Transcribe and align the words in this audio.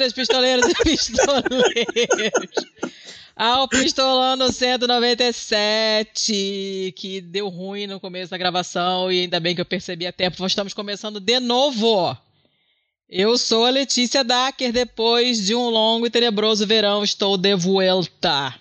bem-vindos, 0.00 0.08
pistoleiros 0.14 0.66
e 0.66 0.74
pistoleiros. 0.82 2.64
Ao 3.36 3.68
Pistolando 3.68 4.50
197, 4.50 6.94
que 6.96 7.20
deu 7.20 7.48
ruim 7.48 7.86
no 7.86 8.00
começo 8.00 8.30
da 8.30 8.38
gravação 8.38 9.12
e 9.12 9.20
ainda 9.22 9.38
bem 9.38 9.54
que 9.54 9.60
eu 9.60 9.66
percebi 9.66 10.06
a 10.06 10.12
tempo. 10.12 10.38
Nós 10.40 10.52
estamos 10.52 10.72
começando 10.72 11.20
de 11.20 11.38
novo. 11.38 12.16
Eu 13.08 13.36
sou 13.36 13.66
a 13.66 13.70
Letícia 13.70 14.24
Dacker. 14.24 14.72
Depois 14.72 15.44
de 15.44 15.54
um 15.54 15.68
longo 15.68 16.06
e 16.06 16.10
tenebroso 16.10 16.66
verão, 16.66 17.04
estou 17.04 17.36
de 17.36 17.54
volta. 17.56 18.54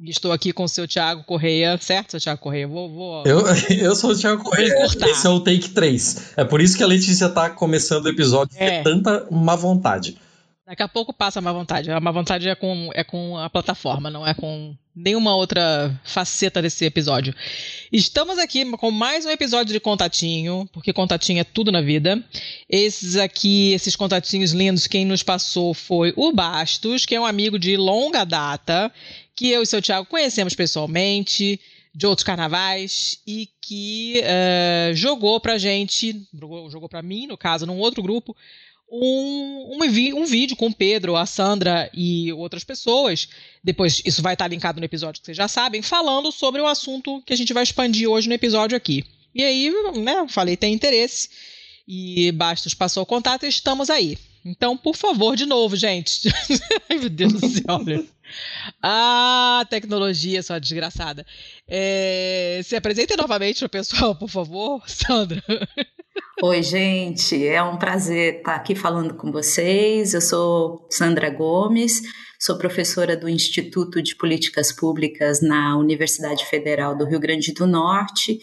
Estou 0.00 0.32
aqui 0.32 0.52
com 0.52 0.64
o 0.64 0.68
seu 0.68 0.88
Thiago 0.88 1.22
Correia, 1.22 1.78
certo, 1.80 2.10
seu 2.12 2.20
Thiago 2.20 2.40
Correia? 2.40 2.66
Vou, 2.66 2.90
vou... 2.90 3.22
Eu, 3.24 3.44
eu 3.78 3.94
sou 3.94 4.10
o 4.10 4.16
Thiago 4.16 4.42
Correia. 4.42 4.74
Esse 4.84 5.26
é 5.26 5.30
o 5.30 5.40
take 5.40 5.68
3. 5.68 6.32
É 6.36 6.44
por 6.44 6.60
isso 6.60 6.76
que 6.76 6.82
a 6.82 6.86
Letícia 6.86 7.28
tá 7.28 7.50
começando 7.50 8.06
o 8.06 8.08
episódio 8.08 8.56
é. 8.58 8.78
com 8.78 8.84
tanta 8.84 9.28
má 9.30 9.54
vontade. 9.54 10.16
Daqui 10.72 10.82
a 10.82 10.88
pouco 10.88 11.12
passa 11.12 11.38
a 11.38 11.42
má 11.42 11.52
vontade. 11.52 11.90
A 11.90 12.00
má 12.00 12.10
vontade 12.10 12.48
é 12.48 12.54
com, 12.54 12.88
é 12.94 13.04
com 13.04 13.36
a 13.36 13.50
plataforma, 13.50 14.08
não 14.08 14.26
é 14.26 14.32
com 14.32 14.74
nenhuma 14.96 15.36
outra 15.36 16.00
faceta 16.02 16.62
desse 16.62 16.86
episódio. 16.86 17.34
Estamos 17.92 18.38
aqui 18.38 18.64
com 18.78 18.90
mais 18.90 19.26
um 19.26 19.28
episódio 19.28 19.70
de 19.70 19.78
Contatinho, 19.78 20.66
porque 20.72 20.90
Contatinho 20.90 21.40
é 21.40 21.44
tudo 21.44 21.70
na 21.70 21.82
vida. 21.82 22.24
Esses 22.70 23.16
aqui, 23.16 23.74
esses 23.74 23.94
contatinhos 23.94 24.52
lindos, 24.52 24.86
quem 24.86 25.04
nos 25.04 25.22
passou 25.22 25.74
foi 25.74 26.14
o 26.16 26.32
Bastos, 26.32 27.04
que 27.04 27.14
é 27.14 27.20
um 27.20 27.26
amigo 27.26 27.58
de 27.58 27.76
longa 27.76 28.24
data 28.24 28.90
que 29.36 29.50
eu 29.50 29.60
e 29.60 29.66
seu 29.66 29.82
Tiago 29.82 30.06
conhecemos 30.06 30.54
pessoalmente, 30.54 31.60
de 31.94 32.06
outros 32.06 32.24
carnavais, 32.24 33.18
e 33.26 33.46
que 33.60 34.22
uh, 34.22 34.94
jogou 34.94 35.38
pra 35.38 35.58
gente, 35.58 36.26
jogou, 36.32 36.70
jogou 36.70 36.88
pra 36.88 37.02
mim, 37.02 37.26
no 37.26 37.36
caso, 37.36 37.66
num 37.66 37.78
outro 37.78 38.02
grupo, 38.02 38.34
um, 38.92 39.78
um, 39.78 40.20
um, 40.20 40.24
vídeo 40.26 40.54
com 40.54 40.66
o 40.66 40.74
Pedro, 40.74 41.16
a 41.16 41.24
Sandra 41.24 41.90
e 41.94 42.30
outras 42.34 42.62
pessoas. 42.62 43.26
Depois, 43.64 44.02
isso 44.04 44.20
vai 44.20 44.34
estar 44.34 44.46
linkado 44.48 44.78
no 44.78 44.84
episódio 44.84 45.20
que 45.20 45.26
vocês 45.26 45.36
já 45.36 45.48
sabem, 45.48 45.80
falando 45.80 46.30
sobre 46.30 46.60
o 46.60 46.66
assunto 46.66 47.22
que 47.22 47.32
a 47.32 47.36
gente 47.36 47.54
vai 47.54 47.62
expandir 47.62 48.08
hoje 48.08 48.28
no 48.28 48.34
episódio 48.34 48.76
aqui. 48.76 49.02
E 49.34 49.42
aí, 49.42 49.72
né, 49.96 50.26
falei, 50.28 50.58
tem 50.58 50.74
interesse. 50.74 51.30
E 51.88 52.30
Bastos 52.32 52.74
passou 52.74 53.02
o 53.02 53.06
contato 53.06 53.44
e 53.44 53.48
estamos 53.48 53.88
aí. 53.88 54.18
Então, 54.44 54.76
por 54.76 54.94
favor, 54.94 55.36
de 55.36 55.46
novo, 55.46 55.74
gente. 55.74 56.28
Ai, 56.90 56.98
meu 56.98 57.08
Deus 57.08 57.32
do 57.32 57.48
céu. 57.48 58.06
Ah, 58.82 59.64
tecnologia, 59.70 60.42
sua 60.42 60.58
desgraçada. 60.58 61.24
É, 61.66 62.60
se 62.64 62.76
apresente 62.76 63.16
novamente 63.16 63.64
o 63.64 63.68
pessoal, 63.68 64.14
por 64.14 64.28
favor, 64.28 64.82
Sandra. 64.86 65.42
Oi, 66.42 66.62
gente. 66.62 67.46
É 67.46 67.62
um 67.62 67.78
prazer 67.78 68.38
estar 68.38 68.54
aqui 68.54 68.74
falando 68.74 69.14
com 69.14 69.30
vocês. 69.30 70.14
Eu 70.14 70.20
sou 70.20 70.86
Sandra 70.90 71.30
Gomes, 71.30 72.02
sou 72.38 72.58
professora 72.58 73.16
do 73.16 73.28
Instituto 73.28 74.02
de 74.02 74.16
Políticas 74.16 74.72
Públicas 74.72 75.40
na 75.40 75.76
Universidade 75.76 76.44
Federal 76.46 76.96
do 76.96 77.04
Rio 77.04 77.20
Grande 77.20 77.52
do 77.52 77.66
Norte 77.66 78.38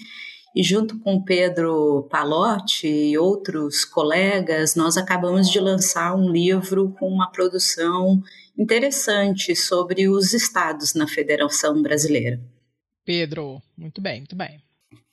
e 0.55 0.63
junto 0.63 0.99
com 0.99 1.21
Pedro 1.21 2.07
Palotti 2.09 2.87
e 2.87 3.17
outros 3.17 3.85
colegas, 3.85 4.75
nós 4.75 4.97
acabamos 4.97 5.49
de 5.49 5.59
lançar 5.59 6.15
um 6.15 6.29
livro 6.29 6.93
com 6.97 7.07
uma 7.07 7.31
produção 7.31 8.21
interessante 8.57 9.55
sobre 9.55 10.09
os 10.09 10.33
estados 10.33 10.93
na 10.93 11.07
Federação 11.07 11.81
Brasileira. 11.81 12.41
Pedro, 13.05 13.61
muito 13.77 14.01
bem, 14.01 14.19
muito 14.19 14.35
bem. 14.35 14.61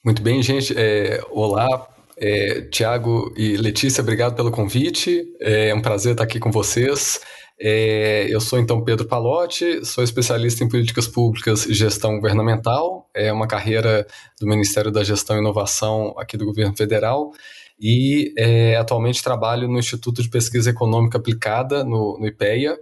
Muito 0.05 0.22
bem, 0.22 0.43
gente. 0.43 0.75
É, 0.77 1.21
olá, 1.31 1.89
é, 2.19 2.62
Tiago 2.62 3.32
e 3.37 3.56
Letícia, 3.56 4.00
obrigado 4.00 4.34
pelo 4.34 4.50
convite. 4.50 5.25
É 5.41 5.75
um 5.75 5.82
prazer 5.82 6.12
estar 6.12 6.25
aqui 6.25 6.38
com 6.41 6.50
vocês. 6.50 7.21
É, 7.59 8.27
eu 8.28 8.41
sou 8.41 8.59
então 8.59 8.84
Pedro 8.84 9.06
Palotti, 9.06 9.84
sou 9.84 10.04
especialista 10.04 10.62
em 10.62 10.69
políticas 10.69 11.09
públicas 11.09 11.65
e 11.66 11.75
gestão 11.75 12.16
governamental. 12.16 13.09
É 13.15 13.32
uma 13.32 13.47
carreira 13.47 14.06
do 14.41 14.47
Ministério 14.47 14.91
da 14.91 15.03
Gestão 15.03 15.37
e 15.37 15.41
Inovação 15.41 16.15
aqui 16.19 16.37
do 16.37 16.44
governo 16.44 16.77
federal. 16.77 17.32
E 17.81 18.33
é, 18.38 18.77
atualmente 18.77 19.22
trabalho 19.22 19.69
no 19.69 19.78
Instituto 19.78 20.22
de 20.22 20.31
Pesquisa 20.31 20.71
Econômica 20.71 21.19
Aplicada, 21.19 21.84
no, 21.84 22.19
no 22.19 22.27
IPEA. 22.27 22.78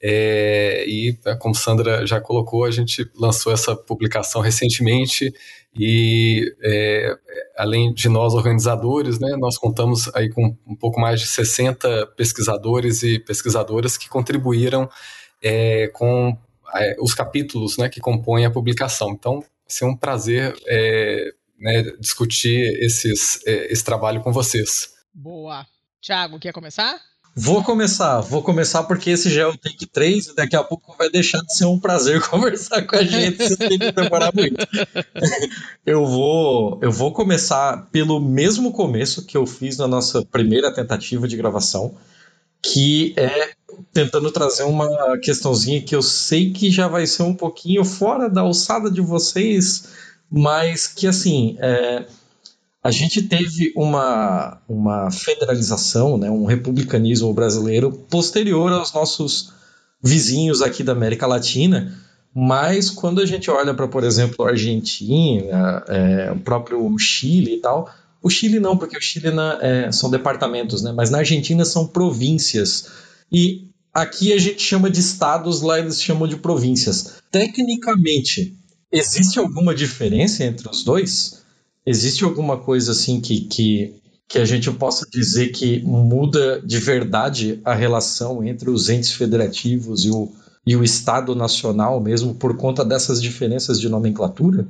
É, 0.00 0.84
e, 0.86 1.18
como 1.38 1.54
Sandra 1.54 2.06
já 2.06 2.20
colocou, 2.20 2.64
a 2.64 2.70
gente 2.70 3.10
lançou 3.16 3.52
essa 3.52 3.74
publicação 3.74 4.40
recentemente 4.40 5.32
e 5.74 6.54
é, 6.62 7.16
além 7.56 7.92
de 7.92 8.08
nós 8.08 8.34
organizadores, 8.34 9.18
né, 9.18 9.36
nós 9.36 9.56
contamos 9.56 10.12
aí 10.14 10.28
com 10.28 10.56
um 10.66 10.74
pouco 10.74 11.00
mais 11.00 11.20
de 11.20 11.26
60 11.26 12.06
pesquisadores 12.16 13.02
e 13.02 13.18
pesquisadoras 13.18 13.96
que 13.96 14.08
contribuíram 14.08 14.88
é, 15.42 15.88
com 15.88 16.36
é, 16.74 16.96
os 17.00 17.14
capítulos 17.14 17.76
né, 17.78 17.88
que 17.88 18.00
compõem 18.00 18.44
a 18.44 18.50
publicação. 18.50 19.10
Então, 19.10 19.44
é 19.80 19.84
um 19.84 19.96
prazer 19.96 20.56
é, 20.66 21.32
né, 21.58 21.82
discutir 22.00 22.60
esses, 22.82 23.44
é, 23.46 23.72
esse 23.72 23.84
trabalho 23.84 24.20
com 24.20 24.32
vocês. 24.32 24.94
Boa. 25.12 25.66
Tiago, 26.00 26.38
quer 26.38 26.52
começar? 26.52 26.96
Vou 27.40 27.62
começar, 27.62 28.20
vou 28.20 28.42
começar 28.42 28.82
porque 28.82 29.10
esse 29.10 29.30
já 29.30 29.42
é 29.42 29.46
o 29.46 29.56
take 29.56 29.86
3 29.86 30.26
e 30.26 30.34
daqui 30.34 30.56
a 30.56 30.64
pouco 30.64 30.96
vai 30.98 31.08
deixar 31.08 31.38
de 31.38 31.56
ser 31.56 31.66
um 31.66 31.78
prazer 31.78 32.20
conversar 32.28 32.82
com 32.82 32.96
a 32.96 33.04
gente 33.04 33.46
se 33.46 33.56
tem 33.56 33.78
que 33.78 33.92
demorar 33.92 34.32
muito. 34.34 34.56
eu 35.86 36.04
vou, 36.04 36.80
eu 36.82 36.90
vou 36.90 37.12
começar 37.12 37.88
pelo 37.92 38.18
mesmo 38.18 38.72
começo 38.72 39.24
que 39.24 39.36
eu 39.36 39.46
fiz 39.46 39.78
na 39.78 39.86
nossa 39.86 40.24
primeira 40.24 40.74
tentativa 40.74 41.28
de 41.28 41.36
gravação, 41.36 41.94
que 42.60 43.14
é 43.16 43.52
tentando 43.92 44.32
trazer 44.32 44.64
uma 44.64 45.16
questãozinha 45.18 45.80
que 45.80 45.94
eu 45.94 46.02
sei 46.02 46.50
que 46.50 46.72
já 46.72 46.88
vai 46.88 47.06
ser 47.06 47.22
um 47.22 47.34
pouquinho 47.34 47.84
fora 47.84 48.28
da 48.28 48.40
alçada 48.40 48.90
de 48.90 49.00
vocês, 49.00 49.90
mas 50.28 50.88
que 50.88 51.06
assim, 51.06 51.56
é, 51.60 52.04
a 52.82 52.90
gente 52.90 53.22
teve 53.22 53.72
uma, 53.76 54.60
uma 54.68 55.10
federalização, 55.10 56.16
né, 56.16 56.30
um 56.30 56.44
republicanismo 56.44 57.32
brasileiro 57.34 57.90
posterior 57.90 58.72
aos 58.72 58.92
nossos 58.92 59.52
vizinhos 60.02 60.62
aqui 60.62 60.84
da 60.84 60.92
América 60.92 61.26
Latina, 61.26 61.96
mas 62.34 62.88
quando 62.88 63.20
a 63.20 63.26
gente 63.26 63.50
olha 63.50 63.74
para, 63.74 63.88
por 63.88 64.04
exemplo, 64.04 64.44
a 64.44 64.50
Argentina, 64.50 65.84
é, 65.88 66.30
o 66.30 66.38
próprio 66.38 66.96
Chile 66.98 67.54
e 67.54 67.60
tal, 67.60 67.90
o 68.22 68.30
Chile 68.30 68.60
não, 68.60 68.76
porque 68.76 68.96
o 68.96 69.00
Chile 69.00 69.30
na, 69.32 69.58
é, 69.60 69.90
são 69.90 70.08
departamentos, 70.08 70.82
né, 70.82 70.92
mas 70.92 71.10
na 71.10 71.18
Argentina 71.18 71.64
são 71.64 71.86
províncias. 71.86 72.90
E 73.30 73.68
aqui 73.92 74.32
a 74.32 74.38
gente 74.38 74.62
chama 74.62 74.88
de 74.88 75.00
estados, 75.00 75.62
lá 75.62 75.80
eles 75.80 76.00
chamam 76.00 76.28
de 76.28 76.36
províncias. 76.36 77.14
Tecnicamente, 77.30 78.56
existe 78.92 79.38
alguma 79.38 79.74
diferença 79.74 80.44
entre 80.44 80.68
os 80.68 80.84
dois? 80.84 81.37
Existe 81.88 82.22
alguma 82.22 82.58
coisa 82.58 82.92
assim 82.92 83.18
que, 83.18 83.40
que, 83.46 83.94
que 84.28 84.38
a 84.38 84.44
gente 84.44 84.70
possa 84.70 85.08
dizer 85.10 85.48
que 85.52 85.80
muda 85.82 86.60
de 86.60 86.78
verdade 86.78 87.62
a 87.64 87.72
relação 87.72 88.44
entre 88.44 88.68
os 88.68 88.90
entes 88.90 89.14
federativos 89.14 90.04
e 90.04 90.10
o, 90.10 90.30
e 90.66 90.76
o 90.76 90.84
Estado 90.84 91.34
Nacional 91.34 91.98
mesmo 91.98 92.34
por 92.34 92.54
conta 92.58 92.84
dessas 92.84 93.22
diferenças 93.22 93.80
de 93.80 93.88
nomenclatura? 93.88 94.68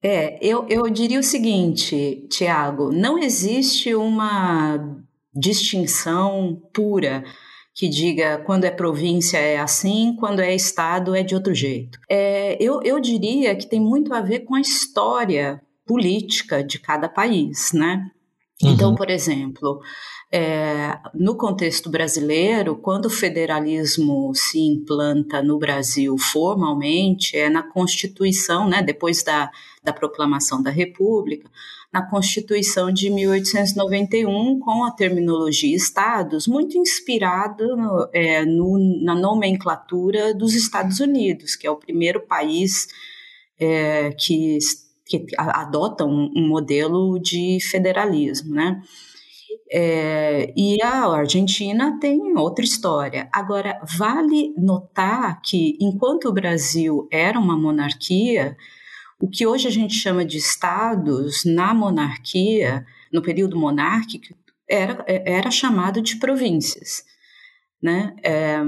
É, 0.00 0.38
eu, 0.40 0.64
eu 0.68 0.88
diria 0.88 1.18
o 1.18 1.24
seguinte, 1.24 2.28
Tiago: 2.30 2.92
não 2.92 3.18
existe 3.18 3.92
uma 3.92 4.78
distinção 5.34 6.62
pura 6.72 7.24
que 7.74 7.88
diga 7.88 8.38
quando 8.46 8.66
é 8.66 8.70
província 8.70 9.38
é 9.38 9.58
assim, 9.58 10.14
quando 10.16 10.38
é 10.38 10.54
estado 10.54 11.12
é 11.12 11.24
de 11.24 11.34
outro 11.34 11.52
jeito. 11.52 11.98
É, 12.08 12.56
eu, 12.62 12.80
eu 12.84 13.00
diria 13.00 13.56
que 13.56 13.66
tem 13.66 13.80
muito 13.80 14.14
a 14.14 14.20
ver 14.20 14.40
com 14.40 14.54
a 14.54 14.60
história 14.60 15.60
política 15.86 16.62
de 16.62 16.78
cada 16.78 17.08
país, 17.08 17.72
né? 17.72 18.10
Então, 18.60 18.68
uhum. 18.68 18.74
Então, 18.74 18.94
por 18.94 19.10
exemplo, 19.10 19.80
é, 20.30 20.98
no 21.14 21.36
contexto 21.36 21.90
brasileiro, 21.90 22.76
quando 22.76 23.06
o 23.06 23.10
federalismo 23.10 24.32
se 24.34 24.60
implanta 24.60 25.42
no 25.42 25.58
Brasil 25.58 26.16
formalmente, 26.16 27.36
é 27.36 27.50
na 27.50 27.62
Constituição, 27.62 28.68
né, 28.68 28.82
depois 28.82 29.22
da, 29.22 29.50
da 29.82 29.92
proclamação 29.92 30.62
da 30.62 30.70
República, 30.70 31.50
na 31.92 32.08
Constituição 32.08 32.90
de 32.90 33.10
1891, 33.10 34.58
com 34.60 34.84
a 34.84 34.90
terminologia 34.92 35.76
Estados, 35.76 36.46
muito 36.46 36.78
inspirado 36.78 37.76
no, 37.76 38.08
é, 38.14 38.46
no, 38.46 38.78
na 39.04 39.14
nomenclatura 39.14 40.32
dos 40.32 40.54
Estados 40.54 41.00
Unidos, 41.00 41.54
que 41.54 41.66
é 41.66 41.70
o 41.70 41.76
primeiro 41.76 42.20
país 42.20 42.88
é, 43.60 44.12
que 44.12 44.56
que 45.18 45.26
adotam 45.36 46.08
um, 46.10 46.48
modelo 46.48 47.18
de 47.20 47.58
federalismo, 47.70 48.54
né? 48.54 48.80
É, 49.70 50.52
e 50.56 50.82
a 50.82 51.06
Argentina 51.06 51.98
tem 51.98 52.36
outra 52.36 52.64
história. 52.64 53.28
Agora, 53.32 53.80
vale 53.96 54.54
notar 54.56 55.40
que, 55.42 55.76
enquanto 55.80 56.28
o 56.28 56.32
Brasil 56.32 57.08
era 57.10 57.38
uma 57.38 57.56
monarquia, 57.56 58.56
o 59.20 59.28
que 59.28 59.46
hoje 59.46 59.68
a 59.68 59.70
gente 59.70 59.94
chama 59.94 60.24
de 60.24 60.36
estados, 60.38 61.44
na 61.44 61.72
monarquia, 61.72 62.84
no 63.12 63.22
período 63.22 63.58
monárquico, 63.58 64.34
era, 64.68 65.04
era 65.06 65.50
chamado 65.50 66.00
de 66.02 66.16
províncias. 66.16 67.04
né? 67.82 68.14
É, 68.22 68.62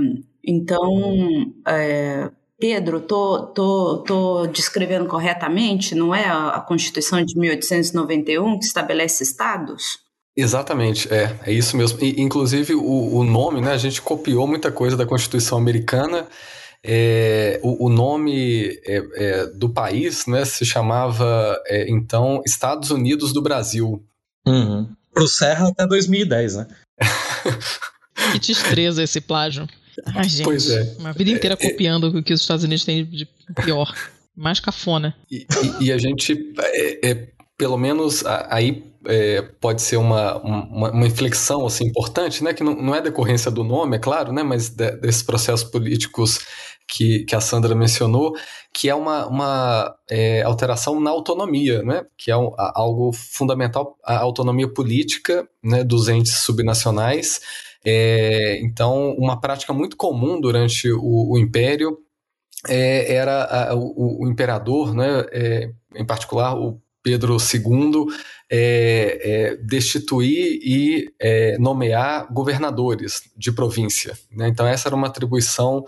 então, 0.44 1.54
é, 1.66 2.30
Pedro, 2.58 3.00
tô, 3.00 3.46
tô, 3.46 3.98
tô 4.06 4.46
descrevendo 4.46 5.06
corretamente? 5.06 5.94
Não 5.94 6.14
é 6.14 6.26
a, 6.28 6.60
Constituição 6.60 7.22
de 7.24 7.36
1891 7.38 8.58
que 8.58 8.64
estabelece 8.64 9.24
estados? 9.24 9.98
Exatamente, 10.36 11.12
é, 11.12 11.38
é 11.46 11.52
isso 11.52 11.76
mesmo. 11.76 11.98
E, 12.02 12.20
inclusive, 12.20 12.74
o, 12.74 13.16
o 13.16 13.24
nome, 13.24 13.60
né, 13.60 13.72
a 13.72 13.76
gente 13.76 14.00
copiou 14.00 14.46
muita 14.46 14.70
coisa 14.70 14.96
da 14.96 15.06
Constituição 15.06 15.58
americana. 15.58 16.26
É, 16.82 17.60
o, 17.62 17.86
o, 17.86 17.88
nome 17.88 18.78
é, 18.84 19.02
é, 19.14 19.46
do 19.46 19.70
país 19.70 20.26
né, 20.26 20.44
se 20.44 20.66
chamava, 20.66 21.60
é, 21.66 21.88
então, 21.88 22.42
Estados 22.44 22.90
Unidos 22.90 23.32
do 23.32 23.42
Brasil. 23.42 24.04
Uhum. 24.46 24.88
Pro 25.12 25.26
Serra 25.26 25.68
até 25.68 25.86
2010, 25.86 26.56
né? 26.56 26.66
que 28.32 28.38
destreza 28.38 29.02
esse 29.02 29.20
plágio. 29.20 29.66
Ai, 30.06 30.28
gente, 30.28 30.44
pois 30.44 30.70
é. 30.70 30.96
Uma 30.98 31.12
vida 31.12 31.30
inteira 31.30 31.56
é, 31.60 31.66
é. 31.66 31.70
copiando 31.70 32.04
o 32.04 32.22
que 32.22 32.32
os 32.32 32.40
Estados 32.40 32.64
Unidos 32.64 32.84
têm 32.84 33.04
de 33.04 33.28
pior. 33.64 33.94
Mais 34.36 34.58
cafona. 34.58 35.16
E, 35.30 35.46
e, 35.80 35.84
e 35.86 35.92
a 35.92 35.98
gente, 35.98 36.52
é, 36.58 37.10
é, 37.10 37.28
pelo 37.56 37.76
menos 37.76 38.24
aí 38.26 38.84
é, 39.06 39.42
pode 39.60 39.82
ser 39.82 39.96
uma, 39.96 40.36
uma, 40.38 40.90
uma, 40.90 41.06
inflexão 41.06 41.66
assim, 41.66 41.86
importante, 41.86 42.42
né? 42.42 42.52
que 42.52 42.64
não, 42.64 42.74
não 42.74 42.94
é 42.94 43.00
decorrência 43.00 43.50
do 43.50 43.62
nome, 43.62 43.96
é 43.96 43.98
claro, 43.98 44.32
né? 44.32 44.42
mas 44.42 44.70
de, 44.70 44.90
desses 44.92 45.22
processos 45.22 45.68
políticos 45.68 46.40
que, 46.88 47.20
que 47.24 47.34
a 47.34 47.40
Sandra 47.40 47.74
mencionou, 47.74 48.34
que 48.72 48.88
é 48.88 48.94
uma, 48.94 49.26
uma 49.26 49.94
é, 50.10 50.42
alteração 50.42 51.00
na 51.00 51.10
autonomia, 51.10 51.82
né? 51.82 52.04
que 52.16 52.30
é 52.30 52.36
um, 52.36 52.52
algo 52.56 53.12
fundamental, 53.12 53.96
a 54.04 54.18
autonomia 54.18 54.68
política 54.68 55.46
né, 55.62 55.84
dos 55.84 56.08
entes 56.08 56.32
subnacionais, 56.38 57.40
é, 57.84 58.58
então, 58.62 59.14
uma 59.14 59.40
prática 59.40 59.72
muito 59.72 59.96
comum 59.96 60.40
durante 60.40 60.90
o, 60.90 61.32
o 61.32 61.38
Império 61.38 61.98
é, 62.68 63.14
era 63.14 63.44
a, 63.44 63.74
o, 63.74 64.22
o, 64.24 64.28
imperador, 64.28 64.94
né, 64.94 65.26
é, 65.30 65.70
em 65.94 66.04
particular 66.04 66.58
o 66.58 66.80
Pedro 67.02 67.36
II, 67.36 68.06
é, 68.50 69.20
é, 69.22 69.56
destituir 69.56 70.58
e 70.62 71.12
é, 71.20 71.58
nomear 71.58 72.32
governadores 72.32 73.22
de 73.36 73.52
província. 73.52 74.18
Né? 74.32 74.48
Então, 74.48 74.66
essa 74.66 74.88
era 74.88 74.96
uma 74.96 75.08
atribuição 75.08 75.84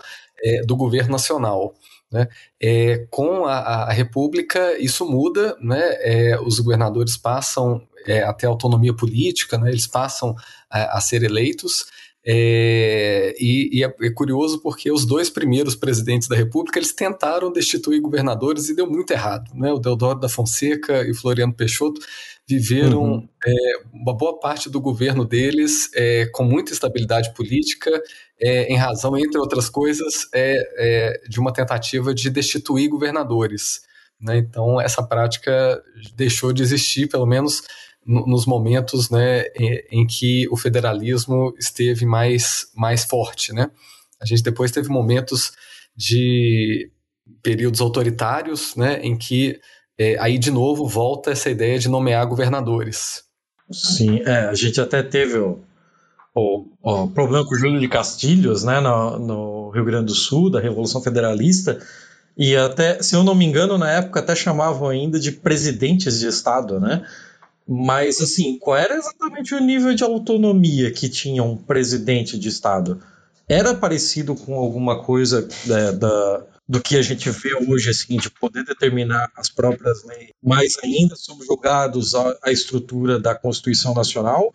do 0.67 0.75
governo 0.75 1.13
nacional. 1.13 1.73
Né? 2.11 2.27
É, 2.61 3.07
com 3.09 3.45
a, 3.45 3.85
a, 3.85 3.91
República, 3.91 4.77
isso 4.79 5.03
muda, 5.09 5.57
né? 5.59 5.81
É, 5.99 6.39
os 6.39 6.59
governadores 6.59 7.17
passam 7.17 7.81
é, 8.05 8.23
a 8.23 8.33
ter 8.33 8.47
autonomia 8.47 8.93
política, 8.93 9.57
né? 9.57 9.69
eles 9.69 9.87
passam 9.87 10.35
a, 10.69 10.97
a 10.97 11.01
ser 11.01 11.23
eleitos. 11.23 11.85
É, 12.29 13.33
e, 13.39 13.69
e 13.71 13.83
é, 13.85 13.95
é, 14.01 14.09
curioso 14.09 14.61
porque 14.61 14.91
os 14.91 15.05
dois 15.05 15.29
primeiros 15.29 15.77
presidentes 15.77 16.27
da 16.27 16.35
República 16.35 16.77
eles 16.77 16.91
tentaram 16.91 17.53
destituir 17.53 18.01
governadores 18.01 18.67
e 18.67 18.75
deu 18.75 18.85
muito 18.85 19.11
errado. 19.11 19.49
Né? 19.55 19.71
O 19.71 19.79
Deodoro 19.79 20.19
da 20.19 20.27
Fonseca 20.27 21.03
e 21.03 21.11
o 21.11 21.15
Floriano 21.15 21.53
Peixoto 21.53 22.01
viveram 22.45 23.03
uhum. 23.03 23.29
é, 23.45 23.53
uma 23.93 24.13
boa 24.13 24.39
parte 24.39 24.69
do 24.69 24.81
governo 24.81 25.23
deles 25.23 25.89
é, 25.95 26.25
com 26.33 26.43
muita 26.43 26.73
estabilidade 26.73 27.33
política, 27.33 27.91
é, 28.41 28.73
em 28.73 28.75
razão, 28.75 29.17
entre 29.17 29.37
outras 29.37 29.69
coisas, 29.69 30.27
é, 30.33 31.21
de 31.29 31.39
uma 31.39 31.53
tentativa 31.53 32.13
de 32.13 32.29
destituir 32.29 32.89
governadores. 32.89 33.81
Né? 34.19 34.37
Então, 34.37 34.81
essa 34.81 35.03
prática 35.03 35.81
deixou 36.15 36.51
de 36.51 36.63
existir, 36.63 37.07
pelo 37.07 37.25
menos 37.25 37.63
nos 38.07 38.45
momentos 38.45 39.09
né, 39.09 39.43
em, 39.91 40.07
que 40.07 40.47
o 40.49 40.55
federalismo 40.55 41.53
esteve 41.59 42.05
mais, 42.05 42.67
mais 42.73 43.03
forte. 43.03 43.51
Né? 43.51 43.69
A 44.21 44.25
gente 44.25 44.41
depois 44.41 44.71
teve 44.71 44.87
momentos 44.87 45.51
de 45.95 46.89
períodos 47.43 47.81
autoritários 47.81 48.75
né, 48.75 49.01
em 49.01 49.17
que 49.17 49.59
é, 49.97 50.17
aí 50.19 50.37
de 50.37 50.49
novo 50.49 50.87
volta 50.87 51.31
essa 51.31 51.49
ideia 51.49 51.77
de 51.77 51.89
nomear 51.89 52.25
governadores. 52.25 53.23
Sim, 53.69 54.21
é, 54.21 54.45
a 54.45 54.53
gente 54.53 54.79
até 54.79 55.03
teve 55.03 55.37
o, 55.37 55.59
o, 56.33 56.65
o, 56.81 57.07
problema 57.09 57.45
com 57.45 57.55
o 57.55 57.57
Júlio 57.59 57.79
de 57.81 57.89
Castilhos 57.89 58.63
né, 58.63 58.79
no, 58.79 59.19
no 59.19 59.69
Rio 59.71 59.83
Grande 59.83 60.05
do 60.05 60.15
Sul, 60.15 60.49
da 60.49 60.61
Revolução 60.61 61.01
Federalista, 61.01 61.79
e 62.37 62.55
até, 62.55 63.01
se 63.01 63.15
eu 63.15 63.23
não 63.23 63.33
me 63.33 63.43
engano, 63.43 63.77
na 63.77 63.91
época 63.91 64.19
até 64.19 64.35
chamavam 64.35 64.87
ainda 64.87 65.19
de 65.19 65.31
presidentes 65.31 66.19
de 66.19 66.27
Estado, 66.27 66.79
né? 66.79 67.03
Mas, 67.67 68.21
assim, 68.21 68.57
qual 68.57 68.77
era 68.77 68.95
exatamente 68.95 69.53
o 69.53 69.59
nível 69.59 69.93
de 69.93 70.03
autonomia 70.03 70.89
que 70.91 71.09
tinha 71.09 71.43
um 71.43 71.57
presidente 71.57 72.39
de 72.39 72.47
Estado? 72.47 73.03
Era 73.47 73.73
parecido 73.73 74.35
com 74.35 74.55
alguma 74.55 75.03
coisa 75.03 75.47
né, 75.65 75.91
da, 75.91 76.45
do 76.67 76.81
que 76.81 76.95
a 76.95 77.01
gente 77.01 77.29
vê 77.29 77.53
hoje, 77.67 77.89
assim, 77.89 78.17
de 78.17 78.29
poder 78.29 78.63
determinar 78.63 79.29
as 79.35 79.49
próprias 79.49 80.03
leis, 80.05 80.31
mas 80.41 80.77
ainda 80.81 81.15
subjugados 81.15 82.15
à, 82.15 82.37
à 82.43 82.51
estrutura 82.51 83.19
da 83.19 83.35
Constituição 83.35 83.93
Nacional? 83.93 84.51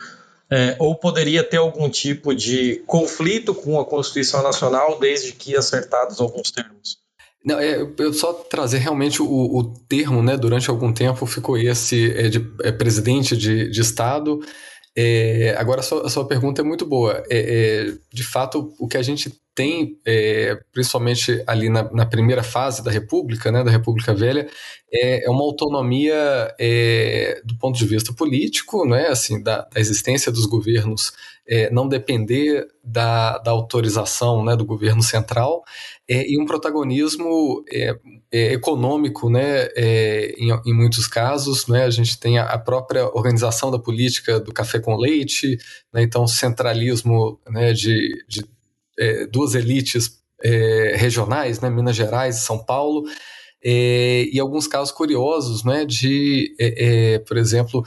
É, 0.51 0.77
ou 0.79 0.95
poderia 0.95 1.43
ter 1.43 1.57
algum 1.57 1.89
tipo 1.89 2.35
de 2.35 2.83
conflito 2.87 3.55
com 3.55 3.81
a 3.81 3.87
Constituição 3.87 4.43
Nacional, 4.43 4.99
desde 4.99 5.33
que 5.33 5.57
acertados 5.57 6.21
alguns 6.21 6.51
termos? 6.51 6.99
Não, 7.45 7.59
é, 7.59 7.81
eu 7.99 8.13
só 8.13 8.33
trazer 8.33 8.79
realmente 8.79 9.21
o, 9.21 9.27
o 9.27 9.75
termo, 9.89 10.23
né? 10.23 10.37
Durante 10.37 10.71
algum 10.71 10.93
tempo 10.93 11.27
ficou 11.27 11.59
esse 11.59 12.13
é, 12.13 12.29
de 12.29 12.39
é, 12.63 12.71
presidente 12.71 13.37
de, 13.37 13.69
de 13.69 13.81
Estado. 13.81 14.41
É, 14.95 15.55
agora, 15.59 15.81
a 15.81 15.83
sua, 15.83 16.07
a 16.07 16.11
sua, 16.11 16.27
pergunta 16.27 16.61
é 16.61 16.65
muito 16.65 16.87
boa. 16.87 17.23
É, 17.31 17.87
é 17.91 17.95
de 18.13 18.23
fato, 18.23 18.75
o 18.79 18.87
que 18.87 18.97
a 18.97 19.03
gente 19.03 19.33
tem, 19.55 19.99
é, 20.07 20.59
principalmente 20.73 21.43
ali 21.47 21.69
na, 21.69 21.91
na, 21.93 22.07
primeira 22.07 22.43
fase 22.43 22.83
da 22.83 22.91
República, 22.91 23.51
né, 23.51 23.65
da 23.65 23.71
República 23.71 24.15
Velha, 24.15 24.49
é, 24.93 25.27
é 25.27 25.31
uma 25.31 25.43
autonomia 25.43 26.55
do 27.45 27.57
ponto 27.59 27.79
de 27.79 27.87
vista 27.87 28.13
político, 28.13 28.87
né, 28.87 29.09
assim, 29.09 29.43
da, 29.43 29.63
da 29.63 29.81
existência 29.81 30.31
dos 30.31 30.47
governos 30.47 31.13
não 31.71 31.89
depender 31.89 32.67
da, 32.85 33.37
da 33.39 33.51
autorização 33.51 34.45
né, 34.45 34.57
do 34.57 34.65
governo 34.65 35.03
central, 35.03 35.65
é, 36.13 36.31
e 36.31 36.39
um 36.39 36.45
protagonismo 36.45 37.65
é, 37.73 37.97
é, 38.31 38.53
econômico, 38.53 39.31
né, 39.31 39.69
é, 39.75 40.35
em, 40.37 40.51
em, 40.67 40.75
muitos 40.75 41.07
casos, 41.07 41.67
né, 41.67 41.85
a 41.85 41.91
gente 41.91 42.21
tem 42.21 42.39
a, 42.39 42.45
a, 42.45 42.59
própria 42.59 43.07
organização 43.07 43.71
da 43.71 43.79
política 43.79 44.39
do 44.39 44.53
café 44.53 44.79
com 44.79 44.95
leite, 44.95 45.57
né, 45.91 46.03
então 46.03 46.27
centralismo 46.27 47.41
né, 47.49 47.73
de, 47.73 48.23
de 48.29 48.45
é, 48.99 49.27
duas 49.27 49.55
elites 49.55 50.23
é, 50.45 50.97
regionais, 50.97 51.61
né, 51.61 51.71
Minas 51.71 51.97
Gerais 51.97 52.37
e 52.37 52.45
São 52.45 52.63
Paulo, 52.63 53.05
e 53.65 54.39
alguns 54.41 54.67
casos 54.67 54.93
curiosos, 54.93 55.63
né, 55.63 55.85
de, 55.85 56.53
por 57.29 57.37
exemplo, 57.37 57.87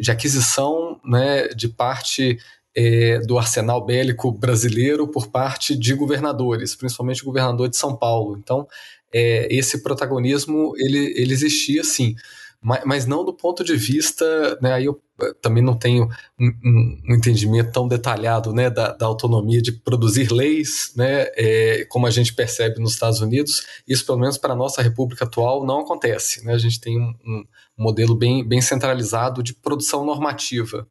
de 0.00 0.10
aquisição 0.10 0.98
né, 1.04 1.48
de 1.48 1.68
parte 1.68 2.38
é, 2.76 3.18
do 3.20 3.38
arsenal 3.38 3.84
bélico 3.84 4.32
brasileiro 4.32 5.06
por 5.08 5.28
parte 5.28 5.76
de 5.76 5.94
governadores, 5.94 6.74
principalmente 6.74 7.22
o 7.22 7.26
governador 7.26 7.68
de 7.68 7.76
São 7.76 7.96
Paulo. 7.96 8.36
Então, 8.36 8.66
é, 9.12 9.46
esse 9.50 9.82
protagonismo 9.82 10.72
ele, 10.76 11.14
ele 11.16 11.32
existia 11.32 11.84
sim, 11.84 12.16
mas, 12.64 12.82
mas, 12.86 13.06
não 13.06 13.22
do 13.22 13.34
ponto 13.34 13.62
de 13.62 13.76
vista, 13.76 14.58
né, 14.62 14.72
aí 14.72 14.86
eu 14.86 14.98
eh, 15.20 15.34
também 15.42 15.62
não 15.62 15.76
tenho 15.76 16.08
um, 16.40 16.46
um, 16.64 17.14
entendimento 17.14 17.70
tão 17.70 17.86
detalhado 17.86 18.54
né, 18.54 18.70
da, 18.70 18.90
da, 18.90 19.04
autonomia 19.04 19.60
de 19.60 19.70
produzir 19.70 20.32
leis, 20.32 20.90
né, 20.96 21.26
é, 21.36 21.84
como 21.90 22.06
a 22.06 22.10
gente 22.10 22.32
percebe 22.32 22.80
nos 22.80 22.92
Estados 22.92 23.20
Unidos, 23.20 23.66
isso 23.86 24.06
pelo 24.06 24.18
menos 24.18 24.38
para 24.38 24.54
a 24.54 24.56
nossa 24.56 24.80
república 24.80 25.26
atual 25.26 25.66
não 25.66 25.80
acontece. 25.80 26.42
Né, 26.42 26.54
a 26.54 26.58
gente 26.58 26.80
tem 26.80 26.98
um, 26.98 27.14
um 27.26 27.44
modelo 27.76 28.14
bem, 28.14 28.42
bem 28.42 28.62
centralizado 28.62 29.42
de 29.42 29.52
produção 29.52 30.02
normativa. 30.02 30.88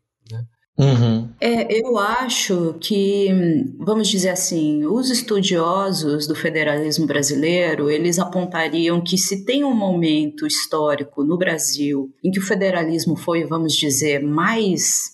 Uhum. 0.77 1.30
É, 1.39 1.72
eu 1.80 2.00
acho 2.00 2.75
que, 2.82 3.30
vamos 3.77 4.08
dizer 4.08 4.30
assim, 4.30 4.86
os 4.86 5.12
estudiosos 5.12 6.25
do 6.25 6.34
federalismo 6.34 7.06
brasileiro, 7.06 7.92
eles 7.92 8.18
apontariam 8.18 9.00
que 9.00 9.18
se 9.18 9.46
tem 9.46 9.63
um 9.63 9.75
momento 9.75 10.48
histórico 10.48 11.24
no 11.24 11.38
Brasil 11.38 12.12
em 12.24 12.32
que 12.32 12.39
o 12.39 12.46
federalismo 12.46 13.15
foi, 13.15 13.46
vamos 13.46 13.74
dizer, 13.74 14.24
mais 14.24 15.12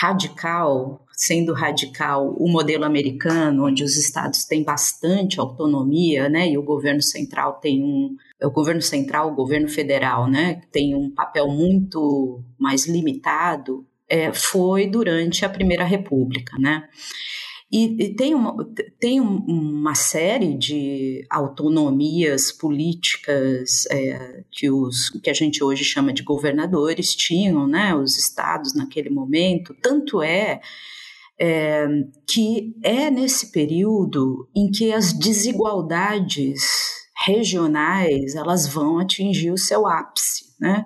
radical, 0.00 1.06
sendo 1.12 1.52
radical 1.52 2.34
o 2.36 2.50
modelo 2.50 2.84
americano, 2.84 3.66
onde 3.66 3.84
os 3.84 3.96
estados 3.96 4.44
têm 4.44 4.64
bastante 4.64 5.38
autonomia, 5.38 6.28
né, 6.28 6.48
e 6.48 6.58
o 6.58 6.62
governo 6.62 7.02
central 7.02 7.60
tem 7.60 7.82
um 7.82 8.16
o 8.42 8.50
governo 8.50 8.80
central, 8.80 9.30
o 9.30 9.34
governo 9.34 9.68
federal, 9.68 10.26
né, 10.26 10.62
tem 10.72 10.94
um 10.94 11.10
papel 11.10 11.46
muito 11.48 12.42
mais 12.58 12.86
limitado 12.86 13.84
é, 14.10 14.32
foi 14.32 14.86
durante 14.86 15.44
a 15.44 15.48
Primeira 15.48 15.84
República, 15.84 16.58
né? 16.58 16.88
E, 17.72 17.84
e 18.02 18.14
tem, 18.16 18.34
uma, 18.34 18.56
tem 18.98 19.20
uma 19.20 19.94
série 19.94 20.58
de 20.58 21.24
autonomias 21.30 22.50
políticas 22.50 23.86
é, 23.88 24.42
que, 24.50 24.68
os, 24.68 25.08
que 25.22 25.30
a 25.30 25.32
gente 25.32 25.62
hoje 25.62 25.84
chama 25.84 26.12
de 26.12 26.24
governadores 26.24 27.14
tinham, 27.14 27.68
né? 27.68 27.94
Os 27.94 28.18
estados 28.18 28.74
naquele 28.74 29.08
momento. 29.08 29.72
Tanto 29.80 30.20
é 30.20 30.60
é, 31.40 31.86
que 32.28 32.76
é 32.82 33.10
nesse 33.10 33.50
período 33.50 34.46
em 34.54 34.70
que 34.70 34.92
as 34.92 35.12
desigualdades 35.12 36.60
regionais 37.24 38.34
elas 38.34 38.66
vão 38.66 38.98
atingir 38.98 39.50
o 39.50 39.56
seu 39.56 39.86
ápice, 39.86 40.54
né? 40.60 40.84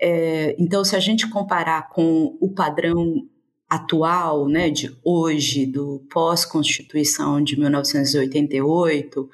É, 0.00 0.54
então, 0.58 0.84
se 0.84 0.94
a 0.94 1.00
gente 1.00 1.28
comparar 1.28 1.88
com 1.88 2.36
o 2.40 2.52
padrão 2.52 3.26
atual, 3.68 4.48
né, 4.48 4.70
de 4.70 4.96
hoje, 5.02 5.66
do 5.66 6.06
pós-constituição 6.10 7.42
de 7.42 7.58
1988, 7.58 9.28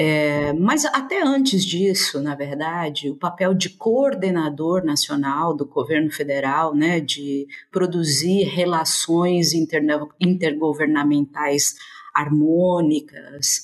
é, 0.00 0.52
mas 0.52 0.84
até 0.84 1.20
antes 1.22 1.64
disso, 1.64 2.22
na 2.22 2.36
verdade, 2.36 3.10
o 3.10 3.16
papel 3.16 3.52
de 3.52 3.70
coordenador 3.70 4.84
nacional 4.84 5.52
do 5.54 5.66
governo 5.66 6.12
federal, 6.12 6.72
né, 6.72 7.00
de 7.00 7.48
produzir 7.70 8.44
relações 8.44 9.52
intergovernamentais 9.52 11.74
harmônicas, 12.14 13.62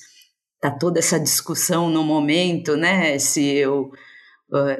tá 0.59 0.69
toda 0.69 0.99
essa 0.99 1.17
discussão 1.19 1.89
no 1.89 2.03
momento, 2.03 2.75
né, 2.75 3.17
se 3.17 3.41
eu 3.41 3.93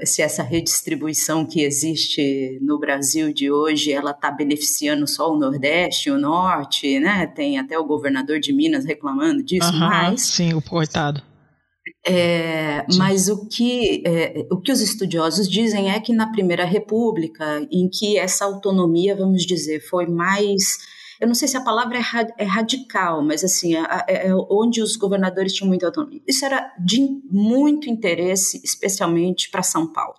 se 0.04 0.22
essa 0.22 0.44
redistribuição 0.44 1.46
que 1.46 1.62
existe 1.62 2.60
no 2.62 2.80
Brasil 2.80 3.34
de 3.34 3.52
hoje 3.52 3.92
ela 3.92 4.12
está 4.12 4.32
beneficiando 4.32 5.08
só 5.08 5.32
o 5.32 5.38
Nordeste, 5.38 6.10
o 6.10 6.18
Norte, 6.18 7.00
né? 7.00 7.28
Tem 7.28 7.58
até 7.58 7.78
o 7.78 7.86
governador 7.86 8.40
de 8.40 8.54
Minas 8.54 8.86
reclamando 8.86 9.44
disso, 9.44 9.72
uhum, 9.72 9.80
mas 9.80 10.22
sim, 10.22 10.54
o 10.54 10.62
coitado. 10.62 11.22
É, 12.08 12.86
mas 12.98 13.30
o 13.30 13.48
que, 13.48 14.04
é, 14.06 14.48
o 14.52 14.62
que 14.62 14.72
os 14.72 14.80
estudiosos 14.80 15.50
dizem 15.50 15.92
é 15.92 16.00
que 16.00 16.14
na 16.14 16.32
Primeira 16.32 16.64
República, 16.64 17.68
em 17.72 17.90
que 17.90 18.18
essa 18.18 18.46
autonomia, 18.46 19.16
vamos 19.16 19.44
dizer, 19.44 19.82
foi 19.82 20.06
mais. 20.06 20.78
Eu 21.20 21.28
não 21.28 21.36
sei 21.36 21.48
se 21.48 21.58
a 21.58 21.62
palavra 21.62 21.98
é, 21.98 22.44
é 22.44 22.46
radical, 22.46 23.24
mas 23.24 23.44
assim, 23.44 23.76
é, 23.76 24.34
onde 24.50 24.82
os 24.82 24.96
governadores 24.96 25.54
tinham 25.54 25.70
muita 25.70 25.86
autonomia. 25.86 26.22
Isso 26.28 26.46
era 26.46 26.74
de 26.80 27.22
muito 27.30 27.90
interesse, 27.90 28.62
especialmente 28.64 29.50
para 29.50 29.64
São 29.64 29.92
Paulo. 29.92 30.16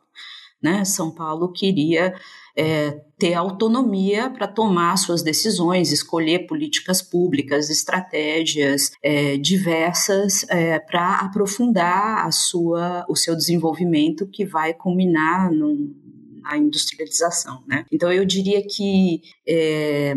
Né? 0.62 0.84
São 0.84 1.10
Paulo 1.10 1.52
queria 1.52 2.14
é, 2.56 3.02
ter 3.18 3.34
autonomia 3.34 4.30
para 4.30 4.48
tomar 4.48 4.96
suas 4.96 5.22
decisões, 5.22 5.92
escolher 5.92 6.46
políticas 6.46 7.02
públicas, 7.02 7.68
estratégias 7.68 8.90
é, 9.02 9.36
diversas 9.36 10.48
é, 10.48 10.78
para 10.78 11.16
aprofundar 11.16 12.26
a 12.26 12.30
sua, 12.30 13.04
o 13.08 13.14
seu 13.14 13.36
desenvolvimento 13.36 14.26
que 14.26 14.44
vai 14.44 14.72
culminar 14.72 15.52
no, 15.52 15.94
na 16.40 16.56
industrialização. 16.56 17.62
Né? 17.66 17.84
Então, 17.92 18.10
eu 18.10 18.24
diria 18.24 18.66
que 18.66 19.20
é, 19.46 20.14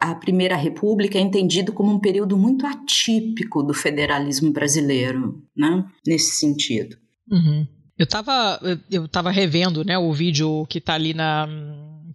a 0.00 0.14
Primeira 0.14 0.56
República 0.56 1.18
é 1.18 1.20
entendido 1.20 1.74
como 1.74 1.92
um 1.92 1.98
período 1.98 2.36
muito 2.38 2.66
atípico 2.66 3.62
do 3.62 3.74
federalismo 3.74 4.50
brasileiro, 4.50 5.42
né? 5.54 5.84
nesse 6.06 6.36
sentido. 6.36 6.96
Uhum. 7.30 7.66
Eu 7.98 8.04
estava 8.04 8.58
eu 8.90 9.06
tava 9.06 9.30
revendo, 9.30 9.84
né, 9.84 9.98
o 9.98 10.10
vídeo 10.10 10.66
que 10.70 10.78
está 10.78 10.94
ali 10.94 11.12
na 11.12 11.46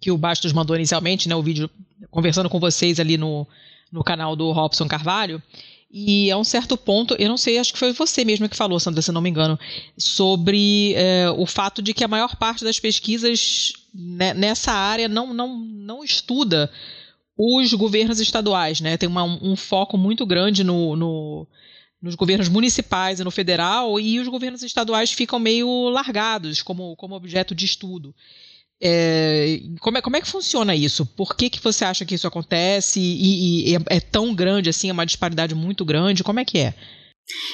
que 0.00 0.10
o 0.10 0.18
Bastos 0.18 0.52
mandou 0.52 0.74
inicialmente, 0.74 1.28
né, 1.28 1.36
o 1.36 1.42
vídeo 1.42 1.70
conversando 2.10 2.50
com 2.50 2.58
vocês 2.58 2.98
ali 2.98 3.16
no, 3.16 3.46
no 3.90 4.02
canal 4.02 4.34
do 4.34 4.50
Robson 4.50 4.88
Carvalho. 4.88 5.40
E 5.90 6.30
a 6.30 6.36
um 6.36 6.44
certo 6.44 6.76
ponto, 6.76 7.14
eu 7.18 7.28
não 7.28 7.36
sei, 7.36 7.58
acho 7.58 7.72
que 7.72 7.78
foi 7.78 7.92
você 7.92 8.24
mesmo 8.24 8.48
que 8.48 8.56
falou, 8.56 8.80
Sandra, 8.80 9.00
se 9.00 9.12
não 9.12 9.22
me 9.22 9.30
engano, 9.30 9.58
sobre 9.96 10.92
é, 10.94 11.30
o 11.30 11.46
fato 11.46 11.80
de 11.80 11.94
que 11.94 12.02
a 12.02 12.08
maior 12.08 12.34
parte 12.34 12.64
das 12.64 12.80
pesquisas 12.80 13.72
nessa 13.94 14.72
área 14.72 15.08
não, 15.08 15.32
não, 15.32 15.56
não 15.56 16.04
estuda 16.04 16.70
os 17.36 17.72
governos 17.74 18.20
estaduais, 18.20 18.80
né? 18.80 18.96
Tem 18.96 19.08
uma, 19.08 19.24
um 19.24 19.54
foco 19.56 19.98
muito 19.98 20.24
grande 20.24 20.64
no, 20.64 20.96
no 20.96 21.46
nos 22.00 22.14
governos 22.14 22.48
municipais 22.48 23.18
e 23.18 23.24
no 23.24 23.30
federal, 23.30 23.98
e 23.98 24.20
os 24.20 24.28
governos 24.28 24.62
estaduais 24.62 25.12
ficam 25.12 25.38
meio 25.38 25.88
largados 25.88 26.62
como, 26.62 26.94
como 26.94 27.14
objeto 27.14 27.54
de 27.54 27.64
estudo. 27.64 28.14
É, 28.80 29.60
como, 29.80 29.96
é, 29.96 30.02
como 30.02 30.16
é 30.16 30.20
que 30.20 30.28
funciona 30.28 30.74
isso? 30.74 31.06
Por 31.06 31.34
que, 31.34 31.48
que 31.48 31.62
você 31.62 31.84
acha 31.84 32.04
que 32.04 32.14
isso 32.14 32.26
acontece 32.26 33.00
e, 33.00 33.70
e 33.70 33.74
é, 33.74 33.96
é 33.96 34.00
tão 34.00 34.34
grande 34.34 34.68
assim, 34.68 34.90
é 34.90 34.92
uma 34.92 35.06
disparidade 35.06 35.54
muito 35.54 35.84
grande? 35.84 36.22
Como 36.22 36.38
é 36.38 36.44
que 36.44 36.58
é? 36.58 36.74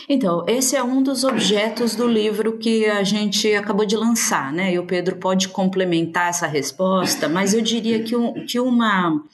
Então, 0.08 0.44
esse 0.46 0.76
é 0.76 0.82
um 0.82 1.02
dos 1.02 1.24
objetos 1.24 1.94
do 1.94 2.06
livro 2.06 2.58
que 2.58 2.84
a 2.86 3.02
gente 3.04 3.54
acabou 3.54 3.86
de 3.86 3.96
lançar, 3.96 4.52
né? 4.52 4.74
E 4.74 4.78
o 4.78 4.84
Pedro 4.84 5.16
pode 5.16 5.48
complementar 5.48 6.28
essa 6.28 6.46
resposta, 6.46 7.28
mas 7.28 7.54
eu 7.54 7.62
diria 7.62 8.02
que, 8.02 8.14
um, 8.14 8.44
que 8.44 8.60
uma 8.60 9.24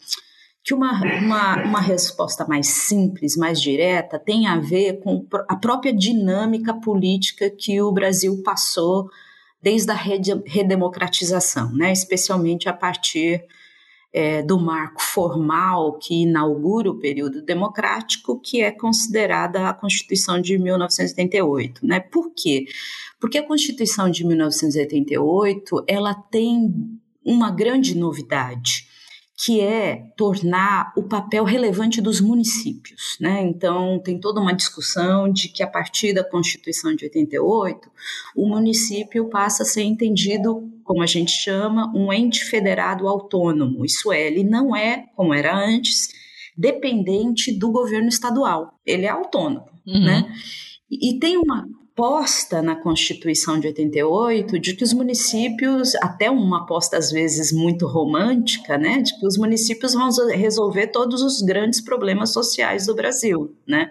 que 0.69 0.75
uma, 0.75 1.01
uma, 1.01 1.65
uma 1.65 1.81
resposta 1.81 2.47
mais 2.47 2.67
simples, 2.67 3.39
mais 3.39 3.59
direta, 3.59 4.19
tem 4.19 4.47
a 4.47 4.61
ver 4.61 5.01
com 5.01 5.27
a 5.49 5.57
própria 5.57 5.95
dinâmica 5.95 6.75
política 6.75 7.49
que 7.49 7.81
o 7.81 7.91
Brasil 7.91 8.43
passou 8.43 9.09
desde 9.63 9.91
a 9.91 9.95
redemocratização, 9.95 11.73
né? 11.73 11.91
especialmente 11.91 12.69
a 12.69 12.75
partir 12.75 13.47
é, 14.13 14.43
do 14.43 14.61
marco 14.61 15.01
formal 15.01 15.97
que 15.97 16.25
inaugura 16.25 16.91
o 16.91 16.99
período 16.99 17.41
democrático, 17.41 18.39
que 18.39 18.61
é 18.61 18.71
considerada 18.71 19.71
a 19.71 19.73
Constituição 19.73 20.39
de 20.39 20.59
1988. 20.59 21.87
Né? 21.87 21.99
Por 21.99 22.31
quê? 22.37 22.67
Porque 23.19 23.39
a 23.39 23.47
Constituição 23.47 24.11
de 24.11 24.23
1988 24.23 25.83
ela 25.89 26.13
tem 26.13 26.75
uma 27.25 27.51
grande 27.51 27.97
novidade 27.97 28.88
que 29.41 29.61
é 29.61 30.11
tornar 30.17 30.93
o 30.97 31.03
papel 31.05 31.45
relevante 31.45 32.01
dos 32.01 32.21
municípios. 32.21 33.17
Né? 33.21 33.41
Então, 33.43 34.01
tem 34.01 34.19
toda 34.19 34.41
uma 34.41 34.53
discussão 34.53 35.33
de 35.33 35.49
que, 35.49 35.63
a 35.63 35.67
partir 35.67 36.13
da 36.13 36.25
Constituição 36.25 36.95
de 36.97 37.05
88, 37.05 37.89
o 38.35 38.49
município 38.49 39.29
passa 39.29 39.63
a 39.63 39.67
ser 39.67 39.83
entendido, 39.83 40.69
como 40.83 41.05
a 41.05 41.07
gente 41.07 41.31
chama, 41.31 41.89
um 41.95 42.13
ente 42.13 42.45
federado 42.47 43.07
autônomo. 43.07 43.85
Isso 43.85 44.13
é, 44.13 44.27
ele 44.27 44.43
não 44.43 44.75
é, 44.75 45.07
como 45.15 45.33
era 45.33 45.57
antes, 45.57 46.09
dependente 46.57 47.57
do 47.57 47.71
governo 47.71 48.09
estadual. 48.09 48.77
Ele 48.85 49.07
é 49.07 49.11
autônomo. 49.11 49.69
Uhum. 49.87 50.05
Né? 50.05 50.35
E, 50.91 51.11
e 51.11 51.19
tem 51.21 51.37
uma 51.37 51.65
aposta 51.99 52.63
na 52.63 52.77
Constituição 52.77 53.59
de 53.59 53.67
88 53.67 54.57
de 54.61 54.77
que 54.77 54.85
os 54.85 54.93
municípios, 54.93 55.97
até 55.97 56.31
uma 56.31 56.63
aposta 56.63 56.97
às 56.97 57.11
vezes 57.11 57.51
muito 57.51 57.89
romântica, 57.89 58.79
né, 58.79 59.03
de 59.03 59.19
que 59.19 59.27
os 59.27 59.37
municípios 59.37 59.95
vão 59.95 60.09
resolver 60.29 60.87
todos 60.87 61.23
os 61.23 61.43
grandes 61.43 61.81
problemas 61.81 62.33
sociais 62.33 62.87
do 62.87 62.95
Brasil, 62.95 63.53
né? 63.67 63.91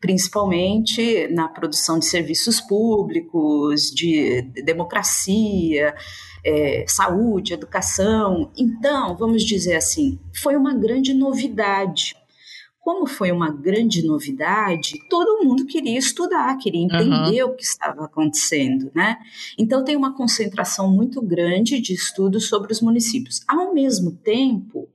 Principalmente 0.00 1.26
na 1.32 1.48
produção 1.48 1.98
de 1.98 2.06
serviços 2.06 2.60
públicos, 2.60 3.90
de 3.90 4.42
democracia, 4.64 5.94
é, 6.44 6.84
saúde, 6.86 7.54
educação. 7.54 8.52
Então, 8.56 9.16
vamos 9.16 9.44
dizer 9.44 9.74
assim, 9.74 10.20
foi 10.40 10.56
uma 10.56 10.74
grande 10.74 11.12
novidade 11.12 12.14
como 12.82 13.06
foi 13.06 13.30
uma 13.30 13.48
grande 13.48 14.04
novidade, 14.04 14.98
todo 15.08 15.44
mundo 15.44 15.64
queria 15.66 15.96
estudar, 15.96 16.58
queria 16.58 16.82
entender 16.82 17.44
uhum. 17.44 17.50
o 17.50 17.54
que 17.54 17.62
estava 17.62 18.04
acontecendo, 18.04 18.90
né? 18.92 19.18
Então 19.56 19.84
tem 19.84 19.96
uma 19.96 20.16
concentração 20.16 20.90
muito 20.90 21.22
grande 21.22 21.80
de 21.80 21.94
estudos 21.94 22.48
sobre 22.48 22.72
os 22.72 22.80
municípios. 22.80 23.40
Ao 23.46 23.72
mesmo 23.72 24.10
tempo, 24.10 24.88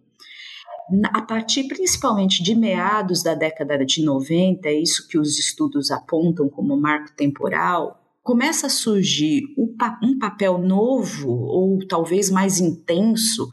a 1.14 1.22
partir 1.22 1.70
principalmente 1.70 2.44
de 2.44 2.54
meados 2.56 3.24
da 3.24 3.34
década 3.34 3.86
de 3.86 4.04
90, 4.04 4.68
é 4.68 4.74
isso 4.74 5.08
que 5.08 5.18
os 5.18 5.40
estudos 5.40 5.90
apontam 5.90 6.50
como 6.50 6.76
marco 6.76 7.16
temporal, 7.16 8.04
começa 8.22 8.68
a 8.68 8.70
surgir 8.70 9.44
um 9.58 10.20
papel 10.20 10.58
novo 10.58 11.32
ou 11.32 11.80
talvez 11.88 12.30
mais 12.30 12.60
intenso 12.60 13.50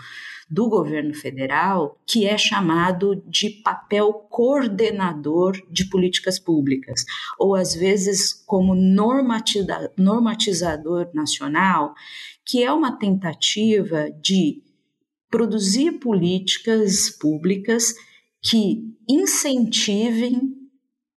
do 0.54 0.68
governo 0.68 1.12
federal, 1.12 2.00
que 2.06 2.26
é 2.26 2.38
chamado 2.38 3.20
de 3.26 3.50
papel 3.50 4.12
coordenador 4.30 5.60
de 5.68 5.86
políticas 5.86 6.38
públicas, 6.38 7.04
ou 7.36 7.56
às 7.56 7.74
vezes 7.74 8.32
como 8.46 8.76
normatizador 8.76 11.10
nacional, 11.12 11.92
que 12.46 12.62
é 12.62 12.72
uma 12.72 12.96
tentativa 12.96 14.08
de 14.22 14.62
produzir 15.28 15.98
políticas 15.98 17.10
públicas 17.10 17.92
que 18.40 18.94
incentivem 19.08 20.54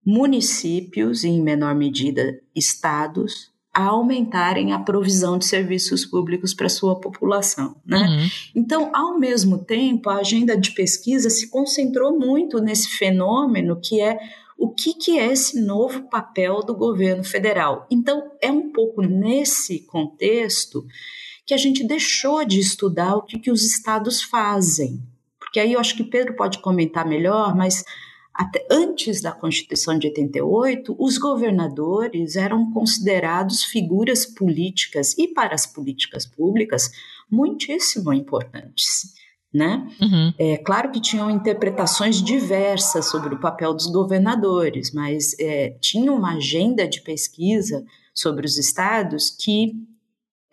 municípios 0.06 1.26
e, 1.26 1.28
em 1.28 1.42
menor 1.42 1.76
medida, 1.76 2.40
estados 2.56 3.54
a 3.76 3.88
aumentarem 3.88 4.72
a 4.72 4.80
provisão 4.80 5.38
de 5.38 5.46
serviços 5.46 6.06
públicos 6.06 6.54
para 6.54 6.70
sua 6.70 7.00
população. 7.00 7.76
Né? 7.86 7.98
Uhum. 7.98 8.30
Então, 8.56 8.96
ao 8.96 9.20
mesmo 9.20 9.58
tempo, 9.58 10.10
a 10.10 10.18
agenda 10.18 10.58
de 10.58 10.72
pesquisa 10.72 11.30
se 11.30 11.50
concentrou 11.50 12.18
muito 12.18 12.60
nesse 12.60 12.90
fenômeno 12.90 13.80
que 13.82 14.00
é 14.00 14.18
o 14.58 14.70
que, 14.70 14.94
que 14.94 15.20
é 15.20 15.32
esse 15.32 15.60
novo 15.60 16.10
papel 16.10 16.62
do 16.62 16.74
governo 16.74 17.24
federal. 17.24 17.86
Então, 17.92 18.32
é 18.42 18.50
um 18.50 18.72
pouco 18.72 19.02
nesse 19.02 19.80
contexto 19.82 20.86
que 21.46 21.54
a 21.54 21.58
gente 21.58 21.86
deixou 21.86 22.46
de 22.46 22.60
estudar 22.60 23.18
o 23.18 23.24
que, 23.24 23.38
que 23.38 23.52
os 23.52 23.64
estados 23.64 24.24
fazem 24.24 25.04
porque 25.56 25.62
aí 25.62 25.72
eu 25.72 25.80
acho 25.80 25.96
que 25.96 26.04
Pedro 26.04 26.36
pode 26.36 26.60
comentar 26.60 27.08
melhor, 27.08 27.56
mas 27.56 27.86
até 28.36 28.68
antes 28.70 29.22
da 29.22 29.32
Constituição 29.32 29.98
de 29.98 30.08
88, 30.08 30.94
os 31.00 31.18
governadores 31.18 32.36
eram 32.36 32.70
considerados 32.72 33.64
figuras 33.64 34.26
políticas 34.26 35.18
e 35.18 35.30
para 35.30 35.56
as 35.56 35.66
políticas 35.66 36.26
públicas 36.26 36.92
muitíssimo 37.32 38.12
importantes. 38.12 39.14
Né? 39.54 39.88
Uhum. 40.02 40.34
É 40.38 40.58
claro 40.58 40.92
que 40.92 41.00
tinham 41.00 41.32
interpretações 41.32 42.22
diversas 42.22 43.10
sobre 43.10 43.34
o 43.34 43.40
papel 43.40 43.74
dos 43.74 43.88
governadores, 43.88 44.92
mas 44.94 45.34
é, 45.40 45.70
tinha 45.80 46.12
uma 46.12 46.36
agenda 46.36 46.86
de 46.86 47.02
pesquisa 47.02 47.86
sobre 48.14 48.46
os 48.46 48.58
estados 48.58 49.30
que 49.30 49.72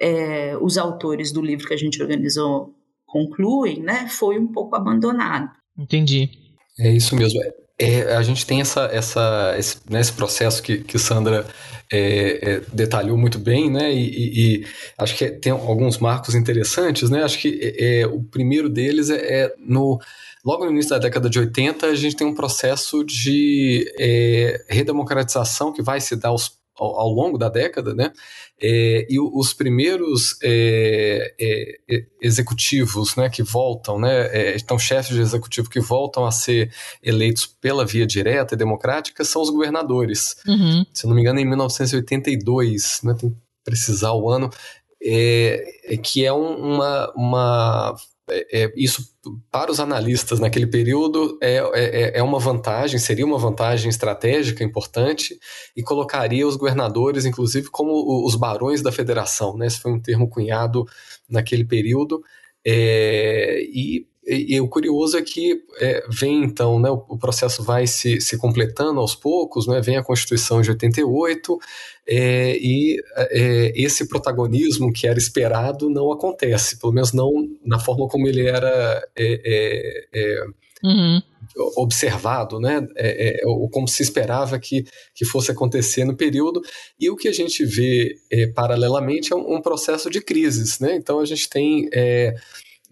é, 0.00 0.56
os 0.58 0.78
autores 0.78 1.32
do 1.32 1.42
livro 1.42 1.66
que 1.66 1.74
a 1.74 1.76
gente 1.76 2.00
organizou 2.00 2.76
concluem, 3.04 3.82
né? 3.82 4.08
Foi 4.08 4.38
um 4.38 4.46
pouco 4.46 4.76
abandonado. 4.76 5.50
Entendi. 5.76 6.30
É 6.78 6.92
isso 6.92 7.16
mesmo. 7.16 7.40
É, 7.82 8.14
a 8.14 8.22
gente 8.22 8.46
tem 8.46 8.60
essa, 8.60 8.88
essa, 8.92 9.54
esse, 9.58 9.78
né, 9.90 10.00
esse 10.00 10.12
processo 10.12 10.62
que, 10.62 10.78
que 10.78 10.98
Sandra 11.00 11.44
é, 11.92 12.50
é, 12.50 12.62
detalhou 12.72 13.18
muito 13.18 13.38
bem, 13.38 13.68
né? 13.68 13.92
E, 13.92 14.06
e, 14.06 14.62
e, 14.62 14.66
acho 14.96 15.16
que 15.16 15.28
tem 15.28 15.52
alguns 15.52 15.98
marcos 15.98 16.36
interessantes, 16.36 17.10
né? 17.10 17.24
Acho 17.24 17.38
que 17.38 17.58
é, 17.60 18.02
é 18.02 18.06
o 18.06 18.22
primeiro 18.22 18.68
deles 18.68 19.10
é, 19.10 19.16
é, 19.16 19.54
no 19.58 20.00
logo 20.44 20.64
no 20.64 20.70
início 20.70 20.90
da 20.90 20.98
década 20.98 21.28
de 21.28 21.38
80 21.38 21.86
a 21.86 21.94
gente 21.94 22.16
tem 22.16 22.26
um 22.26 22.34
processo 22.34 23.04
de 23.04 23.92
é, 23.98 24.64
redemocratização 24.68 25.72
que 25.72 25.82
vai 25.82 26.00
se 26.00 26.16
dar 26.16 26.30
aos 26.30 26.61
ao, 26.78 27.00
ao 27.00 27.08
longo 27.08 27.38
da 27.38 27.48
década, 27.48 27.94
né? 27.94 28.12
É, 28.60 29.06
e 29.10 29.18
os 29.18 29.52
primeiros 29.52 30.36
é, 30.42 31.34
é, 31.38 31.78
é, 31.90 32.06
executivos 32.20 33.16
né, 33.16 33.28
que 33.28 33.42
voltam, 33.42 33.98
né, 33.98 34.26
é, 34.26 34.56
então 34.56 34.78
chefes 34.78 35.16
de 35.16 35.20
executivo 35.20 35.68
que 35.68 35.80
voltam 35.80 36.24
a 36.24 36.30
ser 36.30 36.72
eleitos 37.02 37.44
pela 37.44 37.84
via 37.84 38.06
direta 38.06 38.54
e 38.54 38.58
democrática 38.58 39.24
são 39.24 39.42
os 39.42 39.50
governadores. 39.50 40.36
Uhum. 40.46 40.86
Se 40.92 41.08
não 41.08 41.14
me 41.14 41.22
engano, 41.22 41.40
em 41.40 41.44
1982, 41.44 43.00
né, 43.02 43.14
tem 43.18 43.30
que 43.30 43.36
precisar 43.64 44.12
o 44.12 44.30
ano, 44.30 44.48
é, 45.02 45.98
que 46.00 46.24
é 46.24 46.32
um, 46.32 46.74
uma, 46.74 47.12
uma 47.16 47.96
é, 48.30 48.64
é, 48.64 48.72
isso 48.76 49.12
para 49.50 49.70
os 49.70 49.80
analistas 49.80 50.38
naquele 50.38 50.66
período 50.66 51.38
é, 51.42 51.56
é, 51.74 52.18
é, 52.18 52.22
uma 52.22 52.38
vantagem, 52.38 52.98
seria 52.98 53.26
uma 53.26 53.38
vantagem 53.38 53.88
estratégica 53.88 54.62
importante 54.62 55.38
e 55.76 55.82
colocaria 55.82 56.46
os 56.46 56.56
governadores, 56.56 57.24
inclusive, 57.24 57.68
como 57.68 58.24
os 58.24 58.36
barões 58.36 58.80
da 58.80 58.92
federação. 58.92 59.56
Né? 59.56 59.66
Esse 59.66 59.80
foi 59.80 59.92
um 59.92 60.00
termo 60.00 60.28
cunhado 60.28 60.86
naquele 61.28 61.64
período. 61.64 62.22
É, 62.64 63.60
e 63.64 64.06
e, 64.24 64.54
e, 64.54 64.60
o 64.60 64.68
curioso 64.68 65.18
é 65.18 65.22
que 65.22 65.64
é, 65.80 66.04
vem 66.08 66.44
então, 66.44 66.78
né, 66.78 66.88
o, 66.88 67.04
o, 67.08 67.18
processo 67.18 67.62
vai 67.62 67.88
se, 67.88 68.20
se 68.20 68.38
completando 68.38 69.00
aos 69.00 69.16
poucos, 69.16 69.66
né, 69.66 69.80
vem 69.80 69.96
a 69.96 70.02
Constituição 70.02 70.62
de 70.62 70.70
88 70.70 71.58
é, 72.06 72.56
e 72.56 73.02
é, 73.16 73.72
esse 73.74 74.08
protagonismo 74.08 74.92
que 74.92 75.08
era 75.08 75.18
esperado 75.18 75.90
não 75.90 76.12
acontece, 76.12 76.78
pelo 76.78 76.92
menos 76.92 77.12
não 77.12 77.32
na 77.64 77.80
forma 77.80 78.06
como 78.06 78.28
ele 78.28 78.46
era 78.46 79.04
é, 79.16 79.40
é, 79.44 80.08
é, 80.14 80.44
uhum. 80.84 81.20
observado, 81.76 82.60
né, 82.60 82.86
ou 83.44 83.68
como 83.68 83.88
se 83.88 84.04
esperava 84.04 84.56
que, 84.56 84.84
que 85.16 85.24
fosse 85.24 85.50
acontecer 85.50 86.04
no 86.04 86.16
período. 86.16 86.62
E 86.98 87.10
o 87.10 87.16
que 87.16 87.26
a 87.26 87.32
gente 87.32 87.64
vê 87.64 88.16
paralelamente 88.54 89.32
é 89.32 89.36
um, 89.36 89.56
um, 89.56 89.60
processo 89.60 90.08
de 90.08 90.20
crises. 90.20 90.78
Né? 90.78 90.94
Então 90.94 91.18
a 91.18 91.24
gente 91.24 91.48
tem 91.48 91.88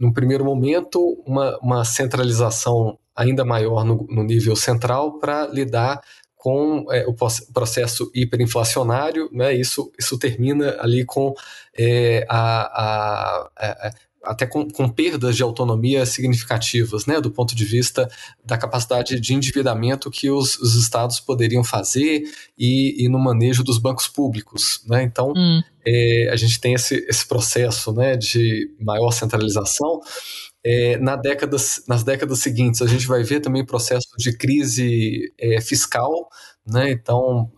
num 0.00 0.12
primeiro 0.12 0.44
momento, 0.44 1.22
uma, 1.26 1.58
uma 1.58 1.84
centralização 1.84 2.98
ainda 3.14 3.44
maior 3.44 3.84
no, 3.84 4.06
no 4.08 4.22
nível 4.22 4.56
central 4.56 5.18
para 5.18 5.46
lidar 5.48 6.00
com 6.34 6.86
é, 6.90 7.06
o 7.06 7.14
processo 7.52 8.10
hiperinflacionário, 8.14 9.28
né? 9.30 9.52
isso, 9.52 9.92
isso 9.98 10.18
termina 10.18 10.74
ali 10.80 11.04
com 11.04 11.34
é, 11.78 12.24
a, 12.30 12.62
a, 12.82 13.50
a, 13.58 13.92
até 14.22 14.46
com, 14.46 14.68
com, 14.68 14.88
perdas 14.88 15.36
de 15.36 15.42
autonomia 15.42 16.04
significativas, 16.04 17.06
né, 17.06 17.20
do 17.20 17.30
ponto 17.30 17.54
de 17.54 17.64
vista 17.64 18.08
da 18.44 18.58
capacidade 18.58 19.18
de 19.18 19.34
endividamento 19.34 20.10
que 20.10 20.30
os, 20.30 20.58
os 20.58 20.74
estados 20.74 21.20
poderiam 21.20 21.64
fazer 21.64 22.24
e, 22.58 23.04
e, 23.04 23.08
no 23.08 23.18
manejo 23.18 23.64
dos 23.64 23.78
bancos 23.78 24.08
públicos. 24.08 24.82
Né? 24.86 25.02
Então, 25.02 25.32
hum. 25.36 25.62
é, 25.86 26.28
a 26.30 26.36
gente 26.36 26.60
tem 26.60 26.74
esse, 26.74 26.96
esse 27.08 27.26
processo 27.26 27.92
né, 27.92 28.16
de 28.16 28.70
maior 28.78 29.10
centralização. 29.10 30.00
É, 30.62 30.98
na 30.98 31.16
décadas, 31.16 31.82
nas 31.88 32.04
décadas 32.04 32.40
seguintes, 32.40 32.82
a 32.82 32.86
gente 32.86 33.06
vai 33.06 33.22
ver 33.22 33.40
também 33.40 33.64
processo 33.64 34.08
de 34.18 34.36
crise 34.36 35.32
é, 35.38 35.58
fiscal, 35.60 36.28
né? 36.72 36.90
Então, 36.90 37.50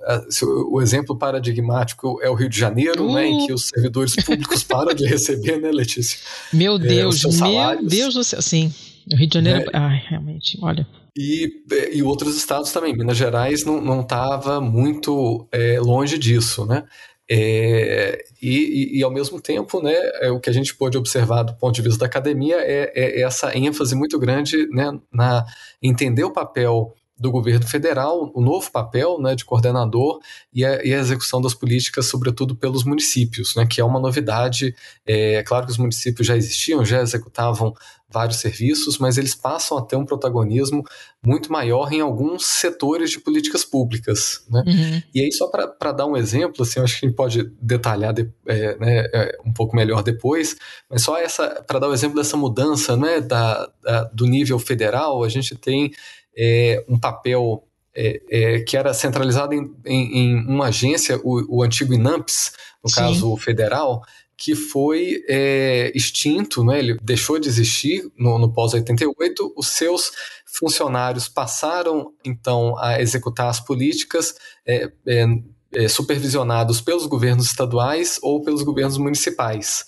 o 0.70 0.80
exemplo 0.80 1.16
paradigmático 1.16 2.18
é 2.22 2.28
o 2.28 2.34
Rio 2.34 2.48
de 2.48 2.58
Janeiro, 2.58 3.06
uh. 3.06 3.14
né, 3.14 3.26
em 3.26 3.46
que 3.46 3.52
os 3.52 3.68
servidores 3.68 4.14
públicos 4.16 4.62
param 4.64 4.94
de 4.94 5.06
receber, 5.06 5.60
né, 5.60 5.70
Letícia? 5.70 6.18
Meu 6.52 6.76
é, 6.76 6.78
Deus, 6.78 7.24
é, 7.24 7.28
meu 7.28 7.86
Deus 7.86 8.14
do 8.14 8.24
céu, 8.24 8.42
sim. 8.42 8.72
O 9.10 9.16
Rio 9.16 9.28
de 9.28 9.34
Janeiro, 9.34 9.70
é. 9.72 9.76
ai, 9.76 10.02
realmente, 10.08 10.58
olha. 10.62 10.86
E, 11.16 11.62
e 11.92 12.02
outros 12.02 12.36
estados 12.36 12.72
também. 12.72 12.96
Minas 12.96 13.16
Gerais 13.16 13.64
não 13.64 14.00
estava 14.00 14.60
muito 14.60 15.46
é, 15.52 15.78
longe 15.78 16.18
disso, 16.18 16.64
né? 16.64 16.84
É, 17.30 18.24
e, 18.42 18.50
e, 18.50 18.98
e, 18.98 19.02
ao 19.02 19.10
mesmo 19.10 19.40
tempo, 19.40 19.80
né, 19.80 19.94
é, 20.20 20.30
o 20.30 20.40
que 20.40 20.50
a 20.50 20.52
gente 20.52 20.74
pôde 20.74 20.98
observar 20.98 21.44
do 21.44 21.54
ponto 21.54 21.74
de 21.74 21.80
vista 21.80 22.00
da 22.00 22.06
academia 22.06 22.56
é, 22.56 22.92
é 22.94 23.22
essa 23.22 23.56
ênfase 23.56 23.94
muito 23.94 24.18
grande 24.18 24.68
né, 24.70 24.98
na 25.10 25.46
entender 25.80 26.24
o 26.24 26.32
papel 26.32 26.94
do 27.18 27.30
governo 27.30 27.66
federal, 27.66 28.30
o 28.34 28.40
novo 28.40 28.70
papel 28.70 29.20
né, 29.20 29.34
de 29.34 29.44
coordenador 29.44 30.18
e 30.52 30.64
a, 30.64 30.84
e 30.84 30.92
a, 30.92 30.98
execução 30.98 31.40
das 31.40 31.54
políticas, 31.54 32.06
sobretudo 32.06 32.56
pelos 32.56 32.84
municípios, 32.84 33.54
né, 33.54 33.66
que 33.66 33.80
é 33.80 33.84
uma 33.84 34.00
novidade. 34.00 34.74
É, 35.06 35.34
é, 35.34 35.42
claro 35.42 35.66
que 35.66 35.72
os 35.72 35.78
municípios 35.78 36.26
já 36.26 36.36
existiam, 36.36 36.84
já 36.84 37.00
executavam 37.00 37.74
vários 38.12 38.38
serviços, 38.38 38.98
mas 38.98 39.16
eles 39.16 39.34
passam 39.34 39.78
a 39.78 39.82
ter 39.82 39.96
um 39.96 40.04
protagonismo 40.04 40.84
muito 41.24 41.50
maior 41.50 41.90
em 41.92 42.00
alguns 42.00 42.44
setores 42.44 43.10
de 43.10 43.18
políticas 43.18 43.64
públicas. 43.64 44.44
Né? 44.50 44.62
Uhum. 44.66 45.02
E 45.14 45.20
aí, 45.20 45.32
só 45.32 45.48
para 45.48 45.92
dar 45.92 46.06
um 46.06 46.16
exemplo, 46.16 46.62
assim, 46.62 46.80
acho 46.80 47.00
que 47.00 47.06
a 47.06 47.08
gente 47.08 47.16
pode 47.16 47.44
detalhar 47.60 48.12
de, 48.12 48.30
é, 48.46 48.76
né, 48.76 49.08
é, 49.12 49.38
um 49.46 49.52
pouco 49.52 49.74
melhor 49.74 50.02
depois, 50.02 50.56
mas 50.90 51.02
só 51.02 51.16
essa 51.16 51.64
para 51.66 51.78
dar 51.78 51.86
o 51.86 51.90
um 51.90 51.94
exemplo 51.94 52.16
dessa 52.16 52.36
mudança 52.36 52.96
né, 52.96 53.20
da, 53.20 53.70
da, 53.82 54.04
do 54.04 54.26
nível 54.26 54.58
federal, 54.58 55.24
a 55.24 55.28
gente 55.28 55.54
tem 55.56 55.92
é, 56.36 56.84
um 56.88 56.98
papel 56.98 57.64
é, 57.94 58.22
é, 58.30 58.60
que 58.60 58.76
era 58.76 58.94
centralizado 58.94 59.54
em, 59.54 59.74
em, 59.84 60.18
em 60.18 60.46
uma 60.46 60.66
agência, 60.66 61.20
o, 61.22 61.58
o, 61.58 61.62
antigo 61.62 61.92
INAMPS, 61.92 62.52
no 62.82 62.88
Sim. 62.88 62.96
caso 62.96 63.36
federal, 63.36 64.02
que 64.36 64.54
foi 64.54 65.22
é, 65.28 65.92
extinto, 65.94 66.64
né? 66.64 66.78
ele 66.78 66.96
deixou 67.02 67.38
de 67.38 67.48
existir 67.48 68.10
no, 68.16 68.38
no 68.38 68.52
pós-88, 68.52 69.52
os 69.56 69.68
seus 69.68 70.10
funcionários 70.46 71.28
passaram 71.28 72.12
então 72.24 72.76
a 72.78 73.00
executar 73.00 73.48
as 73.48 73.60
políticas 73.60 74.34
é, 74.66 74.90
é, 75.06 75.88
supervisionados 75.88 76.80
pelos 76.80 77.06
governos 77.06 77.46
estaduais 77.46 78.18
ou 78.22 78.42
pelos 78.42 78.62
governos 78.62 78.98
municipais. 78.98 79.84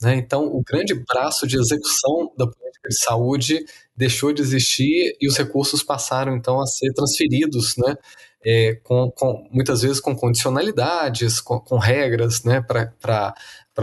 Né? 0.00 0.16
Então, 0.16 0.44
o 0.46 0.62
grande 0.62 0.94
braço 0.94 1.46
de 1.46 1.58
execução 1.58 2.32
da 2.36 2.46
política 2.46 2.88
de 2.88 3.00
saúde 3.00 3.64
deixou 3.96 4.32
de 4.32 4.42
existir 4.42 5.16
e 5.20 5.28
os 5.28 5.36
recursos 5.36 5.82
passaram 5.82 6.36
então 6.36 6.60
a 6.60 6.66
ser 6.66 6.92
transferidos, 6.92 7.76
né? 7.76 7.96
É, 8.44 8.76
com, 8.84 9.10
com, 9.10 9.48
muitas 9.50 9.82
vezes 9.82 9.98
com 9.98 10.14
condicionalidades, 10.14 11.40
com, 11.40 11.58
com 11.58 11.76
regras, 11.76 12.44
né, 12.44 12.60
para 12.60 13.34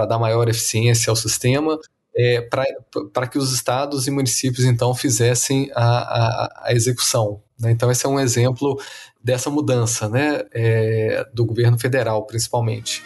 dar 0.05 0.17
maior 0.17 0.47
eficiência 0.47 1.09
ao 1.09 1.15
sistema, 1.15 1.77
é, 2.15 2.39
para 2.41 3.27
que 3.27 3.37
os 3.37 3.51
estados 3.51 4.07
e 4.07 4.11
municípios 4.11 4.65
então 4.65 4.95
fizessem 4.95 5.69
a, 5.75 5.83
a, 5.83 6.63
a 6.67 6.73
execução. 6.73 7.41
Né? 7.59 7.71
Então, 7.71 7.91
esse 7.91 8.05
é 8.05 8.09
um 8.09 8.19
exemplo 8.19 8.79
dessa 9.21 9.49
mudança 9.49 10.07
né, 10.07 10.41
é, 10.53 11.25
do 11.33 11.45
governo 11.45 11.77
federal, 11.77 12.25
principalmente. 12.25 13.03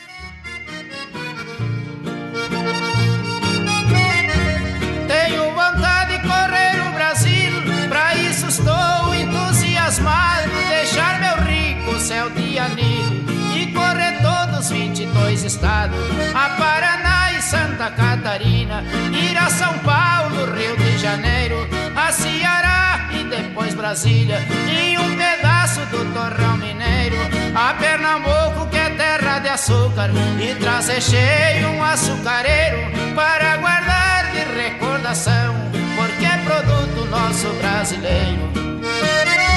Estado, 15.44 15.96
a 16.34 16.50
Paraná 16.50 17.32
e 17.34 17.42
Santa 17.42 17.92
Catarina, 17.92 18.84
ir 19.14 19.38
a 19.38 19.50
São 19.50 19.78
Paulo, 19.80 20.54
Rio 20.54 20.76
de 20.78 20.98
Janeiro, 20.98 21.68
a 21.96 22.12
Ceará 22.12 23.10
e 23.12 23.24
depois 23.24 23.74
Brasília, 23.74 24.40
e 24.68 24.98
um 24.98 25.16
pedaço 25.16 25.82
do 25.88 26.06
torrão 26.14 26.58
mineiro, 26.58 27.18
a 27.56 27.74
Pernambuco 27.74 28.68
que 28.70 28.78
é 28.78 28.90
terra 28.92 29.40
de 29.40 29.50
açúcar, 29.50 30.10
e 30.40 30.56
trazer 30.56 31.02
cheio 31.02 31.70
um 31.70 31.84
açucareiro 31.84 32.80
para 33.16 33.58
guardar 33.58 34.32
de 34.32 34.44
recordação, 34.62 35.56
porque 35.96 36.18
que 36.20 36.26
é 36.26 36.38
produto 36.38 37.06
nosso 37.10 37.48
brasileiro. 37.60 39.49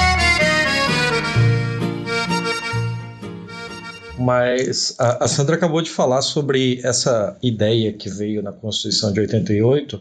Mas 4.23 4.95
a, 5.01 5.25
a, 5.25 5.29
Sandra 5.29 5.57
acabou 5.57 5.83
de 5.83 5.91
falar 5.91 6.23
sobre 6.23 6.81
essa 6.85 7.37
ideia 7.43 7.93
que 7.93 8.09
veio 8.09 8.41
na 8.41 8.53
Constituição 8.53 9.13
de 9.13 9.19
88 9.21 10.01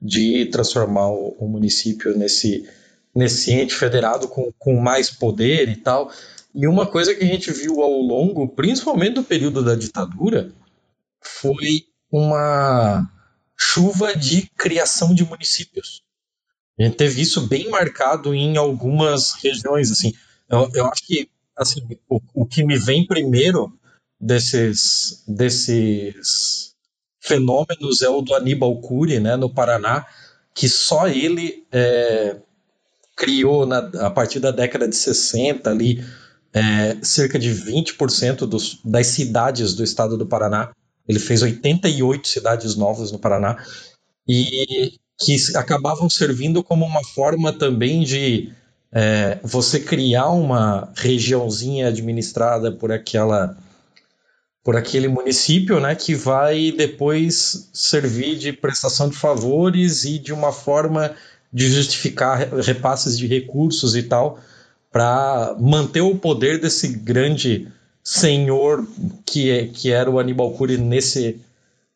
de 0.00 0.46
transformar 0.46 1.10
o, 1.10 1.36
o 1.38 1.48
município 1.48 2.16
nesse, 2.18 2.68
nesse 3.14 3.52
ente 3.52 3.72
federado 3.72 4.26
com, 4.26 4.52
com 4.58 4.74
mais 4.80 5.10
poder 5.10 5.68
e 5.68 5.76
tal. 5.76 6.10
E 6.52 6.66
uma 6.66 6.86
coisa 6.86 7.14
que 7.14 7.22
a 7.22 7.26
gente 7.26 7.52
viu 7.52 7.80
ao 7.82 7.92
longo, 7.92 8.48
principalmente 8.48 9.14
do 9.14 9.22
período 9.22 9.64
da 9.64 9.76
ditadura, 9.76 10.50
foi 11.20 11.86
uma 12.10 13.08
chuva 13.56 14.16
de 14.16 14.50
criação 14.56 15.14
de 15.14 15.24
municípios. 15.24 16.02
A 16.78 16.82
gente 16.82 16.96
teve 16.96 17.22
isso 17.22 17.46
bem 17.46 17.70
marcado 17.70 18.34
em 18.34 18.56
algumas 18.56 19.34
regiões. 19.34 19.92
Assim, 19.92 20.12
eu, 20.50 20.68
eu 20.74 20.86
acho 20.86 21.06
que 21.06 21.30
assim, 21.56 21.80
o, 22.08 22.20
o 22.34 22.46
que 22.46 22.64
me 22.64 22.78
vem 22.78 23.06
primeiro 23.06 23.72
desses, 24.20 25.24
desses 25.26 26.74
fenômenos 27.20 28.02
é 28.02 28.08
o 28.08 28.20
do 28.20 28.34
Aníbal 28.34 28.80
Cury, 28.80 29.20
né, 29.20 29.36
no 29.36 29.52
Paraná, 29.52 30.06
que 30.54 30.68
só 30.68 31.08
ele 31.08 31.66
é, 31.72 32.36
criou 33.16 33.66
na, 33.66 33.78
a 33.78 34.10
partir 34.10 34.40
da 34.40 34.50
década 34.50 34.88
de 34.88 34.96
60 34.96 35.70
ali 35.70 36.04
é, 36.52 36.96
cerca 37.02 37.38
de 37.38 37.50
20% 37.50 38.46
dos, 38.46 38.80
das 38.84 39.06
cidades 39.08 39.74
do 39.74 39.82
estado 39.82 40.16
do 40.16 40.26
Paraná. 40.26 40.72
Ele 41.08 41.18
fez 41.18 41.42
88 41.42 42.28
cidades 42.28 42.76
novas 42.76 43.10
no 43.10 43.18
Paraná 43.18 43.64
e 44.28 44.98
que 45.18 45.36
acabavam 45.56 46.08
servindo 46.08 46.62
como 46.62 46.84
uma 46.84 47.02
forma 47.04 47.52
também 47.52 48.02
de 48.02 48.52
é, 48.92 49.38
você 49.42 49.80
criar 49.80 50.28
uma 50.28 50.92
regiãozinha 50.94 51.88
administrada 51.88 52.70
por 52.70 52.92
aquela 52.92 53.56
por 54.64 54.76
aquele 54.76 55.08
município, 55.08 55.80
né, 55.80 55.92
que 55.96 56.14
vai 56.14 56.70
depois 56.70 57.68
servir 57.72 58.38
de 58.38 58.52
prestação 58.52 59.08
de 59.08 59.16
favores 59.16 60.04
e 60.04 60.20
de 60.20 60.32
uma 60.32 60.52
forma 60.52 61.16
de 61.52 61.68
justificar 61.68 62.38
repasses 62.60 63.18
de 63.18 63.26
recursos 63.26 63.96
e 63.96 64.04
tal 64.04 64.38
para 64.92 65.56
manter 65.58 66.02
o 66.02 66.16
poder 66.16 66.60
desse 66.60 66.86
grande 66.88 67.66
senhor 68.04 68.86
que, 69.26 69.50
é, 69.50 69.66
que 69.66 69.90
era 69.90 70.08
o 70.08 70.20
Aníbal 70.20 70.52
Cury 70.52 70.78
nesse, 70.78 71.40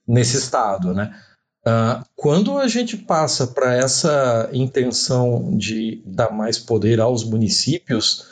nesse 0.06 0.36
estado, 0.36 0.92
né? 0.92 1.14
Uh, 1.66 2.04
quando 2.14 2.58
a 2.58 2.68
gente 2.68 2.96
passa 2.96 3.48
para 3.48 3.74
essa 3.74 4.48
intenção 4.52 5.56
de 5.56 6.00
dar 6.06 6.30
mais 6.30 6.58
poder 6.58 7.00
aos 7.00 7.24
municípios, 7.24 8.26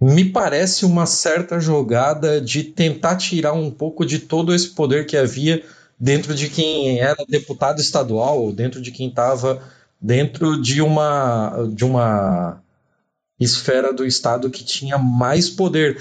me 0.00 0.24
parece 0.24 0.84
uma 0.84 1.04
certa 1.04 1.58
jogada 1.58 2.40
de 2.40 2.62
tentar 2.62 3.16
tirar 3.16 3.54
um 3.54 3.72
pouco 3.72 4.06
de 4.06 4.20
todo 4.20 4.54
esse 4.54 4.68
poder 4.68 5.04
que 5.04 5.16
havia 5.16 5.64
dentro 5.98 6.32
de 6.32 6.48
quem 6.48 7.00
era 7.00 7.24
deputado 7.28 7.80
estadual, 7.80 8.52
dentro 8.52 8.80
de 8.80 8.92
quem 8.92 9.08
estava 9.08 9.60
dentro 10.00 10.60
de 10.60 10.82
uma, 10.82 11.66
de 11.72 11.84
uma 11.84 12.62
esfera 13.40 13.92
do 13.92 14.04
Estado 14.04 14.50
que 14.50 14.62
tinha 14.62 14.98
mais 14.98 15.48
poder. 15.48 16.00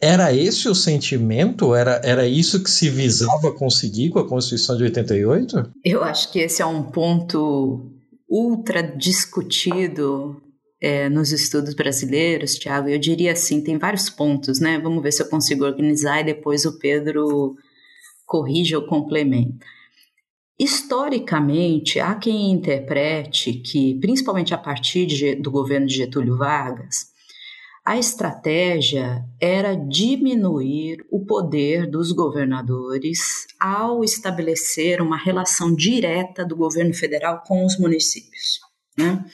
Era 0.00 0.32
esse 0.32 0.66
o 0.68 0.74
sentimento? 0.74 1.74
Era, 1.74 2.00
era 2.02 2.26
isso 2.26 2.62
que 2.62 2.70
se 2.70 2.88
visava 2.88 3.52
conseguir 3.52 4.08
com 4.10 4.18
a 4.18 4.26
Constituição 4.26 4.76
de 4.76 4.84
88? 4.84 5.72
Eu 5.84 6.02
acho 6.02 6.32
que 6.32 6.38
esse 6.38 6.62
é 6.62 6.66
um 6.66 6.84
ponto 6.84 7.90
ultra 8.28 8.82
discutido 8.82 10.40
é, 10.80 11.10
nos 11.10 11.32
estudos 11.32 11.74
brasileiros, 11.74 12.54
Tiago. 12.54 12.88
Eu 12.88 12.98
diria 12.98 13.32
assim: 13.32 13.62
tem 13.62 13.76
vários 13.76 14.08
pontos, 14.08 14.58
né? 14.58 14.78
Vamos 14.78 15.02
ver 15.02 15.12
se 15.12 15.22
eu 15.22 15.28
consigo 15.28 15.64
organizar 15.64 16.20
e 16.20 16.24
depois 16.24 16.64
o 16.64 16.78
Pedro 16.78 17.56
corrige 18.24 18.74
ou 18.74 18.86
complementa. 18.86 19.66
Historicamente, 20.58 22.00
há 22.00 22.14
quem 22.14 22.50
interprete 22.50 23.54
que, 23.54 23.98
principalmente 24.00 24.54
a 24.54 24.58
partir 24.58 25.06
de, 25.06 25.34
do 25.34 25.50
governo 25.50 25.86
de 25.86 25.96
Getúlio 25.96 26.36
Vargas, 26.36 27.10
a 27.90 27.98
estratégia 27.98 29.24
era 29.40 29.74
diminuir 29.74 31.04
o 31.10 31.26
poder 31.26 31.90
dos 31.90 32.12
governadores 32.12 33.48
ao 33.58 34.04
estabelecer 34.04 35.02
uma 35.02 35.16
relação 35.16 35.74
direta 35.74 36.44
do 36.44 36.54
governo 36.54 36.94
federal 36.94 37.42
com 37.44 37.66
os 37.66 37.76
municípios. 37.80 38.60
Né? 38.96 39.24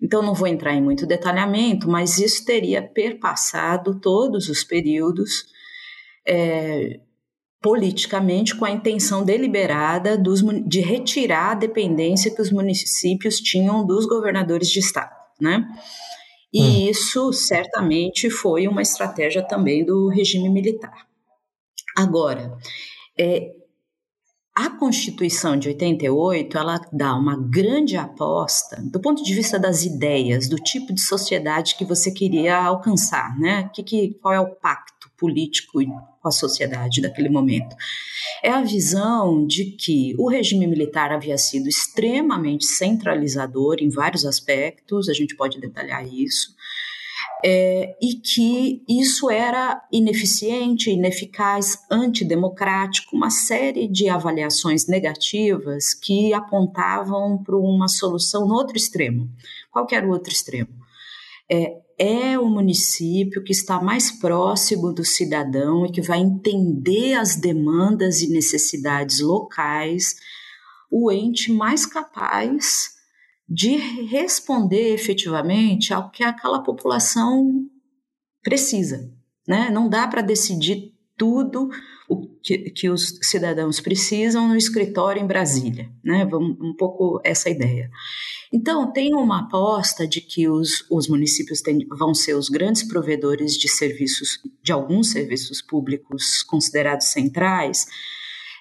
Então, 0.00 0.22
não 0.22 0.32
vou 0.32 0.46
entrar 0.46 0.74
em 0.74 0.80
muito 0.80 1.08
detalhamento, 1.08 1.88
mas 1.88 2.18
isso 2.18 2.44
teria 2.44 2.80
perpassado 2.80 3.98
todos 3.98 4.48
os 4.48 4.62
períodos 4.62 5.46
é, 6.24 7.00
politicamente 7.60 8.54
com 8.54 8.64
a 8.64 8.70
intenção 8.70 9.24
deliberada 9.24 10.16
dos, 10.16 10.40
de 10.64 10.80
retirar 10.80 11.50
a 11.50 11.56
dependência 11.56 12.32
que 12.32 12.40
os 12.40 12.52
municípios 12.52 13.40
tinham 13.40 13.84
dos 13.84 14.06
governadores 14.06 14.68
de 14.68 14.78
estado. 14.78 15.10
Né? 15.40 15.66
E 16.54 16.62
hum. 16.62 16.90
isso 16.90 17.32
certamente 17.32 18.30
foi 18.30 18.68
uma 18.68 18.80
estratégia 18.80 19.42
também 19.42 19.84
do 19.84 20.08
regime 20.08 20.48
militar. 20.48 21.04
Agora, 21.96 22.56
é, 23.18 23.52
a 24.56 24.70
Constituição 24.70 25.56
de 25.56 25.66
88, 25.66 26.56
ela 26.56 26.80
dá 26.92 27.12
uma 27.16 27.36
grande 27.36 27.96
aposta 27.96 28.80
do 28.80 29.00
ponto 29.00 29.24
de 29.24 29.34
vista 29.34 29.58
das 29.58 29.84
ideias, 29.84 30.48
do 30.48 30.54
tipo 30.54 30.94
de 30.94 31.00
sociedade 31.00 31.74
que 31.74 31.84
você 31.84 32.12
queria 32.12 32.56
alcançar, 32.56 33.36
né? 33.36 33.68
Que, 33.74 33.82
que, 33.82 34.14
qual 34.22 34.32
é 34.32 34.38
o 34.38 34.54
pacto 34.54 34.93
político 35.24 35.80
com 36.20 36.28
a 36.28 36.30
sociedade 36.30 37.00
daquele 37.00 37.30
momento? 37.30 37.74
É 38.42 38.50
a 38.50 38.60
visão 38.60 39.46
de 39.46 39.64
que 39.64 40.14
o 40.18 40.28
regime 40.28 40.66
militar 40.66 41.10
havia 41.10 41.38
sido 41.38 41.66
extremamente 41.66 42.66
centralizador 42.66 43.76
em 43.80 43.88
vários 43.88 44.26
aspectos, 44.26 45.08
a 45.08 45.14
gente 45.14 45.34
pode 45.34 45.58
detalhar 45.58 46.06
isso, 46.06 46.54
é, 47.42 47.96
e 48.02 48.14
que 48.14 48.82
isso 48.86 49.30
era 49.30 49.82
ineficiente, 49.90 50.90
ineficaz, 50.90 51.78
antidemocrático, 51.90 53.16
uma 53.16 53.30
série 53.30 53.88
de 53.88 54.10
avaliações 54.10 54.86
negativas 54.86 55.94
que 55.94 56.34
apontavam 56.34 57.42
para 57.42 57.56
uma 57.56 57.88
solução 57.88 58.46
no 58.46 58.54
outro 58.54 58.76
extremo. 58.76 59.30
Qual 59.70 59.86
era 59.90 60.06
o 60.06 60.10
outro 60.10 60.32
extremo? 60.32 60.68
É, 61.50 61.83
é 61.98 62.38
o 62.38 62.48
município 62.48 63.42
que 63.42 63.52
está 63.52 63.80
mais 63.80 64.10
próximo 64.10 64.92
do 64.92 65.04
cidadão 65.04 65.86
e 65.86 65.92
que 65.92 66.02
vai 66.02 66.18
entender 66.18 67.14
as 67.14 67.36
demandas 67.36 68.20
e 68.20 68.30
necessidades 68.30 69.20
locais, 69.20 70.16
o 70.90 71.10
ente 71.10 71.52
mais 71.52 71.86
capaz 71.86 72.94
de 73.48 73.76
responder 74.06 74.94
efetivamente 74.94 75.92
ao 75.92 76.10
que 76.10 76.24
aquela 76.24 76.62
população 76.62 77.66
precisa. 78.42 79.12
Né? 79.46 79.70
Não 79.70 79.88
dá 79.88 80.08
para 80.08 80.22
decidir 80.22 80.94
tudo 81.16 81.68
que, 82.44 82.58
que, 82.70 82.90
os 82.90 83.18
cidadãos 83.22 83.80
precisam 83.80 84.46
no 84.46 84.54
escritório 84.54 85.22
em 85.22 85.26
Brasília. 85.26 85.90
Né? 86.04 86.26
Vamos, 86.26 86.58
um 86.60 86.74
pouco 86.76 87.18
essa 87.24 87.48
ideia. 87.48 87.90
Então, 88.52 88.92
tem 88.92 89.14
uma 89.14 89.40
aposta 89.40 90.06
de 90.06 90.20
que 90.20 90.46
os, 90.46 90.84
os 90.90 91.08
municípios 91.08 91.62
tem, 91.62 91.86
vão 91.88 92.14
ser 92.14 92.34
os 92.34 92.50
grandes 92.50 92.82
provedores 92.82 93.54
de 93.54 93.66
serviços, 93.66 94.38
de 94.62 94.70
alguns 94.70 95.10
serviços 95.10 95.62
públicos 95.62 96.42
considerados 96.42 97.06
centrais, 97.06 97.86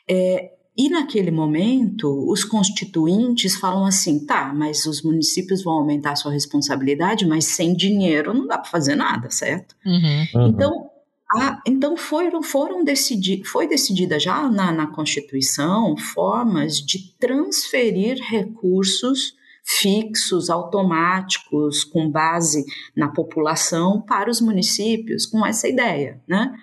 é, 0.09 0.53
e 0.75 0.89
naquele 0.89 1.29
momento, 1.29 2.09
os 2.31 2.43
constituintes 2.43 3.55
falam 3.55 3.85
assim: 3.85 4.25
tá, 4.25 4.51
mas 4.53 4.85
os 4.87 5.03
municípios 5.03 5.63
vão 5.63 5.73
aumentar 5.73 6.15
sua 6.15 6.31
responsabilidade, 6.31 7.27
mas 7.27 7.45
sem 7.45 7.75
dinheiro 7.75 8.33
não 8.33 8.47
dá 8.47 8.57
para 8.57 8.71
fazer 8.71 8.95
nada, 8.95 9.29
certo? 9.29 9.75
Uhum. 9.85 10.25
Uhum. 10.33 10.47
Então, 10.47 10.89
a, 11.35 11.61
então 11.65 11.97
foram, 11.97 12.43
foram 12.43 12.83
decidir, 12.83 13.43
foi 13.43 13.67
decidida 13.67 14.19
já 14.19 14.49
na, 14.49 14.71
na 14.71 14.87
Constituição 14.87 15.95
formas 15.97 16.77
de 16.77 17.13
transferir 17.17 18.21
recursos 18.21 19.35
fixos, 19.63 20.49
automáticos, 20.49 21.83
com 21.83 22.09
base 22.09 22.65
na 22.95 23.07
população, 23.07 24.01
para 24.01 24.29
os 24.29 24.41
municípios, 24.41 25.25
com 25.25 25.45
essa 25.45 25.67
ideia, 25.67 26.21
né? 26.27 26.53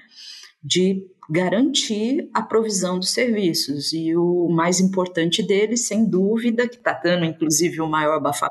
De 0.62 1.06
garantir 1.30 2.28
a 2.34 2.42
provisão 2.42 2.98
dos 2.98 3.10
serviços. 3.10 3.92
E 3.92 4.14
o 4.16 4.48
mais 4.50 4.80
importante 4.80 5.42
deles, 5.42 5.86
sem 5.86 6.04
dúvida, 6.04 6.68
que 6.68 6.76
está 6.76 6.92
dando 6.92 7.24
inclusive 7.24 7.80
o 7.80 7.88
maior 7.88 8.20
bafafá, 8.20 8.50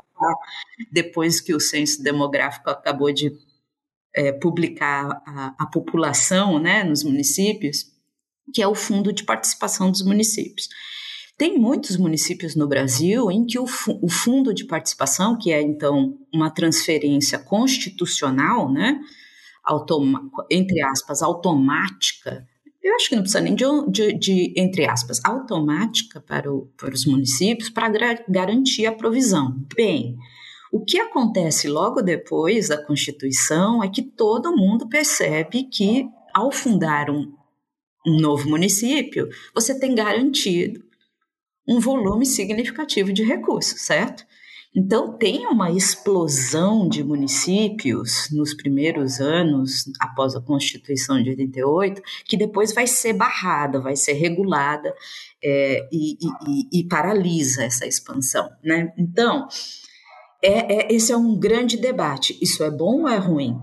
depois 0.90 1.40
que 1.40 1.54
o 1.54 1.60
censo 1.60 2.02
demográfico 2.02 2.70
acabou 2.70 3.12
de 3.12 3.32
é, 4.20 4.32
publicar 4.32 5.22
a, 5.26 5.54
a 5.58 5.66
população 5.66 6.58
né, 6.58 6.84
nos 6.84 7.02
municípios, 7.02 7.86
que 8.52 8.60
é 8.60 8.68
o 8.68 8.74
Fundo 8.74 9.12
de 9.12 9.24
Participação 9.24 9.90
dos 9.90 10.02
Municípios. 10.02 10.68
Tem 11.38 11.56
muitos 11.58 11.96
municípios 11.96 12.54
no 12.54 12.68
Brasil 12.68 13.30
em 13.30 13.46
que 13.46 13.58
o, 13.58 13.64
o 14.02 14.10
fundo 14.10 14.52
de 14.52 14.66
participação, 14.66 15.38
que 15.38 15.50
é 15.50 15.62
então 15.62 16.18
uma 16.34 16.50
transferência 16.50 17.38
constitucional, 17.38 18.70
né, 18.70 19.00
entre 20.50 20.82
aspas, 20.82 21.22
automática, 21.22 22.46
eu 22.82 22.94
acho 22.94 23.08
que 23.08 23.14
não 23.14 23.22
precisa 23.22 23.42
nem 23.42 23.54
de, 23.54 23.64
de, 23.90 24.18
de 24.18 24.54
entre 24.56 24.86
aspas, 24.86 25.18
automática 25.24 26.20
para, 26.20 26.52
o, 26.52 26.66
para 26.76 26.92
os 26.92 27.06
municípios 27.06 27.70
para 27.70 27.88
garantir 28.28 28.84
a 28.84 28.92
provisão. 28.92 29.64
Bem, 29.74 30.16
o 30.72 30.84
que 30.84 31.00
acontece 31.00 31.68
logo 31.68 32.00
depois 32.00 32.68
da 32.68 32.84
Constituição 32.84 33.82
é 33.82 33.88
que 33.88 34.02
todo 34.02 34.56
mundo 34.56 34.88
percebe 34.88 35.64
que, 35.64 36.08
ao 36.32 36.52
fundar 36.52 37.10
um, 37.10 37.32
um 38.06 38.20
novo 38.20 38.48
município, 38.48 39.28
você 39.54 39.78
tem 39.78 39.94
garantido 39.94 40.80
um 41.66 41.80
volume 41.80 42.24
significativo 42.24 43.12
de 43.12 43.22
recursos, 43.22 43.80
certo? 43.80 44.24
Então, 44.74 45.18
tem 45.18 45.48
uma 45.48 45.72
explosão 45.72 46.88
de 46.88 47.02
municípios 47.02 48.28
nos 48.30 48.54
primeiros 48.54 49.20
anos, 49.20 49.90
após 49.98 50.36
a 50.36 50.40
Constituição 50.40 51.20
de 51.20 51.30
88, 51.30 52.00
que 52.24 52.36
depois 52.36 52.72
vai 52.72 52.86
ser 52.86 53.12
barrada, 53.14 53.80
vai 53.80 53.96
ser 53.96 54.12
regulada 54.12 54.94
é, 55.42 55.88
e, 55.90 56.12
e, 56.12 56.80
e, 56.80 56.84
paralisa 56.88 57.64
essa 57.64 57.84
expansão. 57.84 58.48
Né? 58.62 58.92
Então, 58.96 59.48
é, 60.42 60.74
é, 60.74 60.94
esse 60.94 61.12
é 61.12 61.16
um 61.16 61.38
grande 61.38 61.76
debate. 61.76 62.38
Isso 62.40 62.64
é 62.64 62.70
bom 62.70 63.02
ou 63.02 63.08
é 63.08 63.16
ruim? 63.16 63.56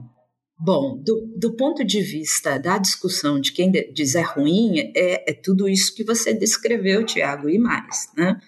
Bom, 0.60 0.98
do, 1.04 1.34
do 1.38 1.56
ponto 1.56 1.86
de 1.86 2.02
vista 2.02 2.58
da 2.58 2.80
discussão 2.80 3.40
de 3.40 3.52
quem 3.52 3.72
diz 3.72 4.16
é 4.16 4.22
ruim, 4.22 4.92
é, 4.96 5.32
é 5.32 5.34
tudo 5.34 5.70
isso 5.70 5.94
que 5.94 6.04
você 6.04 6.34
descreveu, 6.34 7.06
Tiago, 7.06 7.48
e 7.48 7.60
mais, 7.60 8.10
né? 8.16 8.40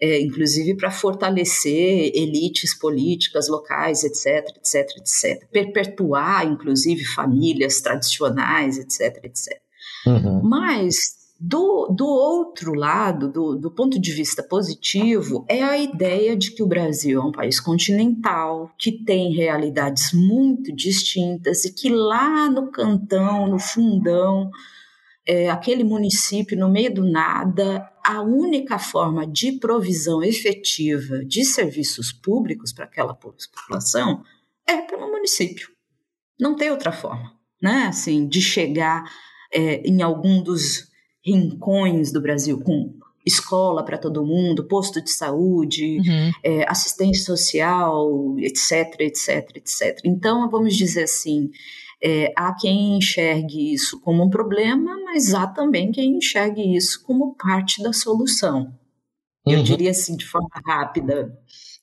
É, 0.00 0.20
inclusive 0.20 0.76
para 0.76 0.90
fortalecer 0.90 2.10
elites 2.12 2.76
políticas 2.76 3.48
locais, 3.48 4.02
etc, 4.02 4.48
etc, 4.56 4.96
etc. 4.96 5.48
Perpetuar, 5.52 6.44
inclusive, 6.44 7.04
famílias 7.04 7.80
tradicionais, 7.80 8.78
etc, 8.78 9.24
etc. 9.24 9.60
Uhum. 10.04 10.42
Mas 10.42 11.21
do, 11.44 11.88
do 11.88 12.06
outro 12.06 12.72
lado, 12.72 13.28
do, 13.28 13.56
do 13.56 13.68
ponto 13.68 14.00
de 14.00 14.12
vista 14.12 14.44
positivo, 14.44 15.44
é 15.48 15.60
a 15.60 15.76
ideia 15.76 16.36
de 16.36 16.52
que 16.52 16.62
o 16.62 16.68
Brasil 16.68 17.20
é 17.20 17.24
um 17.24 17.32
país 17.32 17.58
continental, 17.58 18.72
que 18.78 18.92
tem 19.04 19.32
realidades 19.32 20.12
muito 20.12 20.72
distintas 20.72 21.64
e 21.64 21.74
que 21.74 21.88
lá 21.88 22.48
no 22.48 22.70
cantão, 22.70 23.48
no 23.48 23.58
fundão, 23.58 24.52
é, 25.26 25.50
aquele 25.50 25.82
município 25.82 26.56
no 26.56 26.70
meio 26.70 26.94
do 26.94 27.02
nada, 27.02 27.90
a 28.04 28.22
única 28.22 28.78
forma 28.78 29.26
de 29.26 29.58
provisão 29.58 30.22
efetiva 30.22 31.24
de 31.24 31.44
serviços 31.44 32.12
públicos 32.12 32.72
para 32.72 32.84
aquela 32.84 33.14
população 33.14 34.22
é 34.64 34.80
pelo 34.82 35.10
município. 35.10 35.70
Não 36.38 36.54
tem 36.54 36.70
outra 36.70 36.92
forma, 36.92 37.36
né? 37.60 37.86
Assim, 37.88 38.28
de 38.28 38.40
chegar 38.40 39.12
é, 39.52 39.82
em 39.84 40.02
algum 40.02 40.40
dos 40.40 40.91
rincões 41.24 42.12
do 42.12 42.20
Brasil, 42.20 42.60
com 42.60 42.94
escola 43.24 43.84
para 43.84 43.98
todo 43.98 44.24
mundo, 44.24 44.64
posto 44.64 45.02
de 45.02 45.10
saúde, 45.10 45.98
uhum. 45.98 46.30
é, 46.42 46.68
assistência 46.68 47.24
social, 47.24 48.36
etc, 48.38 49.00
etc, 49.00 49.56
etc. 49.56 50.00
Então, 50.04 50.50
vamos 50.50 50.76
dizer 50.76 51.04
assim, 51.04 51.50
é, 52.02 52.32
há 52.36 52.52
quem 52.54 52.96
enxergue 52.96 53.72
isso 53.72 54.00
como 54.00 54.24
um 54.24 54.30
problema, 54.30 54.98
mas 55.04 55.32
há 55.34 55.46
também 55.46 55.92
quem 55.92 56.16
enxergue 56.16 56.74
isso 56.74 57.02
como 57.04 57.36
parte 57.36 57.82
da 57.82 57.92
solução. 57.92 58.74
Uhum. 59.46 59.54
Eu 59.54 59.62
diria 59.62 59.90
assim, 59.90 60.16
de 60.16 60.24
forma 60.24 60.50
rápida, 60.66 61.32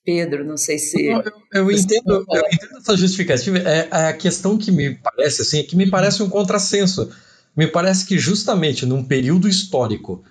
Pedro, 0.03 0.45
não 0.45 0.57
sei 0.57 0.77
se. 0.77 1.05
Eu, 1.05 1.23
eu 1.53 1.71
entendo, 1.71 2.25
eu 2.29 2.41
entendo 2.51 2.77
essa 2.77 2.97
justificativa. 2.97 3.59
É, 3.59 3.87
é, 3.91 4.07
a 4.07 4.13
questão 4.13 4.57
que 4.57 4.71
me 4.71 4.95
parece 4.95 5.41
assim, 5.41 5.59
é 5.59 5.63
que 5.63 5.75
me 5.75 5.89
parece 5.89 6.23
um 6.23 6.29
contrassenso 6.29 7.09
me 7.59 7.67
parece 7.67 8.05
que 8.05 8.17
justamente 8.17 8.85
num 8.85 9.03
período 9.03 9.45
histórico 9.45 10.23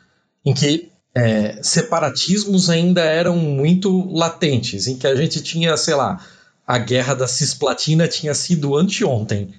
em 0.42 0.54
que 0.54 0.88
é, 1.14 1.62
separatismos 1.62 2.70
ainda 2.70 3.02
eram 3.02 3.36
muito 3.36 4.10
latentes, 4.10 4.86
em 4.86 4.96
que 4.96 5.06
a 5.06 5.14
gente 5.14 5.42
tinha, 5.42 5.76
sei 5.76 5.94
lá, 5.94 6.24
a 6.66 6.78
guerra 6.78 7.12
da 7.12 7.28
Cisplatina 7.28 8.08
tinha 8.08 8.32
sido 8.32 8.74
anteontem. 8.74 9.52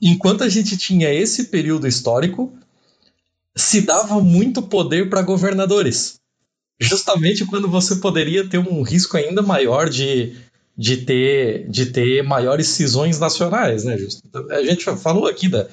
Enquanto 0.00 0.44
a 0.44 0.48
gente 0.48 0.76
tinha 0.76 1.12
esse 1.12 1.46
período 1.46 1.88
histórico, 1.88 2.52
se 3.56 3.80
dava 3.80 4.20
muito 4.20 4.62
poder 4.62 5.10
para 5.10 5.22
governadores. 5.22 6.20
Justamente 6.80 7.44
quando 7.46 7.68
você 7.68 7.96
poderia 7.96 8.48
ter 8.48 8.58
um 8.58 8.82
risco 8.82 9.16
ainda 9.16 9.42
maior 9.42 9.90
de, 9.90 10.36
de, 10.78 10.98
ter, 10.98 11.68
de 11.68 11.86
ter 11.86 12.22
maiores 12.22 12.68
cisões 12.68 13.18
nacionais. 13.18 13.82
Né? 13.82 13.96
A 14.52 14.62
gente 14.62 14.84
falou 14.98 15.26
aqui 15.26 15.48
da, 15.48 15.66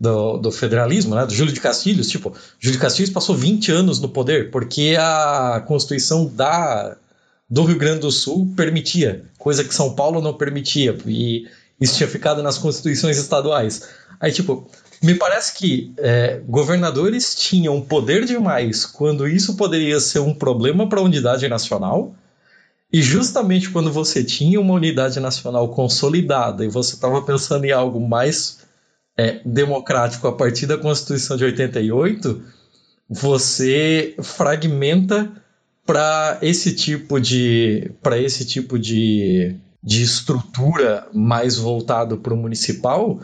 do, 0.00 0.38
do, 0.38 0.52
federalismo, 0.52 1.14
né, 1.14 1.26
do 1.26 1.34
Júlio 1.34 1.52
de 1.52 1.60
Castilhos. 1.60 2.08
Tipo, 2.08 2.32
Júlio 2.58 2.76
de 2.76 2.82
Castilhos 2.82 3.10
passou 3.10 3.36
20 3.36 3.72
anos 3.72 4.00
no 4.00 4.08
poder 4.08 4.50
porque 4.50 4.96
a 4.98 5.62
Constituição 5.66 6.26
da, 6.26 6.96
do 7.48 7.64
Rio 7.64 7.78
Grande 7.78 8.00
do 8.00 8.10
Sul 8.10 8.52
permitia, 8.56 9.24
coisa 9.38 9.64
que 9.64 9.74
São 9.74 9.94
Paulo 9.94 10.20
não 10.20 10.34
permitia, 10.34 10.96
e 11.06 11.46
isso 11.80 11.96
tinha 11.96 12.08
ficado 12.08 12.42
nas 12.42 12.58
constituições 12.58 13.18
estaduais. 13.18 13.88
Aí, 14.20 14.32
tipo, 14.32 14.68
me 15.02 15.14
parece 15.14 15.56
que 15.56 15.92
é, 15.96 16.40
governadores 16.48 17.34
tinham 17.34 17.80
poder 17.80 18.24
demais 18.24 18.84
quando 18.84 19.28
isso 19.28 19.56
poderia 19.56 20.00
ser 20.00 20.18
um 20.18 20.34
problema 20.34 20.88
para 20.88 21.00
a 21.00 21.04
unidade 21.04 21.48
nacional. 21.48 22.14
E 22.92 23.02
justamente 23.02 23.70
quando 23.70 23.92
você 23.92 24.24
tinha 24.24 24.60
uma 24.60 24.74
unidade 24.74 25.20
nacional 25.20 25.68
consolidada 25.68 26.64
e 26.64 26.68
você 26.68 26.94
estava 26.94 27.20
pensando 27.22 27.64
em 27.64 27.70
algo 27.70 28.00
mais 28.00 28.60
é, 29.18 29.40
democrático 29.44 30.28
a 30.28 30.32
partir 30.32 30.66
da 30.66 30.78
Constituição 30.78 31.36
de 31.36 31.44
88, 31.44 32.40
você 33.10 34.14
fragmenta 34.22 35.30
para 35.84 36.38
esse 36.40 36.74
tipo 36.74 37.18
de 37.20 37.90
para 38.02 38.18
esse 38.18 38.46
tipo 38.46 38.78
de, 38.78 39.56
de 39.82 40.02
estrutura 40.02 41.08
mais 41.12 41.56
voltado 41.56 42.18
para 42.18 42.34
o 42.34 42.36
municipal 42.36 43.20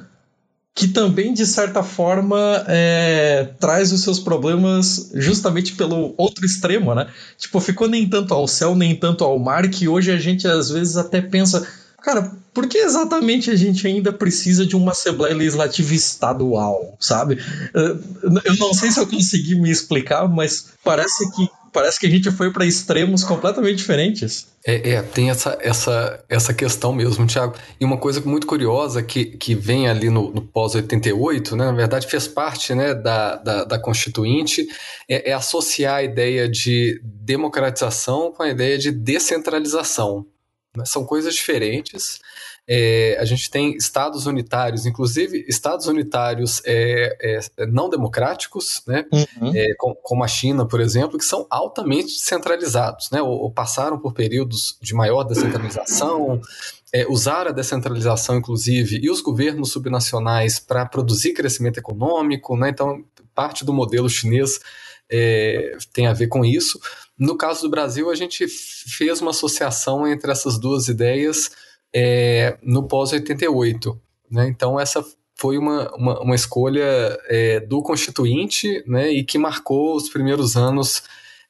que 0.74 0.88
também 0.88 1.32
de 1.32 1.46
certa 1.46 1.84
forma 1.84 2.64
é, 2.66 3.50
traz 3.60 3.92
os 3.92 4.02
seus 4.02 4.18
problemas 4.18 5.12
justamente 5.14 5.74
pelo 5.74 6.14
outro 6.16 6.44
extremo, 6.44 6.92
né? 6.96 7.06
Tipo, 7.38 7.60
ficou 7.60 7.86
nem 7.86 8.08
tanto 8.08 8.34
ao 8.34 8.48
céu 8.48 8.74
nem 8.74 8.96
tanto 8.96 9.22
ao 9.22 9.38
mar 9.38 9.68
que 9.68 9.86
hoje 9.86 10.10
a 10.10 10.18
gente 10.18 10.48
às 10.48 10.70
vezes 10.70 10.96
até 10.96 11.20
pensa 11.20 11.64
Cara, 12.04 12.30
por 12.54 12.68
que 12.68 12.78
exatamente 12.78 13.50
a 13.50 13.56
gente 13.56 13.86
ainda 13.86 14.12
precisa 14.12 14.64
de 14.64 14.76
uma 14.76 14.92
Assembleia 14.92 15.34
Legislativa 15.34 15.92
estadual, 15.92 16.96
sabe? 17.00 17.38
Eu 17.74 18.56
não 18.58 18.72
sei 18.72 18.92
se 18.92 19.00
eu 19.00 19.06
consegui 19.06 19.56
me 19.56 19.70
explicar, 19.70 20.28
mas 20.28 20.68
parece 20.82 21.30
que 21.32 21.48
parece 21.74 21.98
que 21.98 22.06
a 22.06 22.08
gente 22.08 22.30
foi 22.30 22.52
para 22.52 22.64
extremos 22.64 23.24
completamente 23.24 23.78
diferentes. 23.78 24.46
É, 24.64 24.92
é, 24.92 25.02
tem 25.02 25.28
essa, 25.28 25.58
essa, 25.60 26.24
essa 26.28 26.54
questão 26.54 26.92
mesmo, 26.92 27.26
Tiago. 27.26 27.56
E 27.80 27.84
uma 27.84 27.98
coisa 27.98 28.20
muito 28.20 28.46
curiosa 28.46 29.02
que, 29.02 29.24
que 29.24 29.56
vem 29.56 29.88
ali 29.88 30.08
no, 30.08 30.30
no 30.30 30.40
pós-88, 30.40 31.56
né, 31.56 31.66
na 31.66 31.72
verdade 31.72 32.06
fez 32.06 32.28
parte 32.28 32.74
né, 32.74 32.94
da, 32.94 33.34
da, 33.36 33.64
da 33.64 33.78
Constituinte, 33.78 34.66
é, 35.08 35.30
é, 35.30 35.32
associar 35.34 35.96
a 35.96 36.02
ideia 36.04 36.48
de 36.48 37.00
democratização 37.04 38.32
com 38.32 38.44
a 38.44 38.48
ideia 38.48 38.78
de 38.78 38.92
descentralização. 38.92 40.24
Né? 40.76 40.84
São 40.86 41.04
coisas 41.04 41.34
diferentes. 41.34 42.20
É, 42.66 43.18
a 43.20 43.24
gente 43.26 43.50
tem 43.50 43.76
estados 43.76 44.24
unitários, 44.24 44.86
inclusive 44.86 45.44
estados 45.46 45.86
unitários 45.86 46.62
é, 46.64 47.40
é, 47.58 47.66
não 47.66 47.90
democráticos, 47.90 48.82
né? 48.86 49.04
Uhum. 49.12 49.52
É, 49.54 49.74
com, 49.76 49.94
como 49.94 50.24
a 50.24 50.28
China, 50.28 50.66
por 50.66 50.80
exemplo, 50.80 51.18
que 51.18 51.24
são 51.24 51.46
altamente 51.50 52.12
centralizados, 52.12 53.10
né? 53.10 53.20
ou, 53.20 53.32
ou 53.32 53.50
passaram 53.50 53.98
por 53.98 54.14
períodos 54.14 54.78
de 54.80 54.94
maior 54.94 55.24
descentralização, 55.24 56.40
é, 56.90 57.06
usaram 57.06 57.50
a 57.50 57.54
descentralização, 57.54 58.36
inclusive, 58.36 58.98
e 59.02 59.10
os 59.10 59.20
governos 59.20 59.70
subnacionais 59.70 60.58
para 60.58 60.86
produzir 60.86 61.34
crescimento 61.34 61.78
econômico, 61.78 62.56
né? 62.56 62.70
então 62.70 63.04
parte 63.34 63.64
do 63.64 63.74
modelo 63.74 64.08
chinês 64.08 64.60
é, 65.10 65.76
tem 65.92 66.06
a 66.06 66.12
ver 66.12 66.28
com 66.28 66.44
isso. 66.44 66.80
No 67.18 67.36
caso 67.36 67.62
do 67.62 67.70
Brasil, 67.70 68.10
a 68.10 68.14
gente 68.14 68.46
fez 68.48 69.20
uma 69.20 69.32
associação 69.32 70.06
entre 70.06 70.30
essas 70.32 70.58
duas 70.58 70.88
ideias 70.88 71.50
é, 71.94 72.58
no 72.62 72.88
pós-88. 72.88 73.96
Né? 74.30 74.48
Então, 74.48 74.78
essa 74.80 75.04
foi 75.36 75.58
uma, 75.58 75.94
uma, 75.94 76.20
uma 76.20 76.34
escolha 76.34 77.18
é, 77.28 77.60
do 77.60 77.82
Constituinte 77.82 78.82
né, 78.86 79.10
e 79.10 79.24
que 79.24 79.38
marcou 79.38 79.96
os 79.96 80.08
primeiros 80.08 80.56
anos 80.56 81.02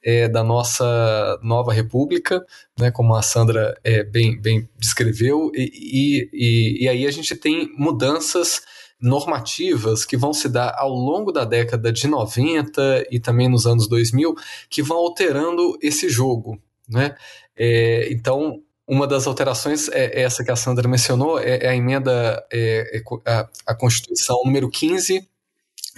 é, 0.03 0.29
da 0.29 0.45
nossa 0.45 1.39
nova 1.43 1.73
república, 1.73 2.45
né, 2.79 2.91
como 2.91 3.15
a 3.15 3.23
Sandra 3.23 3.79
é, 3.83 4.05
bem, 4.05 4.39
bem 4.39 4.69
descreveu, 4.79 5.51
e, 5.55 6.29
e, 6.33 6.85
e, 6.85 6.89
aí 6.89 7.07
a 7.07 7.11
gente 7.11 7.35
tem 7.35 7.71
mudanças 7.77 8.63
normativas 9.01 10.05
que 10.05 10.17
vão 10.17 10.33
se 10.33 10.49
dar 10.49 10.75
ao 10.79 10.91
longo 10.91 11.33
da 11.33 11.45
década 11.45 11.93
de 11.93 12.07
90 12.07 13.07
e 13.11 13.19
também 13.19 13.49
nos 13.49 13.67
anos 13.67 13.89
2000 13.89 14.35
que 14.69 14.83
vão 14.83 14.99
alterando 14.99 15.79
esse 15.83 16.09
jogo. 16.09 16.59
Né? 16.89 17.15
É, 17.57 18.11
então, 18.13 18.63
uma 18.87 19.07
das 19.07 19.27
alterações 19.27 19.88
é 19.88 20.23
essa 20.23 20.44
que 20.44 20.51
a 20.51 20.57
Sandra 20.57 20.88
mencionou, 20.88 21.38
é, 21.38 21.59
é 21.59 21.68
a 21.68 21.75
emenda 21.75 22.44
é, 22.53 23.01
é 23.27 23.47
a 23.66 23.75
Constituição 23.75 24.42
número 24.44 24.70
15 24.70 25.27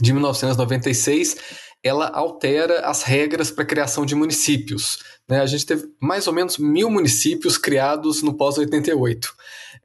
de 0.01 0.12
1996, 0.12 1.37
ela 1.83 2.09
altera 2.09 2.81
as 2.81 3.03
regras 3.03 3.51
para 3.51 3.64
a 3.64 3.66
criação 3.66 4.05
de 4.05 4.14
municípios. 4.14 4.99
Né? 5.29 5.40
A 5.40 5.46
gente 5.46 5.64
teve 5.64 5.85
mais 6.01 6.27
ou 6.27 6.33
menos 6.33 6.59
mil 6.59 6.90
municípios 6.90 7.57
criados 7.57 8.22
no 8.22 8.35
pós-88. 8.35 9.27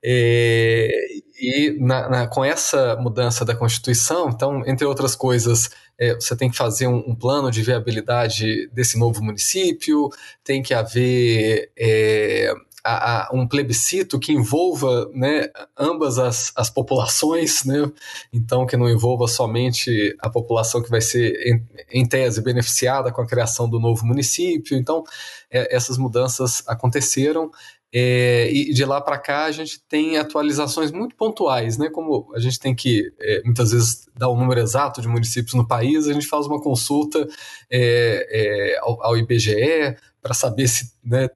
É, 0.04 0.90
e 1.40 1.78
na, 1.80 2.10
na, 2.10 2.28
com 2.28 2.44
essa 2.44 2.96
mudança 2.98 3.46
da 3.46 3.56
Constituição, 3.56 4.30
então, 4.30 4.64
entre 4.66 4.86
outras 4.86 5.16
coisas, 5.16 5.70
é, 6.00 6.16
você 6.16 6.36
tem 6.36 6.50
que 6.50 6.58
fazer 6.58 6.88
um, 6.88 7.04
um, 7.08 7.16
plano 7.16 7.52
de 7.52 7.62
viabilidade 7.62 8.68
desse 8.74 8.98
novo 8.98 9.24
município, 9.24 10.10
tem 10.44 10.64
que 10.64 10.74
haver 10.74 11.72
é, 11.78 12.52
a, 12.84 13.28
a 13.28 13.30
um 13.34 13.48
plebiscito 13.48 14.20
que 14.20 14.32
envolva 14.32 15.10
né, 15.14 15.50
ambas 15.78 16.18
as, 16.18 16.52
as 16.56 16.70
populações, 16.70 17.64
né? 17.64 17.92
então 18.32 18.66
que 18.66 18.78
não 18.78 18.90
envolva 18.90 19.28
somente 19.28 20.16
a 20.20 20.30
população 20.30 20.82
que 20.82 20.90
vai 20.90 21.02
ser, 21.02 21.34
em, 21.46 22.02
em 22.02 22.06
tese, 22.06 22.42
beneficiada 22.42 23.12
com 23.12 23.22
a 23.22 23.28
criação 23.28 23.70
do 23.70 23.80
novo 23.80 24.06
município. 24.06 24.78
Então, 24.78 25.04
é, 25.50 25.76
essas 25.76 25.98
mudanças 25.98 26.64
aconteceram. 26.68 27.52
É, 27.94 28.50
e 28.50 28.74
de 28.74 28.86
lá 28.86 29.02
para 29.02 29.18
cá 29.18 29.44
a 29.44 29.52
gente 29.52 29.82
tem 29.90 30.18
atualizações 30.18 30.94
muito 30.94 31.14
pontuais, 31.14 31.78
né? 31.78 31.90
Como 31.90 32.32
a 32.34 32.40
gente 32.40 32.58
tem 32.58 32.74
que 32.74 33.12
é, 33.20 33.42
muitas 33.44 33.72
vezes 33.72 34.08
dar 34.16 34.30
o 34.30 34.38
número 34.38 34.62
exato 34.62 35.02
de 35.02 35.10
municípios 35.10 35.54
no 35.56 35.68
país, 35.68 36.08
a 36.08 36.14
gente 36.14 36.26
faz 36.26 36.48
uma 36.48 36.62
consulta 36.62 37.28
é, 37.70 38.28
é 38.32 38.80
ao, 38.80 39.04
ao, 39.04 39.18
IBGE 39.18 39.98
para 40.22 40.34
saber 40.34 40.68
se 40.68 40.92
né, 41.04 41.30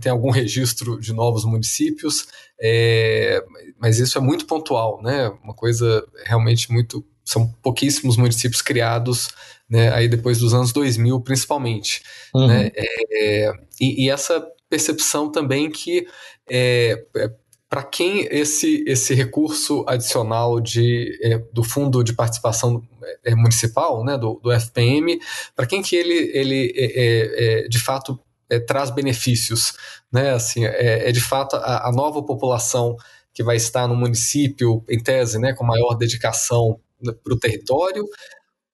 tem 0.00 0.12
algum 0.12 0.30
registro 0.30 1.00
de 1.00 1.12
novos 1.12 1.44
municípios, 1.44 2.28
é, 2.60 3.44
mas 3.78 3.98
isso 3.98 4.16
é 4.18 4.20
muito 4.20 4.46
pontual, 4.46 5.02
né? 5.02 5.28
Uma 5.42 5.54
coisa 5.54 6.04
realmente 6.24 6.70
muito. 6.70 7.04
São 7.24 7.46
pouquíssimos 7.62 8.16
municípios 8.16 8.62
criados 8.62 9.28
né, 9.68 9.92
aí 9.92 10.08
depois 10.08 10.38
dos 10.38 10.54
anos 10.54 10.72
2000, 10.72 11.20
principalmente. 11.20 12.02
Uhum. 12.34 12.46
Né? 12.46 12.70
É, 12.74 13.52
e, 13.80 14.06
e, 14.06 14.10
essa 14.10 14.44
percepção 14.68 15.30
também 15.30 15.70
que 15.70 16.06
é, 16.48 17.04
é 17.16 17.30
para 17.68 17.82
quem 17.82 18.26
esse, 18.30 18.82
esse 18.86 19.12
recurso 19.12 19.84
adicional 19.86 20.58
de, 20.58 21.18
é, 21.22 21.38
do 21.52 21.62
Fundo 21.62 22.02
de 22.02 22.14
Participação 22.14 22.82
é, 23.22 23.34
Municipal, 23.34 24.02
né, 24.02 24.16
do, 24.16 24.40
do 24.42 24.50
FPM, 24.50 25.20
para 25.54 25.66
quem 25.66 25.82
que 25.82 25.94
ele, 25.94 26.30
ele 26.32 26.72
é, 26.74 27.64
é, 27.64 27.68
de 27.68 27.78
fato 27.78 28.18
é, 28.50 28.58
traz 28.58 28.90
benefícios, 28.90 29.74
né? 30.12 30.30
Assim, 30.30 30.64
é, 30.64 31.08
é 31.08 31.12
de 31.12 31.20
fato 31.20 31.56
a, 31.56 31.88
a, 31.88 31.92
nova 31.92 32.22
população 32.22 32.96
que 33.32 33.42
vai 33.42 33.56
estar 33.56 33.86
no 33.86 33.94
município, 33.94 34.84
em 34.88 35.00
tese, 35.02 35.38
né, 35.38 35.52
com 35.54 35.64
maior 35.64 35.94
dedicação 35.94 36.80
para 37.22 37.34
o 37.34 37.38
território, 37.38 38.04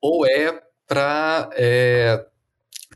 ou 0.00 0.26
é 0.26 0.58
para 0.86 1.50
é, 1.54 2.24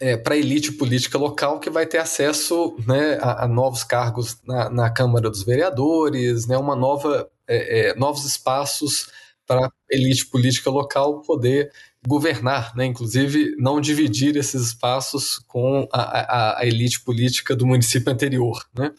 é, 0.01 0.17
para 0.17 0.35
a 0.35 0.39
elite 0.39 0.73
política 0.73 1.19
local 1.19 1.59
que 1.61 1.71
vai 1.71 1.87
ter 1.87 1.99
acesso 1.99 2.77
né, 2.87 3.19
a, 3.21 3.45
a 3.45 3.49
novos 3.49 3.83
cargos 3.85 4.39
na, 4.45 4.71
na, 4.71 4.91
Câmara 4.91 5.29
dos 5.29 5.43
Vereadores, 5.43 6.47
né, 6.47 6.57
uma 6.57 6.77
nova, 6.77 7.29
é, 7.47 7.91
é, 7.91 7.95
novos 7.95 8.25
espaços 8.25 9.11
para 9.47 9.67
a 9.67 9.71
elite 9.91 10.27
política 10.27 10.71
local 10.71 11.23
poder 11.23 11.73
governar, 12.09 12.75
né? 12.75 12.87
inclusive 12.87 13.55
não 13.59 13.81
dividir 13.81 14.35
esses 14.37 14.69
espaços 14.69 15.39
com 15.47 15.87
a, 15.93 16.01
a, 16.01 16.61
a 16.61 16.67
elite 16.67 17.01
política 17.03 17.55
do 17.55 17.67
município 17.67 18.11
anterior. 18.11 18.67
Né? 18.75 18.91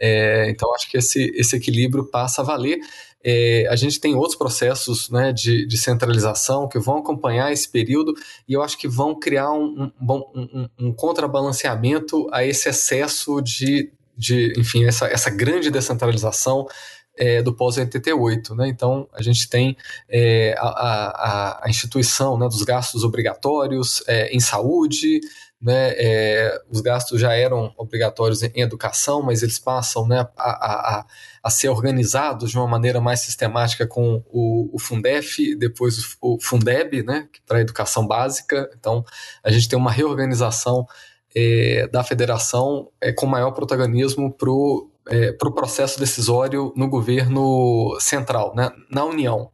É, 0.00 0.48
então, 0.48 0.74
acho 0.74 0.90
que 0.90 0.96
esse, 0.96 1.30
esse 1.36 1.54
equilíbrio 1.54 2.06
passa 2.10 2.40
a 2.40 2.44
valer. 2.44 2.78
É, 3.22 3.66
a 3.68 3.76
gente 3.76 4.00
tem 4.00 4.14
outros 4.14 4.36
processos 4.36 5.10
né, 5.10 5.32
de, 5.32 5.66
de, 5.66 5.76
centralização 5.76 6.66
que 6.66 6.78
vão 6.78 6.98
acompanhar 6.98 7.52
esse 7.52 7.68
período 7.68 8.14
e 8.48 8.54
eu 8.54 8.62
acho 8.62 8.78
que 8.78 8.88
vão 8.88 9.18
criar 9.18 9.52
um, 9.52 9.90
um, 10.00 10.22
um, 10.34 10.68
um 10.78 10.92
contrabalanceamento 10.92 12.26
a 12.32 12.44
esse 12.44 12.68
excesso 12.68 13.40
de, 13.42 13.90
de 14.16 14.52
enfim, 14.56 14.84
essa, 14.84 15.06
essa 15.08 15.28
grande 15.28 15.70
descentralização 15.70 16.66
é, 17.16 17.42
do 17.42 17.52
pós-88. 17.52 18.54
Né? 18.56 18.68
Então, 18.68 19.08
a 19.12 19.22
gente 19.22 19.48
tem 19.48 19.76
é, 20.08 20.54
a, 20.58 20.68
a, 20.68 21.66
a, 21.66 21.70
instituição 21.70 22.38
né, 22.38 22.46
dos 22.46 22.62
gastos 22.62 23.04
obrigatórios 23.04 24.02
é, 24.06 24.34
em 24.34 24.40
saúde, 24.40 25.20
né, 25.60 25.94
é, 25.96 26.60
os 26.70 26.80
gastos 26.80 27.18
já 27.18 27.32
eram 27.32 27.72
obrigatórios 27.78 28.42
em, 28.42 28.60
educação, 28.60 29.22
mas 29.22 29.42
eles 29.42 29.58
passam 29.58 30.06
né, 30.06 30.26
a, 30.36 30.50
a, 30.50 31.06
a, 31.42 31.50
ser 31.50 31.70
organizados 31.70 32.50
de 32.50 32.58
uma 32.58 32.68
maneira 32.68 33.00
mais 33.00 33.20
sistemática 33.20 33.86
com 33.86 34.22
o, 34.28 34.68
o 34.72 34.78
Fundef, 34.78 35.56
depois 35.56 35.98
o, 36.20 36.34
o 36.34 36.40
Fundeb, 36.40 37.02
né, 37.02 37.28
para 37.46 37.62
educação 37.62 38.06
básica. 38.06 38.70
Então, 38.78 39.04
a 39.42 39.50
gente 39.50 39.68
tem 39.68 39.78
uma 39.78 39.90
reorganização 39.90 40.86
é, 41.34 41.88
da 41.88 42.04
federação 42.04 42.90
é, 43.00 43.12
com 43.12 43.26
maior 43.26 43.52
protagonismo 43.52 44.32
para 44.32 44.50
o 44.50 44.90
é, 45.08 45.32
pro 45.32 45.54
processo 45.54 45.98
decisório 45.98 46.72
no 46.76 46.88
governo 46.88 47.96
central, 48.00 48.54
né, 48.54 48.70
na 48.90 49.04
União. 49.04 49.50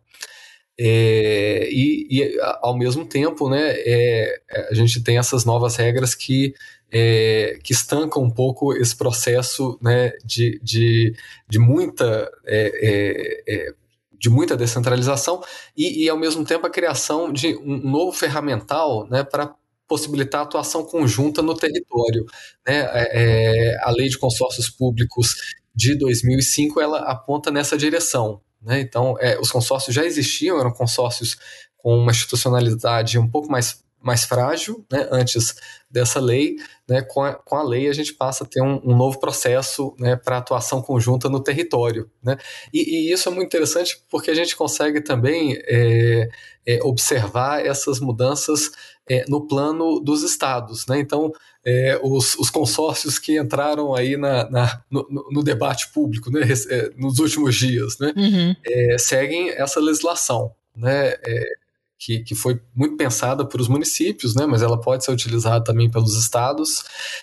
É, 0.79 1.69
e, 1.71 2.07
e, 2.11 2.41
ao 2.62 2.77
mesmo 2.77 3.07
tempo, 3.07 3.49
né, 3.49 3.73
é, 3.73 4.41
é, 4.51 4.69
a 4.71 4.75
gente 4.75 5.03
tem 5.03 5.19
essas 5.19 5.45
novas 5.45 5.77
regras 5.77 6.15
que, 6.15 6.55
é, 6.91 7.59
que 7.62 7.73
estancam 7.73 8.23
um 8.23 8.31
pouco 8.31 8.75
esse 8.75 8.97
processo 8.97 9.79
né, 9.83 10.12
de, 10.25 10.59
de, 10.62 11.15
de 11.49 11.59
muita 11.59 12.31
é, 12.47 13.45
é, 13.47 13.75
de 14.23 14.31
muita 14.31 14.57
descentralização 14.57 15.43
e, 15.77 16.05
e, 16.05 16.09
ao 16.09 16.17
mesmo 16.17 16.45
tempo, 16.45 16.65
a 16.65 16.71
criação 16.71 17.33
de 17.33 17.57
um 17.57 17.77
novo 17.79 18.12
ferramental 18.12 19.05
né, 19.11 19.25
para 19.25 19.53
possibilitar 19.88 20.40
a 20.40 20.45
atuação 20.45 20.85
conjunta 20.85 21.42
no 21.42 21.55
território. 21.55 22.25
Né? 22.66 22.88
É, 22.95 23.77
a 23.83 23.90
lei 23.90 24.09
de 24.09 24.18
consórcios 24.18 24.71
públicos 24.71 25.35
de 25.75 25.97
2005 25.97 26.81
ela 26.81 26.99
aponta 27.01 27.51
nessa 27.51 27.77
direção. 27.77 28.40
Né? 28.61 28.81
Então, 28.81 29.16
é, 29.18 29.38
os 29.38 29.51
consórcios 29.51 29.95
já 29.95 30.05
existiam, 30.05 30.59
eram 30.59 30.73
consórcios 30.73 31.37
com 31.77 31.97
uma 31.97 32.12
institucionalidade 32.12 33.18
um 33.18 33.29
pouco 33.29 33.51
mais, 33.51 33.83
mais 34.03 34.25
frágil 34.25 34.85
né, 34.91 35.09
antes 35.11 35.55
dessa 35.91 36.21
lei. 36.21 36.57
Né? 36.88 37.03
Com, 37.03 37.23
a, 37.23 37.35
com 37.35 37.57
a 37.57 37.62
lei, 37.62 37.88
a 37.88 37.93
gente 37.93 38.15
passa 38.15 38.45
a 38.45 38.47
ter 38.47 38.62
um, 38.62 38.81
um 38.85 38.97
novo 38.97 39.21
processo 39.21 39.95
né, 39.99 40.17
para 40.17 40.38
atuação 40.38 40.83
conjunta 40.83 41.29
no 41.29 41.43
território. 41.43 42.11
Né? 42.23 42.37
E, 42.73 42.81
e, 42.81 43.12
isso 43.12 43.29
é 43.29 43.33
muito 43.33 43.47
interessante 43.47 44.03
porque 44.11 44.31
a 44.31 44.35
gente 44.35 44.57
consegue 44.57 45.01
também 45.01 45.59
é, 45.67 46.29
é, 46.67 46.83
observar 46.83 47.65
essas 47.65 48.01
mudanças 48.01 48.71
é, 49.09 49.25
no 49.29 49.47
plano 49.47 50.01
dos 50.01 50.23
estados. 50.23 50.87
Né? 50.87 50.99
Então, 50.99 51.33
é, 51.65 51.99
os, 52.03 52.35
os, 52.37 52.51
consórcios 52.51 53.19
que 53.19 53.38
entraram 53.38 53.95
aí 53.95 54.17
na, 54.17 54.51
na 54.51 54.83
no, 54.90 55.07
no, 55.31 55.42
debate 55.42 55.92
público 55.92 56.31
né, 56.31 56.40
é, 56.71 56.90
nos 56.96 57.19
últimos 57.19 57.55
dias 57.55 57.98
né, 57.98 58.13
uhum. 58.17 58.57
é, 58.65 58.98
seguem 58.98 59.50
essa 59.50 59.81
legislação. 59.81 60.55
Né, 60.75 61.15
é, 61.27 61.62
que, 62.05 62.19
que 62.25 62.35
foi 62.35 62.61
muito 62.75 62.96
pensada 62.96 63.46
por 63.46 63.61
os 63.61 63.69
municípios, 63.69 64.35
né, 64.35 64.44
mas 64.44 64.61
ela 64.61 64.81
pode 64.81 65.05
ser 65.05 65.13
utilizada 65.13 65.63
também 65.63 65.88
pelos 65.88 66.19
estados, 66.19 66.83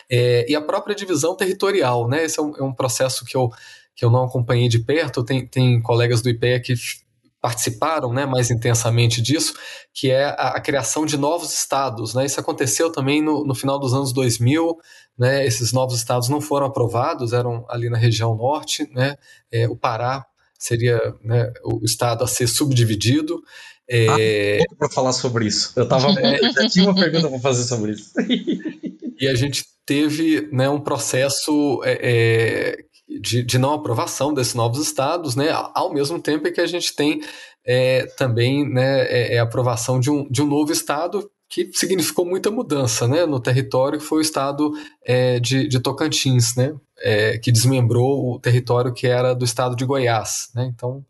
é, 0.10 0.50
e 0.50 0.56
a 0.56 0.62
própria 0.62 0.96
divisão 0.96 1.36
territorial. 1.36 2.08
Né, 2.08 2.24
esse 2.24 2.40
é 2.40 2.42
um, 2.42 2.56
é 2.56 2.64
um 2.64 2.74
processo 2.74 3.26
que 3.26 3.36
eu, 3.36 3.50
que 3.94 4.06
eu 4.06 4.10
não 4.10 4.24
acompanhei 4.24 4.70
de 4.70 4.80
perto, 4.80 5.24
tem, 5.24 5.46
tem 5.46 5.82
colegas 5.82 6.22
do 6.22 6.30
IPEA 6.30 6.62
que 6.62 6.74
participaram 7.42 8.14
né, 8.14 8.26
mais 8.26 8.50
intensamente 8.50 9.22
disso, 9.22 9.54
que 9.94 10.10
é 10.12 10.26
a, 10.26 10.54
a, 10.56 10.62
criação 10.62 11.06
de 11.06 11.18
novos 11.18 11.54
estados. 11.54 12.14
Né? 12.14 12.26
Isso 12.26 12.40
aconteceu 12.40 12.90
também 12.92 13.22
no, 13.22 13.46
no 13.46 13.56
final 13.56 13.80
dos 13.80 13.94
anos 13.94 14.14
2000, 14.14 14.78
né? 15.18 15.46
esses 15.46 15.74
novos 15.74 15.98
estados 15.98 16.30
não 16.30 16.40
foram 16.40 16.68
aprovados, 16.68 17.34
eram 17.34 17.66
ali 17.70 17.90
na 17.90 17.98
região 17.98 18.36
norte, 18.36 18.90
né? 18.94 19.16
É, 19.52 19.70
o 19.70 19.76
Pará 19.76 20.26
seria 20.58 21.00
né, 21.24 21.52
o 21.64 21.84
estado 21.86 22.24
a 22.24 22.28
ser 22.28 22.48
subdividido. 22.48 23.42
É... 23.90 24.60
Ah, 24.60 24.76
para 24.78 24.90
falar 24.90 25.14
sobre 25.14 25.48
isso. 25.48 25.74
Eu 25.76 25.88
tava, 25.88 26.12
é, 26.20 26.52
já 26.52 26.70
tinha 26.70 26.86
uma 26.86 26.96
pergunta 26.96 27.28
para 27.28 27.40
fazer 27.40 27.64
sobre 27.64 27.94
isso. 27.94 28.12
e 29.20 29.28
a 29.28 29.34
gente 29.34 29.66
teve 29.86 30.48
né, 30.52 30.70
um 30.70 30.80
processo 30.80 31.82
é, 31.84 32.00
é 32.02 32.90
de, 33.20 33.42
de 33.44 33.58
não 33.58 33.74
aprovação 33.74 34.34
desses 34.34 34.54
novos 34.54 34.80
estados, 34.80 35.36
né, 35.36 35.48
ao 35.74 35.92
mesmo 35.92 36.22
tempo 36.22 36.52
que 36.52 36.62
a 36.62 36.68
gente 36.68 36.96
tem 36.96 37.22
é, 37.66 38.06
também 38.18 38.68
né, 38.70 39.02
é, 39.08 39.36
é, 39.36 39.40
a 39.40 39.44
aprovação 39.44 40.00
de 40.00 40.12
um, 40.12 40.30
de 40.30 40.42
um 40.42 40.48
novo 40.48 40.72
estado 40.72 41.30
que 41.50 41.72
significou 41.74 42.26
muita 42.26 42.52
mudança 42.52 43.08
né, 43.08 43.26
no 43.26 43.40
território, 43.40 43.98
que 43.98 44.06
foi 44.06 44.20
o 44.20 44.22
estado 44.22 44.72
é, 45.04 45.40
de, 45.40 45.68
de 45.68 45.80
Tocantins, 45.80 46.56
né, 46.56 46.76
é, 47.00 47.40
que 47.40 47.52
desmembrou 47.52 48.32
o 48.32 48.40
território 48.40 48.94
que 48.94 49.08
era 49.08 49.34
do 49.34 49.44
estado 49.44 49.76
de 49.76 49.84
Goiás. 49.84 50.50
Né, 50.54 50.72
então, 50.72 51.04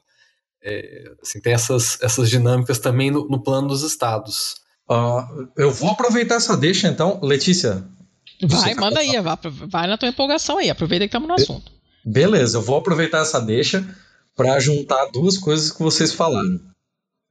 é, 0.63 1.11
assim, 1.21 1.39
tem 1.39 1.53
essas, 1.53 1.97
essas 2.01 2.29
dinâmicas 2.29 2.79
também 2.79 3.11
no, 3.11 3.27
no 3.27 3.41
plano 3.41 3.67
dos 3.67 3.83
estados. 3.83 4.55
Uh, 4.89 5.47
eu 5.55 5.71
vou 5.71 5.91
aproveitar 5.91 6.35
essa 6.35 6.57
deixa, 6.57 6.87
então. 6.87 7.19
Letícia. 7.21 7.83
Vai, 8.41 8.73
manda 8.73 8.99
aí, 8.99 9.19
vai, 9.21 9.37
vai 9.67 9.87
na 9.87 9.97
tua 9.97 10.09
empolgação 10.09 10.57
aí, 10.57 10.69
aproveita 10.69 11.05
que 11.05 11.09
estamos 11.09 11.27
no 11.27 11.35
assunto. 11.35 11.71
Beleza, 12.05 12.57
eu 12.57 12.61
vou 12.61 12.77
aproveitar 12.77 13.21
essa 13.21 13.39
deixa 13.39 13.85
para 14.35 14.59
juntar 14.59 15.07
duas 15.11 15.37
coisas 15.37 15.71
que 15.71 15.83
vocês 15.83 16.13
falaram. 16.13 16.59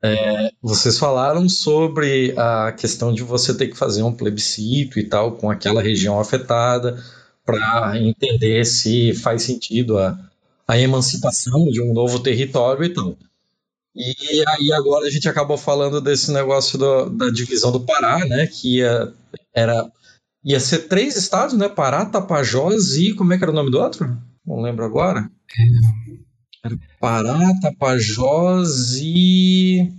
É, 0.02 0.50
vocês 0.62 0.98
falaram 0.98 1.48
sobre 1.48 2.32
a 2.36 2.70
questão 2.72 3.12
de 3.12 3.22
você 3.22 3.52
ter 3.52 3.68
que 3.68 3.76
fazer 3.76 4.02
um 4.02 4.12
plebiscito 4.12 4.98
e 4.98 5.04
tal 5.04 5.32
com 5.32 5.50
aquela 5.50 5.82
região 5.82 6.20
afetada 6.20 7.02
para 7.44 7.98
entender 7.98 8.64
se 8.64 9.12
faz 9.14 9.42
sentido 9.42 9.98
a, 9.98 10.16
a 10.68 10.78
emancipação 10.78 11.64
de 11.70 11.80
um 11.80 11.94
novo 11.94 12.20
território 12.20 12.84
e 12.84 12.92
tal. 12.92 13.16
E 13.96 14.44
aí 14.46 14.72
agora 14.72 15.06
a 15.06 15.10
gente 15.10 15.28
acabou 15.28 15.56
falando 15.56 16.00
desse 16.00 16.30
negócio 16.30 16.78
do, 16.78 17.06
da 17.10 17.30
divisão 17.30 17.72
do 17.72 17.80
Pará, 17.80 18.24
né? 18.26 18.46
Que 18.46 18.76
ia, 18.76 19.12
era, 19.52 19.90
ia 20.44 20.60
ser 20.60 20.86
três 20.86 21.16
estados, 21.16 21.56
né? 21.56 21.68
Pará, 21.68 22.04
Tapajós 22.04 22.94
e 22.96 23.14
como 23.14 23.32
é 23.32 23.38
que 23.38 23.44
era 23.44 23.50
o 23.50 23.54
nome 23.54 23.70
do 23.70 23.80
outro? 23.80 24.16
Não 24.46 24.60
lembro 24.60 24.84
agora. 24.84 25.28
Era 26.64 26.76
Pará, 27.00 27.38
Tapajós 27.60 28.96
e. 29.00 29.90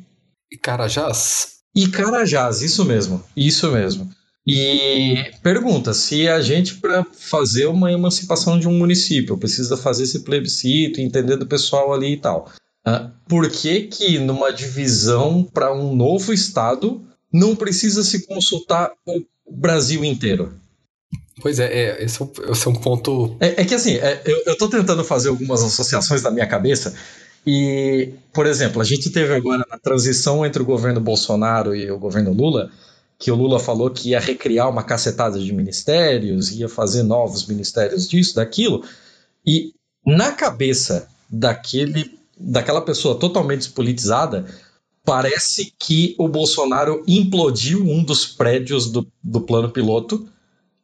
E 0.51 0.57
Carajás? 0.57 1.59
E 1.75 1.87
Carajás, 1.87 2.61
isso 2.61 2.85
mesmo. 2.85 3.23
Isso 3.35 3.71
mesmo. 3.71 4.09
E 4.51 5.31
pergunta: 5.43 5.93
se 5.93 6.27
a 6.27 6.41
gente, 6.41 6.75
para 6.75 7.05
fazer 7.13 7.67
uma 7.67 7.91
emancipação 7.91 8.59
de 8.59 8.67
um 8.67 8.75
município, 8.75 9.37
precisa 9.37 9.77
fazer 9.77 10.03
esse 10.03 10.21
plebiscito, 10.21 10.99
entender 10.99 11.37
do 11.37 11.45
pessoal 11.45 11.93
ali 11.93 12.13
e 12.13 12.17
tal. 12.17 12.51
Uh, 12.87 13.11
por 13.27 13.47
que, 13.47 13.83
que 13.83 14.17
numa 14.17 14.51
divisão 14.51 15.43
para 15.43 15.71
um 15.71 15.95
novo 15.95 16.33
estado 16.33 16.99
não 17.31 17.55
precisa 17.55 18.03
se 18.03 18.25
consultar 18.25 18.91
o 19.05 19.21
Brasil 19.55 20.03
inteiro? 20.03 20.51
Pois 21.41 21.59
é, 21.59 21.67
é 21.71 22.03
esse, 22.03 22.19
é 22.19 22.25
um, 22.25 22.73
é 22.73 22.79
ponto. 22.79 23.37
É, 23.39 23.61
é 23.61 23.65
que 23.65 23.75
assim, 23.75 23.97
é, 23.97 24.23
eu, 24.25 24.57
tô 24.57 24.67
tentando 24.67 25.03
fazer 25.03 25.29
algumas 25.29 25.61
associações 25.61 26.23
na 26.23 26.31
minha 26.31 26.47
cabeça. 26.47 26.95
E, 27.45 28.13
por 28.33 28.47
exemplo, 28.47 28.81
a 28.81 28.85
gente 28.85 29.11
teve 29.11 29.33
agora 29.33 29.63
na 29.69 29.77
transição 29.77 30.43
entre 30.43 30.61
o 30.61 30.65
governo 30.65 30.99
Bolsonaro 30.99 31.75
e 31.75 31.89
o 31.89 31.99
governo 31.99 32.33
Lula, 32.33 32.71
que 33.19 33.29
o 33.29 33.35
Lula 33.35 33.59
falou 33.59 33.91
que 33.91 34.11
ia 34.11 34.19
recriar 34.19 34.69
uma 34.69 34.81
cacetada 34.81 35.37
de 35.37 35.51
ministérios, 35.51 36.51
ia 36.51 36.69
fazer 36.69 37.03
novos 37.03 37.45
ministérios 37.45 38.07
disso, 38.07 38.35
daquilo. 38.35 38.81
E 39.45 39.73
na 40.05 40.31
cabeça 40.31 41.09
daquele, 41.29 42.17
daquela 42.39 42.81
pessoa 42.81 43.19
totalmente 43.19 43.59
despolitizada, 43.59 44.45
parece 45.03 45.73
que 45.77 46.15
o 46.17 46.29
Bolsonaro 46.29 47.03
implodiu 47.05 47.83
um 47.83 48.01
dos 48.01 48.25
prédios 48.25 48.89
do, 48.89 49.05
do 49.21 49.41
plano 49.41 49.69
piloto 49.69 50.25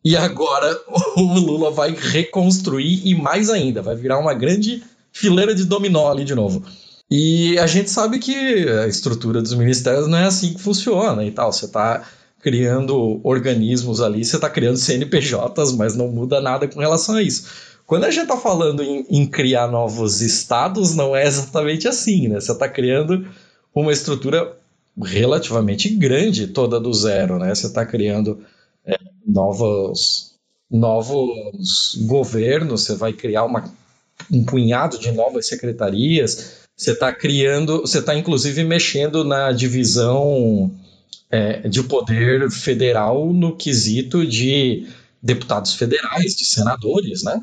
e 0.04 0.18
agora 0.18 0.78
o 1.16 1.40
Lula 1.40 1.72
vai 1.72 1.92
reconstruir 1.92 3.02
e 3.08 3.16
mais 3.16 3.50
ainda, 3.50 3.82
vai 3.82 3.96
virar 3.96 4.20
uma 4.20 4.34
grande 4.34 4.84
fileira 5.14 5.56
de 5.56 5.64
dominó 5.64 6.12
ali 6.12 6.26
de 6.26 6.36
novo. 6.36 6.66
E 7.10 7.58
a 7.60 7.68
gente 7.68 7.90
sabe 7.90 8.20
que 8.20 8.68
a 8.68 8.88
estrutura 8.88 9.42
dos 9.42 9.54
ministérios 9.54 10.08
não 10.08 10.18
é 10.18 10.26
assim 10.26 10.54
que 10.54 10.62
funciona 10.62 11.24
e 11.24 11.32
tal. 11.32 11.54
Você 11.54 11.66
está 11.66 12.04
criando 12.46 13.20
organismos 13.24 14.00
ali, 14.00 14.24
você 14.24 14.36
está 14.36 14.48
criando 14.48 14.78
CNPJs, 14.78 15.72
mas 15.76 15.96
não 15.96 16.10
muda 16.10 16.40
nada 16.40 16.68
com 16.68 16.80
relação 16.80 17.16
a 17.16 17.24
isso. 17.24 17.48
Quando 17.88 18.04
a 18.04 18.12
gente 18.12 18.22
está 18.22 18.38
falando 18.38 18.84
em, 18.84 19.04
em, 19.10 19.26
criar 19.26 19.66
novos 19.68 20.22
estados, 20.22 20.94
não 20.94 21.16
é 21.16 21.26
exatamente 21.26 21.88
assim, 21.88 22.28
né? 22.28 22.40
Você 22.40 22.52
está 22.52 22.70
criando 22.70 23.28
uma 23.74 23.92
estrutura 23.92 24.56
relativamente 25.04 25.90
grande 25.90 26.46
toda 26.46 26.80
do 26.80 26.94
zero, 26.94 27.40
né? 27.40 27.56
Você 27.56 27.66
está 27.66 27.84
criando 27.84 28.40
é, 28.86 28.96
novos, 29.26 30.36
novos 30.70 31.98
governos, 32.06 32.84
você 32.84 32.94
vai 32.94 33.12
criar 33.12 33.44
uma, 33.44 33.74
um 34.32 34.46
punhado 34.46 35.00
de 35.00 35.12
novas 35.12 35.48
secretarias, 35.48 36.68
você 36.78 36.92
está 36.92 37.12
criando, 37.12 37.82
você 37.82 37.98
está 37.98 38.16
inclusive 38.16 38.64
mexendo 38.64 39.24
na 39.24 39.52
divisão 39.52 40.72
é, 41.30 41.68
de 41.68 41.84
poder 41.84 42.50
federal 42.52 43.34
no 43.34 43.56
quesito 43.56 44.26
de 44.26 44.88
deputados 45.22 45.74
federais, 45.74 46.36
de 46.36 46.46
senadores, 46.46 47.24
né? 47.24 47.40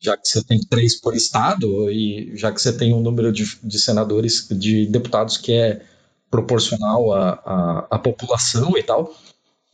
Já 0.00 0.16
que 0.16 0.26
você 0.26 0.42
tem 0.42 0.60
três 0.60 1.00
por 1.00 1.14
estado 1.14 1.90
e 1.90 2.32
já 2.36 2.50
que 2.50 2.60
você 2.60 2.72
tem 2.72 2.92
um 2.92 3.00
número 3.00 3.32
de, 3.32 3.56
de 3.62 3.78
senadores, 3.78 4.48
de 4.50 4.86
deputados 4.86 5.36
que 5.36 5.52
é 5.52 5.82
proporcional 6.30 7.12
à, 7.12 7.30
à, 7.44 7.86
à 7.90 7.98
população 7.98 8.76
e 8.76 8.82
tal, 8.82 9.14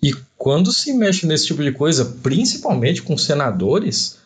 e 0.02 0.12
quando 0.36 0.72
se 0.72 0.92
mexe 0.92 1.26
nesse 1.26 1.46
tipo 1.46 1.62
de 1.62 1.72
coisa, 1.72 2.04
principalmente 2.22 3.02
com 3.02 3.16
senadores, 3.16 4.18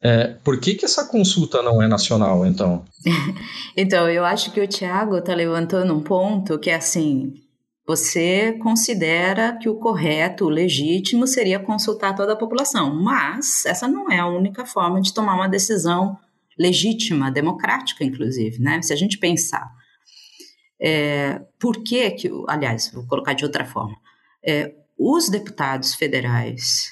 é, 0.00 0.34
por 0.42 0.58
que, 0.58 0.74
que 0.74 0.84
essa 0.84 1.04
consulta 1.04 1.62
não 1.62 1.80
é 1.80 1.86
nacional, 1.86 2.44
então? 2.44 2.84
então, 3.76 4.08
eu 4.08 4.24
acho 4.24 4.50
que 4.50 4.60
o 4.60 4.66
Tiago 4.66 5.18
está 5.18 5.32
levantando 5.34 5.94
um 5.94 6.02
ponto 6.02 6.58
que 6.58 6.70
é 6.70 6.74
assim: 6.74 7.34
você 7.86 8.52
considera 8.62 9.56
que 9.58 9.68
o 9.68 9.74
correto, 9.74 10.44
o 10.44 10.50
legítimo, 10.50 11.26
seria 11.26 11.58
consultar 11.58 12.14
toda 12.14 12.34
a 12.34 12.38
população, 12.38 12.94
mas 12.94 13.66
essa 13.66 13.88
não 13.88 14.10
é 14.10 14.18
a 14.18 14.28
única 14.28 14.64
forma 14.64 15.00
de 15.00 15.12
tomar 15.12 15.34
uma 15.34 15.48
decisão 15.48 16.16
legítima, 16.58 17.30
democrática, 17.30 18.04
inclusive, 18.04 18.60
né? 18.60 18.80
Se 18.82 18.92
a 18.92 18.96
gente 18.96 19.18
pensar. 19.18 19.68
É, 20.80 21.40
por 21.60 21.82
que 21.82 22.10
que, 22.10 22.30
aliás, 22.48 22.90
vou 22.92 23.06
colocar 23.06 23.34
de 23.34 23.44
outra 23.44 23.64
forma, 23.64 23.96
é, 24.44 24.74
os 24.98 25.28
deputados 25.28 25.94
federais, 25.94 26.88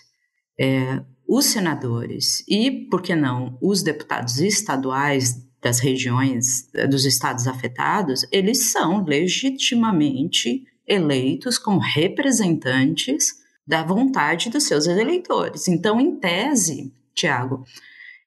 é, 0.59 1.03
os 1.28 1.47
senadores 1.47 2.45
e, 2.49 2.88
por 2.88 3.03
que 3.03 3.14
não, 3.14 3.59
os 3.61 3.82
deputados 3.82 4.38
estaduais 4.38 5.36
das 5.61 5.78
regiões, 5.78 6.70
dos 6.88 7.05
estados 7.05 7.47
afetados, 7.47 8.26
eles 8.32 8.70
são 8.70 9.05
legitimamente 9.05 10.64
eleitos 10.91 11.57
como 11.57 11.78
representantes 11.78 13.41
da 13.64 13.84
vontade 13.84 14.51
dos 14.51 14.64
seus 14.64 14.88
eleitores. 14.88 15.68
Então, 15.68 16.01
em 16.01 16.16
tese, 16.16 16.93
Tiago, 17.14 17.64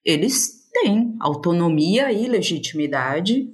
eles 0.05 0.69
têm 0.71 1.15
autonomia 1.19 2.11
e 2.13 2.27
legitimidade 2.27 3.53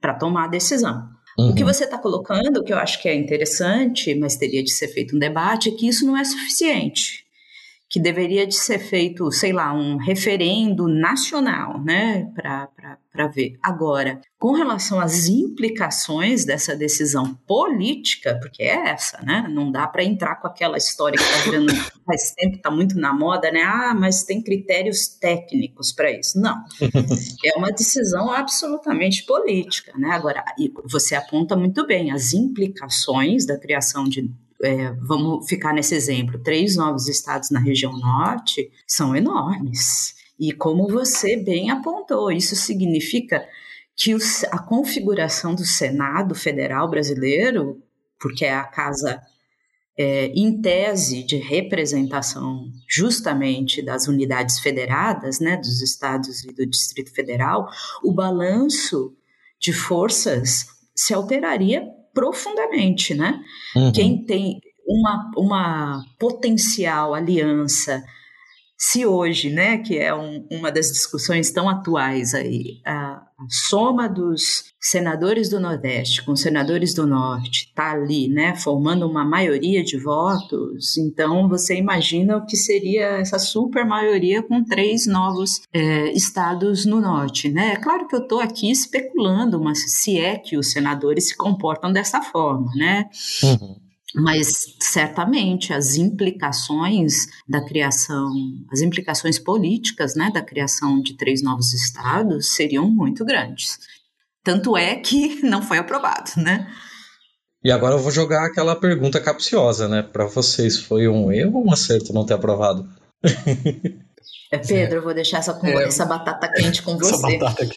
para 0.00 0.14
tomar 0.14 0.44
a 0.44 0.48
decisão. 0.48 1.06
Uhum. 1.38 1.50
O 1.50 1.54
que 1.54 1.62
uhum. 1.62 1.68
você 1.68 1.84
está 1.84 1.98
colocando, 1.98 2.64
que 2.64 2.72
eu 2.72 2.78
acho 2.78 3.00
que 3.02 3.08
é 3.08 3.14
interessante, 3.14 4.14
mas 4.14 4.36
teria 4.36 4.62
de 4.62 4.72
ser 4.72 4.88
feito 4.88 5.14
um 5.14 5.18
debate, 5.18 5.68
é 5.68 5.72
que 5.72 5.86
isso 5.86 6.06
não 6.06 6.16
é 6.16 6.24
suficiente. 6.24 7.26
Que 7.90 8.00
deveria 8.00 8.46
de 8.46 8.54
ser 8.54 8.78
feito, 8.78 9.30
sei 9.30 9.52
lá, 9.52 9.72
um 9.72 9.96
referendo 9.96 10.88
nacional, 10.88 11.82
né, 11.82 12.30
para 12.34 12.98
ver. 13.26 13.58
Agora, 13.62 14.20
com 14.38 14.52
relação 14.52 15.00
às 15.00 15.26
implicações 15.26 16.44
dessa 16.44 16.76
decisão 16.76 17.34
política, 17.46 18.38
porque 18.40 18.62
é 18.62 18.90
essa, 18.90 19.20
né? 19.22 19.46
Não 19.50 19.72
dá 19.72 19.86
para 19.86 20.04
entrar 20.04 20.36
com 20.36 20.46
aquela 20.46 20.76
história 20.76 21.18
que 21.18 21.24
está 21.24 21.50
vendo 21.50 21.72
faz 22.06 22.32
tempo, 22.32 22.56
está 22.56 22.70
muito 22.70 22.98
na 22.98 23.12
moda, 23.12 23.50
né? 23.50 23.62
Ah, 23.62 23.94
mas 23.94 24.22
tem 24.22 24.42
critérios 24.42 25.08
técnicos 25.08 25.92
para 25.92 26.12
isso. 26.12 26.40
Não. 26.40 26.62
é 27.44 27.58
uma 27.58 27.70
decisão 27.72 28.30
absolutamente 28.30 29.24
política, 29.24 29.92
né? 29.98 30.10
Agora, 30.10 30.44
você 30.84 31.14
aponta 31.14 31.56
muito 31.56 31.86
bem 31.86 32.12
as 32.12 32.32
implicações 32.32 33.46
da 33.46 33.58
criação 33.58 34.04
de 34.04 34.30
é, 34.62 34.90
vamos 35.02 35.48
ficar 35.48 35.72
nesse 35.72 35.94
exemplo, 35.94 36.38
três 36.40 36.74
novos 36.74 37.08
estados 37.08 37.48
na 37.50 37.60
região 37.60 37.92
norte 37.92 38.70
são 38.86 39.14
enormes. 39.14 40.17
E 40.38 40.52
como 40.52 40.86
você 40.88 41.36
bem 41.36 41.70
apontou, 41.70 42.30
isso 42.30 42.54
significa 42.54 43.46
que 43.96 44.16
a 44.50 44.58
configuração 44.58 45.54
do 45.54 45.64
Senado 45.64 46.34
Federal 46.34 46.88
brasileiro, 46.88 47.82
porque 48.20 48.44
é 48.44 48.54
a 48.54 48.62
casa 48.62 49.20
é, 49.98 50.26
em 50.26 50.62
tese 50.62 51.24
de 51.24 51.36
representação 51.36 52.70
justamente 52.88 53.82
das 53.82 54.06
unidades 54.06 54.60
federadas, 54.60 55.40
né, 55.40 55.56
dos 55.56 55.82
estados 55.82 56.44
e 56.44 56.52
do 56.52 56.64
Distrito 56.64 57.12
Federal, 57.12 57.68
o 58.04 58.12
balanço 58.12 59.12
de 59.58 59.72
forças 59.72 60.66
se 60.94 61.12
alteraria 61.12 61.84
profundamente, 62.14 63.14
né? 63.14 63.40
Uhum. 63.74 63.92
Quem 63.92 64.24
tem 64.24 64.60
uma, 64.86 65.30
uma 65.36 66.04
potencial 66.18 67.12
aliança 67.12 68.04
se 68.80 69.04
hoje, 69.04 69.50
né, 69.50 69.78
que 69.78 69.98
é 69.98 70.14
um, 70.14 70.46
uma 70.52 70.70
das 70.70 70.92
discussões 70.92 71.50
tão 71.50 71.68
atuais 71.68 72.32
aí, 72.32 72.80
a, 72.86 73.20
a 73.36 73.46
soma 73.68 74.08
dos 74.08 74.72
senadores 74.80 75.48
do 75.48 75.58
Nordeste 75.58 76.24
com 76.24 76.36
senadores 76.36 76.94
do 76.94 77.04
Norte 77.04 77.66
está 77.66 77.90
ali, 77.90 78.28
né, 78.28 78.54
formando 78.54 79.04
uma 79.04 79.24
maioria 79.24 79.82
de 79.82 79.98
votos, 79.98 80.96
então 80.96 81.48
você 81.48 81.76
imagina 81.76 82.36
o 82.36 82.46
que 82.46 82.56
seria 82.56 83.18
essa 83.18 83.40
super 83.40 83.84
maioria 83.84 84.44
com 84.44 84.62
três 84.62 85.08
novos 85.08 85.60
é, 85.72 86.12
estados 86.12 86.86
no 86.86 87.00
Norte, 87.00 87.48
né? 87.48 87.72
É 87.72 87.76
claro 87.76 88.06
que 88.06 88.14
eu 88.14 88.22
estou 88.22 88.40
aqui 88.40 88.70
especulando, 88.70 89.60
mas 89.60 89.92
se 89.92 90.20
é 90.20 90.36
que 90.36 90.56
os 90.56 90.70
senadores 90.70 91.28
se 91.28 91.36
comportam 91.36 91.92
dessa 91.92 92.22
forma, 92.22 92.70
né? 92.76 93.06
Uhum. 93.42 93.87
Mas 94.14 94.76
certamente 94.80 95.72
as 95.72 95.96
implicações 95.96 97.26
da 97.46 97.64
criação, 97.64 98.32
as 98.72 98.80
implicações 98.80 99.38
políticas, 99.38 100.14
né, 100.14 100.30
da 100.32 100.40
criação 100.40 101.00
de 101.00 101.14
três 101.14 101.42
novos 101.42 101.74
estados 101.74 102.54
seriam 102.54 102.88
muito 102.90 103.24
grandes. 103.24 103.78
Tanto 104.42 104.76
é 104.76 104.94
que 104.96 105.42
não 105.46 105.62
foi 105.62 105.78
aprovado, 105.78 106.30
né? 106.38 106.66
E 107.62 107.70
agora 107.70 107.96
eu 107.96 107.98
vou 107.98 108.10
jogar 108.10 108.46
aquela 108.46 108.76
pergunta 108.76 109.20
capciosa, 109.20 109.88
né? 109.88 110.02
Para 110.02 110.26
vocês, 110.26 110.78
foi 110.78 111.08
um 111.08 111.30
erro 111.30 111.58
ou 111.58 111.66
um 111.66 111.72
acerto 111.72 112.12
não 112.12 112.24
ter 112.24 112.34
aprovado? 112.34 112.88
É, 114.50 114.56
Pedro, 114.56 114.96
eu 114.96 115.02
vou 115.02 115.12
deixar 115.12 115.38
essa, 115.38 115.60
é, 115.62 115.84
essa 115.84 116.06
batata 116.06 116.50
quente 116.50 116.82
com 116.82 116.96
você. 116.98 117.14
Essa 117.14 117.38
batata 117.38 117.64
aqui. 117.64 117.76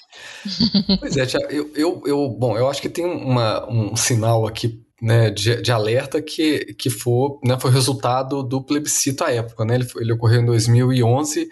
pois 1.02 1.18
é, 1.18 1.28
eu, 1.50 1.70
eu, 1.76 2.02
eu, 2.06 2.30
bom, 2.30 2.58
eu 2.58 2.70
acho 2.70 2.82
que 2.82 2.88
tem 2.88 3.06
uma, 3.06 3.70
um 3.70 3.94
sinal 3.94 4.48
aqui 4.48 4.82
né, 5.02 5.32
de, 5.32 5.62
de, 5.62 5.72
alerta 5.72 6.22
que, 6.22 6.74
que 6.76 6.90
for, 6.90 7.40
né, 7.44 7.58
foi 7.60 7.72
resultado 7.72 8.44
do 8.44 8.62
plebiscito 8.62 9.24
à 9.24 9.32
época. 9.32 9.66
Né? 9.66 9.76
Ele, 9.76 9.88
ele, 9.98 10.14
ocorreu 10.14 10.42
em 10.42 10.46
2011 10.46 11.50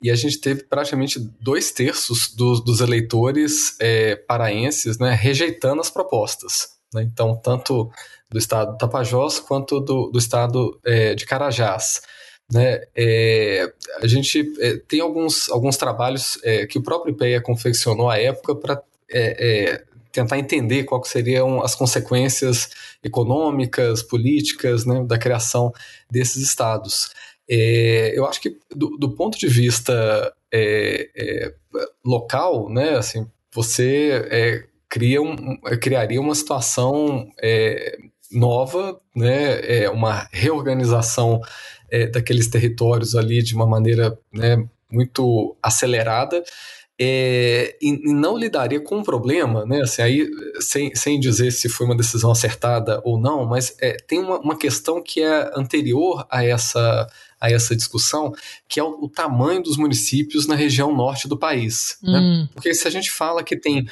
e 0.00 0.10
a 0.10 0.14
gente 0.14 0.40
teve 0.40 0.62
praticamente 0.62 1.18
dois 1.40 1.72
terços 1.72 2.32
dos, 2.32 2.80
eleitores 2.80 3.76
é, 3.80 4.14
paraenses 4.14 4.98
né, 4.98 5.12
rejeitando 5.14 5.80
as 5.80 5.90
propostas. 5.90 6.68
Né? 6.94 7.02
Então, 7.02 7.34
tanto 7.34 7.90
do 8.30 8.38
estado 8.38 8.72
do 8.72 8.78
Tapajós 8.78 9.40
quanto 9.40 9.80
do, 9.80 10.10
do 10.10 10.18
estado 10.18 10.78
é, 10.84 11.14
de 11.14 11.26
Carajás. 11.26 12.02
Né? 12.52 12.82
É, 12.94 13.72
a 14.00 14.06
gente 14.06 14.52
é, 14.60 14.76
tem 14.76 15.00
alguns, 15.00 15.50
alguns 15.50 15.76
trabalhos 15.76 16.38
é, 16.44 16.66
que 16.66 16.78
o 16.78 16.82
próprio 16.82 17.12
IPEA 17.12 17.40
confeccionou 17.40 18.08
à 18.08 18.18
época 18.18 18.54
para 18.54 18.80
é, 19.10 19.72
é, 19.72 19.84
tentar 20.12 20.38
entender 20.38 20.84
quais 20.84 21.08
seriam 21.08 21.62
as 21.62 21.74
consequências 21.74 22.68
econômicas, 23.02 24.02
políticas, 24.02 24.84
né, 24.84 25.02
da 25.04 25.18
criação 25.18 25.72
desses 26.10 26.42
estados. 26.42 27.10
É, 27.48 28.12
eu 28.16 28.26
acho 28.26 28.40
que 28.40 28.58
do, 28.74 28.96
do 28.98 29.10
ponto 29.10 29.38
de 29.38 29.48
vista 29.48 30.32
é, 30.52 31.08
é, 31.16 31.54
local, 32.04 32.68
né, 32.68 32.96
assim, 32.96 33.26
você 33.52 34.26
é, 34.30 34.64
cria 34.88 35.20
um, 35.20 35.56
criaria 35.80 36.20
uma 36.20 36.34
situação 36.34 37.30
é, 37.42 37.96
nova, 38.30 39.00
né, 39.16 39.60
é, 39.82 39.90
uma 39.90 40.28
reorganização 40.30 41.40
daqueles 42.10 42.48
territórios 42.48 43.14
ali 43.14 43.42
de 43.42 43.54
uma 43.54 43.66
maneira 43.66 44.18
né, 44.32 44.66
muito 44.90 45.54
acelerada 45.62 46.42
é, 47.04 47.76
e, 47.82 48.12
não 48.12 48.38
lidaria 48.38 48.80
com 48.80 48.98
um 48.98 49.02
problema, 49.02 49.66
né? 49.66 49.80
Assim, 49.82 50.02
aí, 50.02 50.30
sem, 50.60 50.94
sem 50.94 51.18
dizer 51.18 51.50
se 51.50 51.68
foi 51.68 51.84
uma 51.84 51.96
decisão 51.96 52.30
acertada 52.30 53.00
ou 53.04 53.18
não, 53.18 53.44
mas 53.44 53.76
é, 53.80 53.96
tem 54.06 54.20
uma, 54.20 54.38
uma 54.38 54.56
questão 54.56 55.02
que 55.02 55.20
é 55.20 55.50
anterior 55.56 56.24
a 56.30 56.44
essa, 56.44 57.08
a 57.40 57.50
essa 57.50 57.74
discussão, 57.74 58.32
que 58.68 58.78
é 58.78 58.84
o, 58.84 59.00
o 59.02 59.08
tamanho 59.08 59.62
dos 59.64 59.76
municípios 59.76 60.46
na 60.46 60.54
região 60.54 60.94
norte 60.94 61.26
do 61.26 61.36
país. 61.36 61.98
Né? 62.00 62.18
Hum. 62.18 62.42
Né? 62.42 62.48
Porque 62.54 62.72
se 62.72 62.86
a 62.86 62.90
gente 62.90 63.10
fala 63.10 63.42
que 63.42 63.56
tem 63.56 63.84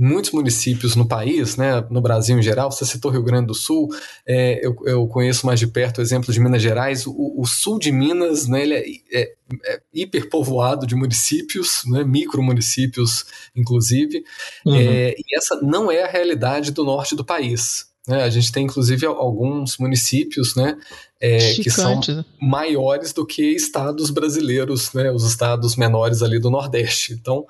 muitos 0.00 0.30
municípios 0.30 0.94
no 0.94 1.08
país, 1.08 1.56
né, 1.56 1.84
no 1.90 2.00
Brasil 2.00 2.38
em 2.38 2.42
geral, 2.42 2.70
você 2.70 2.86
citou 2.86 3.10
Rio 3.10 3.22
Grande 3.24 3.48
do 3.48 3.54
Sul, 3.54 3.88
é, 4.24 4.64
eu, 4.64 4.76
eu, 4.86 5.08
conheço 5.08 5.44
mais 5.44 5.58
de 5.58 5.66
perto 5.66 5.98
o 5.98 6.02
exemplo 6.02 6.32
de 6.32 6.38
Minas 6.38 6.62
Gerais, 6.62 7.04
o, 7.04 7.34
o 7.36 7.44
sul 7.44 7.80
de 7.80 7.90
Minas 7.90 8.46
né, 8.46 8.62
ele 8.62 8.74
é, 8.74 8.84
é, 9.12 9.34
é 9.64 9.80
hiperpovoado 9.92 10.86
de 10.86 10.94
municípios, 10.94 11.82
né, 11.86 12.04
micromunicípios 12.04 13.26
inclusive, 13.56 14.22
uhum. 14.64 14.76
é, 14.76 15.16
e 15.18 15.36
essa 15.36 15.60
não 15.60 15.90
é 15.90 16.04
a 16.04 16.08
realidade 16.08 16.70
do 16.70 16.84
norte 16.84 17.16
do 17.16 17.24
país. 17.24 17.88
Né? 18.06 18.22
A 18.22 18.30
gente 18.30 18.52
tem 18.52 18.64
inclusive 18.64 19.04
alguns 19.04 19.76
municípios 19.78 20.54
né, 20.54 20.78
é, 21.20 21.54
que 21.54 21.70
são 21.70 22.00
né? 22.08 22.24
maiores 22.40 23.12
do 23.12 23.26
que 23.26 23.42
estados 23.42 24.10
brasileiros, 24.10 24.92
né, 24.92 25.10
os 25.10 25.24
estados 25.24 25.74
menores 25.76 26.22
ali 26.22 26.38
do 26.38 26.50
Nordeste. 26.50 27.12
Então, 27.12 27.44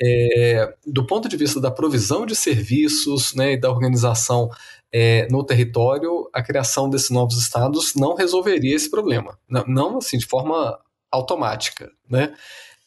é, 0.00 0.74
do 0.86 1.06
ponto 1.06 1.28
de 1.28 1.36
vista 1.36 1.60
da 1.60 1.70
provisão 1.70 2.26
de 2.26 2.34
serviços 2.34 3.34
né, 3.34 3.52
e 3.52 3.60
da 3.60 3.70
organização 3.70 4.50
é, 4.92 5.26
no 5.30 5.44
território, 5.44 6.28
a 6.32 6.42
criação 6.42 6.88
desses 6.88 7.10
novos 7.10 7.38
estados 7.38 7.94
não 7.94 8.14
resolveria 8.14 8.76
esse 8.76 8.90
problema. 8.90 9.38
Não, 9.48 9.64
não 9.66 9.98
assim, 9.98 10.18
de 10.18 10.26
forma 10.26 10.78
automática. 11.10 11.90
Né? 12.08 12.34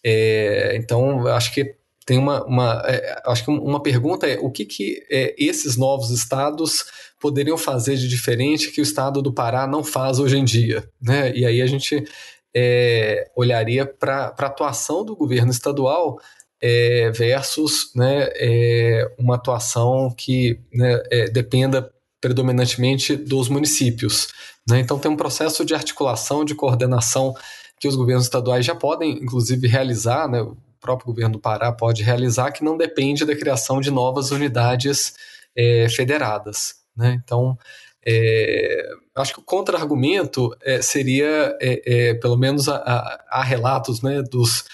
É, 0.04 0.76
então, 0.78 1.28
acho 1.28 1.54
que 1.54 1.76
tem 2.06 2.18
uma, 2.18 2.46
uma 2.46 2.82
é, 2.86 3.22
acho 3.26 3.44
que 3.44 3.52
uma 3.52 3.84
pergunta 3.84 4.26
é 4.26 4.40
o 4.40 4.50
que, 4.50 4.66
que 4.66 5.06
é, 5.10 5.36
esses 5.38 5.76
novos 5.76 6.10
estados 6.10 6.86
poderiam 7.20 7.58
fazer 7.58 7.98
de 7.98 8.08
diferente 8.08 8.72
que 8.72 8.80
o 8.80 8.84
estado 8.84 9.22
do 9.22 9.34
Pará 9.34 9.68
não 9.68 9.84
faz 9.84 10.18
hoje 10.18 10.38
em 10.38 10.46
dia, 10.46 10.90
né? 11.02 11.36
E 11.36 11.46
aí 11.46 11.62
a 11.62 11.66
gente 11.66 12.06
é, 12.56 13.30
olharia 13.36 13.86
para 13.86 14.34
a 14.38 14.46
atuação 14.46 15.04
do 15.04 15.16
governo 15.16 15.52
estadual 15.52 16.18
é, 16.62 17.12
versus 17.12 17.92
né, 17.96 18.30
é, 18.36 19.10
uma 19.18 19.36
atuação 19.36 20.14
que 20.16 20.60
né, 20.74 21.02
é, 21.12 21.30
dependa 21.30 21.92
predominantemente 22.20 23.16
dos 23.16 23.48
municípios. 23.48 24.30
Né? 24.68 24.80
Então, 24.80 24.98
tem 24.98 25.10
um 25.10 25.18
processo 25.18 25.64
de 25.64 25.74
articulação, 25.74 26.44
de 26.44 26.56
coordenação 26.56 27.34
que 27.80 27.88
os 27.88 27.96
governos 27.96 28.26
estaduais 28.26 28.66
já 28.66 28.76
podem, 28.76 29.12
inclusive, 29.12 29.68
realizar, 29.68 30.28
né? 30.28 30.42
o 30.42 30.58
próprio 30.80 31.08
governo 31.08 31.34
do 31.34 31.40
Pará 31.40 31.72
pode 31.72 32.04
realizar, 32.04 32.52
que 32.52 32.64
não 32.64 32.76
depende 32.76 33.26
da 33.26 33.36
criação 33.36 33.80
de 33.80 33.92
novas 33.92 34.32
unidades 34.32 35.14
é, 35.56 35.88
federadas. 35.90 36.76
Né? 36.96 37.20
Então, 37.24 37.58
é, 38.06 38.90
acho 39.16 39.34
que 39.34 39.40
o 39.40 39.44
contra-argumento 39.44 40.56
é, 40.64 40.82
seria, 40.82 41.56
é, 41.62 41.82
é, 41.86 42.14
pelo 42.16 42.38
menos, 42.38 42.68
há 42.68 43.44
relatos 43.44 44.02
né, 44.02 44.24
dos 44.24 44.66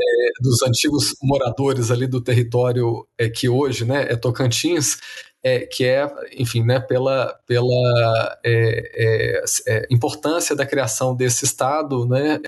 é, 0.00 0.30
dos 0.40 0.62
antigos 0.62 1.14
moradores 1.22 1.90
ali 1.90 2.06
do 2.06 2.20
território 2.20 3.06
é, 3.18 3.28
que 3.28 3.48
hoje 3.48 3.84
né, 3.84 4.06
é 4.10 4.16
Tocantins, 4.16 4.98
é, 5.42 5.60
que 5.60 5.84
é, 5.84 6.08
enfim, 6.36 6.62
né, 6.62 6.80
pela, 6.80 7.38
pela 7.46 8.38
é, 8.44 8.92
é, 8.94 9.44
é 9.68 9.86
importância 9.90 10.54
da 10.54 10.66
criação 10.66 11.14
desse 11.14 11.44
Estado 11.44 12.06
né, 12.06 12.40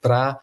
para 0.00 0.40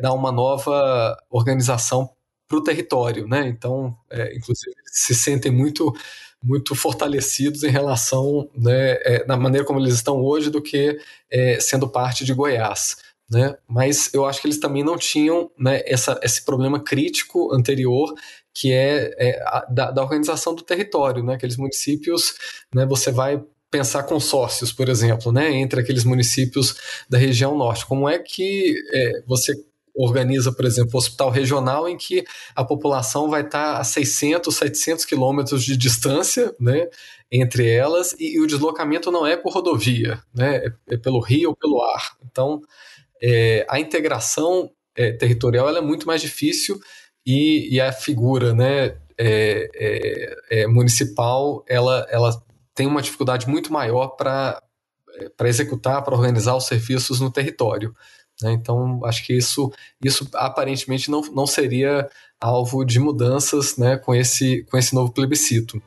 dar 0.00 0.12
uma 0.12 0.30
nova 0.30 1.16
organização 1.30 2.10
para 2.46 2.58
o 2.58 2.62
território. 2.62 3.26
Né? 3.26 3.48
Então, 3.48 3.96
inclusive, 4.34 4.76
se 4.86 5.14
sentem 5.14 5.50
muito 5.50 5.92
muito 6.44 6.74
fortalecidos 6.74 7.62
em 7.62 7.70
relação 7.70 8.50
né, 8.52 8.98
na 9.28 9.36
maneira 9.36 9.64
como 9.64 9.78
eles 9.78 9.94
estão 9.94 10.20
hoje 10.20 10.50
do 10.50 10.60
que 10.60 10.98
sendo 11.60 11.88
parte 11.88 12.24
de 12.24 12.34
Goiás 12.34 12.96
né? 13.32 13.56
Mas 13.66 14.12
eu 14.12 14.26
acho 14.26 14.42
que 14.42 14.46
eles 14.46 14.60
também 14.60 14.84
não 14.84 14.98
tinham 14.98 15.50
né, 15.58 15.82
essa, 15.86 16.20
esse 16.22 16.44
problema 16.44 16.78
crítico 16.78 17.52
anterior 17.54 18.12
que 18.52 18.70
é, 18.70 19.14
é 19.18 19.42
a, 19.46 19.66
da, 19.70 19.90
da, 19.90 20.02
organização 20.02 20.54
do 20.54 20.62
território, 20.62 21.24
né? 21.24 21.34
Aqueles 21.34 21.56
municípios, 21.56 22.34
né? 22.74 22.84
Você 22.84 23.10
vai 23.10 23.42
pensar 23.70 24.02
consórcios, 24.02 24.70
por 24.70 24.90
exemplo, 24.90 25.32
né? 25.32 25.50
Entre 25.50 25.80
aqueles 25.80 26.04
municípios 26.04 26.76
da 27.08 27.16
região 27.16 27.56
norte. 27.56 27.86
Como 27.86 28.06
é 28.06 28.18
que 28.18 28.74
é, 28.92 29.22
você 29.26 29.54
organiza, 29.94 30.52
por 30.52 30.66
exemplo, 30.66 30.90
um 30.94 30.98
hospital 30.98 31.30
regional 31.30 31.88
em 31.88 31.96
que 31.96 32.24
a 32.54 32.64
população 32.64 33.30
vai 33.30 33.42
estar 33.42 33.78
a 33.78 33.84
600, 33.84 34.54
700 34.54 35.04
quilômetros 35.04 35.64
de 35.64 35.76
distância, 35.76 36.54
né, 36.58 36.88
entre 37.30 37.68
elas, 37.68 38.14
e, 38.18 38.36
e, 38.36 38.40
o 38.40 38.46
deslocamento 38.46 39.10
não 39.10 39.26
é 39.26 39.36
por 39.36 39.52
rodovia, 39.52 40.22
né, 40.34 40.56
é, 40.56 40.94
é 40.94 40.96
pelo 40.96 41.20
rio 41.20 41.50
ou 41.50 41.56
pelo 41.56 41.82
ar. 41.82 42.16
Então, 42.24 42.62
é, 43.22 43.64
a 43.68 43.78
integração 43.78 44.70
é, 44.96 45.12
territorial 45.12 45.68
é 45.68 45.80
muito 45.80 46.06
mais 46.06 46.20
difícil 46.20 46.80
e, 47.24 47.74
e 47.74 47.80
a 47.80 47.92
figura 47.92 48.52
né, 48.52 48.96
é, 49.16 49.70
é, 49.74 50.36
é, 50.50 50.66
municipal 50.66 51.64
ela, 51.68 52.06
ela 52.10 52.42
tem 52.74 52.86
uma 52.86 53.00
dificuldade 53.00 53.48
muito 53.48 53.72
maior 53.72 54.08
para 54.08 54.60
executar, 55.44 56.02
para 56.02 56.16
organizar 56.16 56.56
os 56.56 56.66
serviços 56.66 57.20
no 57.20 57.30
território. 57.30 57.94
Né? 58.42 58.52
Então, 58.52 59.04
acho 59.04 59.24
que 59.24 59.34
isso, 59.34 59.70
isso 60.02 60.28
aparentemente 60.34 61.10
não, 61.10 61.20
não 61.32 61.46
seria 61.46 62.08
alvo 62.40 62.84
de 62.84 62.98
mudanças 62.98 63.76
né, 63.76 63.96
com, 63.96 64.14
esse, 64.14 64.64
com 64.64 64.76
esse 64.76 64.94
novo 64.94 65.12
plebiscito. 65.12 65.80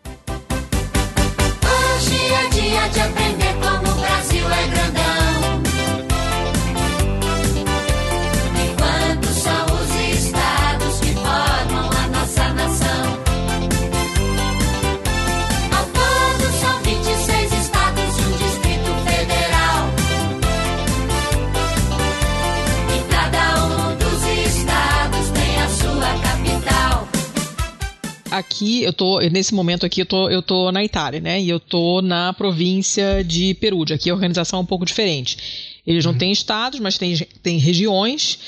Aqui 28.38 28.83
eu 28.83 28.93
tô, 28.93 29.19
nesse 29.19 29.53
momento 29.53 29.86
aqui 29.86 30.01
eu 30.01 30.05
tô, 30.05 30.29
eu 30.29 30.41
tô 30.41 30.71
na 30.71 30.83
Itália, 30.83 31.19
né? 31.19 31.41
E 31.41 31.49
eu 31.49 31.59
tô 31.59 32.01
na 32.01 32.33
província 32.33 33.23
de 33.23 33.53
Perugia. 33.55 33.95
Aqui 33.95 34.09
a 34.09 34.13
organização 34.13 34.59
é 34.59 34.61
um 34.61 34.65
pouco 34.65 34.86
diferente. 34.86 35.38
Eles 35.86 36.03
não 36.03 36.11
uhum. 36.13 36.17
têm 36.17 36.31
estados, 36.31 36.79
mas 36.79 36.97
têm, 36.97 37.15
têm 37.41 37.57
regiões. 37.57 38.39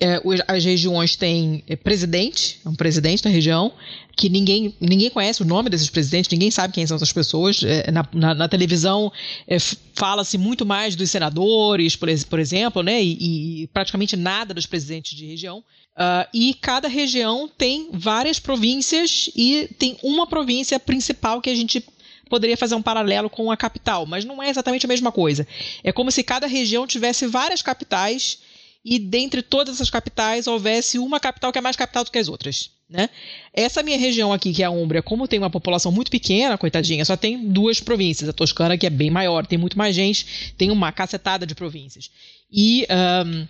É, 0.00 0.20
as 0.48 0.64
regiões 0.64 1.14
têm 1.14 1.62
é, 1.68 1.76
presidente, 1.76 2.58
um 2.66 2.74
presidente 2.74 3.22
da 3.22 3.30
região, 3.30 3.72
que 4.16 4.28
ninguém, 4.28 4.74
ninguém 4.80 5.08
conhece 5.08 5.42
o 5.42 5.44
nome 5.44 5.70
desses 5.70 5.88
presidentes, 5.88 6.30
ninguém 6.30 6.50
sabe 6.50 6.74
quem 6.74 6.86
são 6.86 6.96
essas 6.96 7.12
pessoas. 7.12 7.62
É, 7.62 7.90
na, 7.92 8.08
na, 8.12 8.34
na, 8.34 8.48
televisão 8.48 9.12
é, 9.46 9.58
fala-se 9.94 10.36
muito 10.36 10.66
mais 10.66 10.96
dos 10.96 11.08
senadores, 11.08 11.94
por, 11.94 12.08
por 12.28 12.40
exemplo, 12.40 12.82
né, 12.82 13.02
e, 13.02 13.62
e, 13.62 13.66
praticamente 13.68 14.16
nada 14.16 14.52
dos 14.52 14.66
presidentes 14.66 15.16
de 15.16 15.24
região. 15.24 15.62
Uh, 15.94 16.26
e 16.32 16.54
cada 16.54 16.88
região 16.88 17.46
tem 17.46 17.90
várias 17.92 18.38
províncias 18.38 19.30
e 19.36 19.68
tem 19.78 19.98
uma 20.02 20.26
província 20.26 20.80
principal 20.80 21.40
que 21.40 21.50
a 21.50 21.54
gente 21.54 21.84
poderia 22.30 22.56
fazer 22.56 22.74
um 22.74 22.80
paralelo 22.80 23.28
com 23.28 23.50
a 23.50 23.56
capital, 23.58 24.06
mas 24.06 24.24
não 24.24 24.42
é 24.42 24.48
exatamente 24.48 24.86
a 24.86 24.88
mesma 24.88 25.12
coisa. 25.12 25.46
É 25.84 25.92
como 25.92 26.10
se 26.10 26.22
cada 26.22 26.46
região 26.46 26.86
tivesse 26.86 27.26
várias 27.26 27.60
capitais 27.60 28.38
e 28.82 28.98
dentre 28.98 29.42
todas 29.42 29.74
essas 29.74 29.90
capitais 29.90 30.46
houvesse 30.46 30.98
uma 30.98 31.20
capital 31.20 31.52
que 31.52 31.58
é 31.58 31.62
mais 31.62 31.76
capital 31.76 32.04
do 32.04 32.10
que 32.10 32.18
as 32.18 32.28
outras. 32.28 32.70
Né? 32.88 33.08
Essa 33.52 33.82
minha 33.82 33.98
região 33.98 34.32
aqui, 34.32 34.52
que 34.52 34.62
é 34.62 34.66
a 34.66 34.70
Umbria, 34.70 35.02
como 35.02 35.28
tem 35.28 35.38
uma 35.38 35.50
população 35.50 35.92
muito 35.92 36.10
pequena, 36.10 36.58
coitadinha, 36.58 37.04
só 37.04 37.16
tem 37.16 37.48
duas 37.48 37.80
províncias. 37.80 38.28
A 38.28 38.32
Toscana, 38.32 38.76
que 38.76 38.86
é 38.86 38.90
bem 38.90 39.10
maior, 39.10 39.46
tem 39.46 39.58
muito 39.58 39.78
mais 39.78 39.94
gente, 39.94 40.54
tem 40.56 40.70
uma 40.70 40.90
cacetada 40.92 41.46
de 41.46 41.54
províncias. 41.54 42.10
E 42.50 42.86
um, 43.26 43.46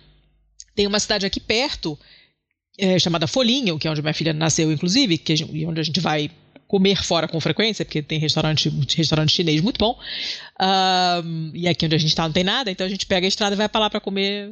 tem 0.75 0.87
uma 0.87 0.99
cidade 0.99 1.25
aqui 1.25 1.39
perto, 1.39 1.99
é, 2.77 2.97
chamada 2.99 3.27
Folinho, 3.27 3.77
que 3.77 3.87
é 3.87 3.91
onde 3.91 4.01
minha 4.01 4.13
filha 4.13 4.33
nasceu, 4.33 4.71
inclusive, 4.71 5.17
que, 5.17 5.33
onde 5.65 5.79
a 5.79 5.83
gente 5.83 5.99
vai 5.99 6.29
comer 6.67 7.03
fora 7.03 7.27
com 7.27 7.39
frequência, 7.39 7.85
porque 7.85 8.01
tem 8.01 8.17
restaurante, 8.17 8.69
restaurante 8.95 9.31
chinês 9.31 9.61
muito 9.61 9.77
bom. 9.77 9.97
E 11.53 11.67
aqui 11.67 11.85
onde 11.85 11.95
a 11.95 11.99
gente 11.99 12.09
está 12.09 12.23
não 12.23 12.31
tem 12.31 12.43
nada, 12.43 12.71
então 12.71 12.85
a 12.85 12.89
gente 12.89 13.05
pega 13.05 13.27
a 13.27 13.29
estrada 13.29 13.53
e 13.53 13.57
vai 13.57 13.69
para 13.69 13.81
lá 13.81 13.89
para 13.89 13.99
comer 13.99 14.51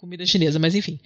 comida 0.00 0.24
chinesa, 0.24 0.58
mas 0.58 0.74
enfim. 0.74 0.98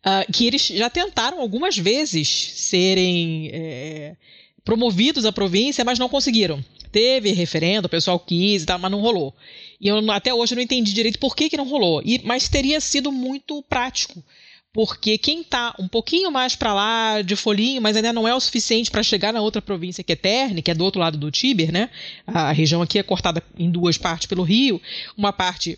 Uh, 0.00 0.32
que 0.32 0.46
eles 0.46 0.66
já 0.66 0.90
tentaram 0.90 1.40
algumas 1.40 1.76
vezes 1.76 2.28
serem 2.28 3.50
é, 3.52 4.16
promovidos 4.64 5.24
à 5.24 5.30
província, 5.30 5.84
mas 5.84 5.98
não 5.98 6.08
conseguiram. 6.08 6.64
Teve 6.90 7.30
referendo, 7.30 7.86
o 7.86 7.88
pessoal 7.88 8.18
quis 8.18 8.66
mas 8.80 8.90
não 8.90 9.00
rolou. 9.00 9.32
E 9.80 9.86
eu 9.86 10.10
até 10.10 10.34
hoje 10.34 10.56
não 10.56 10.62
entendi 10.62 10.92
direito 10.92 11.20
por 11.20 11.36
que, 11.36 11.48
que 11.48 11.56
não 11.56 11.68
rolou. 11.68 12.02
E, 12.04 12.20
mas 12.24 12.48
teria 12.48 12.80
sido 12.80 13.12
muito 13.12 13.62
prático. 13.62 14.24
Porque 14.72 15.18
quem 15.18 15.40
está 15.40 15.74
um 15.80 15.88
pouquinho 15.88 16.30
mais 16.30 16.54
para 16.54 16.72
lá 16.72 17.22
de 17.22 17.34
folhinho, 17.34 17.82
mas 17.82 17.96
ainda 17.96 18.12
não 18.12 18.28
é 18.28 18.34
o 18.34 18.38
suficiente 18.38 18.90
para 18.90 19.02
chegar 19.02 19.32
na 19.32 19.40
outra 19.40 19.60
província 19.60 20.04
que 20.04 20.12
é 20.12 20.16
Terne, 20.16 20.62
que 20.62 20.70
é 20.70 20.74
do 20.74 20.84
outro 20.84 21.00
lado 21.00 21.18
do 21.18 21.30
Tiber, 21.30 21.72
né? 21.72 21.90
A 22.24 22.52
região 22.52 22.80
aqui 22.80 22.98
é 22.98 23.02
cortada 23.02 23.42
em 23.58 23.68
duas 23.68 23.98
partes 23.98 24.26
pelo 24.26 24.44
rio. 24.44 24.80
Uma 25.16 25.32
parte 25.32 25.76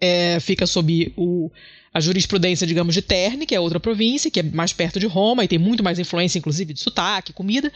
é, 0.00 0.38
fica 0.38 0.68
sob 0.68 1.12
o, 1.16 1.50
a 1.92 2.00
jurisprudência, 2.00 2.64
digamos, 2.64 2.94
de 2.94 3.02
Terne, 3.02 3.44
que 3.44 3.56
é 3.56 3.60
outra 3.60 3.80
província, 3.80 4.30
que 4.30 4.38
é 4.38 4.42
mais 4.44 4.72
perto 4.72 5.00
de 5.00 5.06
Roma 5.06 5.44
e 5.44 5.48
tem 5.48 5.58
muito 5.58 5.82
mais 5.82 5.98
influência, 5.98 6.38
inclusive, 6.38 6.72
de 6.72 6.80
sotaque, 6.80 7.32
comida, 7.32 7.72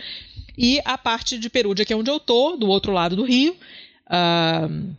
e 0.57 0.81
a 0.85 0.97
parte 0.97 1.39
de 1.39 1.51
Perúdia, 1.51 1.85
que 1.85 1.93
é 1.93 1.97
onde 1.97 2.11
eu 2.11 2.21
tô, 2.21 2.57
do 2.57 2.69
outro 2.69 2.93
lado 2.93 3.17
do 3.17 3.25
rio, 3.25 3.57
uh, 4.07 4.95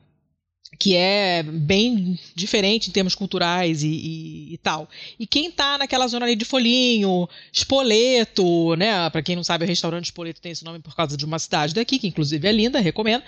que 0.78 0.96
é 0.96 1.44
bem 1.44 2.18
diferente 2.36 2.90
em 2.90 2.92
termos 2.92 3.16
culturais 3.16 3.84
e, 3.84 3.88
e, 3.88 4.54
e 4.54 4.58
tal. 4.58 4.90
E 5.20 5.28
quem 5.28 5.48
está 5.48 5.78
naquela 5.78 6.08
zona 6.08 6.26
ali 6.26 6.36
de 6.36 6.46
Folhinho, 6.46 7.28
Spoleto, 7.52 8.76
né? 8.76 9.10
Para 9.10 9.22
quem 9.22 9.36
não 9.36 9.44
sabe, 9.44 9.66
o 9.66 9.68
restaurante 9.68 10.06
Spoleto 10.06 10.42
tem 10.42 10.52
esse 10.52 10.66
nome 10.66 10.80
por 10.80 10.96
causa 10.96 11.16
de 11.16 11.26
uma 11.26 11.40
cidade 11.40 11.74
daqui, 11.74 12.00
que 12.00 12.08
inclusive 12.08 12.48
é 12.48 12.52
linda, 12.52 12.80
recomendo. 12.80 13.24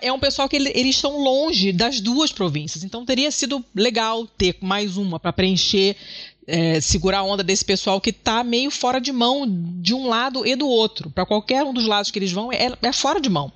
É 0.00 0.12
um 0.12 0.18
pessoal 0.18 0.48
que 0.48 0.56
ele, 0.56 0.70
eles 0.74 0.96
estão 0.96 1.18
longe 1.18 1.72
das 1.72 2.00
duas 2.00 2.32
províncias, 2.32 2.84
então 2.84 3.04
teria 3.04 3.30
sido 3.30 3.64
legal 3.74 4.26
ter 4.26 4.56
mais 4.60 4.96
uma 4.96 5.18
para 5.18 5.32
preencher 5.32 5.96
é, 6.46 6.80
segurar 6.80 7.18
a 7.18 7.22
onda 7.24 7.42
desse 7.42 7.64
pessoal 7.64 8.00
que 8.00 8.10
está 8.10 8.44
meio 8.44 8.70
fora 8.70 9.00
de 9.00 9.10
mão 9.10 9.44
de 9.80 9.92
um 9.92 10.06
lado 10.06 10.46
e 10.46 10.54
do 10.54 10.68
outro. 10.68 11.10
Para 11.10 11.26
qualquer 11.26 11.64
um 11.64 11.74
dos 11.74 11.86
lados 11.86 12.10
que 12.10 12.18
eles 12.18 12.30
vão, 12.30 12.52
é, 12.52 12.70
é 12.80 12.92
fora 12.92 13.20
de 13.20 13.28
mão 13.28 13.52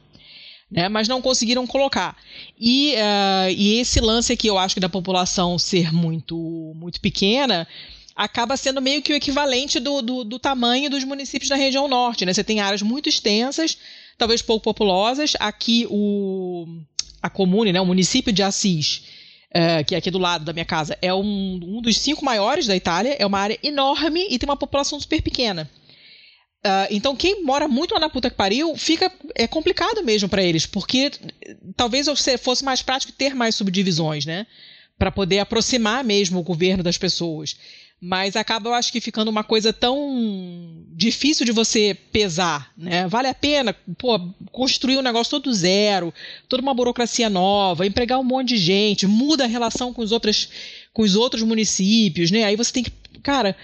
né, 0.70 0.88
mas 0.88 1.08
não 1.08 1.20
conseguiram 1.20 1.66
colocar. 1.66 2.16
E, 2.58 2.94
uh, 2.94 3.50
e 3.50 3.80
esse 3.80 4.00
lance 4.00 4.32
aqui, 4.32 4.46
eu 4.46 4.56
acho 4.56 4.74
que 4.74 4.80
da 4.80 4.88
população 4.88 5.58
ser 5.58 5.92
muito, 5.92 6.36
muito 6.76 7.00
pequena, 7.00 7.66
acaba 8.14 8.56
sendo 8.56 8.80
meio 8.80 9.02
que 9.02 9.12
o 9.12 9.16
equivalente 9.16 9.80
do, 9.80 10.00
do, 10.00 10.24
do, 10.24 10.38
tamanho 10.38 10.90
dos 10.90 11.02
municípios 11.04 11.48
da 11.48 11.56
região 11.56 11.88
norte. 11.88 12.24
Né? 12.24 12.32
Você 12.32 12.44
tem 12.44 12.60
áreas 12.60 12.82
muito 12.82 13.08
extensas, 13.08 13.78
talvez 14.16 14.42
pouco 14.42 14.62
populosas. 14.62 15.32
Aqui, 15.40 15.86
o, 15.90 16.66
a 17.20 17.28
comune, 17.28 17.72
né, 17.72 17.80
o 17.80 17.86
município 17.86 18.32
de 18.32 18.42
Assis, 18.42 19.02
uh, 19.48 19.84
que 19.84 19.94
é 19.94 19.98
aqui 19.98 20.10
do 20.10 20.18
lado 20.18 20.44
da 20.44 20.52
minha 20.52 20.64
casa, 20.64 20.96
é 21.02 21.12
um, 21.12 21.60
um 21.62 21.80
dos 21.80 21.96
cinco 21.98 22.24
maiores 22.24 22.66
da 22.66 22.76
Itália, 22.76 23.16
é 23.18 23.26
uma 23.26 23.38
área 23.38 23.58
enorme 23.62 24.26
e 24.30 24.38
tem 24.38 24.48
uma 24.48 24.56
população 24.56 25.00
super 25.00 25.20
pequena. 25.20 25.68
Uh, 26.62 26.86
então, 26.90 27.16
quem 27.16 27.42
mora 27.42 27.66
muito 27.66 27.94
lá 27.94 28.00
na 28.00 28.10
puta 28.10 28.28
que 28.28 28.36
pariu, 28.36 28.76
fica 28.76 29.10
é 29.34 29.46
complicado 29.46 30.04
mesmo 30.04 30.28
para 30.28 30.42
eles, 30.42 30.66
porque 30.66 31.10
talvez 31.74 32.06
fosse 32.38 32.62
mais 32.62 32.82
prático 32.82 33.12
ter 33.12 33.34
mais 33.34 33.54
subdivisões, 33.54 34.26
né? 34.26 34.46
Para 34.98 35.10
poder 35.10 35.38
aproximar 35.38 36.04
mesmo 36.04 36.38
o 36.38 36.42
governo 36.42 36.82
das 36.82 36.98
pessoas. 36.98 37.56
Mas 37.98 38.36
acaba, 38.36 38.68
eu 38.68 38.74
acho 38.74 38.92
que 38.92 39.00
ficando 39.00 39.30
uma 39.30 39.42
coisa 39.42 39.72
tão 39.72 40.84
difícil 40.88 41.46
de 41.46 41.52
você 41.52 41.96
pesar, 42.12 42.70
né? 42.76 43.08
Vale 43.08 43.28
a 43.28 43.34
pena, 43.34 43.74
pô, 43.96 44.20
construir 44.52 44.98
um 44.98 45.02
negócio 45.02 45.30
todo 45.30 45.52
zero, 45.54 46.12
toda 46.46 46.62
uma 46.62 46.74
burocracia 46.74 47.30
nova, 47.30 47.86
empregar 47.86 48.18
um 48.18 48.24
monte 48.24 48.48
de 48.48 48.58
gente, 48.58 49.06
muda 49.06 49.44
a 49.44 49.46
relação 49.46 49.94
com 49.94 50.02
os 50.02 50.12
outros, 50.12 50.48
com 50.92 51.02
os 51.02 51.14
outros 51.14 51.42
municípios, 51.42 52.30
né? 52.30 52.44
Aí 52.44 52.56
você 52.56 52.72
tem 52.72 52.82
que, 52.82 52.92
cara, 53.22 53.56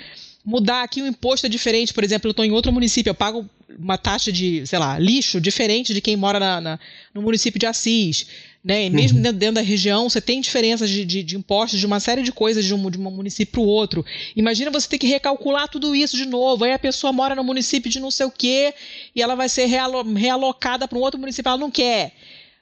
mudar 0.47 0.85
aqui 0.85 1.03
o 1.03 1.07
imposto 1.07 1.45
é 1.45 1.49
diferente. 1.49 1.93
Por 1.93 2.05
exemplo, 2.05 2.29
eu 2.29 2.31
estou 2.31 2.45
em 2.45 2.53
outro 2.53 2.73
município, 2.73 3.11
eu 3.11 3.15
pago 3.15 3.45
uma 3.77 3.99
taxa 3.99 4.31
de, 4.31 4.65
sei 4.65 4.79
lá, 4.79 4.97
lixo 4.99 5.41
diferente 5.41 5.93
de 5.93 6.01
quem 6.01 6.17
mora 6.17 6.39
na, 6.39 6.61
na 6.61 6.79
no 7.13 7.21
município 7.21 7.59
de 7.59 7.67
Assis. 7.67 8.27
Né? 8.65 8.87
E 8.87 8.91
mesmo 8.91 9.19
uhum. 9.19 9.23
dentro, 9.23 9.39
dentro, 9.39 9.55
da 9.57 9.61
região, 9.61 10.09
você 10.09 10.21
tem 10.21 10.41
diferenças 10.41 10.91
de, 10.91 11.05
de, 11.05 11.23
de, 11.23 11.37
impostos 11.37 11.79
de 11.79 11.87
uma 11.87 12.01
série 12.01 12.23
de 12.23 12.33
coisas 12.33 12.65
de 12.65 12.75
um, 12.75 12.91
de 12.91 12.99
um 12.99 13.11
município 13.11 13.53
para 13.53 13.61
o 13.61 13.65
outro. 13.65 14.05
Imagina 14.35 14.73
você 14.73 14.89
ter 14.89 14.99
que 14.99 15.07
recalcular 15.07 15.69
tudo 15.69 15.95
isso 15.95 16.17
de 16.17 16.27
novo. 16.27 16.65
Aí 16.65 16.73
a 16.73 16.79
pessoa 16.79 17.13
mora 17.13 17.35
no 17.35 17.45
município 17.45 17.89
de 17.91 18.01
não 18.01 18.11
sei 18.11 18.27
o 18.27 18.31
quê 18.31 18.75
e 19.15 19.23
ela 19.23 19.37
vai 19.37 19.49
ser 19.49 19.67
realo, 19.67 20.03
realocada 20.15 20.89
para 20.89 20.99
um 20.99 21.01
outro 21.01 21.21
município. 21.21 21.49
Ela 21.49 21.59
não 21.59 21.71
quer. 21.71 22.13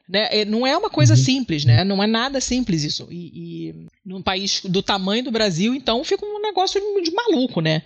Né? 0.08 0.28
É, 0.30 0.44
não 0.44 0.66
é 0.66 0.76
uma 0.76 0.90
coisa 0.90 1.14
uhum. 1.14 1.20
simples, 1.20 1.64
né? 1.64 1.82
Não 1.82 2.02
é 2.02 2.06
nada 2.06 2.40
simples 2.40 2.84
isso. 2.84 3.08
E, 3.10 3.70
e 3.70 3.86
num 4.04 4.22
país 4.22 4.60
do 4.64 4.82
tamanho 4.82 5.24
do 5.24 5.30
Brasil, 5.30 5.74
então 5.74 6.04
fica 6.04 6.24
um 6.24 6.40
negócio 6.40 6.80
de, 7.02 7.10
maluco, 7.10 7.60
né? 7.60 7.82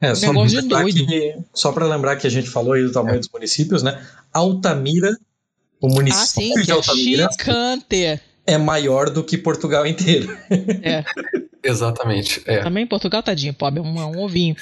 É, 0.00 0.12
um 0.12 0.14
só 0.14 0.26
negócio 0.28 0.60
de 0.60 0.68
doido. 0.68 1.06
Que, 1.06 1.36
só 1.54 1.72
para 1.72 1.86
lembrar 1.86 2.16
que 2.16 2.26
a 2.26 2.30
gente 2.30 2.48
falou 2.48 2.74
aí 2.74 2.82
do 2.82 2.92
tamanho 2.92 3.16
é. 3.16 3.18
dos 3.18 3.30
municípios, 3.32 3.82
né? 3.82 4.06
Altamira, 4.32 5.10
o 5.80 5.88
município 5.88 6.52
ah, 6.52 6.56
sim, 6.56 6.62
de 6.62 6.70
é 6.70 6.74
Altamira 6.74 7.28
é, 7.90 8.20
é 8.46 8.58
maior 8.58 9.08
do 9.08 9.24
que 9.24 9.38
Portugal 9.38 9.86
inteiro. 9.86 10.36
É. 10.82 11.02
Exatamente. 11.64 12.42
É. 12.46 12.60
Também 12.60 12.86
Portugal, 12.86 13.22
tadinho, 13.22 13.54
pobre, 13.54 13.80
é 13.80 13.82
um, 13.82 13.98
um 13.98 14.20
ovinho. 14.20 14.54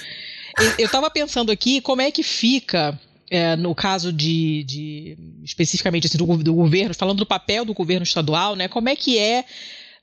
Eu, 0.58 0.72
eu 0.78 0.88
tava 0.88 1.10
pensando 1.10 1.52
aqui 1.52 1.80
como 1.80 2.00
é 2.00 2.10
que 2.10 2.22
fica 2.22 2.98
é, 3.30 3.56
no 3.56 3.74
caso 3.74 4.12
de, 4.12 4.64
de 4.64 5.18
especificamente 5.42 6.06
assim, 6.06 6.18
do, 6.18 6.36
do, 6.38 6.54
governo, 6.54 6.94
falando 6.94 7.18
do 7.18 7.26
papel 7.26 7.64
do 7.64 7.74
governo 7.74 8.04
estadual, 8.04 8.54
né, 8.54 8.68
como 8.68 8.88
é 8.88 8.96
que 8.96 9.18
é 9.18 9.44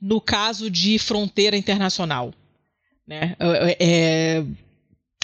no 0.02 0.20
caso 0.20 0.70
de 0.70 1.00
fronteira 1.00 1.56
internacional? 1.56 2.34
Né? 3.08 3.36
É, 3.40 3.78
é 3.80 4.46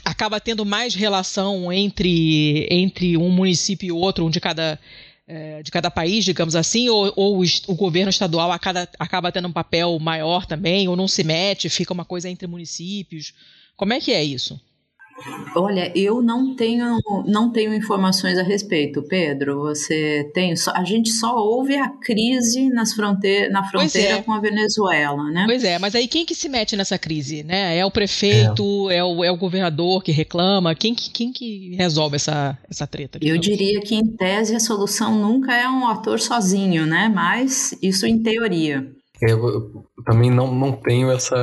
acaba 0.10 0.40
tendo 0.40 0.66
mais 0.66 0.96
relação 0.96 1.72
entre, 1.72 2.68
entre 2.70 3.16
um 3.16 3.30
município 3.30 3.88
e 3.88 3.92
outro, 3.92 4.26
um 4.26 4.30
de 4.30 4.40
cada, 4.40 4.80
é, 5.28 5.62
de 5.62 5.70
cada 5.70 5.92
país, 5.92 6.26
digamos 6.26 6.56
assim, 6.56 6.90
ou, 6.90 7.14
ou 7.16 7.42
o, 7.42 7.46
o, 7.68 7.76
governo 7.76 8.10
estadual 8.10 8.52
acaba, 8.52 8.90
acaba 8.98 9.32
tendo 9.32 9.48
um 9.48 9.52
papel 9.52 10.00
maior 10.00 10.46
também, 10.46 10.88
ou 10.88 10.96
não 10.96 11.08
se 11.08 11.24
mete, 11.24 11.70
fica 11.70 11.94
uma 11.94 12.06
coisa 12.06 12.30
entre 12.30 12.48
municípios? 12.48 13.34
Como 13.76 13.94
é 13.94 14.00
que 14.00 14.12
é 14.12 14.24
isso? 14.24 14.60
Olha, 15.56 15.92
eu 15.96 16.22
não 16.22 16.56
tenho, 16.56 17.00
não 17.26 17.52
tenho 17.52 17.74
informações 17.74 18.38
a 18.38 18.44
respeito, 18.44 19.02
Pedro. 19.04 19.62
Você 19.62 20.30
tem? 20.34 20.54
A 20.74 20.84
gente 20.84 21.10
só 21.10 21.36
ouve 21.36 21.76
a 21.76 21.90
crise 21.90 22.70
nas 22.70 22.94
fronte 22.94 23.50
na 23.50 23.64
fronteira 23.64 24.16
é. 24.16 24.22
com 24.22 24.32
a 24.32 24.40
Venezuela, 24.40 25.24
né? 25.32 25.44
Pois 25.46 25.64
é, 25.64 25.80
mas 25.80 25.96
aí 25.96 26.08
quem 26.08 26.26
que 26.26 26.36
se 26.36 26.48
mete 26.48 26.76
nessa 26.76 26.98
crise, 26.98 27.44
né? 27.44 27.78
É 27.78 27.86
o 27.86 27.92
prefeito, 27.92 28.90
é, 28.90 28.98
é 28.98 29.04
o, 29.04 29.24
é 29.24 29.32
o 29.32 29.38
governador 29.38 30.04
que 30.04 30.12
reclama? 30.12 30.76
Quem 30.76 30.94
que, 30.94 31.10
quem 31.10 31.32
que 31.32 31.76
resolve 31.76 32.16
essa, 32.16 32.58
essa 32.70 32.86
treta? 32.86 33.20
Eu 33.22 33.38
diria 33.38 33.82
que, 33.82 33.96
em 33.96 34.06
tese, 34.06 34.56
a 34.56 34.60
solução 34.60 35.16
nunca 35.16 35.56
é 35.56 35.68
um 35.68 35.88
ator 35.88 36.20
sozinho, 36.20 36.86
né? 36.86 37.12
Mas 37.14 37.78
isso 37.82 38.06
em 38.06 38.22
teoria. 38.22 38.99
É, 39.22 39.32
eu 39.32 39.86
também 40.06 40.32
não, 40.32 40.54
não 40.54 40.72
tenho 40.72 41.12
essa. 41.12 41.36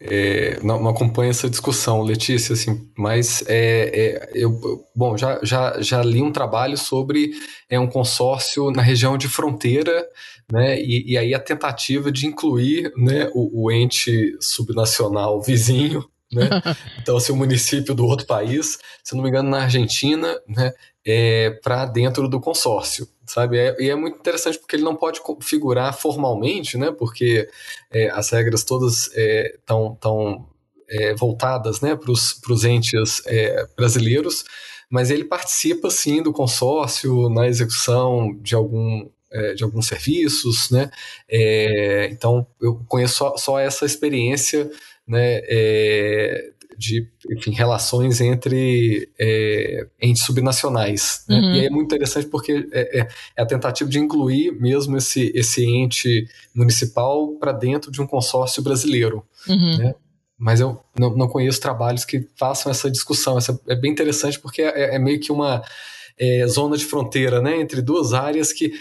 É, 0.00 0.58
não, 0.62 0.82
não, 0.82 0.90
acompanho 0.90 1.30
essa 1.30 1.48
discussão, 1.48 2.02
Letícia, 2.02 2.52
assim, 2.52 2.86
mas 2.96 3.42
é, 3.46 3.90
é, 3.94 4.30
eu, 4.34 4.84
bom, 4.94 5.16
já, 5.16 5.40
já, 5.42 5.80
já 5.80 6.02
li 6.02 6.22
um 6.22 6.32
trabalho 6.32 6.76
sobre 6.76 7.32
é, 7.68 7.80
um 7.80 7.86
consórcio 7.86 8.70
na 8.70 8.82
região 8.82 9.16
de 9.16 9.28
fronteira, 9.28 10.06
né, 10.52 10.78
e, 10.78 11.12
e 11.12 11.18
aí 11.18 11.34
a 11.34 11.40
tentativa 11.40 12.12
de 12.12 12.26
incluir 12.26 12.92
né, 12.96 13.30
o, 13.34 13.64
o 13.64 13.72
ente 13.72 14.36
subnacional 14.40 15.40
vizinho 15.40 16.04
né? 16.34 16.48
Então, 17.00 17.16
assim, 17.16 17.32
o 17.32 17.36
município 17.36 17.94
do 17.94 18.04
outro 18.04 18.26
país, 18.26 18.78
se 19.02 19.14
não 19.14 19.22
me 19.22 19.28
engano, 19.28 19.48
na 19.48 19.62
Argentina, 19.62 20.36
né, 20.48 20.72
é, 21.06 21.50
para 21.62 21.86
dentro 21.86 22.28
do 22.28 22.40
consórcio, 22.40 23.06
sabe? 23.34 23.58
É, 23.58 23.74
e 23.80 23.90
é 23.90 23.96
muito 23.96 24.16
interessante 24.16 24.58
porque 24.58 24.76
ele 24.76 24.84
não 24.84 24.94
pode 24.94 25.20
figurar 25.40 25.92
formalmente, 25.98 26.78
né? 26.78 26.92
Porque 26.92 27.48
é, 27.90 28.08
as 28.10 28.30
regras 28.30 28.62
todas 28.62 29.08
estão 29.08 29.92
é, 29.92 29.96
tão, 30.00 30.48
é, 30.88 31.14
voltadas, 31.14 31.80
né, 31.80 31.96
para 31.96 32.12
os 32.12 32.64
entes 32.64 33.20
é, 33.26 33.66
brasileiros, 33.76 34.44
mas 34.88 35.10
ele 35.10 35.24
participa 35.24 35.90
sim 35.90 36.22
do 36.22 36.32
consórcio 36.32 37.28
na 37.28 37.48
execução 37.48 38.36
de 38.40 38.54
algum 38.54 39.10
de 39.56 39.64
alguns 39.64 39.88
serviços, 39.88 40.70
né? 40.70 40.88
então 42.08 42.46
eu 42.62 42.80
conheço 42.86 43.16
só, 43.16 43.36
só 43.36 43.58
essa 43.58 43.84
experiência 43.84 44.70
né, 45.04 45.40
é, 45.48 46.52
de 46.76 47.08
enfim, 47.30 47.52
relações 47.52 48.20
entre 48.20 49.08
é, 49.18 49.86
entes 50.00 50.24
subnacionais. 50.24 51.24
Né? 51.28 51.38
Uhum. 51.38 51.54
E 51.54 51.66
é 51.66 51.70
muito 51.70 51.86
interessante 51.86 52.26
porque 52.26 52.68
é, 52.72 53.00
é, 53.00 53.08
é, 53.36 53.42
a 53.42 53.46
tentativa 53.46 53.88
de 53.88 53.98
incluir 53.98 54.52
mesmo 54.52 54.96
esse, 54.96 55.32
esse 55.34 55.64
ente 55.64 56.26
municipal 56.54 57.28
para 57.38 57.52
dentro 57.52 57.90
de 57.90 58.00
um 58.00 58.06
consórcio 58.06 58.62
brasileiro. 58.62 59.24
Uhum. 59.48 59.78
Né? 59.78 59.94
Mas 60.38 60.60
eu 60.60 60.80
não, 60.98 61.16
não, 61.16 61.28
conheço 61.28 61.60
trabalhos 61.60 62.04
que 62.04 62.28
façam 62.36 62.70
essa 62.70 62.90
discussão. 62.90 63.38
Essa 63.38 63.58
é 63.68 63.76
bem 63.76 63.90
interessante 63.90 64.38
porque 64.38 64.62
é, 64.62 64.96
é 64.96 64.98
meio 64.98 65.20
que 65.20 65.30
uma 65.30 65.62
é, 66.18 66.46
zona 66.46 66.76
de 66.76 66.84
fronteira 66.84 67.40
né, 67.40 67.60
entre 67.60 67.80
duas 67.80 68.12
áreas 68.12 68.52
que, 68.52 68.72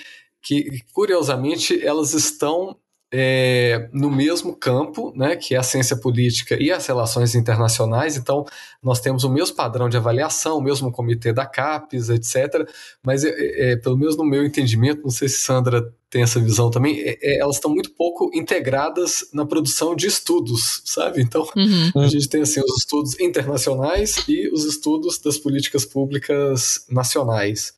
que, 0.41 0.82
curiosamente, 0.94 1.80
elas 1.86 2.14
estão 2.14 2.78
é, 3.16 3.88
no 3.93 4.09
mesmo 4.09 4.55
campo, 4.55 5.14
né, 5.16 5.36
que 5.36 5.53
é 5.53 5.59
a 5.59 5.64
ciência 5.64 5.95
política 5.95 6.57
e 6.59 6.72
as 6.72 6.88
relações 6.88 7.36
internacionais. 7.36 8.18
Então, 8.18 8.43
nós 8.82 8.99
temos 8.99 9.24
o 9.24 9.30
mesmo 9.30 9.55
padrão 9.55 9.88
de 9.88 9.95
avaliação, 9.95 10.57
o 10.57 10.61
mesmo 10.61 10.91
comitê 10.91 11.32
da 11.32 11.45
CAPES, 11.45 12.09
etc. 12.09 12.68
Mas, 13.03 13.24
é, 13.24 13.74
é, 13.74 13.76
pelo 13.76 13.95
menos 13.95 14.18
no 14.18 14.26
meu 14.26 14.43
entendimento, 14.43 15.03
não 15.03 15.11
sei 15.11 15.30
se 15.30 15.38
Sandra 15.38 15.93
tem 16.09 16.24
essa 16.24 16.39
visão 16.39 16.72
também, 16.72 17.01
é, 17.01 17.20
é, 17.22 17.39
elas 17.39 17.57
estão 17.57 17.70
muito 17.70 17.91
pouco 17.91 18.32
integradas 18.34 19.30
na 19.32 19.45
produção 19.45 19.95
de 19.95 20.07
estudos, 20.07 20.82
sabe? 20.84 21.22
Então, 21.22 21.47
uhum. 21.55 22.01
a 22.01 22.07
gente 22.07 22.28
tem 22.28 22.41
assim 22.41 22.61
os 22.61 22.78
estudos 22.80 23.20
internacionais 23.20 24.24
e 24.28 24.51
os 24.51 24.66
estudos 24.66 25.20
das 25.20 25.38
políticas 25.38 25.86
públicas 25.86 26.84
nacionais. 26.89 27.74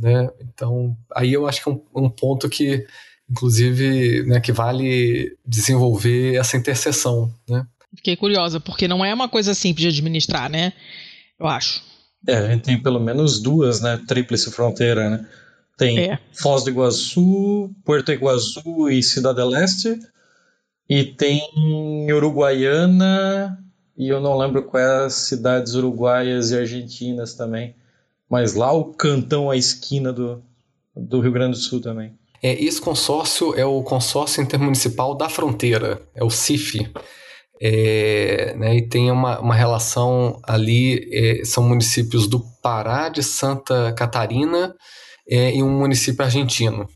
Né? 0.00 0.30
Então, 0.40 0.96
aí 1.14 1.32
eu 1.32 1.46
acho 1.46 1.62
que 1.62 1.68
é 1.68 1.72
um, 1.72 1.82
um 1.94 2.08
ponto 2.08 2.48
que 2.48 2.86
inclusive, 3.30 4.22
né, 4.24 4.40
que 4.40 4.52
vale 4.52 5.36
desenvolver 5.46 6.36
essa 6.36 6.56
interseção, 6.56 7.32
né? 7.48 7.66
Fiquei 7.94 8.16
curiosa, 8.16 8.60
porque 8.60 8.86
não 8.86 9.04
é 9.04 9.12
uma 9.12 9.28
coisa 9.28 9.54
simples 9.54 9.82
de 9.82 9.98
administrar, 9.98 10.50
né? 10.50 10.72
Eu 11.38 11.46
acho. 11.46 11.82
É, 12.26 12.36
a 12.36 12.48
gente 12.50 12.64
tem 12.64 12.82
pelo 12.82 13.00
menos 13.00 13.40
duas, 13.40 13.80
né? 13.80 14.00
Tríplice 14.06 14.50
fronteira, 14.50 15.08
né? 15.08 15.26
Tem 15.76 15.98
é. 15.98 16.18
Foz 16.32 16.64
do 16.64 16.70
Iguaçu, 16.70 17.70
Porto 17.84 18.12
Iguaçu 18.12 18.90
e 18.90 19.02
Cidade 19.02 19.42
Leste. 19.42 19.98
E 20.88 21.04
tem 21.04 21.40
Uruguaiana, 22.10 23.58
e 23.96 24.08
eu 24.08 24.20
não 24.20 24.38
lembro 24.38 24.62
quais 24.62 24.88
as 24.88 25.14
cidades 25.14 25.74
uruguaias 25.74 26.50
e 26.50 26.56
argentinas 26.56 27.34
também. 27.34 27.74
Mas 28.28 28.54
lá 28.54 28.72
o 28.72 28.92
cantão 28.92 29.50
à 29.50 29.56
esquina 29.56 30.12
do, 30.12 30.42
do 30.96 31.20
Rio 31.20 31.32
Grande 31.32 31.52
do 31.52 31.62
Sul 31.62 31.80
também. 31.80 32.12
É, 32.42 32.52
esse 32.62 32.80
consórcio 32.80 33.54
é 33.58 33.64
o 33.64 33.82
Consórcio 33.82 34.42
Intermunicipal 34.42 35.16
da 35.16 35.28
Fronteira, 35.28 36.00
é 36.14 36.22
o 36.22 36.30
CIF. 36.30 36.88
É, 37.60 38.54
né, 38.56 38.76
e 38.76 38.88
tem 38.88 39.10
uma, 39.10 39.40
uma 39.40 39.54
relação 39.54 40.40
ali, 40.44 41.08
é, 41.12 41.44
são 41.44 41.64
municípios 41.64 42.28
do 42.28 42.40
Pará, 42.62 43.08
de 43.08 43.20
Santa 43.20 43.92
Catarina 43.94 44.76
é, 45.28 45.56
e 45.56 45.62
um 45.62 45.78
município 45.78 46.24
argentino, 46.24 46.88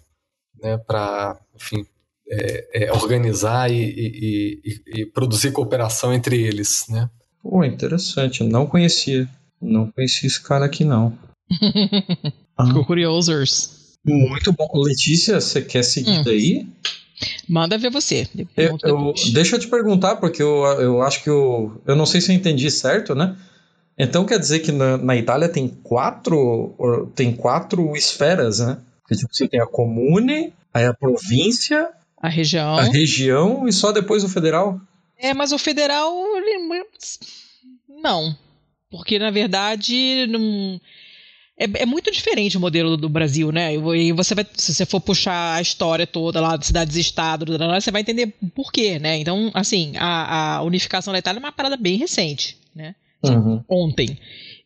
né, 0.62 0.78
para, 0.78 1.36
enfim, 1.56 1.84
é, 2.30 2.84
é, 2.84 2.92
organizar 2.92 3.72
e, 3.72 3.82
e, 3.82 4.60
e, 4.64 5.00
e, 5.00 5.06
produzir 5.06 5.50
cooperação 5.50 6.14
entre 6.14 6.40
eles. 6.40 6.86
Né. 6.88 7.10
Pô, 7.42 7.64
interessante, 7.64 8.44
não 8.44 8.64
conhecia, 8.64 9.28
não 9.60 9.90
conhecia 9.90 10.28
esse 10.28 10.40
cara 10.40 10.64
aqui 10.64 10.84
não. 10.84 11.18
Ficou 12.66 12.82
ah. 12.82 12.86
curiosos. 12.86 13.81
Muito 14.04 14.52
bom. 14.52 14.68
Letícia, 14.74 15.40
você 15.40 15.62
quer 15.62 15.82
seguir 15.82 16.18
hum. 16.18 16.22
daí? 16.22 16.66
Manda 17.48 17.78
ver 17.78 17.90
você. 17.90 18.28
Eu, 18.56 18.76
eu, 18.82 19.14
deixa 19.32 19.56
eu 19.56 19.60
te 19.60 19.68
perguntar, 19.68 20.16
porque 20.16 20.42
eu, 20.42 20.64
eu 20.80 21.02
acho 21.02 21.22
que 21.22 21.30
eu. 21.30 21.80
Eu 21.86 21.94
não 21.94 22.04
sei 22.04 22.20
se 22.20 22.32
eu 22.32 22.36
entendi 22.36 22.70
certo, 22.70 23.14
né? 23.14 23.36
Então 23.96 24.24
quer 24.24 24.38
dizer 24.38 24.60
que 24.60 24.72
na, 24.72 24.96
na 24.96 25.16
Itália 25.16 25.48
tem 25.48 25.68
quatro. 25.68 27.12
Tem 27.14 27.32
quatro 27.32 27.94
esferas, 27.96 28.58
né? 28.58 28.78
Porque, 29.02 29.14
tipo, 29.14 29.32
você 29.32 29.46
tem 29.46 29.60
a 29.60 29.66
comune, 29.66 30.52
aí 30.74 30.84
a 30.84 30.94
província, 30.94 31.88
a 32.22 32.28
região. 32.28 32.78
A 32.78 32.84
região 32.84 33.66
e 33.66 33.72
só 33.72 33.90
depois 33.90 34.22
o 34.22 34.28
federal? 34.28 34.80
É, 35.18 35.34
mas 35.34 35.50
o 35.50 35.58
federal. 35.58 36.14
Não. 37.88 38.36
Porque, 38.88 39.18
na 39.18 39.30
verdade, 39.30 40.26
não 40.28 40.80
é, 41.62 41.82
é, 41.82 41.86
muito 41.86 42.10
diferente 42.10 42.56
o 42.56 42.60
modelo 42.60 42.96
do 42.96 43.08
Brasil, 43.08 43.52
né? 43.52 43.74
E 43.74 44.12
você 44.12 44.34
vai, 44.34 44.46
se 44.54 44.74
você 44.74 44.84
for 44.84 45.00
puxar 45.00 45.54
a 45.54 45.62
história 45.62 46.06
toda 46.06 46.40
lá 46.40 46.56
de 46.56 46.66
cidades-estado, 46.66 47.46
você 47.80 47.90
vai 47.90 48.00
entender 48.00 48.34
por 48.54 48.72
quê, 48.72 48.98
né? 48.98 49.18
Então, 49.18 49.50
assim, 49.54 49.92
a, 49.96 50.56
a 50.56 50.62
unificação 50.62 51.12
da 51.12 51.18
Itália 51.18 51.38
é 51.38 51.42
uma 51.44 51.52
parada 51.52 51.76
bem 51.76 51.96
recente, 51.96 52.56
né? 52.74 52.94
Uhum. 53.22 53.62
Ontem. 53.68 54.18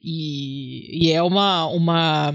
E, 0.02 1.08
e, 1.08 1.12
é 1.12 1.22
uma, 1.22 1.66
uma 1.66 2.34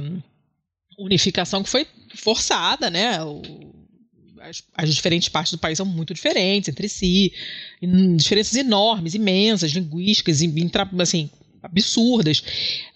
unificação 0.99 1.63
que 1.63 1.69
foi 1.69 1.87
forçada, 2.15 2.89
né? 2.89 3.23
O, 3.23 3.41
as, 4.41 4.63
as, 4.75 4.93
diferentes 4.93 5.29
partes 5.29 5.51
do 5.53 5.57
país 5.57 5.77
são 5.77 5.85
muito 5.85 6.13
diferentes 6.13 6.69
entre 6.69 6.87
si, 6.89 7.33
diferenças 8.15 8.55
enormes, 8.55 9.15
imensas, 9.15 9.71
linguísticas, 9.71 10.41
assim, 10.99 11.29
absurdas. 11.61 12.39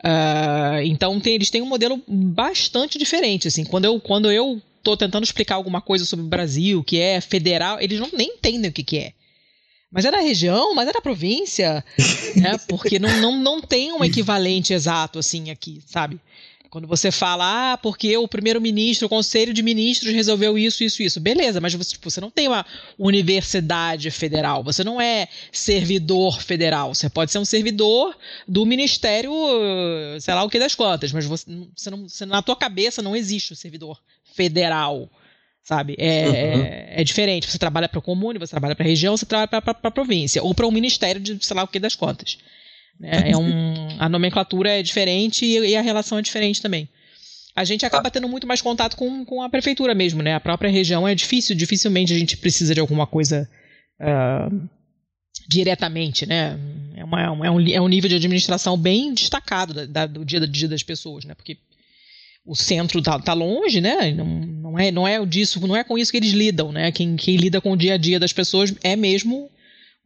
Uh, 0.03 0.82
então 0.84 1.20
tem, 1.20 1.36
eles 1.36 1.49
têm 1.49 1.61
um 1.61 1.68
modelo 1.68 2.01
bastante 2.07 2.97
diferente. 2.97 3.47
Assim, 3.47 3.63
quando 3.63 3.86
eu 3.86 3.99
quando 3.99 4.32
eu 4.32 4.61
estou 4.78 4.95
tentando 4.95 5.24
explicar 5.24 5.55
alguma 5.55 5.82
coisa 5.82 6.05
sobre 6.05 6.26
o 6.26 6.30
Brasil, 6.30 6.84
que 6.84 6.99
é 6.99 7.20
federal, 7.20 7.80
eles 7.82 7.99
não 7.99 8.09
nem 8.13 8.30
entendem 8.30 8.70
o 8.70 8.74
que, 8.74 8.84
que 8.84 8.97
é. 8.97 9.13
Mas 9.91 10.05
é 10.05 10.11
da 10.11 10.20
região, 10.20 10.76
mas 10.76 10.89
é 10.89 10.93
da 10.93 11.01
província, 11.01 11.84
né? 12.36 12.57
Porque 12.68 12.99
não, 12.99 13.22
não, 13.22 13.39
não 13.39 13.61
tem 13.61 13.93
um 13.93 14.03
equivalente 14.03 14.74
exato 14.74 15.20
assim 15.20 15.49
aqui, 15.49 15.82
sabe? 15.86 16.20
Quando 16.70 16.88
você 16.88 17.11
fala, 17.11 17.74
ah, 17.74 17.78
porque 17.78 18.18
o 18.18 18.28
primeiro-ministro, 18.28 19.05
o 19.05 19.09
conselho 19.09 19.53
de 19.53 19.63
ministros 19.63 20.13
resolveu 20.13 20.57
isso, 20.57 20.84
isso, 20.84 21.01
isso. 21.01 21.20
Beleza, 21.20 21.61
mas 21.61 21.74
você, 21.74 21.91
tipo, 21.91 22.09
você 22.09 22.20
não 22.20 22.30
tem 22.30 22.47
uma 22.47 22.66
universidade 22.97 24.11
federal, 24.11 24.63
você 24.63 24.84
não 24.84 24.99
é 24.99 25.28
servidor 25.51 26.41
federal. 26.41 26.93
Você 26.93 27.09
pode 27.09 27.32
ser 27.32 27.39
um 27.39 27.45
servidor 27.45 28.16
do 28.47 28.66
ministério, 28.66 29.32
sei 30.20 30.34
lá 30.34 30.43
o 30.43 30.49
que 30.49 30.59
das 30.59 30.76
contas, 30.76 31.11
mas 31.11 31.26
você, 31.26 31.45
você 31.76 31.89
não, 31.89 32.07
você, 32.07 32.26
na 32.26 32.41
tua 32.41 32.55
cabeça 32.55 33.01
não 33.01 33.16
existe 33.16 33.53
o 33.53 33.55
servidor 33.55 34.01
federal 34.34 35.09
sabe? 35.66 35.95
É, 35.97 36.28
uhum. 36.28 36.36
é, 36.36 37.01
é, 37.01 37.03
diferente. 37.03 37.49
Você 37.49 37.57
trabalha 37.57 37.89
para 37.89 37.97
o 37.97 38.01
comune, 38.01 38.38
você 38.38 38.51
trabalha 38.51 38.76
para 38.76 38.86
a 38.86 38.88
região, 38.88 39.18
você 39.18 39.26
trabalha 39.26 39.47
para 39.47 39.76
a 39.82 39.91
província, 39.91 40.43
ou 40.43 40.53
para 40.53 40.68
um 40.68 40.72
ministério 40.72 41.20
de 41.20 41.43
sei 41.43 41.55
lá 41.55 41.63
o 41.63 41.68
que 41.68 41.80
das 41.80 41.95
contas. 41.95 42.38
É, 43.01 43.31
é 43.31 43.37
um, 43.37 43.89
a 43.99 44.07
nomenclatura 44.07 44.69
é 44.69 44.83
diferente 44.83 45.45
e, 45.45 45.57
e, 45.57 45.75
a 45.75 45.81
relação 45.81 46.17
é 46.17 46.21
diferente 46.21 46.61
também. 46.61 46.87
A 47.55 47.63
gente 47.63 47.85
acaba 47.85 48.11
tendo 48.11 48.27
muito 48.27 48.47
mais 48.47 48.61
contato 48.61 48.97
com, 48.97 49.23
com 49.23 49.41
a 49.41 49.49
prefeitura 49.49 49.93
mesmo, 49.93 50.21
né? 50.21 50.33
A 50.33 50.39
própria 50.39 50.69
região 50.69 51.07
é 51.07 51.15
difícil, 51.15 51.55
dificilmente 51.55 52.13
a 52.13 52.17
gente 52.17 52.35
precisa 52.37 52.73
de 52.73 52.81
alguma 52.81 53.07
coisa 53.07 53.49
uh, 54.01 54.69
diretamente, 55.47 56.25
né? 56.25 56.57
É, 56.95 57.03
uma, 57.03 57.21
é, 57.21 57.29
um, 57.29 57.61
é 57.67 57.81
um 57.81 57.87
nível 57.87 58.09
de 58.09 58.15
administração 58.15 58.77
bem 58.77 59.13
destacado 59.13 59.73
da, 59.73 59.85
da, 59.85 60.05
do 60.05 60.25
dia 60.25 60.39
a 60.39 60.45
dia 60.45 60.67
das 60.67 60.83
pessoas, 60.83 61.23
né? 61.23 61.33
Porque 61.33 61.57
o 62.45 62.55
centro 62.55 63.01
tá, 63.01 63.17
tá 63.19 63.33
longe, 63.33 63.81
né? 63.81 64.11
Não, 64.13 64.25
não, 64.25 64.79
é, 64.79 64.91
não 64.91 65.07
é 65.07 65.25
disso, 65.25 65.65
não 65.65 65.75
é 65.75 65.83
com 65.83 65.97
isso 65.97 66.11
que 66.11 66.17
eles 66.17 66.31
lidam, 66.31 66.71
né? 66.71 66.91
Quem, 66.91 67.15
quem 67.15 67.37
lida 67.37 67.59
com 67.59 67.71
o 67.71 67.77
dia 67.77 67.93
a 67.93 67.97
dia 67.97 68.19
das 68.19 68.33
pessoas 68.33 68.73
é 68.83 68.95
mesmo 68.95 69.49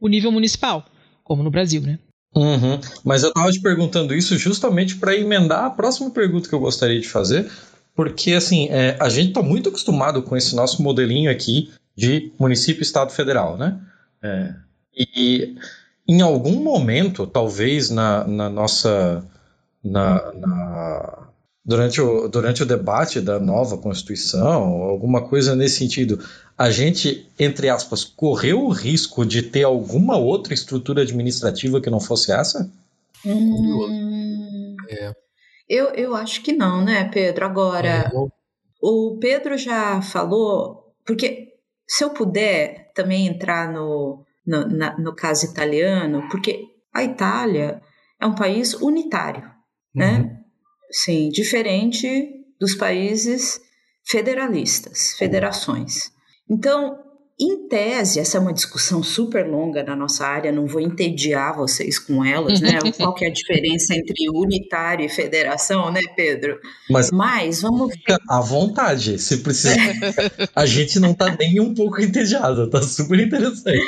o 0.00 0.08
nível 0.08 0.32
municipal, 0.32 0.86
como 1.22 1.42
no 1.42 1.50
Brasil, 1.50 1.82
né? 1.82 1.98
Uhum. 2.34 2.78
Mas 3.04 3.22
eu 3.22 3.30
estava 3.30 3.50
te 3.50 3.60
perguntando 3.60 4.14
isso 4.14 4.36
justamente 4.38 4.96
para 4.96 5.16
emendar 5.16 5.64
a 5.64 5.70
próxima 5.70 6.10
pergunta 6.10 6.48
que 6.48 6.54
eu 6.54 6.60
gostaria 6.60 7.00
de 7.00 7.08
fazer, 7.08 7.50
porque 7.94 8.32
assim, 8.32 8.68
é, 8.70 8.96
a 9.00 9.08
gente 9.08 9.28
está 9.28 9.42
muito 9.42 9.68
acostumado 9.68 10.22
com 10.22 10.36
esse 10.36 10.54
nosso 10.54 10.82
modelinho 10.82 11.30
aqui 11.30 11.70
de 11.96 12.32
município, 12.38 12.82
estado, 12.82 13.12
federal, 13.12 13.58
né? 13.58 13.78
É, 14.22 14.54
e 14.96 15.56
em 16.06 16.20
algum 16.20 16.62
momento, 16.62 17.26
talvez 17.26 17.90
na, 17.90 18.24
na 18.24 18.48
nossa 18.48 19.24
na, 19.82 20.32
na, 20.34 21.18
durante, 21.70 22.00
o, 22.00 22.26
durante 22.26 22.64
o 22.64 22.66
debate 22.66 23.20
da 23.20 23.38
nova 23.38 23.78
Constituição, 23.78 24.82
alguma 24.82 25.22
coisa 25.22 25.54
nesse 25.54 25.78
sentido, 25.78 26.18
a 26.58 26.68
gente, 26.68 27.30
entre 27.38 27.68
aspas, 27.68 28.02
correu 28.02 28.64
o 28.64 28.72
risco 28.72 29.24
de 29.24 29.40
ter 29.40 29.62
alguma 29.62 30.16
outra 30.16 30.52
estrutura 30.52 31.02
administrativa 31.02 31.80
que 31.80 31.88
não 31.88 32.00
fosse 32.00 32.32
essa? 32.32 32.68
Hum, 33.24 34.74
é. 34.88 35.14
eu, 35.68 35.90
eu 35.90 36.16
acho 36.16 36.42
que 36.42 36.52
não, 36.52 36.84
né, 36.84 37.04
Pedro? 37.04 37.44
Agora, 37.44 37.88
é. 37.88 38.10
o 38.82 39.16
Pedro 39.20 39.56
já 39.56 40.02
falou, 40.02 40.92
porque 41.06 41.54
se 41.86 42.02
eu 42.02 42.10
puder 42.10 42.90
também 42.96 43.28
entrar 43.28 43.72
no, 43.72 44.24
no, 44.44 44.66
na, 44.66 44.98
no 44.98 45.14
caso 45.14 45.46
italiano, 45.46 46.26
porque 46.32 46.64
a 46.92 47.04
Itália 47.04 47.80
é 48.20 48.26
um 48.26 48.34
país 48.34 48.74
unitário, 48.74 49.48
né? 49.94 50.39
Sim, 50.90 51.28
diferente 51.28 52.28
dos 52.60 52.74
países 52.74 53.60
federalistas, 54.04 55.12
federações. 55.18 56.10
Então, 56.48 56.98
em 57.40 57.68
tese, 57.68 58.20
essa 58.20 58.36
é 58.36 58.40
uma 58.40 58.52
discussão 58.52 59.02
super 59.02 59.46
longa 59.46 59.82
na 59.82 59.96
nossa 59.96 60.26
área, 60.26 60.52
não 60.52 60.66
vou 60.66 60.78
entediar 60.78 61.56
vocês 61.56 61.98
com 61.98 62.22
elas, 62.22 62.60
né? 62.60 62.78
Qual 62.98 63.14
que 63.14 63.24
é 63.24 63.28
a 63.28 63.32
diferença 63.32 63.94
entre 63.94 64.28
unitário 64.28 65.06
e 65.06 65.08
federação, 65.08 65.90
né, 65.90 66.00
Pedro? 66.14 66.60
Mas, 66.90 67.10
Mas 67.10 67.62
vamos 67.62 67.94
ficar 67.94 68.18
à 68.28 68.40
vontade, 68.40 69.18
se 69.18 69.38
precisa. 69.38 69.74
a 70.54 70.66
gente 70.66 71.00
não 71.00 71.12
está 71.12 71.34
nem 71.34 71.60
um 71.60 71.72
pouco 71.72 72.02
entediado, 72.02 72.68
tá 72.68 72.82
super 72.82 73.18
interessante. 73.18 73.80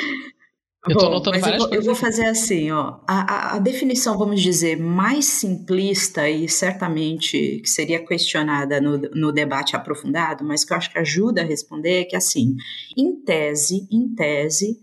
Eu, 0.89 0.97
Bom, 0.97 1.21
mas 1.27 1.47
eu 1.47 1.57
vou, 1.57 1.69
eu, 1.75 1.81
vou, 1.81 1.95
fazer 1.95 2.25
assim, 2.25 2.69
ó. 2.69 2.99
A, 3.07 3.21
a, 3.21 3.55
a, 3.55 3.59
definição, 3.59 4.17
vamos 4.17 4.41
dizer, 4.41 4.77
mais 4.77 5.25
simplista 5.25 6.29
e 6.29 6.49
certamente 6.49 7.61
que 7.61 7.69
seria 7.69 8.05
questionada 8.05 8.81
no, 8.81 8.97
no 8.97 9.31
debate 9.31 9.77
aprofundado, 9.77 10.43
mas 10.43 10.65
que 10.65 10.73
eu 10.73 10.77
acho 10.77 10.91
que 10.91 10.99
ajuda 10.99 11.41
a 11.41 11.45
responder 11.45 12.01
é 12.01 12.03
que 12.03 12.17
assim, 12.17 12.57
em 12.97 13.15
tese, 13.15 13.87
em 13.89 14.13
tese, 14.13 14.77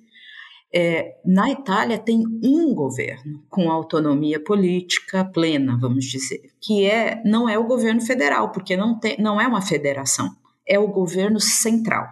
é, 0.72 1.16
na 1.22 1.50
Itália 1.50 1.98
tem 1.98 2.24
um 2.42 2.74
governo 2.74 3.44
com 3.50 3.70
autonomia 3.70 4.42
política 4.42 5.22
plena, 5.22 5.76
vamos 5.78 6.06
dizer, 6.06 6.50
que 6.62 6.86
é 6.86 7.20
não 7.26 7.46
é 7.46 7.58
o 7.58 7.66
governo 7.66 8.00
federal, 8.00 8.52
porque 8.52 8.74
não, 8.74 8.98
tem, 8.98 9.18
não 9.18 9.38
é 9.38 9.46
uma 9.46 9.60
federação, 9.60 10.30
é 10.66 10.78
o 10.78 10.88
governo 10.88 11.38
central, 11.38 12.06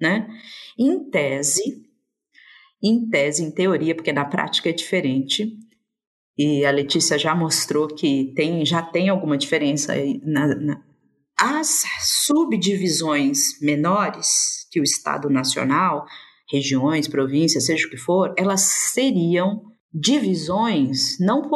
né? 0.00 0.28
Em 0.76 1.08
tese, 1.08 1.87
em 2.82 3.08
tese, 3.08 3.42
em 3.42 3.50
teoria, 3.50 3.94
porque 3.94 4.12
na 4.12 4.24
prática 4.24 4.68
é 4.68 4.72
diferente. 4.72 5.56
E 6.36 6.64
a 6.64 6.70
Letícia 6.70 7.18
já 7.18 7.34
mostrou 7.34 7.88
que 7.88 8.32
tem, 8.36 8.64
já 8.64 8.80
tem 8.80 9.08
alguma 9.08 9.36
diferença 9.36 9.94
na, 10.22 10.46
na 10.54 10.88
as 11.40 11.84
subdivisões 12.00 13.60
menores 13.62 14.66
que 14.72 14.80
o 14.80 14.82
Estado 14.82 15.30
Nacional, 15.30 16.04
regiões, 16.50 17.06
províncias, 17.06 17.66
seja 17.66 17.86
o 17.86 17.90
que 17.90 17.96
for, 17.96 18.34
elas 18.36 18.62
seriam 18.62 19.62
divisões 19.94 21.16
não 21.20 21.48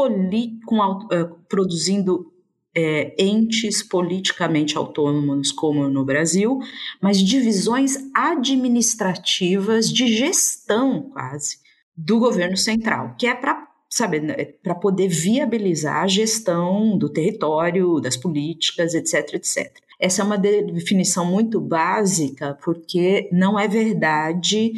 com, 0.66 0.79
uh, 0.79 1.45
produzindo 1.49 2.32
é, 2.75 3.14
entes 3.18 3.83
politicamente 3.83 4.77
autônomos, 4.77 5.53
como 5.53 5.89
no 5.89 6.05
Brasil, 6.05 6.59
mas 7.01 7.18
divisões 7.18 7.97
administrativas 8.14 9.89
de 9.91 10.07
gestão, 10.07 11.11
quase, 11.11 11.59
do 11.97 12.18
governo 12.18 12.57
central, 12.57 13.14
que 13.18 13.27
é 13.27 13.35
para 13.35 13.68
sabe, 13.93 14.20
né, 14.20 14.47
para 14.62 14.75
poder 14.75 15.07
viabilizar 15.07 16.03
a 16.03 16.07
gestão 16.07 16.97
do 16.97 17.11
território, 17.11 18.01
das 18.01 18.16
políticas, 18.16 18.95
etc, 18.95 19.35
etc. 19.35 19.70
Essa 20.01 20.23
é 20.23 20.25
uma 20.25 20.39
definição 20.39 21.27
muito 21.27 21.61
básica, 21.61 22.59
porque 22.64 23.29
não 23.31 23.59
é 23.59 23.68
verdade 23.68 24.73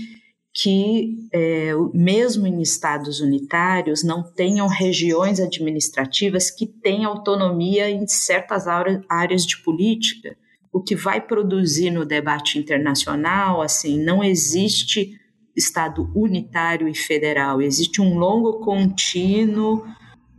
que, 0.55 1.29
é, 1.33 1.73
mesmo 1.93 2.47
em 2.47 2.63
estados 2.63 3.21
unitários, 3.21 4.05
não 4.05 4.23
tenham 4.23 4.69
regiões 4.69 5.41
administrativas 5.41 6.49
que 6.49 6.65
tenham 6.65 7.11
autonomia 7.11 7.91
em 7.91 8.07
certas 8.07 8.67
áreas 9.09 9.45
de 9.45 9.61
política, 9.63 10.37
o 10.73 10.81
que 10.81 10.95
vai 10.95 11.21
produzir 11.21 11.91
no 11.91 12.05
debate 12.05 12.57
internacional, 12.57 13.61
assim, 13.61 14.01
não 14.01 14.23
existe 14.23 15.19
estado 15.57 16.11
unitário 16.15 16.89
e 16.89 16.95
federal, 16.95 17.61
existe 17.61 18.01
um 18.01 18.17
longo 18.17 18.61
contínuo 18.61 19.85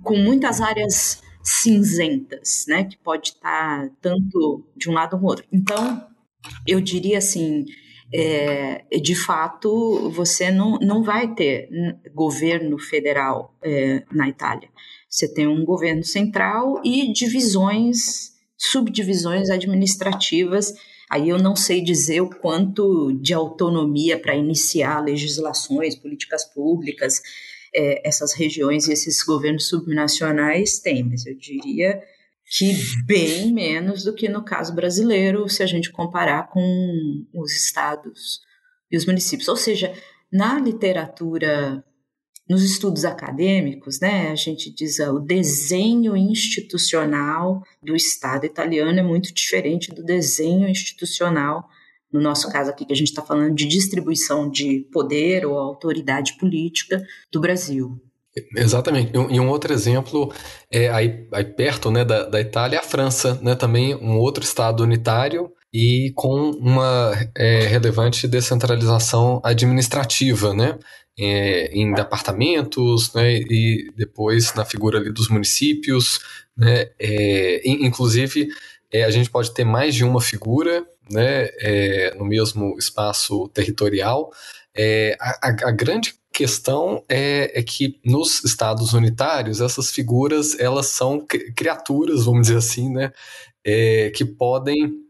com 0.02 0.18
muitas 0.18 0.62
áreas 0.62 1.22
cinzentas, 1.44 2.66
né, 2.68 2.86
que 2.86 2.98
pode 2.98 3.30
estar 3.30 3.90
tanto 4.02 4.66
de 4.76 4.90
um 4.90 4.94
lado 4.94 5.12
como 5.12 5.28
outro. 5.28 5.46
Então, 5.52 6.06
eu 6.66 6.80
diria 6.80 7.18
assim, 7.18 7.66
é, 8.18 9.00
de 9.02 9.14
fato, 9.14 10.10
você 10.10 10.50
não, 10.50 10.80
não 10.80 11.04
vai 11.04 11.34
ter 11.36 11.70
governo 12.14 12.80
federal 12.80 13.54
é, 13.62 14.04
na 14.10 14.30
Itália. 14.30 14.70
Você 15.10 15.34
tem 15.34 15.48
um 15.48 15.66
governo 15.66 16.04
central 16.04 16.82
e 16.84 17.12
divisões, 17.12 18.32
subdivisões 18.58 19.50
administrativas. 19.50 20.74
Aí 21.10 21.28
eu 21.28 21.38
não 21.38 21.58
sei 21.58 21.82
dizer 21.82 22.22
o 22.22 22.30
quanto 22.30 23.12
de 23.22 23.34
autonomia 23.34 24.18
para 24.18 24.36
iniciar 24.36 25.04
legislações, 25.04 25.96
políticas 25.96 26.46
públicas, 26.46 27.22
é, 27.76 28.08
essas 28.08 28.34
regiões 28.34 28.88
e 28.88 28.94
esses 28.94 29.22
governos 29.24 29.68
subnacionais 29.68 30.80
têm, 30.80 31.04
mas 31.04 31.26
eu 31.26 31.36
diria 31.36 32.02
que 32.46 32.74
bem 33.06 33.52
menos 33.52 34.04
do 34.04 34.14
que 34.14 34.30
no 34.30 34.44
caso 34.44 34.74
brasileiro, 34.74 35.50
se 35.50 35.64
a 35.64 35.66
gente 35.66 35.92
comparar 35.92 36.50
com 36.50 37.26
os 37.34 37.52
estados 37.52 38.40
e 38.92 38.98
os 38.98 39.06
municípios. 39.06 39.48
Ou 39.48 39.56
seja, 39.56 39.94
na 40.32 40.60
literatura, 40.60 41.84
nos 42.48 42.64
estudos 42.64 43.04
acadêmicos, 43.04 44.00
né, 44.00 44.30
a 44.32 44.36
gente 44.36 44.74
diz 44.74 45.00
ah, 45.00 45.12
o 45.12 45.20
desenho 45.20 46.16
institucional 46.16 47.64
do 47.82 47.96
Estado 47.96 48.46
italiano 48.46 49.00
é 49.00 49.04
muito 49.04 49.34
diferente 49.34 49.94
do 49.94 50.04
desenho 50.04 50.70
institucional, 50.70 51.68
no 52.12 52.22
nosso 52.22 52.50
caso 52.52 52.70
aqui, 52.70 52.86
que 52.86 52.94
a 52.94 52.96
gente 52.96 53.10
está 53.10 53.22
falando 53.22 53.56
de 53.56 53.66
distribuição 53.66 54.50
de 54.50 54.88
poder 54.92 55.46
ou 55.46 55.58
autoridade 55.58 56.38
política 56.38 57.04
do 57.32 57.42
Brasil. 57.42 58.00
Exatamente. 58.58 59.12
E 59.14 59.40
um 59.40 59.50
outro 59.50 59.72
exemplo 59.72 60.34
é 60.70 60.90
aí, 60.90 61.26
aí 61.32 61.46
perto 61.46 61.90
né, 61.90 62.04
da, 62.04 62.24
da 62.26 62.42
Itália, 62.42 62.80
a 62.80 62.84
França, 62.84 63.40
né, 63.42 63.56
também 63.56 63.96
um 63.96 64.18
outro 64.18 64.44
estado 64.44 64.84
unitário 64.84 65.52
e 65.74 66.12
com 66.16 66.52
uma 66.52 67.14
é, 67.36 67.68
relevante 67.68 68.28
descentralização 68.28 69.42
administrativa, 69.44 70.54
né, 70.54 70.78
é, 71.18 71.68
em 71.74 71.94
departamentos, 71.94 73.14
né, 73.14 73.38
e 73.38 73.92
depois 73.96 74.54
na 74.54 74.66
figura 74.66 75.00
ali 75.00 75.14
dos 75.14 75.30
municípios, 75.30 76.20
né, 76.58 76.90
é, 77.00 77.62
inclusive 77.66 78.50
é, 78.92 79.04
a 79.04 79.12
gente 79.12 79.30
pode 79.30 79.54
ter 79.54 79.64
mais 79.64 79.96
de 79.96 80.04
uma 80.04 80.20
figura, 80.20 80.86
né, 81.10 81.50
é, 81.60 82.14
no 82.18 82.26
mesmo 82.26 82.76
espaço 82.78 83.48
territorial. 83.50 84.30
É, 84.78 85.16
a, 85.22 85.30
a, 85.42 85.70
a 85.70 85.72
grande 85.72 86.14
questão 86.36 87.02
é, 87.08 87.58
é, 87.58 87.64
que 87.64 87.98
nos 88.04 88.44
estados 88.44 88.94
unitários 88.94 89.62
essas 89.62 89.90
figuras 89.90 90.60
elas 90.60 90.88
são 90.88 91.26
criaturas 91.56 92.26
vamos 92.26 92.48
dizer 92.48 92.58
assim 92.58 92.90
né? 92.90 93.14
É, 93.64 94.12
que 94.14 94.26
podem 94.26 95.05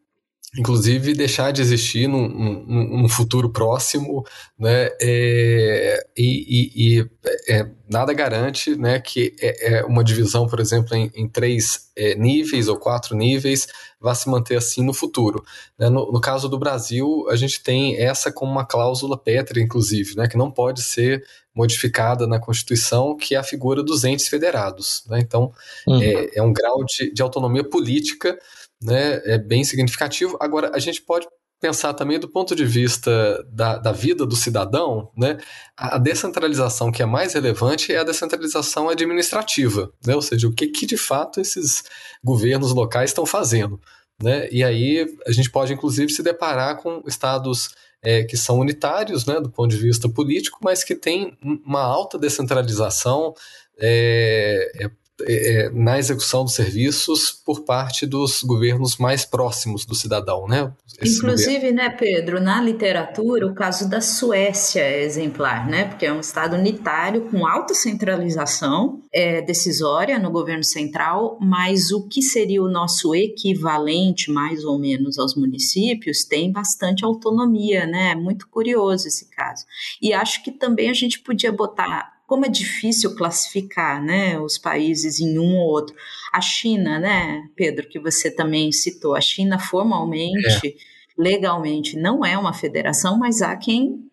inclusive 0.57 1.13
deixar 1.13 1.51
de 1.51 1.61
existir 1.61 2.07
num, 2.07 2.27
num, 2.27 3.01
num 3.01 3.09
futuro 3.09 3.49
próximo, 3.49 4.25
né? 4.57 4.89
É, 5.01 6.05
e, 6.17 6.45
e, 6.47 6.99
e 6.99 7.09
é, 7.47 7.67
nada 7.89 8.13
garante, 8.13 8.75
né, 8.75 8.99
que 8.99 9.35
é, 9.39 9.75
é 9.75 9.85
uma 9.85 10.03
divisão, 10.03 10.47
por 10.47 10.59
exemplo, 10.59 10.95
em, 10.95 11.11
em 11.13 11.27
três 11.27 11.91
é, 11.95 12.15
níveis 12.15 12.67
ou 12.67 12.77
quatro 12.77 13.15
níveis 13.15 13.67
vá 13.99 14.13
se 14.13 14.29
manter 14.29 14.55
assim 14.55 14.83
no 14.83 14.93
futuro. 14.93 15.43
Né? 15.77 15.89
No, 15.89 16.11
no, 16.11 16.21
caso 16.21 16.47
do 16.47 16.59
Brasil, 16.59 17.25
a 17.29 17.35
gente 17.35 17.61
tem 17.61 17.97
essa 17.97 18.31
como 18.31 18.51
uma 18.51 18.65
cláusula 18.65 19.17
pétrea, 19.17 19.63
inclusive, 19.63 20.15
né, 20.15 20.27
que 20.27 20.37
não 20.37 20.51
pode 20.51 20.81
ser 20.83 21.23
modificada 21.55 22.27
na 22.27 22.39
Constituição, 22.39 23.15
que 23.15 23.33
é 23.33 23.37
a 23.37 23.43
figura 23.43 23.81
dos 23.81 24.03
entes 24.03 24.27
federados. 24.27 25.03
Né? 25.07 25.19
Então, 25.21 25.51
uhum. 25.87 26.01
é, 26.01 26.31
é 26.35 26.41
um 26.41 26.51
grau 26.51 26.83
de, 26.83 27.11
de 27.13 27.21
autonomia 27.21 27.63
política 27.63 28.37
né, 28.85 29.21
é 29.25 29.37
bem 29.37 29.63
significativo. 29.63 30.37
Agora, 30.39 30.71
a 30.73 30.79
gente 30.79 31.01
pode 31.01 31.27
pensar 31.59 31.93
também 31.93 32.19
do 32.19 32.29
ponto 32.29 32.55
de 32.55 32.65
vista 32.65 33.43
da, 33.51 33.77
da 33.77 33.91
vida 33.91 34.25
do 34.25 34.35
cidadão, 34.35 35.09
né, 35.17 35.37
a 35.75 35.97
descentralização 35.97 36.91
que 36.91 37.01
é 37.01 37.05
mais 37.05 37.33
relevante 37.33 37.91
é 37.91 37.97
a 37.97 38.03
descentralização 38.03 38.89
administrativa, 38.89 39.91
né, 40.05 40.15
ou 40.15 40.21
seja, 40.21 40.47
o 40.47 40.53
que, 40.53 40.67
que 40.67 40.85
de 40.85 40.97
fato 40.97 41.39
esses 41.39 41.83
governos 42.23 42.71
locais 42.71 43.09
estão 43.09 43.25
fazendo. 43.25 43.79
Né, 44.21 44.47
e 44.51 44.63
aí 44.63 45.05
a 45.25 45.31
gente 45.31 45.49
pode 45.49 45.73
inclusive 45.73 46.11
se 46.11 46.23
deparar 46.23 46.77
com 46.77 47.01
estados 47.05 47.73
é, 48.01 48.23
que 48.23 48.37
são 48.37 48.59
unitários 48.59 49.25
né, 49.25 49.41
do 49.41 49.49
ponto 49.49 49.71
de 49.71 49.77
vista 49.77 50.07
político, 50.07 50.59
mas 50.61 50.83
que 50.83 50.95
têm 50.95 51.35
uma 51.65 51.81
alta 51.81 52.19
descentralização 52.19 53.33
é, 53.77 54.71
é 54.75 54.89
é, 55.21 55.69
na 55.73 55.97
execução 55.97 56.43
dos 56.43 56.53
serviços 56.53 57.31
por 57.31 57.63
parte 57.63 58.05
dos 58.05 58.43
governos 58.43 58.97
mais 58.97 59.25
próximos 59.25 59.85
do 59.85 59.95
cidadão, 59.95 60.47
né? 60.47 60.73
Esse 61.01 61.17
Inclusive, 61.17 61.55
governo. 61.55 61.77
né, 61.77 61.89
Pedro, 61.89 62.41
na 62.41 62.61
literatura, 62.61 63.47
o 63.47 63.53
caso 63.53 63.89
da 63.89 64.01
Suécia 64.01 64.81
é 64.81 65.03
exemplar, 65.03 65.67
né? 65.67 65.85
Porque 65.85 66.05
é 66.05 66.13
um 66.13 66.19
estado 66.19 66.55
unitário 66.55 67.29
com 67.29 67.45
alta 67.45 67.73
centralização 67.73 69.01
é, 69.13 69.41
decisória 69.41 70.19
no 70.19 70.31
governo 70.31 70.63
central, 70.63 71.37
mas 71.41 71.91
o 71.91 72.07
que 72.07 72.21
seria 72.21 72.61
o 72.61 72.69
nosso 72.69 73.15
equivalente, 73.15 74.31
mais 74.31 74.63
ou 74.63 74.77
menos, 74.77 75.17
aos 75.17 75.35
municípios, 75.35 76.25
tem 76.25 76.51
bastante 76.51 77.05
autonomia, 77.05 77.85
né? 77.85 78.15
Muito 78.15 78.47
curioso 78.47 79.07
esse 79.07 79.29
caso. 79.29 79.65
E 80.01 80.13
acho 80.13 80.43
que 80.43 80.51
também 80.51 80.89
a 80.89 80.93
gente 80.93 81.19
podia 81.19 81.51
botar 81.51 82.14
como 82.27 82.45
é 82.45 82.49
difícil 82.49 83.15
classificar 83.15 84.03
né, 84.03 84.39
os 84.39 84.57
países 84.57 85.19
em 85.19 85.37
um 85.37 85.57
ou 85.57 85.67
outro. 85.67 85.95
A 86.33 86.41
China, 86.41 86.99
né, 86.99 87.43
Pedro, 87.55 87.87
que 87.87 87.99
você 87.99 88.31
também 88.31 88.71
citou, 88.71 89.15
a 89.15 89.21
China 89.21 89.59
formalmente, 89.59 90.67
é. 90.67 90.73
legalmente, 91.17 91.97
não 91.97 92.25
é 92.25 92.37
uma 92.37 92.53
federação, 92.53 93.17
mas 93.17 93.41
há 93.41 93.55
quem 93.55 94.09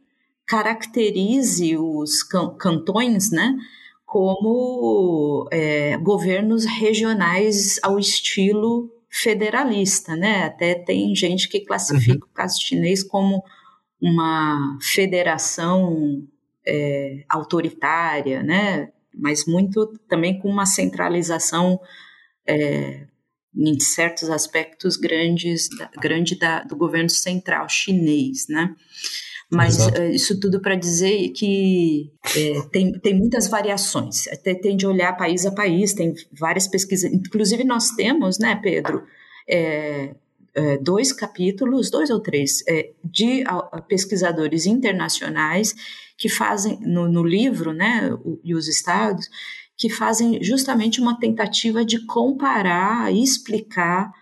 caracterize 0.46 1.76
os 1.78 2.22
can 2.22 2.54
cantões, 2.56 3.30
né, 3.30 3.56
como 4.04 5.48
é, 5.50 5.96
governos 5.96 6.66
regionais 6.66 7.80
ao 7.82 7.98
estilo 7.98 8.90
federalista, 9.08 10.16
né? 10.16 10.44
Até 10.44 10.74
tem 10.74 11.14
gente 11.14 11.48
que 11.48 11.60
classifica 11.60 12.24
uhum. 12.24 12.30
o 12.30 12.34
caso 12.34 12.60
chinês 12.60 13.02
como 13.02 13.42
uma 14.00 14.78
federação 14.80 16.22
é, 16.66 17.24
autoritária, 17.28 18.42
né? 18.42 18.92
mas 19.14 19.44
muito 19.46 19.86
também 20.08 20.38
com 20.38 20.48
uma 20.48 20.66
centralização 20.66 21.80
é, 22.46 23.06
em 23.54 23.78
certos 23.78 24.30
aspectos 24.30 24.96
grandes 24.96 25.68
da, 25.76 25.90
grande 26.00 26.38
da, 26.38 26.62
do 26.62 26.76
governo 26.76 27.10
central 27.10 27.68
chinês, 27.68 28.46
né? 28.48 28.74
Mas 29.50 29.86
uh, 29.86 30.04
isso 30.04 30.40
tudo 30.40 30.62
para 30.62 30.74
dizer 30.74 31.28
que 31.32 32.10
é, 32.34 32.62
tem, 32.72 32.98
tem 33.00 33.14
muitas 33.14 33.48
variações, 33.48 34.26
até 34.28 34.54
tem 34.54 34.74
de 34.74 34.86
olhar 34.86 35.14
país 35.14 35.44
a 35.44 35.52
país, 35.52 35.92
tem 35.92 36.14
várias 36.32 36.66
pesquisas, 36.66 37.12
inclusive 37.12 37.62
nós 37.62 37.90
temos, 37.90 38.38
né, 38.38 38.58
Pedro, 38.62 39.04
é, 39.46 40.14
é, 40.54 40.76
dois 40.78 41.12
capítulos, 41.12 41.90
dois 41.90 42.10
ou 42.10 42.20
três, 42.20 42.62
é, 42.68 42.90
de 43.04 43.42
a, 43.46 43.80
pesquisadores 43.80 44.66
internacionais 44.66 45.74
que 46.16 46.28
fazem, 46.28 46.78
no, 46.80 47.08
no 47.08 47.24
livro, 47.24 47.72
né, 47.72 48.12
o, 48.24 48.40
e 48.44 48.54
os 48.54 48.68
estados, 48.68 49.28
que 49.76 49.88
fazem 49.88 50.42
justamente 50.42 51.00
uma 51.00 51.18
tentativa 51.18 51.84
de 51.84 52.04
comparar 52.06 53.12
e 53.12 53.22
explicar 53.22 54.12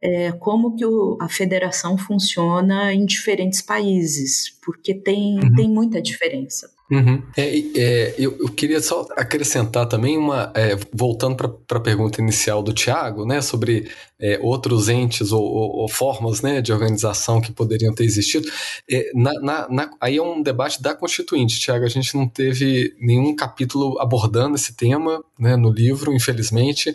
é, 0.00 0.32
como 0.32 0.74
que 0.74 0.84
o, 0.84 1.16
a 1.20 1.28
federação 1.28 1.96
funciona 1.96 2.92
em 2.92 3.04
diferentes 3.04 3.62
países, 3.62 4.58
porque 4.64 4.94
tem, 4.94 5.38
uhum. 5.38 5.54
tem 5.54 5.68
muita 5.68 6.02
diferença. 6.02 6.70
Uhum. 6.92 7.22
É, 7.38 7.58
é, 7.74 8.14
eu, 8.18 8.36
eu, 8.38 8.48
queria 8.50 8.78
só 8.82 9.06
acrescentar 9.16 9.88
também 9.88 10.18
uma, 10.18 10.52
é, 10.54 10.76
voltando 10.92 11.34
para 11.66 11.78
a 11.78 11.80
pergunta 11.80 12.20
inicial 12.20 12.62
do 12.62 12.74
Tiago, 12.74 13.24
né, 13.24 13.40
sobre 13.40 13.90
é, 14.20 14.38
outros 14.42 14.90
entes 14.90 15.32
ou, 15.32 15.42
ou, 15.42 15.76
ou, 15.78 15.88
formas 15.88 16.42
né, 16.42 16.60
de 16.60 16.70
organização 16.70 17.40
que 17.40 17.50
poderiam 17.50 17.94
ter 17.94 18.04
existido. 18.04 18.46
É, 18.90 19.10
na, 19.14 19.32
na, 19.40 19.68
na, 19.70 19.90
aí 19.98 20.18
é 20.18 20.22
um 20.22 20.42
debate 20.42 20.82
da 20.82 20.94
Constituinte, 20.94 21.58
Tiago. 21.58 21.86
A 21.86 21.88
gente 21.88 22.14
não 22.14 22.28
teve 22.28 22.94
nenhum 23.00 23.34
capítulo 23.34 23.98
abordando 23.98 24.56
esse 24.56 24.76
tema 24.76 25.24
né, 25.38 25.56
no 25.56 25.70
livro, 25.70 26.12
infelizmente. 26.12 26.94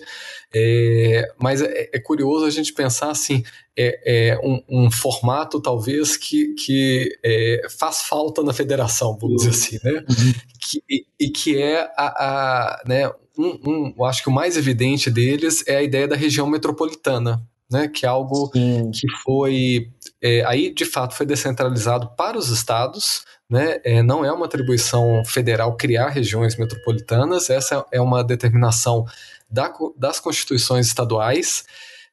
É, 0.60 1.28
mas 1.40 1.62
é, 1.62 1.90
é, 1.94 2.00
curioso 2.00 2.46
a 2.46 2.50
gente 2.50 2.74
pensar 2.74 3.12
assim, 3.12 3.44
é, 3.78 4.32
é 4.32 4.40
um, 4.44 4.62
um, 4.68 4.92
formato 4.92 5.62
talvez 5.62 6.18
que, 6.18 6.56
que 6.56 7.16
é, 7.24 7.68
faz 7.78 8.02
falta 8.02 8.42
na 8.42 8.54
federação, 8.54 9.16
vamos 9.22 9.44
dizer 9.44 9.50
assim, 9.52 9.80
né? 9.84 10.04
Uhum. 10.10 10.34
Que, 10.60 10.84
e, 10.90 11.06
e, 11.20 11.30
que 11.30 11.62
é 11.62 11.82
a, 11.96 12.08
a 12.08 12.84
né, 12.88 13.08
um, 13.38 13.60
um, 13.68 13.94
eu 13.96 14.06
acho 14.06 14.24
que 14.24 14.30
o 14.30 14.34
mais 14.34 14.58
evidente 14.58 15.12
deles 15.12 15.64
é 15.68 15.78
a 15.78 15.84
ideia 15.84 16.08
da 16.08 16.16
região 16.16 16.48
metropolitana, 16.48 17.40
né? 17.72 17.88
Que 17.88 18.06
é 18.06 18.10
algo 18.10 18.50
Sim. 18.52 18.90
que 18.92 19.08
foi 19.24 19.92
é, 20.22 20.44
aí 20.46 20.74
de 20.74 20.86
fato 20.86 21.14
foi 21.14 21.26
descentralizado 21.26 22.10
para 22.18 22.38
os 22.38 22.50
estados, 22.50 23.24
né? 23.48 23.80
É, 23.84 24.02
não 24.02 24.26
é 24.26 24.32
uma 24.32 24.46
atribuição 24.46 25.24
federal 25.24 25.78
criar 25.78 26.10
regiões 26.10 26.58
metropolitanas, 26.58 27.50
essa 27.52 27.86
é 27.92 28.02
uma 28.02 28.24
determinação 28.24 29.06
da, 29.50 29.74
das 29.98 30.20
constituições 30.20 30.88
estaduais. 30.88 31.66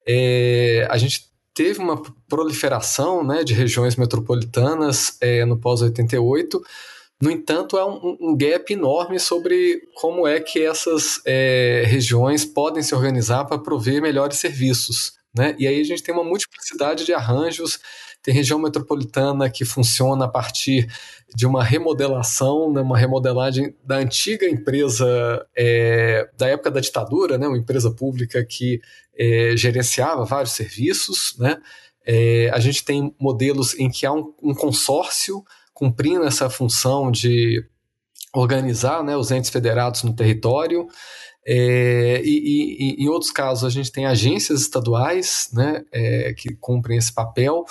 É, 0.07 0.87
a 0.91 0.97
gente 0.97 1.32
teve 1.55 1.78
uma 1.78 2.03
proliferação 2.28 3.24
né, 3.24 3.45
de 3.45 3.55
regiões 3.55 3.97
metropolitanas 3.97 5.16
é, 5.20 5.45
no 5.45 5.57
pós-88. 5.57 6.61
No 7.22 7.30
entanto, 7.30 7.78
há 7.78 7.87
um, 7.87 8.16
um, 8.20 8.37
gap 8.37 8.70
enorme 8.72 9.18
sobre 9.18 9.80
como 9.95 10.26
é 10.26 10.41
que 10.41 10.62
essas 10.62 11.20
é, 11.24 11.85
regiões 11.87 12.45
podem 12.45 12.82
se 12.82 12.95
organizar 12.95 13.45
para 13.45 13.59
prover 13.59 14.03
melhores 14.03 14.39
serviços. 14.39 15.14
Né? 15.35 15.55
E 15.59 15.66
aí 15.66 15.80
a 15.80 15.85
gente 15.85 16.03
tem 16.03 16.14
uma 16.14 16.24
multiplicidade 16.24 17.05
de 17.05 17.14
arranjos 17.14 17.78
tem 18.25 18.33
região 18.33 18.59
metropolitana 18.59 19.51
que 19.51 19.66
funciona 19.66 20.25
a 20.25 20.29
partir 20.29 20.89
de 21.37 21.47
uma 21.47 21.62
remodelação, 21.62 22.72
né, 22.72 22.81
uma 22.81 22.97
remodelagem 22.97 23.77
da 23.85 23.97
antiga 23.97 24.49
empresa 24.49 25.47
é, 25.55 26.27
da 26.35 26.49
época 26.49 26.70
da 26.70 26.81
ditadura, 26.81 27.37
né, 27.37 27.47
uma 27.47 27.59
empresa 27.59 27.91
pública 27.91 28.43
que 28.43 28.81
é, 29.14 29.55
gerenciava 29.59 30.25
vários 30.25 30.53
serviços. 30.53 31.37
Né? 31.39 31.59
É, 32.07 32.49
a 32.51 32.59
gente 32.61 32.83
tem 32.83 33.14
modelos 33.20 33.79
em 33.79 33.91
que 33.91 34.07
há 34.07 34.12
um, 34.12 34.33
um 34.43 34.55
consórcio 34.55 35.45
cumprindo 35.75 36.25
essa 36.25 36.49
função 36.49 37.11
de 37.11 37.62
organizar 38.35 39.05
né, 39.05 39.14
os 39.14 39.31
entes 39.31 39.51
federados 39.51 40.03
no 40.03 40.16
território. 40.16 40.89
É, 41.47 42.22
e, 42.25 42.97
e, 42.99 43.05
em 43.05 43.09
outros 43.11 43.31
casos, 43.31 43.64
a 43.64 43.70
gente 43.70 43.93
tem 43.93 44.07
agências 44.07 44.62
estaduais 44.62 45.51
né, 45.53 45.85
é, 45.93 46.33
que 46.33 46.55
cumprem 46.55 46.97
esse 46.97 47.12
papel. 47.12 47.66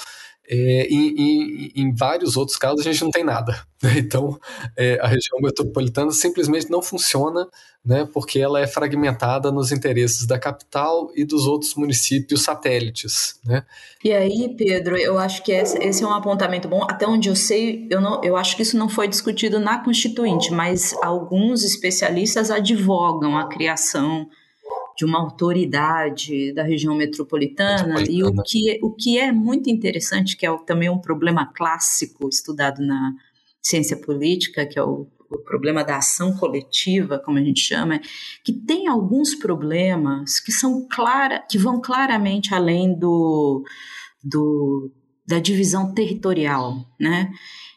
É, 0.49 0.87
em 0.89 1.93
vários 1.95 2.35
outros 2.35 2.57
casos 2.57 2.81
a 2.85 2.91
gente 2.91 3.03
não 3.03 3.11
tem 3.11 3.23
nada. 3.23 3.65
Né? 3.81 3.93
Então, 4.03 4.39
é, 4.77 4.99
a 5.01 5.07
região 5.07 5.39
metropolitana 5.41 6.11
simplesmente 6.11 6.69
não 6.69 6.81
funciona, 6.81 7.47
né, 7.83 8.07
porque 8.13 8.39
ela 8.39 8.59
é 8.59 8.67
fragmentada 8.67 9.51
nos 9.51 9.71
interesses 9.71 10.25
da 10.25 10.39
capital 10.39 11.11
e 11.15 11.25
dos 11.25 11.45
outros 11.47 11.75
municípios 11.75 12.43
satélites. 12.43 13.39
Né? 13.45 13.63
E 14.03 14.11
aí, 14.11 14.55
Pedro, 14.57 14.97
eu 14.97 15.17
acho 15.17 15.43
que 15.43 15.51
esse, 15.51 15.77
esse 15.79 16.03
é 16.03 16.07
um 16.07 16.13
apontamento 16.13 16.67
bom. 16.67 16.83
Até 16.83 17.07
onde 17.07 17.29
eu 17.29 17.35
sei, 17.35 17.87
eu, 17.89 17.99
não, 17.99 18.23
eu 18.23 18.37
acho 18.37 18.55
que 18.55 18.61
isso 18.61 18.77
não 18.77 18.87
foi 18.87 19.07
discutido 19.07 19.59
na 19.59 19.83
Constituinte, 19.83 20.51
mas 20.51 20.95
alguns 21.01 21.63
especialistas 21.63 22.51
advogam 22.51 23.37
a 23.37 23.47
criação 23.49 24.27
de 24.97 25.05
uma 25.05 25.19
autoridade 25.19 26.53
da 26.53 26.63
região 26.63 26.95
metropolitana, 26.95 27.99
metropolitana. 27.99 28.11
e 28.11 28.23
o 28.23 28.43
que, 28.43 28.79
o 28.83 28.91
que 28.91 29.17
é 29.17 29.31
muito 29.31 29.69
interessante, 29.69 30.37
que 30.37 30.45
é 30.45 30.57
também 30.65 30.89
um 30.89 30.99
problema 30.99 31.45
clássico 31.45 32.29
estudado 32.29 32.85
na 32.85 33.13
ciência 33.61 33.97
política, 33.97 34.65
que 34.65 34.77
é 34.77 34.83
o, 34.83 35.07
o 35.29 35.37
problema 35.39 35.83
da 35.83 35.97
ação 35.97 36.35
coletiva, 36.35 37.17
como 37.17 37.37
a 37.37 37.43
gente 37.43 37.61
chama, 37.61 37.99
que 38.43 38.53
tem 38.53 38.87
alguns 38.87 39.35
problemas 39.35 40.39
que 40.39 40.51
são 40.51 40.87
clara, 40.87 41.43
que 41.49 41.57
vão 41.57 41.81
claramente 41.81 42.53
além 42.53 42.93
do, 42.97 43.63
do 44.23 44.91
da 45.25 45.39
divisão 45.39 45.93
territorial, 45.93 46.85
né? 46.99 47.31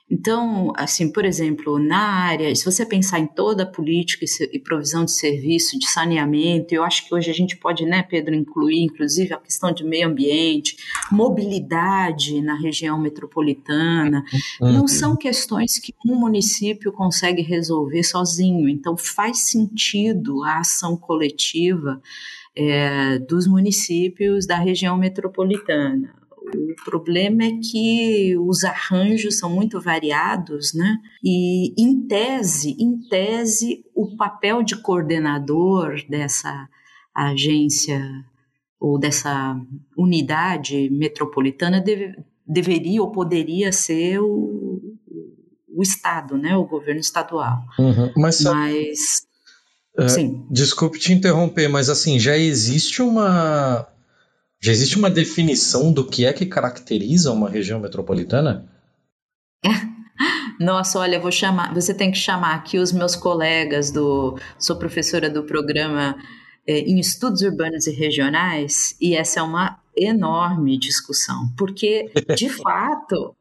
Então, 0.09 0.73
assim, 0.77 1.11
por 1.11 1.25
exemplo, 1.25 1.81
na 1.81 1.99
área, 1.99 2.55
se 2.55 2.65
você 2.65 2.87
pensar 2.87 3.19
em 3.19 3.27
toda 3.27 3.65
a 3.65 3.67
política 3.67 4.25
e 4.53 4.59
provisão 4.59 5.05
de 5.05 5.11
serviço, 5.11 5.77
de 5.77 5.89
saneamento, 5.89 6.73
eu 6.73 6.85
acho 6.85 7.07
que 7.07 7.13
hoje 7.13 7.29
a 7.29 7.35
gente 7.35 7.57
pode, 7.57 7.85
né, 7.85 8.05
Pedro, 8.05 8.33
incluir, 8.33 8.85
inclusive, 8.85 9.35
a 9.35 9.39
questão 9.39 9.73
de 9.73 9.83
meio 9.83 10.07
ambiente, 10.07 10.77
mobilidade 11.11 12.41
na 12.41 12.55
região 12.55 13.01
metropolitana, 13.01 14.25
uhum. 14.61 14.73
não 14.73 14.87
são 14.87 15.17
questões 15.17 15.81
que 15.81 15.93
um 16.07 16.15
município 16.15 16.93
consegue 16.93 17.43
resolver 17.43 18.05
sozinho. 18.05 18.69
Então, 18.69 18.97
faz 18.97 19.51
sentido 19.51 20.45
a 20.45 20.61
ação 20.61 20.97
coletiva 20.97 22.01
é, 22.55 23.19
dos 23.19 23.49
municípios 23.49 24.47
da 24.47 24.57
região 24.57 24.97
metropolitana 24.97 26.26
o 26.55 26.84
problema 26.84 27.44
é 27.44 27.51
que 27.53 28.36
os 28.38 28.62
arranjos 28.62 29.38
são 29.38 29.51
muito 29.51 29.80
variados, 29.80 30.72
né? 30.72 30.97
E 31.24 31.74
em 31.80 32.07
tese, 32.07 32.76
em 32.78 33.01
tese, 33.09 33.84
o 33.94 34.16
papel 34.16 34.62
de 34.62 34.76
coordenador 34.76 35.97
dessa 36.09 36.68
agência 37.14 38.01
ou 38.78 38.99
dessa 38.99 39.59
unidade 39.97 40.88
metropolitana 40.90 41.80
deve, 41.80 42.14
deveria 42.47 43.03
ou 43.03 43.11
poderia 43.11 43.72
ser 43.72 44.20
o, 44.20 44.80
o 45.68 45.82
Estado, 45.82 46.36
né, 46.36 46.57
o 46.57 46.66
governo 46.66 47.01
estadual. 47.01 47.62
Uhum. 47.78 48.12
Mas, 48.16 48.42
mas 48.42 49.26
é, 49.99 50.09
sim. 50.09 50.47
Desculpe 50.51 50.99
te 50.99 51.12
interromper, 51.12 51.68
mas 51.68 51.88
assim 51.88 52.18
já 52.18 52.36
existe 52.36 53.01
uma 53.03 53.88
já 54.61 54.73
existe 54.73 54.99
uma 54.99 55.11
definição 55.11 55.93
do 55.93 56.05
que 56.05 56.25
é 56.25 56.33
que 56.33 56.47
caracteriza 56.47 57.33
uma 57.33 57.49
região 57.49 57.81
metropolitana? 57.81 58.69
Nossa, 60.59 60.99
olha, 60.99 61.21
vou 61.21 61.31
chamar. 61.31 61.75
Você 61.75 61.93
tem 61.93 62.11
que 62.11 62.19
chamar 62.19 62.55
aqui 62.55 62.79
os 62.79 62.93
meus 62.93 63.15
colegas 63.15 63.91
do. 63.91 64.39
Sou 64.59 64.77
professora 64.77 65.29
do 65.29 65.45
programa 65.45 66.17
é, 66.67 66.81
em 66.81 66.99
estudos 66.99 67.43
urbanos 67.43 67.87
e 67.87 67.93
regionais, 67.93 68.97
e 69.01 69.15
essa 69.15 69.41
é 69.41 69.43
uma 69.43 69.79
enorme 69.97 70.79
discussão, 70.79 71.49
porque, 71.57 72.11
de 72.37 72.49
fato, 72.63 73.37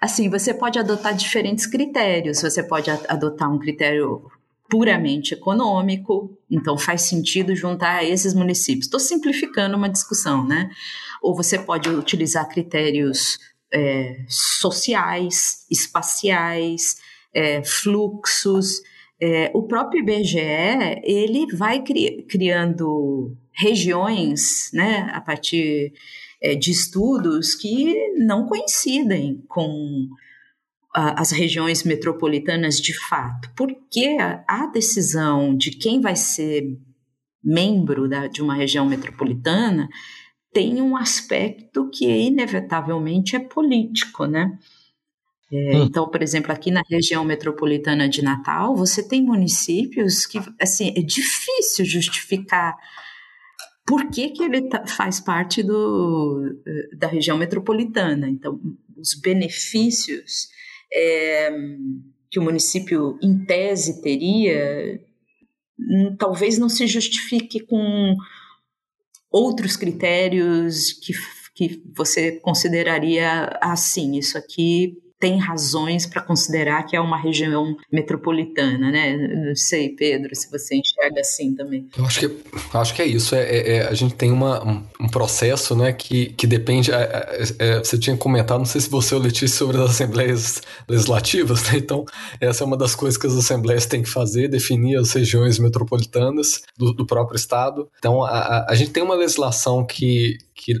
assim, 0.00 0.28
você 0.28 0.52
pode 0.52 0.78
adotar 0.78 1.14
diferentes 1.14 1.66
critérios. 1.66 2.42
Você 2.42 2.62
pode 2.62 2.90
adotar 2.90 3.50
um 3.50 3.58
critério 3.58 4.30
puramente 4.72 5.34
econômico, 5.34 6.34
então 6.50 6.78
faz 6.78 7.02
sentido 7.02 7.54
juntar 7.54 8.04
esses 8.04 8.32
municípios. 8.32 8.86
Estou 8.86 8.98
simplificando 8.98 9.76
uma 9.76 9.90
discussão, 9.90 10.48
né? 10.48 10.70
Ou 11.20 11.36
você 11.36 11.58
pode 11.58 11.90
utilizar 11.90 12.48
critérios 12.48 13.38
é, 13.70 14.24
sociais, 14.26 15.66
espaciais, 15.70 16.96
é, 17.34 17.62
fluxos. 17.62 18.80
É, 19.20 19.50
o 19.52 19.64
próprio 19.64 20.00
IBGE 20.00 20.40
ele 21.04 21.54
vai 21.54 21.82
cri 21.82 22.24
criando 22.26 23.36
regiões, 23.52 24.70
né, 24.72 25.10
a 25.12 25.20
partir 25.20 25.92
é, 26.42 26.54
de 26.54 26.70
estudos 26.70 27.54
que 27.54 27.94
não 28.16 28.46
coincidem 28.46 29.44
com 29.46 30.08
as 30.94 31.30
regiões 31.30 31.84
metropolitanas 31.84 32.78
de 32.78 32.92
fato, 33.08 33.50
porque 33.56 34.16
a, 34.46 34.66
decisão 34.66 35.56
de 35.56 35.70
quem 35.70 36.00
vai 36.00 36.14
ser 36.14 36.78
membro 37.42 38.08
da, 38.08 38.26
de 38.26 38.42
uma 38.42 38.54
região 38.54 38.86
metropolitana 38.86 39.88
tem 40.52 40.82
um 40.82 40.96
aspecto 40.96 41.88
que 41.90 42.06
inevitavelmente 42.06 43.34
é 43.34 43.38
político, 43.38 44.26
né? 44.26 44.58
É, 45.50 45.76
hum. 45.76 45.84
Então, 45.84 46.08
por 46.08 46.22
exemplo, 46.22 46.52
aqui 46.52 46.70
na 46.70 46.82
região 46.88 47.24
metropolitana 47.24 48.08
de 48.08 48.22
Natal, 48.22 48.76
você 48.76 49.06
tem 49.06 49.22
municípios 49.22 50.26
que, 50.26 50.38
assim, 50.60 50.92
é 50.96 51.00
difícil 51.00 51.84
justificar 51.86 52.76
por 53.86 54.08
que, 54.10 54.30
que 54.30 54.42
ele 54.42 54.68
tá, 54.68 54.86
faz 54.86 55.20
parte 55.20 55.62
do, 55.62 56.54
eh, 56.66 56.96
da 56.96 57.06
região 57.06 57.36
metropolitana. 57.36 58.28
Então, 58.28 58.60
os 58.96 59.14
benefícios 59.14 60.48
é, 60.94 61.50
que 62.30 62.38
o 62.38 62.42
município, 62.42 63.18
em 63.22 63.44
tese, 63.44 64.02
teria, 64.02 65.00
hum, 65.78 66.16
talvez 66.18 66.58
não 66.58 66.68
se 66.68 66.86
justifique 66.86 67.60
com 67.60 68.14
outros 69.30 69.76
critérios 69.76 70.92
que, 70.92 71.12
que 71.54 71.82
você 71.96 72.32
consideraria 72.40 73.58
assim, 73.60 74.16
isso 74.16 74.36
aqui 74.36 74.96
tem 75.22 75.38
razões 75.38 76.04
para 76.04 76.20
considerar 76.20 76.82
que 76.82 76.96
é 76.96 77.00
uma 77.00 77.16
região 77.16 77.76
metropolitana, 77.92 78.90
né? 78.90 79.16
Não 79.16 79.54
sei, 79.54 79.90
Pedro, 79.90 80.34
se 80.34 80.50
você 80.50 80.74
enxerga 80.74 81.20
assim 81.20 81.54
também. 81.54 81.88
Eu 81.96 82.04
acho 82.04 82.18
que, 82.18 82.42
acho 82.74 82.92
que 82.92 83.02
é 83.02 83.06
isso. 83.06 83.36
É, 83.36 83.42
é, 83.42 83.76
é 83.76 83.86
a 83.86 83.94
gente 83.94 84.16
tem 84.16 84.32
uma, 84.32 84.60
um, 85.00 85.06
processo 85.06 85.76
né, 85.76 85.92
que, 85.92 86.30
que 86.30 86.44
depende. 86.44 86.90
É, 86.90 86.96
é, 86.96 87.44
é, 87.60 87.78
você 87.78 87.96
tinha 87.96 88.16
comentado, 88.16 88.58
não 88.58 88.64
sei 88.64 88.80
se 88.80 88.90
você 88.90 89.14
ou 89.14 89.20
Letícia, 89.20 89.58
sobre 89.58 89.76
as 89.76 89.90
assembleias 89.90 90.60
legislativas, 90.88 91.70
né? 91.70 91.78
Então, 91.78 92.04
essa 92.40 92.64
é 92.64 92.66
uma 92.66 92.76
das 92.76 92.96
coisas 92.96 93.16
que 93.16 93.28
as 93.28 93.36
assembleias 93.36 93.86
têm 93.86 94.02
que 94.02 94.10
fazer, 94.10 94.48
definir 94.48 94.96
as 94.96 95.12
regiões 95.12 95.56
metropolitanas 95.60 96.62
do, 96.76 96.92
do 96.92 97.06
próprio 97.06 97.36
Estado. 97.36 97.88
Então, 97.96 98.24
a, 98.24 98.28
a, 98.28 98.72
a, 98.72 98.74
gente 98.74 98.90
tem 98.90 99.04
uma 99.04 99.14
legislação 99.14 99.86
que, 99.86 100.36
que 100.52 100.74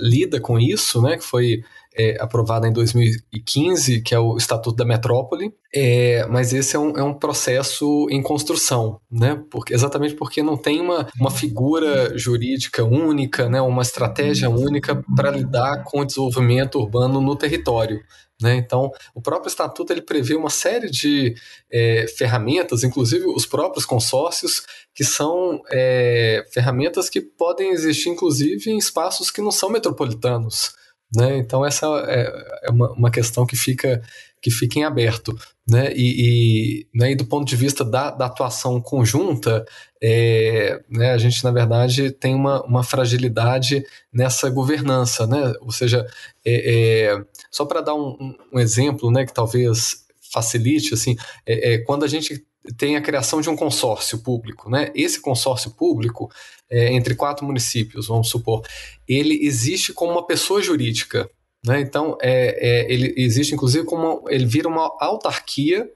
lida 0.00 0.38
com 0.38 0.56
isso, 0.56 1.02
né? 1.02 1.16
Que 1.16 1.24
foi 1.24 1.64
é, 1.96 2.16
aprovada 2.20 2.66
em 2.66 2.72
2015, 2.72 4.02
que 4.02 4.14
é 4.14 4.18
o 4.18 4.36
Estatuto 4.36 4.76
da 4.76 4.84
Metrópole, 4.84 5.52
é, 5.74 6.26
mas 6.26 6.52
esse 6.52 6.76
é 6.76 6.78
um, 6.78 6.96
é 6.96 7.02
um 7.02 7.14
processo 7.14 8.06
em 8.10 8.22
construção, 8.22 9.00
né? 9.10 9.42
Porque, 9.50 9.72
exatamente 9.74 10.14
porque 10.14 10.42
não 10.42 10.56
tem 10.56 10.80
uma, 10.80 11.08
uma 11.18 11.30
figura 11.30 12.16
jurídica 12.16 12.84
única, 12.84 13.48
né? 13.48 13.60
uma 13.60 13.82
estratégia 13.82 14.50
única 14.50 15.02
para 15.16 15.30
lidar 15.30 15.84
com 15.84 16.00
o 16.00 16.04
desenvolvimento 16.04 16.78
urbano 16.78 17.20
no 17.20 17.36
território. 17.36 18.02
Né? 18.40 18.56
Então, 18.56 18.90
o 19.14 19.22
próprio 19.22 19.48
estatuto 19.48 19.92
ele 19.92 20.02
prevê 20.02 20.34
uma 20.34 20.50
série 20.50 20.90
de 20.90 21.34
é, 21.70 22.06
ferramentas, 22.18 22.82
inclusive 22.82 23.24
os 23.26 23.46
próprios 23.46 23.86
consórcios, 23.86 24.64
que 24.94 25.04
são 25.04 25.62
é, 25.70 26.44
ferramentas 26.52 27.08
que 27.08 27.20
podem 27.20 27.70
existir, 27.70 28.08
inclusive, 28.08 28.70
em 28.70 28.78
espaços 28.78 29.30
que 29.30 29.40
não 29.40 29.52
são 29.52 29.70
metropolitanos. 29.70 30.74
Né? 31.14 31.36
Então 31.38 31.64
essa 31.64 31.86
é, 32.06 32.68
é 32.68 32.70
uma, 32.70 32.92
uma, 32.92 33.10
questão 33.10 33.44
que 33.44 33.56
fica, 33.56 34.02
que 34.40 34.50
fica 34.50 34.78
em 34.78 34.84
aberto. 34.84 35.36
Né? 35.68 35.92
E, 35.94 36.84
e, 36.84 36.98
né? 36.98 37.12
e 37.12 37.14
do 37.14 37.26
ponto 37.26 37.46
de 37.46 37.54
vista 37.54 37.84
da, 37.84 38.10
da 38.10 38.26
atuação 38.26 38.80
conjunta, 38.80 39.64
é, 40.02 40.80
né? 40.90 41.12
a 41.12 41.18
gente, 41.18 41.44
na 41.44 41.50
verdade, 41.50 42.10
tem 42.10 42.34
uma, 42.34 42.62
uma 42.64 42.82
fragilidade 42.82 43.84
nessa 44.12 44.48
governança. 44.48 45.26
Né? 45.26 45.52
Ou 45.60 45.70
seja, 45.70 46.06
é, 46.44 47.12
é 47.12 47.24
só 47.50 47.66
para 47.66 47.82
dar 47.82 47.94
um, 47.94 48.34
um, 48.52 48.58
exemplo 48.58 49.10
né, 49.10 49.26
que 49.26 49.34
talvez 49.34 50.02
facilite, 50.32 50.94
assim, 50.94 51.14
é, 51.46 51.74
é, 51.74 51.78
quando 51.78 52.04
a 52.04 52.08
gente 52.08 52.42
tem 52.76 52.96
a 52.96 53.02
criação 53.02 53.40
de 53.40 53.50
um 53.50 53.56
consórcio 53.56 54.18
público. 54.18 54.70
Né? 54.70 54.90
Esse 54.94 55.20
consórcio 55.20 55.70
público, 55.72 56.30
é, 56.70 56.92
entre 56.92 57.14
quatro 57.14 57.44
municípios, 57.44 58.08
vamos 58.08 58.28
supor, 58.28 58.62
ele 59.08 59.44
existe 59.44 59.92
como 59.92 60.12
uma 60.12 60.26
pessoa 60.26 60.62
jurídica. 60.62 61.28
Né? 61.66 61.80
Então, 61.80 62.16
é, 62.20 62.86
é, 62.86 62.92
ele 62.92 63.14
existe 63.16 63.54
inclusive 63.54 63.84
como 63.84 64.24
ele 64.28 64.46
vira 64.46 64.68
uma 64.68 64.90
autarquia, 65.00 65.88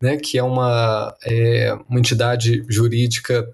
né? 0.00 0.16
que 0.16 0.38
é 0.38 0.42
uma, 0.42 1.14
é, 1.24 1.72
uma 1.88 1.98
entidade 1.98 2.64
jurídica 2.68 3.46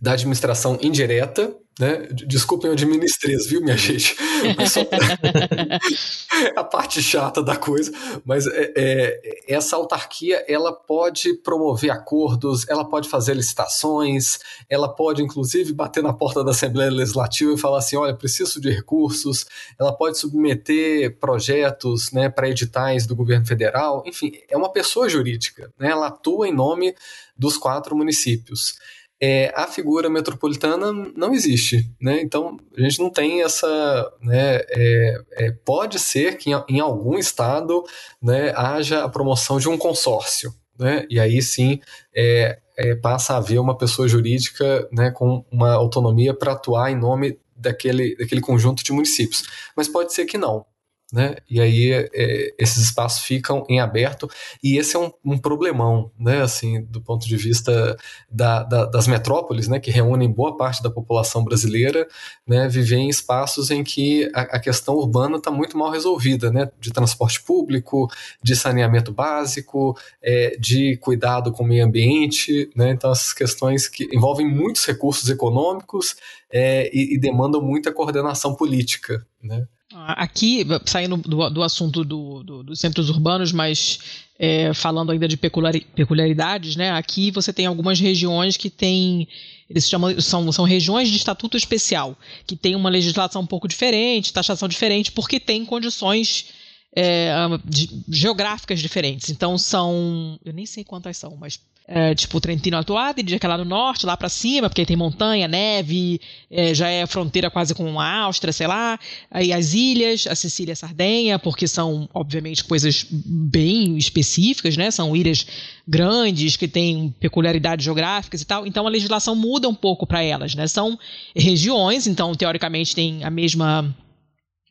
da 0.00 0.12
administração 0.12 0.78
indireta, 0.80 1.54
né? 1.78 2.08
Desculpem 2.10 2.68
eu 2.68 2.72
administrez, 2.72 3.46
viu, 3.46 3.60
minha 3.60 3.76
gente? 3.78 4.16
a 6.56 6.64
parte 6.64 7.00
chata 7.00 7.42
da 7.42 7.56
coisa, 7.56 7.92
mas 8.24 8.46
é, 8.46 8.72
é, 8.76 9.20
essa 9.46 9.76
autarquia 9.76 10.44
ela 10.48 10.72
pode 10.72 11.34
promover 11.34 11.90
acordos, 11.90 12.68
ela 12.68 12.84
pode 12.84 13.08
fazer 13.08 13.34
licitações, 13.34 14.38
ela 14.68 14.88
pode 14.88 15.22
inclusive 15.22 15.72
bater 15.72 16.02
na 16.02 16.12
porta 16.12 16.42
da 16.42 16.50
Assembleia 16.50 16.90
Legislativa 16.90 17.52
e 17.52 17.58
falar 17.58 17.78
assim, 17.78 17.96
olha, 17.96 18.14
preciso 18.14 18.60
de 18.60 18.70
recursos, 18.70 19.46
ela 19.78 19.92
pode 19.92 20.18
submeter 20.18 21.16
projetos 21.18 22.10
né, 22.10 22.28
para 22.28 22.48
editais 22.48 23.06
do 23.06 23.14
governo 23.14 23.46
federal, 23.46 24.02
enfim, 24.04 24.32
é 24.48 24.56
uma 24.56 24.72
pessoa 24.72 25.08
jurídica, 25.08 25.72
né? 25.78 25.90
ela 25.90 26.08
atua 26.08 26.48
em 26.48 26.52
nome 26.52 26.94
dos 27.36 27.56
quatro 27.56 27.96
municípios 27.96 28.74
é, 29.20 29.52
a 29.54 29.66
figura 29.66 30.08
metropolitana 30.08 30.92
não 30.92 31.34
existe, 31.34 31.90
né? 32.00 32.20
Então 32.22 32.56
a 32.76 32.80
gente 32.80 33.00
não 33.00 33.10
tem 33.10 33.42
essa, 33.42 34.12
né? 34.22 34.60
É, 34.68 35.20
é, 35.32 35.50
pode 35.64 35.98
ser 35.98 36.36
que 36.36 36.50
em, 36.50 36.64
em, 36.68 36.80
algum 36.80 37.18
estado, 37.18 37.82
né, 38.22 38.52
haja 38.54 39.02
a 39.04 39.08
promoção 39.08 39.58
de 39.58 39.68
um 39.68 39.76
consórcio, 39.76 40.54
né? 40.78 41.04
E 41.10 41.18
aí 41.18 41.42
sim 41.42 41.80
é, 42.14 42.60
é, 42.76 42.94
passa 42.94 43.34
a 43.34 43.38
haver 43.38 43.58
uma 43.58 43.76
pessoa 43.76 44.06
jurídica, 44.06 44.88
né, 44.92 45.10
com 45.10 45.44
uma 45.50 45.72
autonomia 45.72 46.32
para 46.32 46.52
atuar 46.52 46.92
em 46.92 46.96
nome 46.96 47.40
daquele, 47.56 48.16
daquele 48.16 48.40
conjunto 48.40 48.84
de 48.84 48.92
municípios. 48.92 49.42
Mas 49.76 49.88
pode 49.88 50.14
ser 50.14 50.26
que 50.26 50.38
não, 50.38 50.64
né? 51.12 51.36
E 51.48 51.60
aí 51.60 51.90
é, 51.92 52.54
esses 52.58 52.84
espaços 52.84 53.24
ficam 53.24 53.64
em 53.68 53.80
aberto 53.80 54.28
e 54.62 54.76
esse 54.76 54.94
é 54.94 54.98
um, 54.98 55.10
um 55.24 55.38
problemão, 55.38 56.10
né? 56.18 56.42
Assim, 56.42 56.82
do 56.82 57.00
ponto 57.00 57.26
de 57.26 57.36
vista 57.36 57.96
da, 58.30 58.62
da, 58.62 58.84
das 58.84 59.08
metrópoles, 59.08 59.68
né? 59.68 59.80
Que 59.80 59.90
reúnem 59.90 60.30
boa 60.30 60.56
parte 60.56 60.82
da 60.82 60.90
população 60.90 61.42
brasileira, 61.42 62.06
né? 62.46 62.68
Viver 62.68 62.96
em 62.96 63.08
espaços 63.08 63.70
em 63.70 63.82
que 63.82 64.30
a, 64.34 64.42
a 64.42 64.60
questão 64.60 64.94
urbana 64.96 65.38
está 65.38 65.50
muito 65.50 65.78
mal 65.78 65.90
resolvida, 65.90 66.50
né? 66.50 66.70
De 66.78 66.92
transporte 66.92 67.42
público, 67.42 68.08
de 68.42 68.54
saneamento 68.54 69.10
básico, 69.10 69.98
é, 70.22 70.56
de 70.58 70.98
cuidado 70.98 71.52
com 71.52 71.64
o 71.64 71.66
meio 71.66 71.86
ambiente, 71.86 72.70
né? 72.76 72.90
Então 72.90 73.10
essas 73.10 73.32
questões 73.32 73.88
que 73.88 74.08
envolvem 74.12 74.46
muitos 74.46 74.84
recursos 74.84 75.28
econômicos 75.30 76.16
é, 76.52 76.90
e, 76.94 77.14
e 77.14 77.18
demandam 77.18 77.62
muita 77.62 77.92
coordenação 77.92 78.54
política, 78.54 79.26
né? 79.42 79.66
Aqui, 80.06 80.64
saindo 80.86 81.16
do, 81.16 81.50
do 81.50 81.62
assunto 81.62 82.04
do, 82.04 82.42
do, 82.42 82.62
dos 82.62 82.78
centros 82.78 83.10
urbanos, 83.10 83.52
mas 83.52 83.98
é, 84.38 84.72
falando 84.72 85.10
ainda 85.10 85.26
de 85.26 85.36
peculiaridades, 85.36 86.76
né? 86.76 86.90
Aqui 86.92 87.30
você 87.30 87.52
tem 87.52 87.66
algumas 87.66 87.98
regiões 87.98 88.56
que 88.56 88.70
têm. 88.70 89.26
Eles 89.68 89.88
chamam, 89.88 90.20
são, 90.20 90.50
são 90.52 90.64
regiões 90.64 91.10
de 91.10 91.16
estatuto 91.16 91.56
especial, 91.56 92.16
que 92.46 92.56
tem 92.56 92.76
uma 92.76 92.88
legislação 92.88 93.42
um 93.42 93.46
pouco 93.46 93.66
diferente, 93.66 94.32
taxação 94.32 94.68
diferente, 94.68 95.12
porque 95.12 95.40
tem 95.40 95.64
condições 95.64 96.46
é, 96.94 97.32
de, 97.64 97.90
geográficas 98.08 98.80
diferentes. 98.80 99.28
Então 99.30 99.58
são. 99.58 100.38
Eu 100.44 100.52
nem 100.52 100.66
sei 100.66 100.84
quantas 100.84 101.16
são, 101.16 101.36
mas 101.36 101.60
é, 101.90 102.14
tipo 102.14 102.38
Trentino 102.38 102.76
Alto 102.76 102.98
Adige, 102.98 103.38
que 103.38 103.46
é 103.46 103.48
lá 103.48 103.56
no 103.56 103.64
norte, 103.64 104.04
lá 104.04 104.14
para 104.14 104.28
cima, 104.28 104.68
porque 104.68 104.84
tem 104.84 104.94
montanha, 104.94 105.48
neve, 105.48 106.20
é, 106.50 106.74
já 106.74 106.86
é 106.90 107.06
fronteira 107.06 107.50
quase 107.50 107.74
com 107.74 107.98
a 107.98 108.20
Áustria, 108.24 108.52
sei 108.52 108.66
lá. 108.66 109.00
Aí 109.30 109.54
as 109.54 109.72
ilhas, 109.72 110.26
a 110.26 110.34
Sicília 110.34 110.72
e 110.72 110.74
a 110.74 110.76
Sardenha, 110.76 111.38
porque 111.38 111.66
são, 111.66 112.06
obviamente, 112.12 112.62
coisas 112.62 113.06
bem 113.10 113.96
específicas, 113.96 114.76
né? 114.76 114.90
São 114.90 115.16
ilhas 115.16 115.46
grandes, 115.88 116.56
que 116.56 116.68
têm 116.68 117.14
peculiaridades 117.18 117.84
geográficas 117.84 118.42
e 118.42 118.44
tal. 118.44 118.66
Então 118.66 118.86
a 118.86 118.90
legislação 118.90 119.34
muda 119.34 119.66
um 119.66 119.74
pouco 119.74 120.06
para 120.06 120.22
elas, 120.22 120.54
né? 120.54 120.66
São 120.66 120.98
regiões, 121.34 122.06
então, 122.06 122.34
teoricamente, 122.34 122.94
tem 122.94 123.24
a 123.24 123.30
mesma 123.30 123.96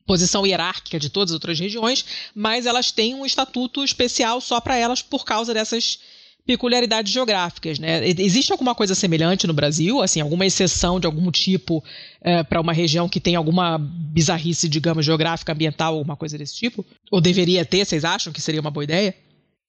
posição 0.06 0.45
hierárquica 0.45 0.99
de 0.99 1.10
todas 1.10 1.31
as 1.31 1.34
outras 1.34 1.60
regiões, 1.60 2.06
mas 2.35 2.68
elas 2.68 2.91
têm 2.91 3.15
um 3.15 3.26
estatuto 3.26 3.84
especial 3.84 4.39
só 4.39 4.61
para 4.61 4.77
elas 4.77 5.02
por 5.02 5.26
causa 5.26 5.53
dessas 5.53 5.99
peculiaridades 6.48 7.11
geográficas, 7.11 7.78
né? 7.78 8.07
Existe 8.07 8.53
alguma 8.53 8.74
coisa 8.74 8.95
semelhante 8.95 9.45
no 9.45 9.53
Brasil, 9.53 10.02
assim, 10.02 10.22
alguma 10.22 10.45
exceção 10.45 10.98
de 10.98 11.06
algum 11.06 11.30
tipo 11.30 11.84
é, 12.22 12.41
para 12.41 12.61
uma 12.61 12.72
região 12.72 13.10
que 13.10 13.19
tem 13.19 13.36
alguma 13.36 13.78
bizarrice, 13.78 14.69
digamos, 14.69 15.06
geográfica, 15.06 15.52
ambiental, 15.52 15.95
alguma 15.95 16.15
coisa 16.15 16.38
desse 16.38 16.56
tipo? 16.56 16.86
Ou 17.11 17.19
deveria 17.19 17.65
ter? 17.65 17.86
Vocês 17.86 18.06
acham 18.06 18.32
que 18.32 18.41
seria 18.41 18.61
uma 18.61 18.72
boa 18.72 18.86
ideia? 18.86 19.14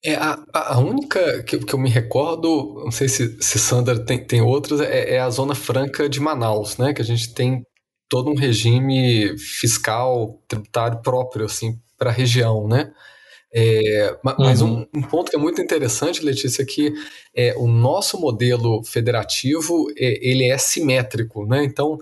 É, 0.03 0.15
a, 0.15 0.39
a 0.53 0.79
única 0.79 1.43
que, 1.43 1.59
que 1.59 1.73
eu 1.73 1.79
me 1.79 1.89
recordo, 1.89 2.81
não 2.85 2.91
sei 2.91 3.09
se, 3.09 3.37
se 3.41 3.59
Sander 3.59 3.99
tem, 4.05 4.25
tem 4.25 4.41
outras, 4.41 4.79
é, 4.79 5.15
é 5.15 5.19
a 5.19 5.29
Zona 5.29 5.53
Franca 5.53 6.07
de 6.07 6.21
Manaus, 6.21 6.77
né? 6.77 6.93
Que 6.93 7.01
a 7.01 7.05
gente 7.05 7.33
tem 7.33 7.61
todo 8.07 8.31
um 8.31 8.35
regime 8.35 9.37
fiscal, 9.37 10.41
tributário 10.47 11.01
próprio, 11.01 11.45
assim, 11.45 11.77
para 11.97 12.09
a 12.09 12.13
região, 12.13 12.65
né? 12.69 12.89
É, 13.51 14.15
mas 14.23 14.61
uhum. 14.61 14.85
um, 14.93 14.99
um, 14.99 15.01
ponto 15.01 15.31
que 15.31 15.35
é 15.35 15.39
muito 15.39 15.59
interessante, 15.59 16.23
Letícia, 16.23 16.61
é 16.61 16.65
que 16.65 16.93
é, 17.35 17.55
o 17.57 17.67
nosso 17.67 18.19
modelo 18.19 18.83
federativo 18.83 19.87
é, 19.97 20.19
ele 20.21 20.49
é 20.49 20.57
simétrico, 20.57 21.45
né? 21.45 21.63
Então, 21.63 21.97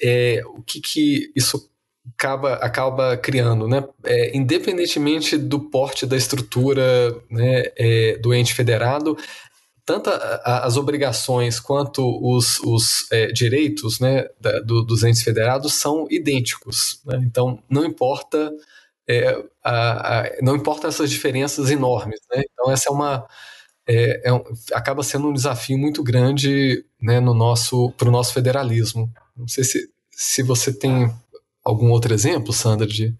é, 0.00 0.42
o 0.46 0.62
que, 0.62 0.80
que 0.80 1.32
isso 1.34 1.68
acaba, 2.14 2.54
acaba 2.54 3.16
criando, 3.16 3.66
né? 3.66 3.84
É, 4.04 4.36
independentemente 4.36 5.36
do 5.36 5.58
porte 5.58 6.06
da 6.06 6.16
estrutura 6.16 7.12
né, 7.28 7.64
é, 7.76 8.16
do 8.18 8.32
ente 8.32 8.54
federado, 8.54 9.16
tanto 9.84 10.10
as 10.44 10.76
obrigações 10.76 11.58
quanto 11.58 12.04
os, 12.22 12.60
os 12.60 13.08
direitos 13.34 13.98
né, 13.98 14.28
da, 14.40 14.60
do, 14.60 14.82
dos 14.84 15.02
entes 15.02 15.24
federados 15.24 15.74
são 15.74 16.06
idênticos. 16.08 17.00
Né? 17.04 17.20
Então, 17.24 17.60
não 17.68 17.84
importa 17.84 18.52
é, 19.08 19.42
a, 19.64 20.20
a, 20.20 20.30
não 20.42 20.56
importa 20.56 20.88
essas 20.88 21.10
diferenças 21.10 21.70
enormes, 21.70 22.20
né? 22.30 22.42
Então 22.52 22.70
essa 22.70 22.88
é 22.88 22.92
uma 22.92 23.26
é, 23.86 24.28
é 24.28 24.32
um, 24.32 24.42
acaba 24.72 25.02
sendo 25.02 25.28
um 25.28 25.32
desafio 25.32 25.76
muito 25.76 26.02
grande 26.02 26.84
né, 27.00 27.20
no 27.20 27.34
nosso 27.34 27.90
para 27.92 28.08
o 28.08 28.12
nosso 28.12 28.32
federalismo. 28.32 29.10
Não 29.36 29.48
sei 29.48 29.64
se, 29.64 29.88
se 30.10 30.42
você 30.42 30.72
tem 30.72 31.12
algum 31.64 31.90
outro 31.90 32.12
exemplo, 32.12 32.52
Sandra, 32.52 32.86
de... 32.86 33.14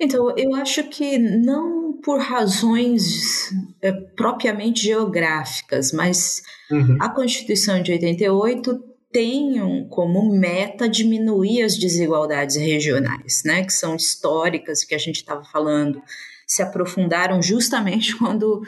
Então, 0.00 0.32
eu 0.36 0.54
acho 0.54 0.82
que 0.84 1.18
não 1.18 1.98
por 2.02 2.20
razões 2.20 3.50
é, 3.80 3.92
propriamente 3.92 4.82
geográficas, 4.82 5.92
mas 5.92 6.42
uhum. 6.70 6.98
a 7.00 7.08
Constituição 7.08 7.82
de 7.82 7.92
88 7.92 8.93
tenham 9.14 9.86
como 9.88 10.28
meta 10.28 10.88
diminuir 10.88 11.62
as 11.62 11.78
desigualdades 11.78 12.56
regionais, 12.56 13.42
né, 13.44 13.62
que 13.62 13.72
são 13.72 13.94
históricas, 13.94 14.82
que 14.82 14.92
a 14.92 14.98
gente 14.98 15.18
estava 15.18 15.44
falando, 15.44 16.02
se 16.44 16.60
aprofundaram 16.60 17.40
justamente 17.40 18.16
quando 18.18 18.60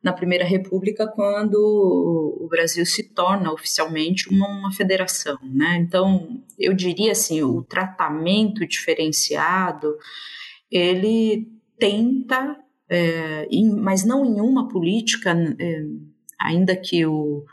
na 0.00 0.12
Primeira 0.12 0.44
República, 0.44 1.08
quando 1.08 1.56
o 1.56 2.46
Brasil 2.48 2.86
se 2.86 3.02
torna 3.02 3.52
oficialmente 3.52 4.30
uma, 4.30 4.48
uma 4.48 4.72
federação, 4.72 5.36
né? 5.42 5.76
Então, 5.76 6.42
eu 6.58 6.72
diria 6.72 7.12
assim, 7.12 7.42
o 7.42 7.62
tratamento 7.62 8.66
diferenciado, 8.66 9.94
ele 10.70 11.48
tenta, 11.78 12.56
é, 12.88 13.46
em, 13.50 13.74
mas 13.76 14.02
não 14.02 14.24
em 14.24 14.40
uma 14.40 14.68
política, 14.68 15.36
é, 15.58 15.82
ainda 16.40 16.74
que 16.74 17.04
o 17.04 17.44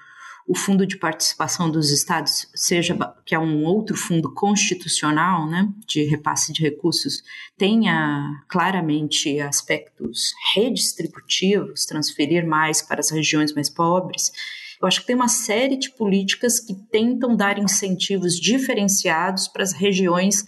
o 0.47 0.55
Fundo 0.55 0.87
de 0.87 0.97
Participação 0.97 1.69
dos 1.69 1.91
Estados 1.91 2.47
seja 2.55 2.97
que 3.25 3.35
é 3.35 3.39
um 3.39 3.65
outro 3.65 3.97
fundo 3.97 4.33
constitucional, 4.33 5.45
né, 5.45 5.67
de 5.85 6.03
repasse 6.03 6.53
de 6.53 6.61
recursos, 6.61 7.21
tenha 7.57 8.41
claramente 8.47 9.41
aspectos 9.41 10.33
redistributivos, 10.55 11.85
transferir 11.85 12.47
mais 12.47 12.81
para 12.81 13.01
as 13.01 13.11
regiões 13.11 13.53
mais 13.53 13.69
pobres. 13.69 14.31
Eu 14.81 14.87
acho 14.87 15.01
que 15.01 15.07
tem 15.07 15.15
uma 15.15 15.27
série 15.27 15.75
de 15.75 15.91
políticas 15.91 16.61
que 16.61 16.73
tentam 16.73 17.35
dar 17.35 17.59
incentivos 17.59 18.39
diferenciados 18.39 19.49
para 19.49 19.63
as 19.63 19.73
regiões 19.73 20.45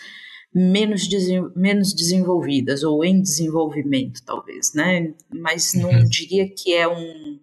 menos, 0.53 1.09
menos 1.55 1.93
desenvolvidas 1.93 2.83
ou 2.83 3.03
em 3.03 3.21
desenvolvimento, 3.21 4.23
talvez, 4.23 4.73
né? 4.73 5.13
Mas 5.33 5.73
não 5.73 5.89
uhum. 5.89 6.05
diria 6.05 6.47
que 6.47 6.73
é 6.73 6.87
um 6.87 7.39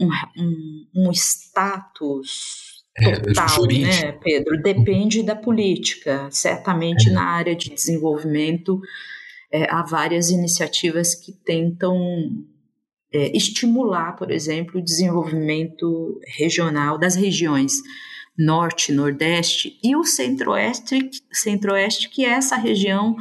um, 0.00 0.08
um, 0.38 0.86
um 0.94 1.12
status 1.12 2.84
é, 2.96 3.12
total, 3.16 3.64
é, 3.70 3.78
né, 3.78 4.12
Pedro? 4.12 4.62
Depende 4.62 5.22
da 5.22 5.34
política. 5.34 6.28
Certamente 6.30 7.08
é. 7.08 7.12
na 7.12 7.24
área 7.24 7.54
de 7.54 7.70
desenvolvimento 7.70 8.80
é, 9.52 9.70
há 9.70 9.82
várias 9.82 10.30
iniciativas 10.30 11.14
que 11.14 11.32
tentam 11.32 11.96
é, 13.12 13.36
estimular, 13.36 14.16
por 14.16 14.30
exemplo, 14.30 14.80
o 14.80 14.84
desenvolvimento 14.84 16.20
regional 16.36 16.98
das 16.98 17.14
regiões 17.14 17.74
norte, 18.36 18.92
nordeste 18.92 19.78
e 19.82 19.94
o 19.94 20.02
centro-oeste, 20.02 21.08
centro-oeste 21.32 22.08
que 22.08 22.24
é 22.24 22.30
essa 22.30 22.56
região 22.56 23.16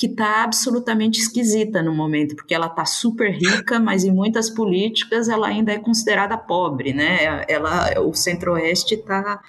que 0.00 0.06
está 0.06 0.44
absolutamente 0.44 1.20
esquisita 1.20 1.82
no 1.82 1.94
momento, 1.94 2.34
porque 2.34 2.54
ela 2.54 2.68
está 2.68 2.86
super 2.86 3.30
rica, 3.30 3.78
mas 3.78 4.02
em 4.02 4.10
muitas 4.10 4.48
políticas 4.48 5.28
ela 5.28 5.46
ainda 5.46 5.72
é 5.72 5.78
considerada 5.78 6.38
pobre, 6.38 6.94
né? 6.94 7.44
Ela, 7.46 8.00
o 8.00 8.14
Centro-Oeste 8.14 8.94
está 8.94 9.42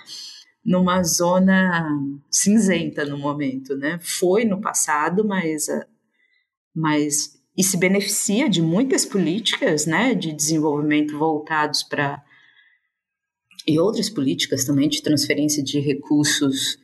numa 0.63 1.01
zona 1.03 1.97
cinzenta 2.29 3.05
no 3.05 3.17
momento, 3.17 3.77
né? 3.77 3.97
Foi 4.01 4.43
no 4.43 4.59
passado, 4.59 5.25
mas, 5.25 5.67
mas 6.75 7.41
e 7.57 7.63
se 7.63 7.77
beneficia 7.77 8.49
de 8.49 8.61
muitas 8.61 9.05
políticas, 9.05 9.85
né, 9.85 10.13
de 10.13 10.33
desenvolvimento 10.33 11.17
voltados 11.17 11.81
para 11.81 12.21
e 13.65 13.79
outras 13.79 14.09
políticas 14.09 14.65
também 14.65 14.89
de 14.89 15.01
transferência 15.01 15.63
de 15.63 15.79
recursos, 15.79 16.77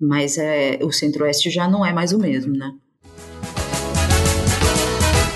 mas 0.00 0.38
é, 0.38 0.78
o 0.84 0.92
Centro-Oeste 0.92 1.50
já 1.50 1.66
não 1.66 1.84
é 1.84 1.92
mais 1.92 2.12
o 2.12 2.18
mesmo, 2.18 2.52
né? 2.52 2.78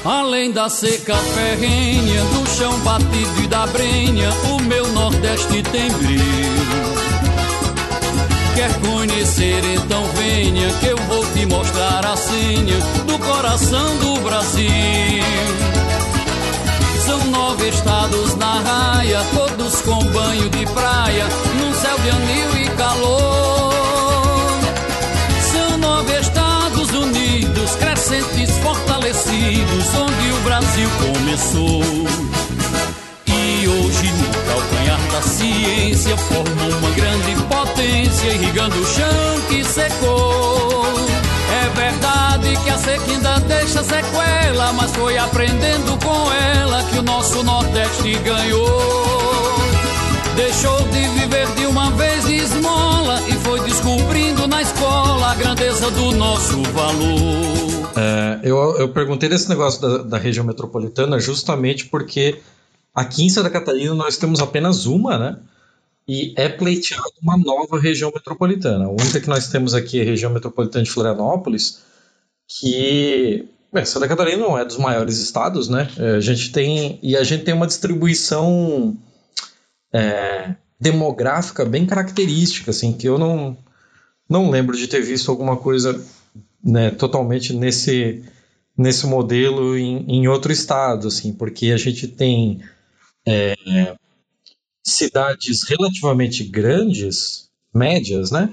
Além 0.05 0.51
da 0.51 0.69
seca 0.69 1.15
ferrenha, 1.15 2.24
do 2.24 2.49
chão 2.51 2.77
batido 2.81 3.43
e 3.45 3.47
da 3.47 3.69
brenha, 3.69 4.31
o 4.51 4.61
meu 4.62 4.89
Nordeste 4.89 5.62
tem 5.62 5.93
brilho. 5.93 6.93
Quer 8.57 8.81
conhecer, 8.81 9.62
então 9.65 10.05
venha, 10.16 10.69
que 10.81 10.87
eu 10.87 10.97
vou 10.97 11.24
te 11.33 11.47
mostrar 11.47 12.05
a 12.05 12.16
senha 12.16 12.79
do 13.07 13.16
coração 13.20 13.97
do 13.99 14.20
Brasil. 14.23 14.70
São 17.07 17.24
nove 17.27 17.69
estados 17.69 18.35
na 18.35 18.59
raia, 18.59 19.20
todos 19.33 19.83
com 19.83 20.05
banho 20.07 20.51
de 20.51 20.66
praia, 20.66 21.27
num 21.61 21.73
céu 21.74 21.97
de 21.99 22.11
anil 22.11 22.65
e 22.65 22.69
calor. 22.77 23.61
Crescentes, 27.77 28.59
fortalecidos, 28.59 29.94
onde 29.94 30.32
o 30.32 30.40
Brasil 30.44 30.89
começou. 30.99 31.82
E 33.27 33.69
hoje, 33.69 34.12
no 34.12 34.53
calcanhar 34.53 35.01
da 35.12 35.23
ciência, 35.23 36.16
forma 36.16 36.77
uma 36.78 36.90
grande 36.90 37.35
potência, 37.44 38.28
irrigando 38.28 38.81
o 38.81 38.86
chão 38.86 39.40
que 39.49 39.65
secou. 39.65 40.85
É 41.53 41.69
verdade 41.74 42.57
que 42.65 42.70
a 42.70 42.78
seca 42.78 43.11
ainda 43.11 43.39
deixa 43.40 43.82
sequela, 43.82 44.73
mas 44.73 44.90
foi 44.93 45.19
aprendendo 45.19 45.99
com 46.05 46.32
ela 46.32 46.82
que 46.85 46.99
o 46.99 47.03
nosso 47.03 47.43
Nordeste 47.43 48.19
ganhou. 48.24 49.32
Deixou 50.43 50.77
de 50.89 51.20
viver 51.20 51.47
de 51.55 51.66
uma 51.66 51.93
vez 51.93 52.24
de 52.27 52.35
esmola 52.35 53.20
e 53.28 53.32
foi 53.44 53.60
descobrindo 53.60 54.48
na 54.48 54.60
escola 54.60 55.31
a 55.31 55.35
grandeza 55.36 55.89
do 55.89 56.10
nosso 56.16 56.60
valor. 56.73 57.93
É, 57.97 58.40
eu, 58.43 58.77
eu 58.77 58.89
perguntei 58.89 59.28
desse 59.28 59.48
negócio 59.48 59.81
da, 59.81 59.98
da 59.98 60.19
região 60.19 60.44
metropolitana 60.44 61.20
justamente 61.20 61.86
porque 61.86 62.40
aqui 62.93 63.24
em 63.24 63.28
Santa 63.28 63.51
Catarina 63.51 63.94
nós 63.94 64.16
temos 64.16 64.40
apenas 64.40 64.85
uma, 64.85 65.16
né? 65.16 65.39
E 66.09 66.35
é 66.36 66.48
pleiteado 66.48 67.12
uma 67.23 67.36
nova 67.36 67.78
região 67.78 68.10
metropolitana. 68.12 68.86
A 68.86 68.90
única 68.90 69.20
que 69.20 69.28
nós 69.28 69.47
temos 69.47 69.74
aqui 69.74 70.01
é 70.01 70.02
a 70.02 70.06
região 70.06 70.32
metropolitana 70.32 70.82
de 70.82 70.90
Florianópolis, 70.90 71.82
que 72.48 73.48
Bem, 73.73 73.85
Santa 73.85 74.09
Catarina 74.09 74.43
não 74.43 74.59
é 74.59 74.64
dos 74.64 74.77
maiores 74.77 75.19
estados, 75.19 75.69
né? 75.69 75.89
É, 75.97 76.16
a 76.16 76.20
gente 76.20 76.51
tem 76.51 76.98
e 77.01 77.16
a 77.16 77.23
gente 77.23 77.44
tem 77.44 77.55
uma 77.55 77.69
distribuição 77.69 78.98
é, 79.93 80.55
demográfica 80.81 81.64
bem 81.64 81.86
característica, 81.86 82.70
assim, 82.70 82.93
que 82.93 83.09
eu 83.09 83.19
não 83.19 83.56
não 84.28 84.51
lembro 84.51 84.77
de 84.77 84.89
ter 84.89 85.02
visto 85.02 85.31
alguma 85.31 85.56
coisa 85.56 86.02
né, 86.64 86.90
totalmente 86.90 87.52
nesse 87.52 88.24
nesse 88.77 89.06
modelo 89.06 89.77
em, 89.77 90.05
em 90.09 90.28
outro 90.28 90.51
estado, 90.51 91.09
assim, 91.09 91.32
porque 91.35 91.73
a 91.73 91.77
gente 91.77 92.09
tem 92.09 92.62
é, 93.27 93.55
cidades 94.82 95.62
relativamente 95.69 96.44
grandes, 96.44 97.51
médias, 97.74 98.31
né? 98.31 98.51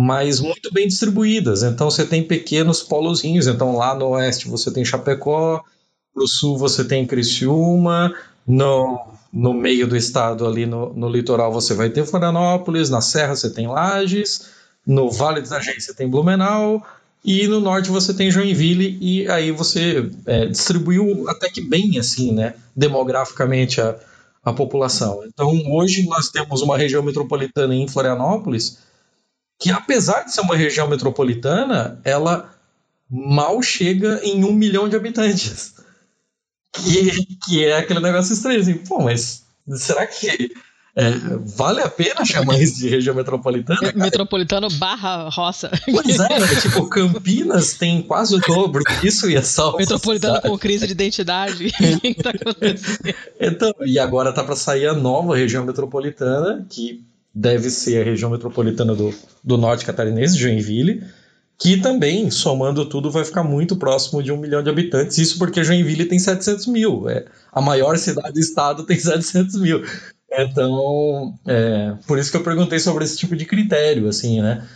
mas 0.00 0.38
muito 0.38 0.72
bem 0.72 0.86
distribuídas. 0.86 1.64
Então 1.64 1.90
você 1.90 2.06
tem 2.06 2.22
pequenos 2.22 2.84
polozinhos. 2.84 3.48
Então 3.48 3.76
lá 3.76 3.96
no 3.96 4.10
oeste 4.10 4.46
você 4.46 4.70
tem 4.70 4.84
Chapecó, 4.84 5.60
no 6.14 6.24
sul 6.28 6.56
você 6.56 6.84
tem 6.84 7.04
Criciúma, 7.04 8.14
no, 8.46 9.17
no 9.32 9.52
meio 9.52 9.86
do 9.86 9.96
estado 9.96 10.46
ali 10.46 10.66
no, 10.66 10.92
no 10.94 11.08
litoral 11.08 11.52
você 11.52 11.74
vai 11.74 11.90
ter 11.90 12.06
Florianópolis, 12.06 12.90
na 12.90 13.00
serra 13.00 13.36
você 13.36 13.50
tem 13.50 13.66
Lages, 13.66 14.48
no 14.86 15.10
Vale 15.10 15.40
do 15.40 15.46
Itajaí 15.46 15.80
você 15.80 15.94
tem 15.94 16.08
Blumenau 16.08 16.84
e 17.24 17.46
no 17.46 17.60
norte 17.60 17.90
você 17.90 18.14
tem 18.14 18.30
Joinville 18.30 18.98
e 19.00 19.28
aí 19.28 19.50
você 19.50 20.10
é, 20.26 20.46
distribuiu 20.46 21.28
até 21.28 21.50
que 21.50 21.60
bem 21.60 21.98
assim, 21.98 22.32
né, 22.32 22.54
demograficamente 22.74 23.80
a, 23.80 23.96
a 24.44 24.52
população. 24.52 25.22
Então 25.26 25.50
hoje 25.72 26.06
nós 26.06 26.30
temos 26.30 26.62
uma 26.62 26.78
região 26.78 27.02
metropolitana 27.02 27.74
em 27.74 27.86
Florianópolis 27.86 28.78
que 29.58 29.70
apesar 29.70 30.22
de 30.22 30.32
ser 30.32 30.40
uma 30.40 30.56
região 30.56 30.88
metropolitana, 30.88 32.00
ela 32.04 32.54
mal 33.10 33.60
chega 33.62 34.20
em 34.22 34.44
um 34.44 34.52
milhão 34.52 34.88
de 34.88 34.96
habitantes. 34.96 35.74
Que, 36.72 37.36
que 37.46 37.64
é 37.64 37.78
aquele 37.78 38.00
negócio 38.00 38.32
estranho, 38.32 38.60
assim, 38.60 38.74
pô, 38.74 39.02
mas 39.02 39.44
será 39.76 40.06
que 40.06 40.52
é, 40.98 41.12
vale 41.56 41.80
a 41.80 41.88
pena 41.88 42.24
chamar 42.24 42.60
isso 42.60 42.80
de 42.80 42.88
região 42.88 43.14
metropolitana? 43.14 43.78
Cara? 43.78 43.96
Metropolitano 43.96 44.68
barra 44.68 45.28
roça. 45.28 45.70
Pois 45.84 46.18
é, 46.18 46.40
né? 46.40 46.46
tipo, 46.60 46.88
Campinas 46.88 47.74
tem 47.74 48.02
quase 48.02 48.34
o 48.34 48.40
dobro 48.40 48.82
disso 49.00 49.30
e 49.30 49.36
é 49.36 49.42
só. 49.42 49.76
Metropolitano 49.76 50.40
com 50.40 50.58
crise 50.58 50.86
de 50.86 50.92
identidade. 50.92 51.70
tá 52.20 52.32
então, 53.40 53.72
e 53.86 53.96
agora 53.96 54.32
tá 54.32 54.42
para 54.42 54.56
sair 54.56 54.88
a 54.88 54.94
nova 54.94 55.36
região 55.36 55.64
metropolitana, 55.64 56.66
que 56.68 57.04
deve 57.32 57.70
ser 57.70 58.02
a 58.02 58.04
região 58.04 58.30
metropolitana 58.30 58.92
do, 58.92 59.14
do 59.44 59.56
norte 59.56 59.84
catarinense, 59.84 60.36
Joinville, 60.36 61.04
que 61.58 61.76
também, 61.76 62.30
somando 62.30 62.88
tudo, 62.88 63.10
vai 63.10 63.24
ficar 63.24 63.42
muito 63.42 63.76
próximo 63.76 64.22
de 64.22 64.30
um 64.30 64.36
milhão 64.36 64.62
de 64.62 64.70
habitantes. 64.70 65.18
Isso 65.18 65.38
porque 65.38 65.64
Joinville 65.64 66.06
tem 66.06 66.18
700 66.18 66.66
mil. 66.66 67.08
É, 67.08 67.24
a 67.52 67.60
maior 67.60 67.98
cidade 67.98 68.32
do 68.32 68.38
estado 68.38 68.84
tem 68.84 68.98
700 68.98 69.60
mil. 69.60 69.82
Então, 70.30 71.34
é, 71.46 71.94
por 72.06 72.18
isso 72.18 72.30
que 72.30 72.36
eu 72.36 72.44
perguntei 72.44 72.78
sobre 72.78 73.04
esse 73.04 73.16
tipo 73.16 73.34
de 73.34 73.44
critério, 73.44 74.08
assim, 74.08 74.40
né? 74.40 74.68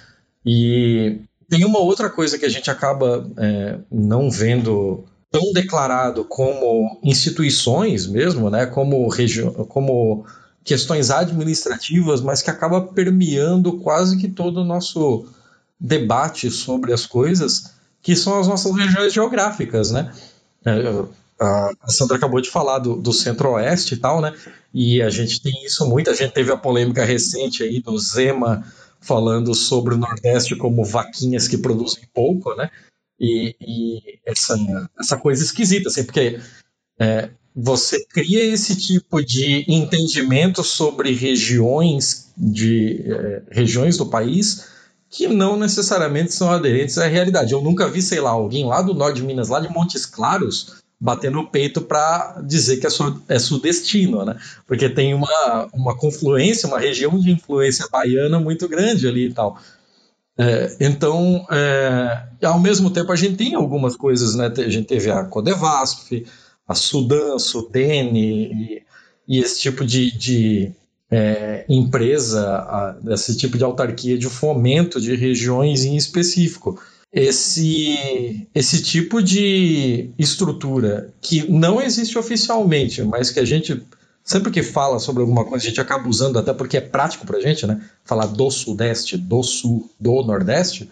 E 0.44 1.20
tem 1.48 1.64
uma 1.64 1.78
outra 1.78 2.10
coisa 2.10 2.36
que 2.36 2.46
a 2.46 2.48
gente 2.48 2.68
acaba 2.68 3.30
é, 3.36 3.78
não 3.90 4.28
vendo 4.28 5.04
tão 5.30 5.52
declarado 5.52 6.24
como 6.24 6.98
instituições 7.04 8.06
mesmo, 8.08 8.50
né? 8.50 8.66
Como, 8.66 9.08
como 9.68 10.26
questões 10.64 11.10
administrativas, 11.10 12.20
mas 12.20 12.42
que 12.42 12.50
acaba 12.50 12.80
permeando 12.80 13.78
quase 13.78 14.18
que 14.18 14.28
todo 14.28 14.62
o 14.62 14.64
nosso 14.64 15.26
debate 15.82 16.48
sobre 16.48 16.92
as 16.92 17.04
coisas, 17.04 17.74
que 18.00 18.14
são 18.14 18.38
as 18.38 18.46
nossas 18.46 18.74
regiões 18.76 19.12
geográficas, 19.12 19.90
né? 19.90 20.14
É, 20.64 21.04
a 21.40 21.88
Sandra 21.88 22.16
acabou 22.16 22.40
de 22.40 22.48
falar 22.48 22.78
do, 22.78 22.94
do 22.94 23.12
centro-oeste 23.12 23.94
e 23.94 23.96
tal, 23.96 24.20
né? 24.20 24.32
E 24.72 25.02
a 25.02 25.10
gente 25.10 25.42
tem 25.42 25.64
isso 25.64 25.84
muito. 25.88 26.08
A 26.08 26.14
gente 26.14 26.32
teve 26.32 26.52
a 26.52 26.56
polêmica 26.56 27.04
recente 27.04 27.64
aí 27.64 27.80
do 27.80 27.98
Zema 27.98 28.64
falando 29.00 29.52
sobre 29.52 29.94
o 29.94 29.98
Nordeste 29.98 30.54
como 30.54 30.84
vaquinhas 30.84 31.48
que 31.48 31.58
produzem 31.58 32.04
pouco, 32.14 32.54
né? 32.54 32.70
E, 33.18 33.56
e 33.60 34.20
essa, 34.24 34.56
essa 34.98 35.16
coisa 35.16 35.42
esquisita, 35.42 35.88
assim, 35.88 36.04
porque 36.04 36.38
é, 37.00 37.30
você 37.54 38.04
cria 38.06 38.44
esse 38.44 38.76
tipo 38.76 39.20
de 39.24 39.64
entendimento 39.66 40.62
sobre 40.62 41.12
regiões 41.12 42.32
de 42.36 43.02
é, 43.04 43.42
regiões 43.50 43.96
do 43.96 44.06
país 44.06 44.71
que 45.12 45.28
não 45.28 45.58
necessariamente 45.58 46.32
são 46.32 46.50
aderentes 46.50 46.96
à 46.96 47.06
realidade. 47.06 47.52
Eu 47.52 47.60
nunca 47.60 47.86
vi, 47.86 48.00
sei 48.00 48.18
lá, 48.18 48.30
alguém 48.30 48.64
lá 48.64 48.80
do 48.80 48.94
norte 48.94 49.16
de 49.16 49.22
Minas, 49.22 49.50
lá 49.50 49.60
de 49.60 49.68
Montes 49.68 50.06
Claros, 50.06 50.76
batendo 50.98 51.38
o 51.38 51.46
peito 51.46 51.82
para 51.82 52.40
dizer 52.46 52.78
que 52.78 52.86
é, 52.86 52.90
su 52.90 53.22
é 53.28 53.38
sudestino, 53.38 54.24
né? 54.24 54.38
Porque 54.66 54.88
tem 54.88 55.12
uma, 55.12 55.68
uma 55.74 55.94
confluência, 55.94 56.66
uma 56.66 56.78
região 56.78 57.18
de 57.18 57.30
influência 57.30 57.86
baiana 57.92 58.40
muito 58.40 58.66
grande 58.66 59.06
ali 59.06 59.26
e 59.26 59.34
tal. 59.34 59.58
É, 60.38 60.76
então, 60.80 61.46
é, 61.50 62.24
ao 62.42 62.58
mesmo 62.58 62.90
tempo, 62.90 63.12
a 63.12 63.16
gente 63.16 63.36
tem 63.36 63.54
algumas 63.54 63.94
coisas, 63.94 64.34
né? 64.34 64.50
A 64.56 64.68
gente 64.70 64.86
teve 64.86 65.10
a 65.10 65.24
Codevasf, 65.24 66.24
a 66.66 66.74
Sudan, 66.74 67.34
a 67.34 67.38
Sudene 67.38 68.46
e, 68.46 68.82
e 69.28 69.40
esse 69.40 69.60
tipo 69.60 69.84
de, 69.84 70.10
de 70.16 70.72
é, 71.12 71.66
empresa, 71.68 72.42
a, 72.42 72.96
esse 73.12 73.36
tipo 73.36 73.58
de 73.58 73.64
autarquia 73.64 74.16
de 74.16 74.28
fomento 74.28 74.98
de 74.98 75.14
regiões 75.14 75.84
em 75.84 75.94
específico. 75.94 76.80
Esse, 77.12 78.48
esse 78.54 78.82
tipo 78.82 79.22
de 79.22 80.08
estrutura 80.18 81.12
que 81.20 81.46
não 81.50 81.82
existe 81.82 82.18
oficialmente, 82.18 83.02
mas 83.02 83.30
que 83.30 83.38
a 83.38 83.44
gente 83.44 83.82
sempre 84.24 84.50
que 84.50 84.62
fala 84.62 84.98
sobre 84.98 85.20
alguma 85.20 85.44
coisa, 85.44 85.66
a 85.66 85.68
gente 85.68 85.80
acaba 85.80 86.08
usando 86.08 86.38
até 86.38 86.54
porque 86.54 86.78
é 86.78 86.80
prático 86.80 87.26
para 87.26 87.36
a 87.36 87.40
gente, 87.40 87.66
né? 87.66 87.82
Falar 88.02 88.26
do 88.26 88.50
Sudeste, 88.50 89.18
do 89.18 89.42
Sul, 89.42 89.90
do 90.00 90.22
Nordeste. 90.22 90.88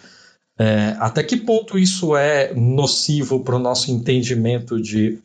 É, 0.59 0.95
até 0.99 1.23
que 1.23 1.39
ponto 1.39 1.79
isso 1.79 2.15
é 2.15 2.53
nocivo 2.55 3.41
para 3.41 3.57
o 3.57 3.59
nosso 3.59 3.91
entendimento 3.91 4.79
de 4.79 5.19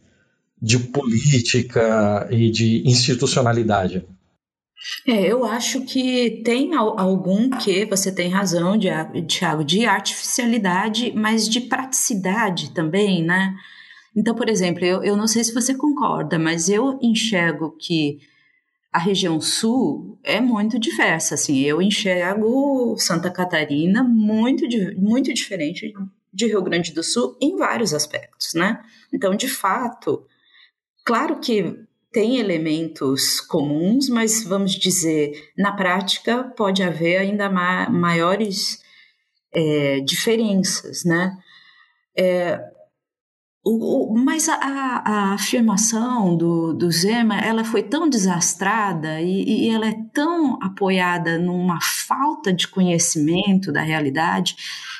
de 0.62 0.80
política 0.80 2.28
e 2.32 2.50
de 2.50 2.82
institucionalidade? 2.88 4.04
É, 5.08 5.22
eu 5.22 5.44
acho 5.46 5.84
que 5.86 6.42
tem 6.44 6.76
algum 6.76 7.50
que, 7.50 7.86
você 7.86 8.14
tem 8.14 8.30
razão, 8.30 8.78
Tiago, 9.28 9.64
de 9.64 9.86
artificialidade, 9.86 11.12
mas 11.16 11.50
de 11.50 11.62
praticidade 11.62 12.72
também, 12.72 13.24
né? 13.24 13.56
Então, 14.16 14.36
por 14.36 14.48
exemplo, 14.48 14.86
eu, 14.86 15.04
eu 15.04 15.18
não 15.18 15.28
sei 15.28 15.44
se 15.44 15.54
você 15.54 15.76
concorda, 15.76 16.38
mas 16.38 16.70
eu 16.70 17.00
enxergo 17.02 17.76
que 17.80 18.20
a 18.92 19.00
região 19.00 19.42
sul 19.42 20.18
é 20.24 20.40
muito 20.40 20.80
diversa, 20.80 21.36
assim, 21.36 21.60
eu 21.60 21.82
enxergo 21.82 22.96
Santa 22.98 23.30
Catarina 23.30 24.04
muito, 24.04 24.66
muito 24.98 25.34
diferente 25.34 25.94
de 26.34 26.48
Rio 26.48 26.62
Grande 26.62 26.94
do 26.94 27.04
Sul 27.04 27.38
em 27.42 27.58
vários 27.58 27.94
aspectos, 27.94 28.54
né? 28.54 28.82
Então, 29.12 29.36
de 29.36 29.50
fato, 29.50 30.26
Claro 31.06 31.40
que 31.40 31.85
tem 32.16 32.38
elementos 32.38 33.42
comuns, 33.42 34.08
mas 34.08 34.42
vamos 34.42 34.72
dizer, 34.72 35.52
na 35.58 35.74
prática 35.74 36.46
pode 36.56 36.82
haver 36.82 37.18
ainda 37.18 37.50
ma 37.50 37.90
maiores 37.90 38.82
é, 39.54 40.00
diferenças, 40.00 41.04
né? 41.04 41.38
É, 42.18 42.58
o, 43.66 44.14
o, 44.14 44.18
mas 44.18 44.48
a, 44.48 44.56
a, 44.56 45.34
afirmação 45.34 46.38
do, 46.38 46.74
do 46.74 46.90
Zema 46.90 47.38
ela 47.42 47.66
foi 47.66 47.84
tão 47.84 48.08
desastrada 48.08 49.20
e, 49.20 49.66
e, 49.66 49.70
ela 49.70 49.88
é 49.90 49.96
tão 50.14 50.58
apoiada 50.62 51.38
numa 51.38 51.80
falta 51.82 52.54
de 52.54 52.66
conhecimento 52.66 53.74
da 53.74 53.82
realidade 53.82 54.56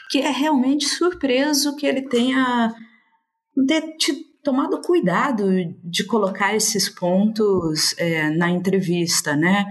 que 0.10 0.20
é 0.20 0.32
realmente 0.32 0.86
surpreso 0.86 1.78
que 1.78 1.86
ele 1.86 2.02
tenha 2.10 2.76
ter 3.66 3.96
tomado 4.46 4.80
cuidado 4.80 5.50
de 5.84 6.06
colocar 6.06 6.56
esses 6.56 6.88
pontos 6.88 7.94
é, 7.98 8.30
na 8.30 8.50
entrevista, 8.50 9.36
né? 9.36 9.66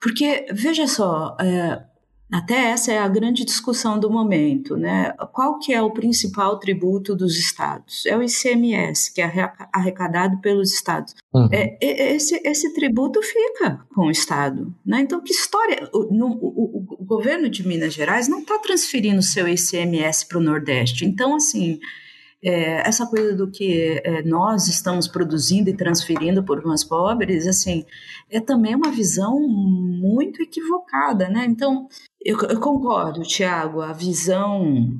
Porque, 0.00 0.46
veja 0.52 0.86
só, 0.88 1.36
é, 1.38 1.84
Até 2.32 2.70
essa 2.70 2.92
é 2.92 2.98
a 2.98 3.08
grande 3.08 3.44
discussão 3.44 3.98
do 3.98 4.08
momento, 4.08 4.76
né? 4.76 5.12
Qual 5.32 5.58
que 5.58 5.74
é 5.74 5.82
o 5.82 5.90
principal 5.90 6.60
tributo 6.60 7.16
dos 7.16 7.36
estados? 7.36 8.06
É 8.06 8.16
o 8.16 8.22
ICMS, 8.22 9.12
que 9.12 9.20
é 9.20 9.52
arrecadado 9.72 10.40
pelos 10.40 10.72
estados. 10.72 11.12
Uhum. 11.34 11.48
É, 11.50 11.76
esse, 12.14 12.40
esse 12.44 12.72
tributo 12.72 13.20
fica 13.20 13.84
com 13.92 14.06
o 14.06 14.10
estado, 14.12 14.72
né? 14.86 15.00
Então, 15.00 15.20
que 15.20 15.32
história? 15.32 15.90
O, 15.92 16.14
no, 16.14 16.28
o, 16.40 16.96
o 17.00 17.04
governo 17.04 17.50
de 17.50 17.66
Minas 17.66 17.94
Gerais 17.94 18.28
não 18.28 18.40
está 18.40 18.58
transferindo 18.60 19.22
seu 19.22 19.48
ICMS 19.48 20.28
para 20.28 20.38
o 20.38 20.42
Nordeste. 20.42 21.04
Então, 21.04 21.34
assim, 21.34 21.80
é, 22.42 22.88
essa 22.88 23.06
coisa 23.06 23.34
do 23.34 23.50
que 23.50 24.00
é, 24.02 24.22
nós 24.22 24.66
estamos 24.68 25.06
produzindo 25.06 25.68
e 25.68 25.76
transferindo 25.76 26.42
por 26.42 26.64
mais 26.64 26.82
pobres, 26.82 27.46
assim, 27.46 27.84
é 28.30 28.40
também 28.40 28.74
uma 28.74 28.90
visão 28.90 29.38
muito 29.40 30.42
equivocada, 30.42 31.28
né? 31.28 31.44
Então, 31.46 31.86
eu, 32.24 32.38
eu 32.42 32.60
concordo, 32.60 33.22
Tiago, 33.22 33.80
a 33.80 33.92
visão 33.92 34.98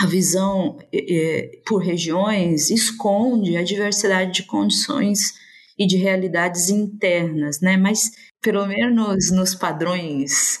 a 0.00 0.06
visão 0.06 0.78
é, 0.92 1.60
por 1.66 1.78
regiões 1.78 2.70
esconde 2.70 3.56
a 3.56 3.64
diversidade 3.64 4.32
de 4.32 4.42
condições 4.44 5.34
e 5.76 5.86
de 5.86 5.96
realidades 5.96 6.70
internas, 6.70 7.60
né? 7.60 7.76
Mas 7.76 8.12
pelo 8.40 8.66
menos 8.66 9.32
nos 9.32 9.54
padrões 9.56 10.60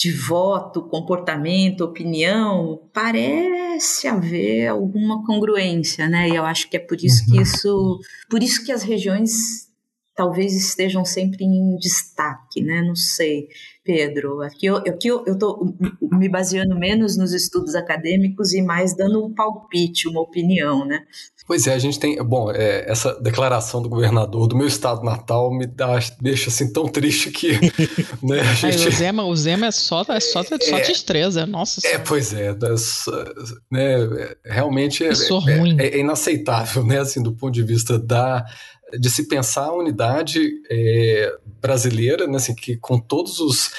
de 0.00 0.10
voto, 0.12 0.88
comportamento, 0.88 1.82
opinião, 1.82 2.88
parece 2.90 4.08
haver 4.08 4.68
alguma 4.68 5.22
congruência, 5.26 6.08
né? 6.08 6.26
E 6.26 6.34
eu 6.34 6.46
acho 6.46 6.70
que 6.70 6.78
é 6.78 6.80
por 6.80 6.96
isso 6.96 7.26
que 7.26 7.36
uhum. 7.36 7.42
isso, 7.42 8.00
por 8.30 8.42
isso 8.42 8.64
que 8.64 8.72
as 8.72 8.82
regiões 8.82 9.30
talvez 10.16 10.54
estejam 10.54 11.04
sempre 11.04 11.44
em 11.44 11.76
destaque, 11.76 12.62
né? 12.62 12.80
Não 12.80 12.96
sei, 12.96 13.48
Pedro. 13.84 14.42
Aqui 14.42 14.66
eu, 14.66 14.76
aqui 14.76 15.08
eu, 15.08 15.24
eu 15.26 15.38
tô 15.38 15.74
me 16.12 16.28
baseando 16.28 16.78
menos 16.78 17.16
nos 17.16 17.32
estudos 17.32 17.74
acadêmicos 17.74 18.52
e 18.52 18.62
mais 18.62 18.94
dando 18.96 19.24
um 19.24 19.34
palpite, 19.34 20.08
uma 20.08 20.20
opinião, 20.20 20.84
né? 20.84 21.02
Pois 21.46 21.66
é, 21.66 21.74
a 21.74 21.78
gente 21.78 21.98
tem. 21.98 22.16
Bom, 22.22 22.52
é, 22.52 22.88
essa 22.88 23.20
declaração 23.20 23.82
do 23.82 23.88
governador 23.88 24.46
do 24.46 24.56
meu 24.56 24.68
estado 24.68 25.02
natal 25.02 25.52
me 25.52 25.66
dá, 25.66 25.98
deixa 26.20 26.48
assim 26.48 26.72
tão 26.72 26.86
triste 26.86 27.30
que. 27.30 27.58
né, 28.22 28.40
a 28.40 28.54
gente... 28.54 28.82
Ai, 28.82 28.86
o, 28.86 28.92
Zema, 28.92 29.24
o 29.24 29.34
Zema 29.36 29.66
é 29.66 29.70
só, 29.72 30.04
é 30.08 30.20
só, 30.20 30.42
é, 30.42 30.60
só 30.60 30.78
destreza, 30.78 31.46
nossa 31.46 31.84
É, 31.84 31.98
pois 31.98 32.32
é, 32.32 32.54
das, 32.54 33.04
né, 33.68 33.96
realmente 34.44 35.02
é, 35.04 35.08
é, 35.08 35.86
é, 35.86 35.98
inaceitável, 35.98 36.84
né, 36.84 37.00
assim, 37.00 37.20
do 37.20 37.32
ponto 37.32 37.52
de 37.52 37.64
vista 37.64 37.98
da 37.98 38.44
de 38.98 39.10
se 39.10 39.28
pensar 39.28 39.66
a 39.66 39.76
unidade 39.76 40.50
é, 40.70 41.36
brasileira, 41.60 42.26
né, 42.26 42.36
assim, 42.36 42.54
que 42.54 42.76
com 42.76 42.98
todos 42.98 43.40
os 43.40 43.70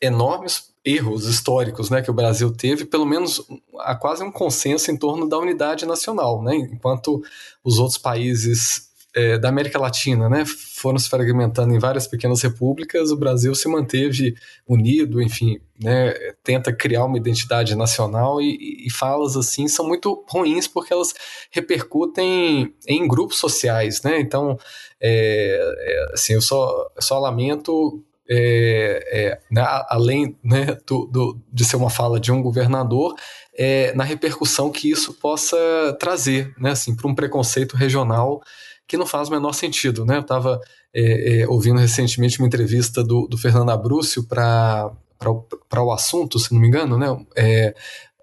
enormes 0.00 0.74
erros 0.84 1.26
históricos 1.26 1.90
né, 1.90 2.00
que 2.00 2.10
o 2.10 2.14
Brasil 2.14 2.52
teve, 2.52 2.84
pelo 2.84 3.04
menos 3.04 3.44
há 3.80 3.94
quase 3.94 4.22
um 4.22 4.30
consenso 4.30 4.90
em 4.90 4.96
torno 4.96 5.28
da 5.28 5.36
unidade 5.36 5.84
nacional, 5.84 6.42
né, 6.42 6.54
enquanto 6.54 7.22
os 7.64 7.78
outros 7.78 7.98
países 7.98 8.85
é, 9.16 9.38
da 9.38 9.48
América 9.48 9.78
Latina 9.78 10.28
né, 10.28 10.44
foram 10.44 10.98
se 10.98 11.08
fragmentando 11.08 11.74
em 11.74 11.78
várias 11.78 12.06
pequenas 12.06 12.42
repúblicas, 12.42 13.10
o 13.10 13.16
Brasil 13.16 13.54
se 13.54 13.66
manteve 13.66 14.34
unido, 14.68 15.22
enfim, 15.22 15.58
né, 15.82 16.12
tenta 16.44 16.70
criar 16.70 17.06
uma 17.06 17.16
identidade 17.16 17.74
nacional 17.74 18.42
e, 18.42 18.84
e 18.86 18.90
falas 18.90 19.34
assim 19.34 19.68
são 19.68 19.88
muito 19.88 20.22
ruins 20.28 20.68
porque 20.68 20.92
elas 20.92 21.14
repercutem 21.50 22.74
em 22.86 23.08
grupos 23.08 23.38
sociais, 23.38 24.02
né, 24.02 24.20
então 24.20 24.58
é, 25.00 25.58
é, 25.78 26.12
assim, 26.12 26.34
eu 26.34 26.42
só, 26.42 26.86
só 27.00 27.18
lamento 27.18 28.04
é, 28.28 29.02
é, 29.10 29.40
né, 29.50 29.64
além 29.88 30.36
né, 30.44 30.76
do, 30.86 31.06
do, 31.06 31.40
de 31.50 31.64
ser 31.64 31.76
uma 31.76 31.88
fala 31.88 32.20
de 32.20 32.30
um 32.30 32.42
governador, 32.42 33.14
é, 33.56 33.94
na 33.94 34.04
repercussão 34.04 34.70
que 34.70 34.90
isso 34.90 35.14
possa 35.14 35.56
trazer 35.98 36.52
né, 36.58 36.72
assim, 36.72 36.94
para 36.94 37.08
um 37.08 37.14
preconceito 37.14 37.76
regional 37.76 38.42
que 38.86 38.96
não 38.96 39.06
faz 39.06 39.28
o 39.28 39.32
menor 39.32 39.52
sentido. 39.52 40.04
Né? 40.04 40.16
Eu 40.16 40.20
estava 40.20 40.60
é, 40.94 41.40
é, 41.40 41.48
ouvindo 41.48 41.78
recentemente 41.78 42.38
uma 42.38 42.46
entrevista 42.46 43.02
do, 43.02 43.26
do 43.26 43.36
Fernando 43.36 43.70
Abrúcio 43.70 44.26
para 44.26 44.92
o 45.78 45.92
assunto, 45.92 46.38
se 46.38 46.52
não 46.52 46.60
me 46.60 46.68
engano, 46.68 46.98
né? 46.98 47.06
É, 47.36 47.74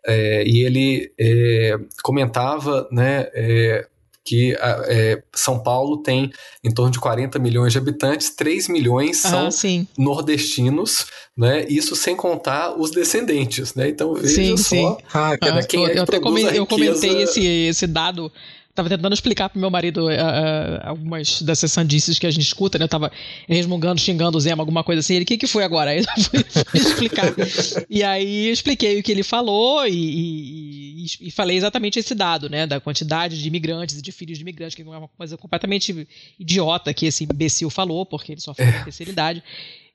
é, 0.06 0.44
e 0.46 0.66
ele 0.66 1.14
é, 1.20 1.78
comentava 2.02 2.88
né, 2.92 3.28
é, 3.34 3.88
que 4.26 4.56
é, 4.88 5.22
São 5.34 5.62
Paulo 5.62 6.02
tem 6.02 6.32
em 6.64 6.74
torno 6.74 6.92
de 6.92 7.00
40 7.00 7.38
milhões 7.40 7.74
de 7.74 7.78
habitantes, 7.78 8.30
3 8.32 8.70
milhões 8.70 9.18
são 9.18 9.48
ah, 9.48 9.86
nordestinos, 9.98 11.08
né? 11.38 11.66
Isso 11.68 11.96
sem 11.96 12.16
contar 12.16 12.80
os 12.80 12.92
descendentes, 12.92 13.76
né? 13.76 13.90
Então 13.90 14.14
veja 14.14 14.36
sim, 14.36 14.58
só 14.58 14.64
sim. 14.64 14.98
Ah, 15.14 15.34
ah, 15.34 15.38
quem 15.38 15.84
eu, 15.84 15.88
é 15.88 15.92
que 15.92 16.00
eu, 16.00 16.04
até 16.04 16.20
comentei, 16.20 16.60
eu 16.60 16.66
comentei 16.66 17.22
esse, 17.22 17.46
esse 17.46 17.86
dado 17.86 18.32
Tava 18.76 18.90
tentando 18.90 19.14
explicar 19.14 19.50
pro 19.50 19.60
meu 19.60 19.70
marido 19.70 20.08
uh, 20.08 20.10
uh, 20.10 20.80
algumas 20.82 21.44
dessas 21.44 21.72
sandices 21.72 22.18
que 22.18 22.26
a 22.26 22.32
gente 22.32 22.42
escuta, 22.42 22.80
né? 22.80 22.86
Eu 22.86 22.90
tava 22.90 23.12
resmungando, 23.48 24.02
xingando 24.02 24.36
o 24.36 24.42
Zema, 24.42 24.64
alguma 24.64 24.84
coisa 24.84 25.00
assim. 25.00 25.14
Ele, 25.14 25.24
o 25.24 25.28
que, 25.28 25.38
que 25.38 25.46
foi 25.46 25.64
agora? 25.64 25.92
Aí 25.94 26.00
eu 26.00 26.24
fui, 26.24 26.44
fui 26.44 26.80
explicar. 26.82 27.28
e 27.88 28.04
aí 28.04 28.50
expliquei 28.50 29.00
o 29.00 29.04
que 29.04 29.12
ele 29.12 29.22
falou 29.22 29.86
e, 29.86 31.04
e, 31.04 31.06
e, 31.22 31.32
falei 31.32 31.56
exatamente 31.56 32.00
esse 32.00 32.16
dado, 32.16 32.50
né? 32.50 32.66
Da 32.66 32.80
quantidade 32.80 33.40
de 33.40 33.48
imigrantes 33.48 34.00
e 34.00 34.02
de 34.02 34.12
filhos 34.12 34.40
de 34.40 34.44
imigrantes, 34.44 34.74
que 34.74 34.82
é 34.82 34.86
uma 34.86 35.08
coisa 35.08 35.38
completamente 35.38 36.08
idiota 36.40 36.92
que 36.96 37.06
esse 37.06 37.26
imbecil 37.26 37.70
falou, 37.70 38.08
porque 38.08 38.32
ele 38.32 38.42
só 38.42 38.56
fala 38.56 38.70
é. 38.70 38.78
especialidade. 38.80 39.44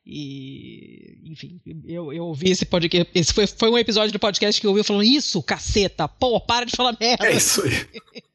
E, 0.07 1.19
enfim, 1.25 1.61
eu, 1.87 2.13
eu 2.13 2.27
ouvi 2.27 2.51
esse 2.51 2.65
podcast. 2.65 3.11
Esse 3.13 3.35
foi, 3.35 3.47
foi 3.47 3.71
um 3.71 3.77
episódio 3.77 4.13
do 4.13 4.19
podcast 4.19 4.59
que 4.59 4.67
eu 4.67 4.71
ouvi 4.71 4.85
falando: 4.85 5.03
Isso, 5.03 5.43
caceta, 5.43 6.07
pô, 6.07 6.41
para 6.41 6.65
de 6.65 6.77
falar 6.77 6.97
merda. 6.99 7.27
É 7.27 7.37
isso 7.37 7.61
aí. 7.63 7.87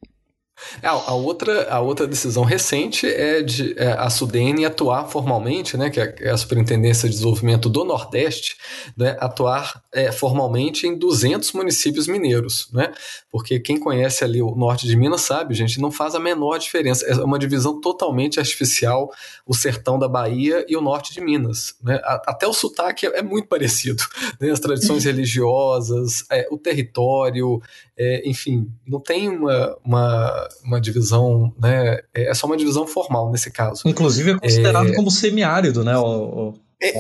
É, 0.81 0.87
a, 0.87 1.13
outra, 1.13 1.69
a 1.69 1.79
outra 1.79 2.07
decisão 2.07 2.43
recente 2.43 3.07
é 3.07 3.41
de 3.41 3.73
é, 3.77 3.93
a 3.93 4.09
Sudene 4.09 4.65
atuar 4.65 5.07
formalmente, 5.07 5.77
né, 5.77 5.89
que 5.89 5.99
é, 5.99 6.15
é 6.21 6.29
a 6.29 6.37
Superintendência 6.37 7.07
de 7.07 7.15
Desenvolvimento 7.15 7.69
do 7.69 7.83
Nordeste, 7.83 8.57
né, 8.97 9.17
atuar 9.19 9.83
é, 9.91 10.11
formalmente 10.11 10.87
em 10.87 10.97
200 10.97 11.51
municípios 11.53 12.07
mineiros, 12.07 12.69
né, 12.71 12.93
porque 13.31 13.59
quem 13.59 13.79
conhece 13.79 14.23
ali 14.23 14.41
o 14.41 14.55
norte 14.55 14.87
de 14.87 14.95
Minas 14.95 15.21
sabe, 15.21 15.53
gente, 15.53 15.79
não 15.79 15.91
faz 15.91 16.15
a 16.15 16.19
menor 16.19 16.57
diferença, 16.57 17.05
é 17.05 17.15
uma 17.15 17.39
divisão 17.39 17.79
totalmente 17.79 18.39
artificial, 18.39 19.11
o 19.45 19.53
sertão 19.53 19.97
da 19.97 20.07
Bahia 20.07 20.65
e 20.67 20.75
o 20.75 20.81
norte 20.81 21.13
de 21.13 21.21
Minas, 21.21 21.75
né, 21.83 21.99
até 22.03 22.47
o 22.47 22.53
sotaque 22.53 23.05
é, 23.05 23.19
é 23.19 23.21
muito 23.21 23.47
parecido, 23.47 24.03
né, 24.39 24.51
as 24.51 24.59
tradições 24.59 25.03
religiosas, 25.05 26.25
é, 26.31 26.47
o 26.51 26.57
território, 26.57 27.61
é, 27.97 28.27
enfim, 28.27 28.71
não 28.87 28.99
tem 28.99 29.29
uma, 29.29 29.77
uma, 29.83 30.49
uma 30.63 30.79
divisão, 30.79 31.53
né? 31.59 31.99
É, 32.13 32.33
só 32.33 32.47
uma 32.47 32.57
divisão 32.57 32.85
formal 32.87 33.31
nesse 33.31 33.51
caso. 33.51 33.83
Inclusive 33.85 34.31
é 34.31 34.39
considerado 34.39 34.89
é, 34.89 34.95
como 34.95 35.11
semiárido, 35.11 35.83
né? 35.83 35.97
O, 35.97 36.03
o... 36.05 36.53
É, 36.81 36.93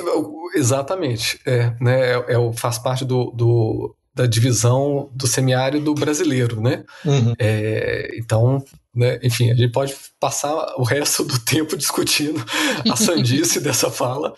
exatamente, 0.55 1.39
é, 1.45 1.73
né? 1.79 2.13
É, 2.13 2.25
é, 2.29 2.53
faz 2.53 2.77
parte 2.77 3.03
do, 3.05 3.31
do, 3.31 3.95
da 4.15 4.27
divisão 4.27 5.09
do 5.13 5.25
semiárido 5.25 5.93
brasileiro, 5.95 6.61
né? 6.61 6.83
Uhum. 7.03 7.33
É, 7.39 8.15
então, 8.15 8.63
né, 8.95 9.19
enfim, 9.23 9.49
a 9.49 9.55
gente 9.55 9.71
pode 9.71 9.95
passar 10.19 10.53
o 10.77 10.83
resto 10.83 11.23
do 11.23 11.39
tempo 11.43 11.75
discutindo 11.75 12.43
a 12.87 12.95
sandice 12.95 13.59
dessa 13.61 13.89
fala. 13.89 14.35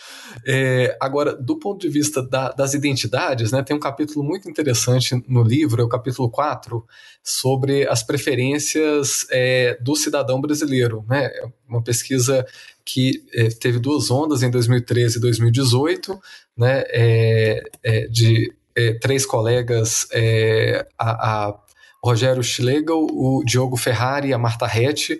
É, 0.47 0.95
agora, 1.01 1.35
do 1.35 1.59
ponto 1.59 1.81
de 1.81 1.89
vista 1.89 2.23
da, 2.23 2.51
das 2.51 2.73
identidades, 2.73 3.51
né, 3.51 3.61
tem 3.63 3.75
um 3.75 3.79
capítulo 3.79 4.23
muito 4.23 4.49
interessante 4.49 5.21
no 5.27 5.43
livro, 5.43 5.81
é 5.81 5.85
o 5.85 5.89
capítulo 5.89 6.29
4, 6.29 6.81
sobre 7.21 7.85
as 7.89 8.01
preferências 8.01 9.27
é, 9.29 9.77
do 9.81 9.93
cidadão 9.95 10.39
brasileiro. 10.39 11.03
Né? 11.09 11.25
É 11.25 11.47
uma 11.67 11.83
pesquisa 11.83 12.45
que 12.85 13.25
é, 13.33 13.49
teve 13.49 13.77
duas 13.77 14.09
ondas 14.09 14.41
em 14.41 14.49
2013 14.49 15.17
e 15.17 15.21
2018, 15.21 16.17
né, 16.55 16.83
é, 16.87 18.07
de 18.09 18.53
é, 18.75 18.93
três 18.93 19.25
colegas, 19.25 20.07
é, 20.11 20.85
a, 20.97 21.47
a, 21.47 21.65
Rogério 22.03 22.43
Schlegel, 22.43 23.07
o 23.09 23.43
Diogo 23.43 23.75
Ferrari 23.75 24.29
e 24.29 24.33
a 24.33 24.37
Marta 24.37 24.67
Rett, 24.67 25.19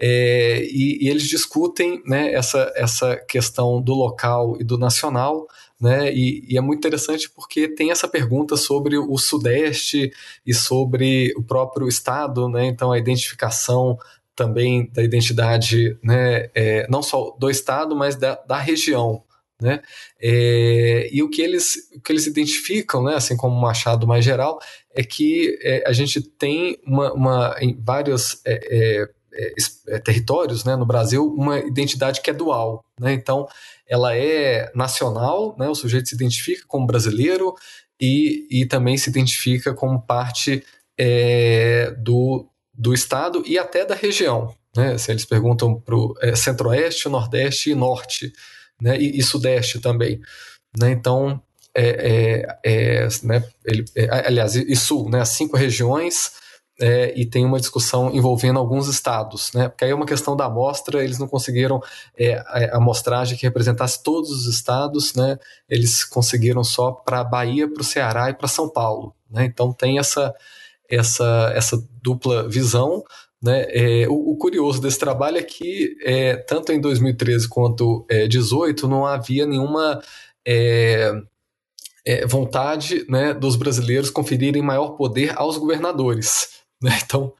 é, 0.00 0.64
e, 0.64 1.04
e, 1.04 1.08
eles 1.08 1.28
discutem 1.28 2.02
né, 2.04 2.32
essa, 2.32 2.72
essa 2.74 3.16
questão 3.16 3.80
do 3.80 3.94
local 3.94 4.56
e 4.60 4.64
do 4.64 4.76
nacional, 4.76 5.46
né, 5.80 6.12
e, 6.12 6.44
e, 6.48 6.58
é 6.58 6.60
muito 6.60 6.78
interessante 6.78 7.30
porque 7.30 7.68
tem 7.68 7.92
essa 7.92 8.08
pergunta 8.08 8.56
sobre 8.56 8.98
o 8.98 9.16
Sudeste 9.16 10.12
e 10.44 10.52
sobre 10.52 11.32
o 11.36 11.42
próprio 11.42 11.86
Estado, 11.86 12.48
né, 12.48 12.66
então 12.66 12.90
a 12.90 12.98
identificação 12.98 13.96
também 14.34 14.90
da 14.92 15.02
identidade, 15.02 15.96
né, 16.02 16.50
é, 16.54 16.86
não 16.90 17.02
só 17.02 17.36
do 17.38 17.48
Estado, 17.48 17.94
mas 17.94 18.16
da, 18.16 18.34
da 18.34 18.58
região. 18.58 19.22
Né? 19.64 19.80
É, 20.20 21.08
e 21.10 21.22
o 21.22 21.30
que 21.30 21.40
eles, 21.40 21.88
o 21.96 22.00
que 22.00 22.12
eles 22.12 22.26
identificam, 22.26 23.02
né, 23.02 23.14
assim 23.14 23.34
como 23.34 23.58
um 23.58 23.66
achado 23.66 24.06
mais 24.06 24.22
geral, 24.22 24.60
é 24.94 25.02
que 25.02 25.58
é, 25.62 25.82
a 25.86 25.92
gente 25.92 26.20
tem 26.20 26.78
uma, 26.86 27.14
uma 27.14 27.56
em 27.60 27.74
vários 27.82 28.42
é, 28.44 28.60
é 28.70 29.08
é, 29.36 29.52
é, 29.88 29.98
territórios 29.98 30.64
né, 30.64 30.76
no 30.76 30.86
Brasil 30.86 31.26
uma 31.26 31.58
identidade 31.58 32.20
que 32.20 32.30
é 32.30 32.32
dual. 32.32 32.84
Né? 33.00 33.14
Então, 33.14 33.48
ela 33.88 34.14
é 34.16 34.70
nacional, 34.76 35.56
né, 35.58 35.66
o 35.68 35.74
sujeito 35.74 36.08
se 36.08 36.14
identifica 36.14 36.62
como 36.68 36.86
brasileiro 36.86 37.52
e, 38.00 38.46
e 38.48 38.66
também 38.66 38.96
se 38.96 39.10
identifica 39.10 39.74
como 39.74 40.00
parte 40.00 40.62
do, 41.98 42.46
do 42.72 42.94
Estado 42.94 43.42
e 43.44 43.58
até 43.58 43.84
da 43.84 43.96
região. 43.96 44.54
Né? 44.76 44.96
Se 44.98 45.10
eles 45.10 45.24
perguntam 45.24 45.80
para 45.80 45.96
o 45.96 46.14
Centro-Oeste, 46.36 47.08
Nordeste 47.08 47.70
e 47.70 47.74
Norte, 47.74 48.32
né? 48.80 48.98
e, 48.98 49.18
e 49.18 49.22
Sudeste 49.22 49.80
também. 49.80 50.20
Né? 50.78 50.90
Então, 50.90 51.40
é, 51.74 52.46
é, 52.62 53.04
é, 53.04 53.08
né, 53.24 53.44
ele, 53.64 53.84
é, 53.96 54.26
aliás, 54.26 54.54
e 54.54 54.76
Sul, 54.76 55.10
né, 55.10 55.20
as 55.20 55.30
cinco 55.30 55.56
regiões, 55.56 56.32
é, 56.80 57.12
e 57.16 57.24
tem 57.24 57.44
uma 57.44 57.60
discussão 57.60 58.12
envolvendo 58.12 58.58
alguns 58.58 58.88
estados, 58.88 59.52
né? 59.52 59.68
Porque 59.68 59.84
aí 59.84 59.92
é 59.92 59.94
uma 59.94 60.06
questão 60.06 60.34
da 60.36 60.46
amostra, 60.46 61.04
eles 61.04 61.18
não 61.18 61.28
conseguiram 61.28 61.80
é, 62.18 62.34
a 62.34 62.78
amostragem 62.78 63.38
que 63.38 63.46
representasse 63.46 64.02
todos 64.02 64.30
os 64.30 64.46
estados, 64.46 65.14
né? 65.14 65.38
Eles 65.68 66.04
conseguiram 66.04 66.64
só 66.64 66.90
para 66.90 67.22
Bahia, 67.22 67.72
para 67.72 67.80
o 67.80 67.84
Ceará 67.84 68.30
e 68.30 68.34
para 68.34 68.48
São 68.48 68.68
Paulo, 68.68 69.14
né? 69.30 69.44
Então 69.44 69.72
tem 69.72 69.98
essa 69.98 70.34
essa 70.90 71.52
essa 71.54 71.80
dupla 72.02 72.48
visão, 72.48 73.04
né? 73.44 73.66
É, 73.68 74.08
o, 74.08 74.32
o, 74.32 74.36
curioso 74.38 74.80
desse 74.80 74.98
trabalho 74.98 75.36
é 75.36 75.42
que 75.42 75.94
é, 76.02 76.34
tanto 76.34 76.72
em 76.72 76.80
2013 76.80 77.46
quanto 77.46 78.06
2018 78.08 78.86
é, 78.86 78.88
não 78.88 79.04
havia 79.04 79.44
nenhuma 79.44 80.00
é, 80.48 81.12
é, 82.06 82.26
vontade 82.26 83.04
né, 83.06 83.34
dos 83.34 83.56
brasileiros 83.56 84.08
conferirem 84.08 84.62
maior 84.62 84.96
poder 84.96 85.32
aos 85.36 85.58
governadores. 85.58 86.54
Né? 86.82 86.98
Então, 87.02 87.32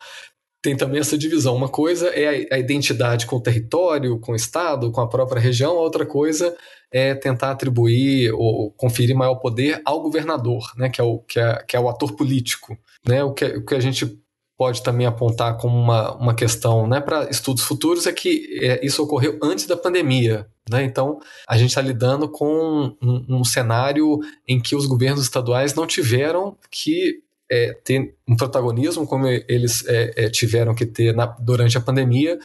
tem 0.62 0.74
também 0.74 1.00
essa 1.00 1.18
divisão. 1.18 1.54
Uma 1.54 1.68
coisa 1.68 2.08
é 2.08 2.46
a, 2.50 2.58
identidade 2.58 3.26
com 3.26 3.36
o 3.36 3.42
território, 3.42 4.18
com 4.18 4.32
o 4.32 4.36
Estado, 4.36 4.90
com 4.90 5.02
a 5.02 5.08
própria 5.08 5.38
região, 5.38 5.72
a 5.72 5.82
outra 5.82 6.06
coisa 6.06 6.56
é 6.90 7.14
tentar 7.14 7.50
atribuir 7.50 8.32
ou 8.32 8.70
conferir 8.70 9.14
maior 9.14 9.34
poder 9.34 9.82
ao 9.84 10.00
governador, 10.00 10.72
né, 10.78 10.88
que, 10.88 10.98
é 10.98 11.04
o, 11.04 11.18
que, 11.18 11.38
é, 11.38 11.62
que 11.68 11.76
é 11.76 11.80
o 11.80 11.90
ator 11.90 12.16
político. 12.16 12.78
Né? 13.06 13.22
O, 13.22 13.34
que, 13.34 13.44
o 13.44 13.66
que 13.66 13.74
a 13.74 13.80
gente 13.80 14.23
pode 14.56 14.82
também 14.82 15.06
apontar 15.06 15.56
como 15.56 15.78
uma, 15.78 16.14
uma 16.14 16.34
questão 16.34 16.86
né, 16.86 17.00
para 17.00 17.28
estudos 17.28 17.64
futuros 17.64 18.06
é 18.06 18.12
que 18.12 18.58
é, 18.62 18.84
isso 18.84 19.02
ocorreu 19.02 19.38
antes 19.42 19.66
da 19.66 19.76
pandemia. 19.76 20.46
Né? 20.70 20.84
Então, 20.84 21.18
a 21.46 21.56
gente 21.58 21.70
está 21.70 21.82
lidando 21.82 22.28
com 22.28 22.94
um, 23.02 23.26
um, 23.28 23.44
cenário 23.44 24.20
em 24.46 24.60
que 24.60 24.76
os 24.76 24.86
governos 24.86 25.22
estaduais 25.22 25.74
não 25.74 25.86
tiveram 25.86 26.56
que 26.70 27.22
é, 27.50 27.74
ter 27.84 28.14
um 28.26 28.36
protagonismo 28.36 29.06
como 29.06 29.26
eles 29.26 29.84
é, 29.86 30.24
é 30.24 30.30
tiveram 30.30 30.74
que 30.74 30.86
ter 30.86 31.14
na, 31.14 31.26
durante 31.26 31.76
a 31.76 31.80
pandemia 31.80 32.38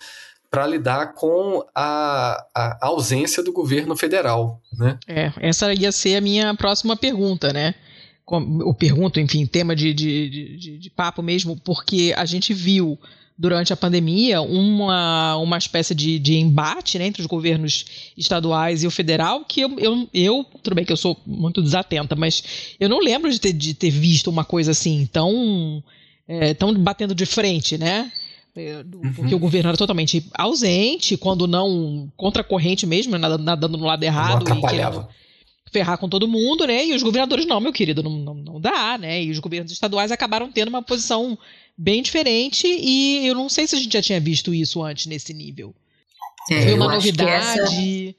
para 0.52 0.66
lidar 0.66 1.14
com 1.14 1.64
a, 1.76 2.44
a, 2.54 2.88
ausência 2.88 3.44
do 3.44 3.54
governo 3.54 3.96
federal. 3.96 4.60
Né? 4.74 4.98
É, 5.08 5.32
essa 5.40 5.74
ia 5.74 5.92
ser 5.92 6.16
a 6.16 6.22
minha 6.22 6.54
próxima 6.56 6.98
pergunta, 6.98 7.54
né? 7.54 7.76
Eu 8.36 8.74
pergunto, 8.74 9.20
enfim, 9.20 9.46
tema 9.46 9.76
de, 9.76 9.94
de, 9.94 10.58
de, 10.58 10.78
de, 10.78 10.90
papo 10.90 11.22
mesmo, 11.22 11.56
porque 11.58 12.14
a 12.16 12.26
gente 12.26 12.54
viu 12.54 12.98
durante 13.38 13.72
a 13.72 13.78
pandemia 13.78 14.42
uma, 14.42 15.38
uma 15.38 15.58
espécie 15.58 15.96
de, 15.96 16.20
de 16.20 16.36
embate 16.36 17.00
né, 17.00 17.08
entre 17.08 17.22
os 17.22 17.28
governos 17.28 18.12
estaduais 18.18 18.84
e 18.84 18.88
o 18.88 18.92
federal, 18.92 19.46
que 19.46 19.62
eu, 19.62 19.80
eu, 19.80 20.10
eu, 20.14 20.46
tudo 20.62 20.76
bem 20.76 20.84
que 20.84 20.92
eu 20.92 20.98
sou 20.98 21.18
muito 21.26 21.62
desatenta, 21.62 22.16
mas 22.16 22.76
eu 22.80 22.90
não 22.90 23.00
lembro 23.00 23.32
de 23.32 23.40
ter, 23.40 23.54
de 23.54 23.74
ter 23.74 23.92
visto 23.92 24.30
uma 24.30 24.44
coisa 24.44 24.72
assim 24.72 25.08
tão, 25.12 25.82
é, 26.28 26.54
tão 26.54 26.74
batendo 26.74 27.16
de 27.16 27.26
frente, 27.26 27.78
né? 27.78 28.12
É, 28.56 28.84
uhum. 28.94 29.14
Porque 29.14 29.36
o 29.36 29.40
governo 29.40 29.70
era 29.70 29.78
totalmente 29.78 30.26
ausente, 30.34 31.16
quando 31.16 31.48
não 31.48 32.12
contra 32.18 32.42
a 32.42 32.46
corrente 32.46 32.86
mesmo, 32.86 33.18
nadando 33.18 33.78
no 33.78 33.86
lado 33.86 34.04
errado. 34.04 34.46
Não 34.46 34.58
atrapalhava. 34.58 35.10
E 35.14 35.29
ferrar 35.72 35.98
com 35.98 36.10
todo 36.10 36.28
mundo, 36.28 36.66
né? 36.66 36.86
E 36.86 36.94
os 36.94 37.04
governadores, 37.04 37.46
não, 37.46 37.60
meu 37.60 37.74
querido, 37.74 38.04
não, 38.04 38.12
não, 38.12 38.34
não 38.34 38.62
dá, 38.62 38.98
né? 38.98 39.24
E 39.24 39.32
os 39.32 39.40
governos 39.40 39.72
estaduais 39.72 40.12
acabaram 40.12 40.52
tendo 40.52 40.70
uma 40.70 40.82
posição 40.82 41.38
bem 41.78 42.02
diferente 42.02 42.68
e 42.68 43.26
eu 43.26 43.34
não 43.34 43.48
sei 43.48 43.66
se 43.66 43.76
a 43.76 43.80
gente 43.80 43.94
já 43.94 44.02
tinha 44.02 44.20
visto 44.20 44.54
isso 44.54 44.84
antes 44.84 45.06
nesse 45.06 45.34
nível. 45.34 45.74
É, 46.52 46.62
Foi 46.64 46.74
uma 46.74 46.94
novidade. 46.94 47.30
Essa, 47.30 48.16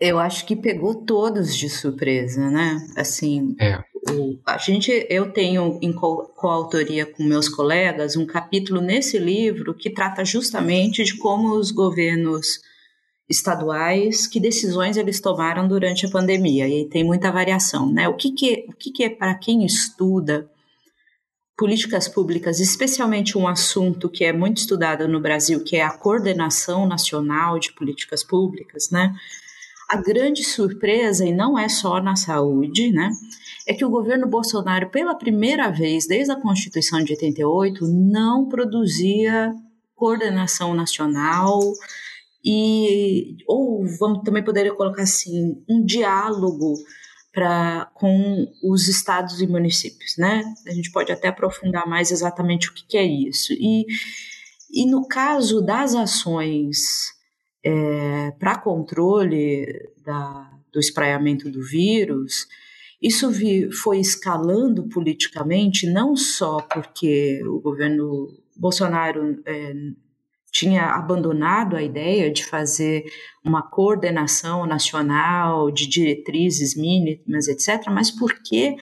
eu 0.00 0.18
acho 0.18 0.44
que 0.44 0.56
pegou 0.56 0.94
todos 0.94 1.56
de 1.56 1.68
surpresa, 1.68 2.50
né? 2.50 2.84
Assim, 2.96 3.54
é. 3.60 3.78
o, 4.10 4.38
a 4.44 4.58
gente, 4.58 5.06
eu 5.08 5.30
tenho 5.30 5.78
em 5.80 5.92
co, 5.92 6.24
coautoria 6.36 7.06
com 7.06 7.22
meus 7.22 7.48
colegas 7.48 8.16
um 8.16 8.26
capítulo 8.26 8.80
nesse 8.80 9.18
livro 9.18 9.74
que 9.74 9.90
trata 9.90 10.24
justamente 10.24 11.04
de 11.04 11.16
como 11.16 11.56
os 11.56 11.70
governos 11.70 12.60
estaduais, 13.28 14.26
que 14.26 14.38
decisões 14.38 14.96
eles 14.96 15.20
tomaram 15.20 15.66
durante 15.66 16.06
a 16.06 16.10
pandemia, 16.10 16.68
e 16.68 16.88
tem 16.88 17.02
muita 17.02 17.32
variação, 17.32 17.90
né? 17.90 18.08
O 18.08 18.14
que, 18.14 18.32
que, 18.32 18.66
o 18.68 18.72
que, 18.74 18.90
que 18.90 19.04
é 19.04 19.10
para 19.10 19.34
quem 19.34 19.64
estuda 19.64 20.48
políticas 21.56 22.08
públicas, 22.08 22.58
especialmente 22.58 23.38
um 23.38 23.46
assunto 23.46 24.08
que 24.08 24.24
é 24.24 24.32
muito 24.32 24.58
estudado 24.58 25.06
no 25.06 25.20
Brasil, 25.20 25.62
que 25.62 25.76
é 25.76 25.82
a 25.82 25.96
coordenação 25.96 26.86
nacional 26.86 27.58
de 27.58 27.72
políticas 27.72 28.24
públicas, 28.24 28.90
né? 28.90 29.14
A 29.88 29.96
grande 29.96 30.42
surpresa, 30.42 31.24
e 31.24 31.32
não 31.32 31.58
é 31.58 31.68
só 31.68 32.02
na 32.02 32.16
saúde, 32.16 32.90
né, 32.90 33.10
é 33.66 33.74
que 33.74 33.84
o 33.84 33.90
governo 33.90 34.26
Bolsonaro, 34.26 34.88
pela 34.90 35.14
primeira 35.14 35.70
vez 35.70 36.06
desde 36.06 36.32
a 36.32 36.40
Constituição 36.40 37.02
de 37.04 37.12
88, 37.12 37.86
não 37.86 38.48
produzia 38.48 39.54
coordenação 39.94 40.74
nacional, 40.74 41.60
e 42.44 43.38
ou 43.46 43.86
vamos 43.98 44.22
também 44.22 44.44
poderia 44.44 44.74
colocar 44.74 45.02
assim 45.02 45.64
um 45.68 45.84
diálogo 45.84 46.74
para 47.32 47.90
com 47.94 48.46
os 48.62 48.86
estados 48.86 49.40
e 49.40 49.46
municípios, 49.46 50.16
né? 50.16 50.44
A 50.68 50.70
gente 50.72 50.92
pode 50.92 51.10
até 51.10 51.28
aprofundar 51.28 51.88
mais 51.88 52.12
exatamente 52.12 52.68
o 52.68 52.74
que, 52.74 52.86
que 52.86 52.96
é 52.96 53.04
isso. 53.04 53.52
E, 53.54 53.86
e 54.70 54.86
no 54.88 55.08
caso 55.08 55.60
das 55.60 55.94
ações 55.94 57.12
é, 57.64 58.30
para 58.38 58.58
controle 58.58 59.66
da, 60.04 60.48
do 60.72 60.78
espraiamento 60.78 61.50
do 61.50 61.62
vírus, 61.62 62.46
isso 63.02 63.30
vi, 63.30 63.70
foi 63.72 63.98
escalando 63.98 64.88
politicamente, 64.88 65.90
não 65.90 66.14
só 66.14 66.60
porque 66.60 67.42
o 67.44 67.60
governo 67.60 68.28
Bolsonaro 68.56 69.42
é, 69.44 69.74
tinha 70.54 70.86
abandonado 70.94 71.76
a 71.76 71.82
ideia 71.82 72.32
de 72.32 72.46
fazer 72.46 73.04
uma 73.44 73.60
coordenação 73.60 74.64
nacional 74.64 75.68
de 75.70 75.88
diretrizes 75.88 76.76
mínimas, 76.76 77.48
etc., 77.48 77.88
mas 77.90 78.08
porque 78.10 78.76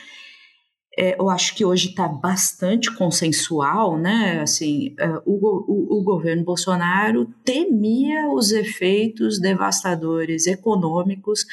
é, 0.99 1.19
eu 1.19 1.31
acho 1.31 1.57
que 1.57 1.65
hoje 1.65 1.89
está 1.89 2.07
bastante 2.07 2.95
consensual, 2.95 3.99
né? 3.99 4.41
Assim, 4.43 4.95
é, 4.99 5.09
o, 5.25 5.39
o, 5.41 6.01
o, 6.01 6.05
governo 6.05 6.45
Bolsonaro 6.45 7.27
temia 7.43 8.29
os 8.29 8.53
efeitos 8.53 9.41
devastadores 9.41 10.47
econômicos 10.47 11.47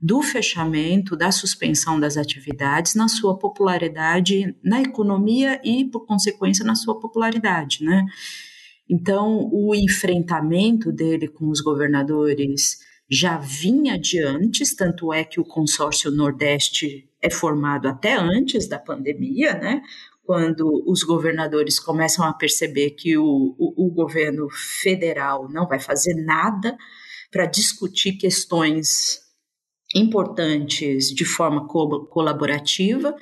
do 0.00 0.22
fechamento, 0.22 1.16
da 1.16 1.32
suspensão 1.32 1.98
das 1.98 2.16
atividades 2.16 2.94
na 2.94 3.08
sua 3.08 3.36
popularidade 3.36 4.54
na 4.62 4.80
economia 4.80 5.60
e, 5.64 5.84
por 5.86 6.06
consequência, 6.06 6.64
na 6.64 6.76
sua 6.76 7.00
popularidade, 7.00 7.82
né? 7.82 8.04
Então, 8.88 9.48
o 9.52 9.74
enfrentamento 9.74 10.92
dele 10.92 11.28
com 11.28 11.48
os 11.48 11.60
governadores 11.60 12.78
já 13.08 13.38
vinha 13.38 13.98
de 13.98 14.20
antes, 14.22 14.74
tanto 14.74 15.12
é 15.12 15.24
que 15.24 15.40
o 15.40 15.44
consórcio 15.44 16.10
Nordeste 16.10 17.08
é 17.20 17.30
formado 17.30 17.88
até 17.88 18.14
antes 18.14 18.68
da 18.68 18.78
pandemia, 18.78 19.54
né? 19.54 19.82
Quando 20.24 20.82
os 20.86 21.04
governadores 21.04 21.78
começam 21.78 22.24
a 22.24 22.32
perceber 22.32 22.90
que 22.90 23.16
o, 23.16 23.54
o, 23.58 23.86
o 23.86 23.90
governo 23.90 24.48
federal 24.50 25.48
não 25.48 25.68
vai 25.68 25.78
fazer 25.78 26.14
nada 26.14 26.76
para 27.30 27.46
discutir 27.46 28.14
questões 28.14 29.20
importantes 29.94 31.08
de 31.14 31.24
forma 31.24 31.66
co 31.68 32.06
colaborativa, 32.06 33.14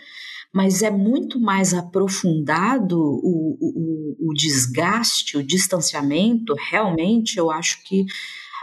mas 0.54 0.84
é 0.84 0.90
muito 0.90 1.40
mais 1.40 1.74
aprofundado 1.74 2.96
o, 2.96 3.58
o, 3.60 4.30
o 4.30 4.34
desgaste, 4.34 5.36
o 5.36 5.42
distanciamento. 5.42 6.54
Realmente, 6.70 7.36
eu 7.36 7.50
acho 7.50 7.82
que 7.82 8.06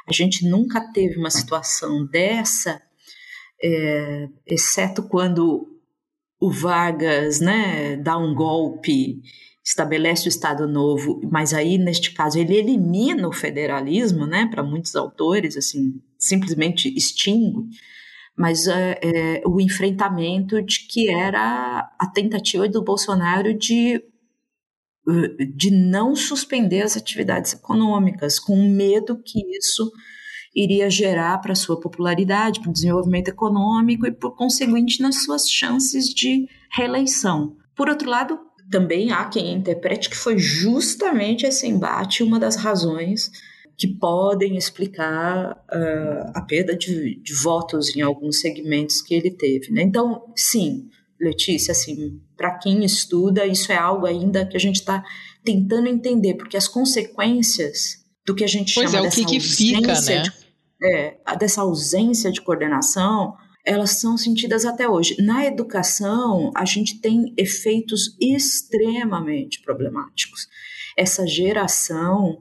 a 0.07 0.13
gente 0.13 0.47
nunca 0.47 0.79
teve 0.93 1.17
uma 1.19 1.29
situação 1.29 2.05
dessa, 2.05 2.81
é, 3.61 4.29
exceto 4.47 5.03
quando 5.03 5.67
o 6.39 6.49
Vargas 6.49 7.41
né, 7.41 7.97
dá 7.97 8.17
um 8.17 8.33
golpe, 8.33 9.21
estabelece 9.61 10.27
o 10.27 10.29
Estado 10.29 10.65
Novo, 10.69 11.19
mas 11.29 11.53
aí, 11.53 11.77
neste 11.77 12.13
caso, 12.13 12.39
ele 12.39 12.55
elimina 12.55 13.27
o 13.27 13.33
federalismo, 13.33 14.25
né, 14.25 14.47
para 14.49 14.63
muitos 14.63 14.95
autores, 14.95 15.57
assim, 15.57 16.01
simplesmente 16.17 16.87
extingue 16.95 17.67
mas 18.41 18.67
é, 18.67 18.99
é, 19.03 19.43
o 19.45 19.61
enfrentamento 19.61 20.59
de 20.63 20.87
que 20.87 21.09
era 21.13 21.87
a 21.99 22.07
tentativa 22.07 22.67
do 22.67 22.83
Bolsonaro 22.83 23.53
de 23.53 24.03
de 25.55 25.71
não 25.71 26.15
suspender 26.15 26.83
as 26.83 26.95
atividades 26.95 27.53
econômicas, 27.53 28.37
com 28.39 28.55
medo 28.69 29.19
que 29.25 29.39
isso 29.57 29.91
iria 30.55 30.91
gerar 30.91 31.39
para 31.39 31.55
sua 31.55 31.79
popularidade, 31.79 32.59
para 32.59 32.69
o 32.69 32.73
desenvolvimento 32.73 33.29
econômico 33.29 34.05
e, 34.05 34.11
por 34.11 34.35
conseguinte, 34.35 35.01
nas 35.01 35.23
suas 35.23 35.49
chances 35.49 36.05
de 36.05 36.47
reeleição. 36.71 37.57
Por 37.75 37.89
outro 37.89 38.07
lado, 38.07 38.39
também 38.69 39.11
há 39.11 39.25
quem 39.25 39.51
interprete 39.51 40.07
que 40.07 40.15
foi 40.15 40.37
justamente 40.37 41.47
esse 41.47 41.67
embate 41.67 42.21
uma 42.21 42.39
das 42.39 42.55
razões 42.55 43.31
que 43.81 43.87
podem 43.87 44.57
explicar 44.57 45.53
uh, 45.53 46.31
a 46.35 46.41
perda 46.43 46.77
de, 46.77 47.19
de, 47.19 47.33
votos 47.41 47.95
em 47.95 48.01
alguns 48.01 48.39
segmentos 48.39 49.01
que 49.01 49.15
ele 49.15 49.31
teve. 49.31 49.71
Né? 49.71 49.81
Então, 49.81 50.31
sim, 50.35 50.87
Letícia, 51.19 51.71
assim, 51.71 52.21
para 52.37 52.59
quem 52.59 52.85
estuda, 52.85 53.43
isso 53.47 53.71
é 53.71 53.75
algo 53.75 54.05
ainda 54.05 54.45
que 54.45 54.55
a 54.55 54.59
gente 54.59 54.75
está 54.75 55.03
tentando 55.43 55.87
entender, 55.87 56.35
porque 56.35 56.55
as 56.55 56.67
consequências 56.67 58.05
do 58.23 58.35
que 58.35 58.43
a 58.43 58.47
gente 58.47 58.71
pois 58.75 58.91
chama 58.91 58.99
é, 58.99 59.01
dessa 59.07 59.19
o 59.19 59.25
que, 59.25 59.31
que 59.31 59.39
fica, 59.39 59.99
né? 59.99 60.21
De, 60.21 60.31
é, 60.83 61.17
dessa 61.39 61.61
ausência 61.61 62.31
de 62.31 62.39
coordenação, 62.39 63.33
elas 63.65 63.99
são 63.99 64.15
sentidas 64.15 64.63
até 64.63 64.87
hoje. 64.87 65.15
Na 65.19 65.43
educação, 65.43 66.51
a 66.55 66.65
gente 66.65 67.01
tem 67.01 67.33
efeitos 67.35 68.15
extremamente 68.21 69.59
problemáticos. 69.63 70.47
Essa 70.95 71.25
geração 71.25 72.37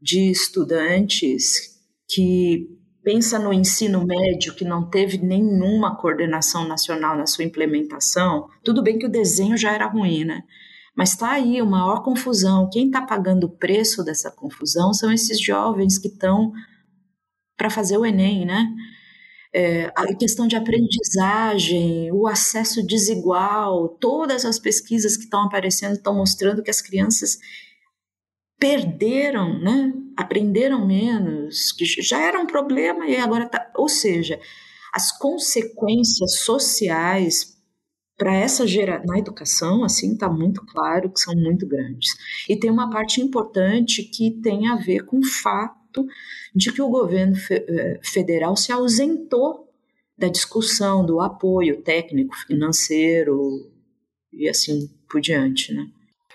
de 0.00 0.30
estudantes 0.30 1.78
que 2.08 2.66
pensa 3.02 3.38
no 3.38 3.52
ensino 3.52 4.04
médio 4.04 4.54
que 4.54 4.64
não 4.64 4.88
teve 4.88 5.18
nenhuma 5.18 5.96
coordenação 5.96 6.66
nacional 6.66 7.16
na 7.16 7.26
sua 7.26 7.44
implementação, 7.44 8.48
tudo 8.64 8.82
bem 8.82 8.98
que 8.98 9.06
o 9.06 9.10
desenho 9.10 9.56
já 9.56 9.72
era 9.72 9.86
ruim, 9.86 10.24
né? 10.24 10.42
Mas 10.96 11.10
está 11.10 11.32
aí 11.32 11.62
uma 11.62 11.78
maior 11.78 12.02
confusão. 12.02 12.68
Quem 12.70 12.86
está 12.86 13.00
pagando 13.00 13.44
o 13.44 13.56
preço 13.56 14.04
dessa 14.04 14.30
confusão 14.30 14.92
são 14.92 15.10
esses 15.12 15.40
jovens 15.40 15.98
que 15.98 16.08
estão 16.08 16.52
para 17.56 17.70
fazer 17.70 17.96
o 17.96 18.04
Enem, 18.04 18.44
né? 18.44 18.68
É, 19.52 19.92
a 19.96 20.14
questão 20.14 20.46
de 20.46 20.56
aprendizagem, 20.56 22.12
o 22.12 22.26
acesso 22.26 22.86
desigual, 22.86 23.88
todas 24.00 24.44
as 24.44 24.58
pesquisas 24.58 25.16
que 25.16 25.24
estão 25.24 25.44
aparecendo 25.44 25.94
estão 25.94 26.14
mostrando 26.14 26.62
que 26.62 26.70
as 26.70 26.80
crianças 26.80 27.38
perderam, 28.60 29.58
né? 29.58 29.92
aprenderam 30.16 30.86
menos, 30.86 31.72
que 31.72 31.84
já 31.86 32.20
era 32.20 32.38
um 32.38 32.46
problema 32.46 33.08
e 33.08 33.16
agora 33.16 33.44
está. 33.44 33.72
Ou 33.74 33.88
seja, 33.88 34.38
as 34.92 35.16
consequências 35.16 36.40
sociais 36.40 37.56
para 38.18 38.36
essa 38.36 38.66
geração 38.66 39.06
na 39.06 39.18
educação 39.18 39.82
assim 39.82 40.12
está 40.12 40.28
muito 40.28 40.64
claro 40.66 41.10
que 41.10 41.18
são 41.18 41.34
muito 41.34 41.66
grandes 41.66 42.14
e 42.46 42.54
tem 42.54 42.70
uma 42.70 42.90
parte 42.90 43.18
importante 43.18 44.02
que 44.02 44.30
tem 44.42 44.68
a 44.68 44.76
ver 44.76 45.06
com 45.06 45.20
o 45.20 45.24
fato 45.24 46.06
de 46.54 46.70
que 46.70 46.82
o 46.82 46.90
governo 46.90 47.34
eh, 47.50 47.98
federal 48.04 48.54
se 48.56 48.70
ausentou 48.72 49.70
da 50.18 50.28
discussão 50.28 51.04
do 51.04 51.18
apoio 51.18 51.80
técnico 51.80 52.36
financeiro 52.46 53.72
e 54.30 54.46
assim 54.50 54.90
por 55.08 55.18
diante, 55.18 55.72
né? 55.72 55.90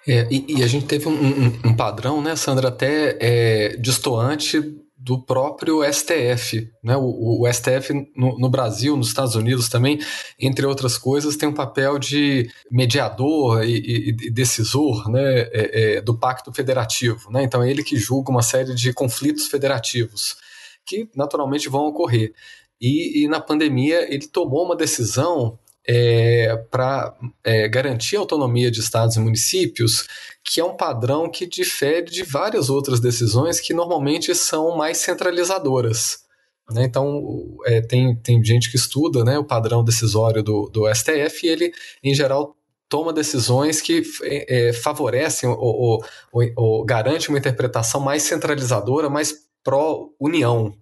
É, 0.08 0.28
e, 0.30 0.58
e, 0.60 0.64
a 0.64 0.68
gente 0.68 0.86
teve 0.86 1.08
um, 1.08 1.14
um, 1.14 1.60
um 1.66 1.76
padrão, 1.76 2.22
né, 2.22 2.36
Sandra, 2.36 2.68
até 2.68 3.18
é, 3.20 3.78
distoante 3.78 4.62
do 5.06 5.22
próprio 5.22 5.84
STF. 5.84 6.68
Né? 6.84 6.98
O, 6.98 7.44
o 7.44 7.54
STF 7.54 7.94
no, 8.16 8.40
no, 8.40 8.50
Brasil, 8.50 8.98
nos 8.98 9.10
Estados 9.10 9.36
Unidos 9.36 9.70
também, 9.70 10.00
entre 10.40 10.66
outras 10.66 10.98
coisas, 10.98 11.36
tem 11.36 11.48
um 11.48 11.54
papel 11.54 12.00
de 12.00 12.50
mediador 12.72 13.64
e, 13.64 13.78
e, 13.78 14.10
e 14.10 14.32
decisor 14.32 15.08
né, 15.08 15.42
é, 15.52 15.98
é, 15.98 16.02
do 16.02 16.18
Pacto 16.18 16.52
Federativo. 16.52 17.30
Né? 17.30 17.44
Então 17.44 17.62
é 17.62 17.70
ele 17.70 17.84
que 17.84 17.98
julga 17.98 18.32
uma 18.32 18.42
série 18.42 18.74
de 18.74 18.92
conflitos 18.94 19.46
federativos 19.48 20.38
que 20.84 21.08
naturalmente 21.16 21.70
vão 21.70 21.86
ocorrer. 21.86 22.34
E, 22.82 23.24
e 23.24 23.28
na 23.28 23.40
pandemia 23.40 24.12
ele 24.12 24.28
tomou 24.28 24.66
uma 24.66 24.76
decisão 24.76 25.60
é, 25.88 26.56
para 26.70 27.16
é, 27.44 27.68
garantir 27.68 28.16
a 28.18 28.20
autonomia 28.20 28.72
de 28.72 28.80
estados 28.80 29.16
e 29.16 29.20
municípios, 29.20 30.08
que 30.44 30.60
é 30.60 30.66
um 30.66 30.76
padrão 30.76 31.30
que 31.30 31.46
difere 31.46 32.06
de 32.06 32.24
várias 32.24 32.70
outras 32.70 33.00
decisões 33.00 33.60
que 33.60 33.74
normalmente 33.74 34.34
são 34.34 34.76
mais 34.76 34.98
centralizadoras. 34.98 36.26
Né? 36.72 36.84
Então, 36.86 37.58
é, 37.66 37.82
tem, 37.82 38.16
tem 38.16 38.44
gente 38.44 38.72
que 38.72 38.78
estuda 38.78 39.24
né, 39.24 39.38
o 39.38 39.44
padrão 39.44 39.84
decisório 39.84 40.42
do, 40.42 40.70
do 40.70 40.94
STF 40.94 41.46
e 41.46 41.50
ele, 41.50 41.74
em 42.04 42.14
geral, 42.14 42.56
toma 42.90 43.14
decisões 43.14 43.82
que 43.82 44.04
é, 44.24 44.70
é 44.70 44.74
favorecem 44.74 45.50
ou, 45.50 45.58
ou, 45.58 46.06
ou, 46.32 46.52
ou 46.56 46.86
garantem 46.86 47.30
uma 47.30 47.38
interpretação 47.38 48.00
mais 48.00 48.24
centralizadora, 48.24 49.10
mais 49.10 49.34
pró-união. 49.64 50.76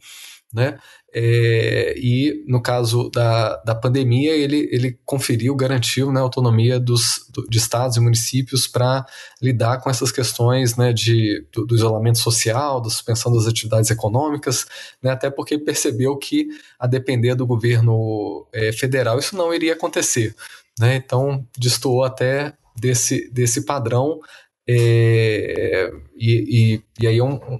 Né? 0.54 0.78
É, 1.12 1.96
e 1.98 2.44
no 2.48 2.62
caso 2.62 3.10
da, 3.10 3.58
da 3.64 3.74
pandemia, 3.74 4.36
ele, 4.36 4.70
ele 4.72 5.00
conferiu, 5.04 5.56
garantiu 5.56 6.12
né, 6.12 6.20
a 6.20 6.24
autonomia 6.24 6.80
dos, 6.80 7.28
do, 7.30 7.48
de 7.48 7.58
estados 7.58 7.98
e 7.98 8.00
municípios 8.00 8.68
para 8.68 9.04
lidar 9.42 9.80
com 9.80 9.90
essas 9.90 10.12
questões 10.12 10.76
né, 10.76 10.94
de, 10.94 11.44
do, 11.52 11.66
do, 11.66 11.76
isolamento 11.76 12.20
social, 12.20 12.80
da 12.80 12.90
suspensão 12.90 13.34
das 13.34 13.48
atividades 13.48 13.90
econômicas, 13.90 14.68
né, 15.02 15.12
até 15.12 15.30
porque 15.32 15.58
percebeu 15.58 16.16
que, 16.18 16.48
a 16.80 16.86
depender 16.86 17.34
do 17.34 17.48
governo 17.48 18.48
é, 18.54 18.72
federal, 18.72 19.18
isso 19.18 19.36
não 19.36 19.54
iria 19.54 19.74
acontecer. 19.74 20.36
Né, 20.80 20.96
então, 20.96 21.48
destoou 21.58 22.04
até 22.04 22.54
desse, 22.76 23.30
desse 23.32 23.66
padrão. 23.66 24.20
É, 24.68 25.92
e, 26.16 26.82
e, 27.00 27.04
e 27.04 27.08
aí 27.08 27.18
é 27.18 27.24
um, 27.24 27.60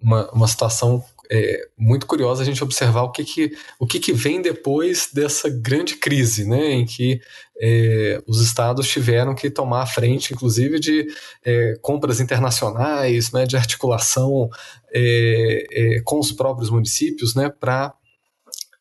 uma, 0.00 0.30
uma 0.32 0.48
situação 0.48 1.04
é 1.34 1.66
muito 1.78 2.06
curioso 2.06 2.42
a 2.42 2.44
gente 2.44 2.62
observar 2.62 3.04
o 3.04 3.10
que, 3.10 3.24
que, 3.24 3.56
o 3.78 3.86
que, 3.86 3.98
que 3.98 4.12
vem 4.12 4.42
depois 4.42 5.08
dessa 5.10 5.48
grande 5.48 5.96
crise, 5.96 6.46
né, 6.46 6.72
em 6.72 6.84
que 6.84 7.22
é, 7.58 8.22
os 8.26 8.42
estados 8.42 8.86
tiveram 8.86 9.34
que 9.34 9.48
tomar 9.48 9.82
a 9.82 9.86
frente, 9.86 10.34
inclusive, 10.34 10.78
de 10.78 11.06
é, 11.42 11.78
compras 11.80 12.20
internacionais, 12.20 13.32
né, 13.32 13.46
de 13.46 13.56
articulação 13.56 14.50
é, 14.92 15.66
é 15.70 16.00
com 16.02 16.20
os 16.20 16.32
próprios 16.32 16.68
municípios, 16.68 17.34
né, 17.34 17.48
para 17.48 17.94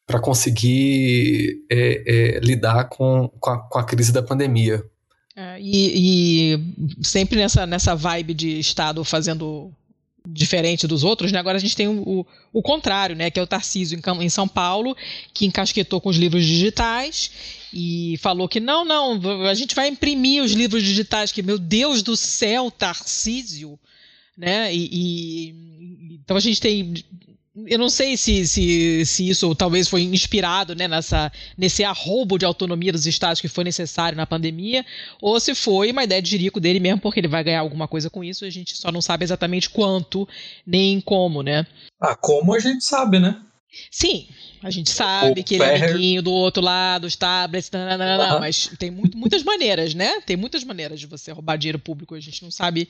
para 0.05 0.19
conseguir 0.19 1.63
é, 1.71 2.03
é, 2.35 2.39
lidar 2.41 2.89
com, 2.89 3.29
com 3.39 3.49
a, 3.49 3.59
com, 3.59 3.79
a, 3.79 3.83
crise 3.85 4.11
da 4.11 4.21
pandemia. 4.21 4.83
E, 5.57 6.53
e, 6.53 7.01
sempre 7.01 7.37
nessa, 7.37 7.65
nessa 7.65 7.95
vibe 7.95 8.33
de 8.33 8.59
Estado 8.59 9.05
fazendo 9.05 9.71
diferente 10.31 10.87
dos 10.87 11.03
outros, 11.03 11.31
né? 11.31 11.39
Agora 11.39 11.57
a 11.57 11.61
gente 11.61 11.75
tem 11.75 11.87
o, 11.87 12.25
o, 12.51 12.61
contrário, 12.61 13.15
né? 13.15 13.29
Que 13.29 13.39
é 13.39 13.43
o 13.43 13.47
Tarcísio 13.47 13.99
em, 13.99 14.23
em, 14.23 14.29
São 14.29 14.47
Paulo, 14.47 14.95
que 15.33 15.45
encasquetou 15.45 15.99
com 15.99 16.09
os 16.09 16.17
livros 16.17 16.45
digitais 16.45 17.31
e 17.73 18.17
falou 18.21 18.47
que 18.47 18.59
não, 18.59 18.83
não, 18.83 19.47
a 19.47 19.53
gente 19.53 19.75
vai 19.75 19.87
imprimir 19.87 20.43
os 20.43 20.51
livros 20.51 20.83
digitais, 20.83 21.31
que, 21.31 21.41
meu 21.41 21.57
Deus 21.57 22.01
do 22.01 22.15
céu, 22.15 22.71
Tarcísio, 22.71 23.79
né? 24.37 24.73
E, 24.73 24.89
e 24.91 25.55
então 26.23 26.37
a 26.37 26.39
gente 26.39 26.61
tem 26.61 26.93
eu 27.67 27.79
não 27.79 27.89
sei 27.89 28.15
se, 28.17 28.47
se, 28.47 29.05
se 29.05 29.29
isso 29.29 29.53
talvez 29.55 29.87
foi 29.87 30.03
inspirado 30.03 30.75
né, 30.75 30.87
nessa, 30.87 31.31
nesse 31.57 31.83
arrobo 31.83 32.37
de 32.37 32.45
autonomia 32.45 32.91
dos 32.91 33.05
estados 33.05 33.41
que 33.41 33.47
foi 33.47 33.63
necessário 33.63 34.15
na 34.15 34.25
pandemia, 34.25 34.85
ou 35.21 35.39
se 35.39 35.55
foi 35.55 35.91
uma 35.91 36.03
ideia 36.03 36.21
de 36.21 36.29
jirico 36.29 36.59
dele 36.59 36.79
mesmo, 36.79 37.01
porque 37.01 37.19
ele 37.19 37.27
vai 37.27 37.43
ganhar 37.43 37.61
alguma 37.61 37.87
coisa 37.87 38.09
com 38.09 38.23
isso, 38.23 38.45
a 38.45 38.49
gente 38.49 38.75
só 38.75 38.91
não 38.91 39.01
sabe 39.01 39.23
exatamente 39.23 39.69
quanto, 39.69 40.27
nem 40.65 40.99
como, 41.01 41.41
né? 41.41 41.65
Ah, 41.99 42.15
como 42.15 42.53
a 42.53 42.59
gente 42.59 42.83
sabe, 42.83 43.19
né? 43.19 43.39
Sim, 43.89 44.27
a 44.61 44.69
gente 44.69 44.89
sabe 44.89 45.39
o 45.39 45.43
que 45.43 45.55
ele 45.55 45.63
é 45.63 45.75
amiguinho 45.75 46.21
do 46.21 46.31
outro 46.31 46.61
lado, 46.61 47.05
os 47.05 47.15
tablets, 47.15 47.71
nananana, 47.71 48.33
uhum. 48.33 48.39
mas 48.41 48.69
tem 48.77 48.91
muito, 48.91 49.17
muitas 49.17 49.43
maneiras, 49.43 49.93
né? 49.93 50.19
Tem 50.21 50.35
muitas 50.35 50.63
maneiras 50.63 50.99
de 50.99 51.07
você 51.07 51.31
roubar 51.31 51.57
dinheiro 51.57 51.79
público, 51.79 52.13
a 52.13 52.19
gente 52.19 52.43
não 52.43 52.51
sabe 52.51 52.89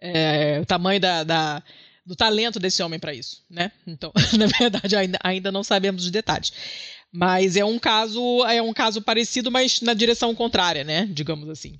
é, 0.00 0.58
o 0.60 0.66
tamanho 0.66 1.00
da, 1.00 1.24
da 1.24 1.62
do 2.08 2.16
talento 2.16 2.58
desse 2.58 2.82
homem 2.82 2.98
para 2.98 3.12
isso, 3.12 3.44
né? 3.50 3.70
Então, 3.86 4.10
na 4.38 4.46
verdade, 4.46 4.96
ainda, 4.96 5.18
ainda 5.22 5.52
não 5.52 5.62
sabemos 5.62 6.04
os 6.04 6.10
detalhes. 6.10 6.50
Mas 7.12 7.54
é 7.54 7.64
um 7.64 7.78
caso 7.78 8.44
é 8.46 8.62
um 8.62 8.72
caso 8.72 9.02
parecido, 9.02 9.50
mas 9.50 9.82
na 9.82 9.92
direção 9.92 10.34
contrária, 10.34 10.82
né? 10.84 11.06
Digamos 11.10 11.50
assim. 11.50 11.78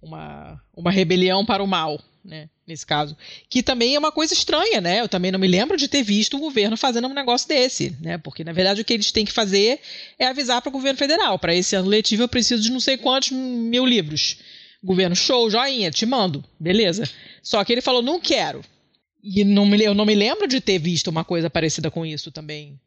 Uma, 0.00 0.60
uma 0.74 0.90
rebelião 0.90 1.44
para 1.44 1.62
o 1.62 1.66
mal, 1.66 2.00
né? 2.24 2.48
Nesse 2.66 2.86
caso. 2.86 3.14
Que 3.50 3.62
também 3.62 3.94
é 3.94 3.98
uma 3.98 4.10
coisa 4.10 4.32
estranha, 4.32 4.80
né? 4.80 5.00
Eu 5.00 5.08
também 5.08 5.30
não 5.30 5.38
me 5.38 5.46
lembro 5.46 5.76
de 5.76 5.88
ter 5.88 6.02
visto 6.02 6.38
o 6.38 6.40
governo 6.40 6.76
fazendo 6.76 7.08
um 7.08 7.14
negócio 7.14 7.46
desse, 7.46 7.94
né? 8.00 8.16
Porque, 8.16 8.44
na 8.44 8.52
verdade, 8.52 8.80
o 8.80 8.84
que 8.84 8.94
eles 8.94 9.12
têm 9.12 9.26
que 9.26 9.32
fazer 9.32 9.78
é 10.18 10.26
avisar 10.26 10.62
para 10.62 10.70
o 10.70 10.72
governo 10.72 10.98
federal. 10.98 11.38
Para 11.38 11.54
esse 11.54 11.76
ano 11.76 11.88
letivo, 11.88 12.22
eu 12.22 12.28
preciso 12.28 12.62
de 12.62 12.72
não 12.72 12.80
sei 12.80 12.96
quantos 12.96 13.30
mil 13.30 13.84
livros. 13.84 14.38
Governo, 14.82 15.16
show, 15.16 15.50
joinha, 15.50 15.90
te 15.90 16.06
mando. 16.06 16.44
Beleza. 16.58 17.08
Só 17.42 17.62
que 17.64 17.72
ele 17.72 17.82
falou, 17.82 18.02
não 18.02 18.20
quero. 18.20 18.62
E 19.28 19.42
não 19.42 19.66
me, 19.66 19.82
eu 19.82 19.92
não 19.92 20.06
me 20.06 20.14
lembro 20.14 20.46
de 20.46 20.60
ter 20.60 20.78
visto 20.78 21.08
uma 21.08 21.24
coisa 21.24 21.50
parecida 21.50 21.90
com 21.90 22.06
isso 22.06 22.30
também 22.30 22.78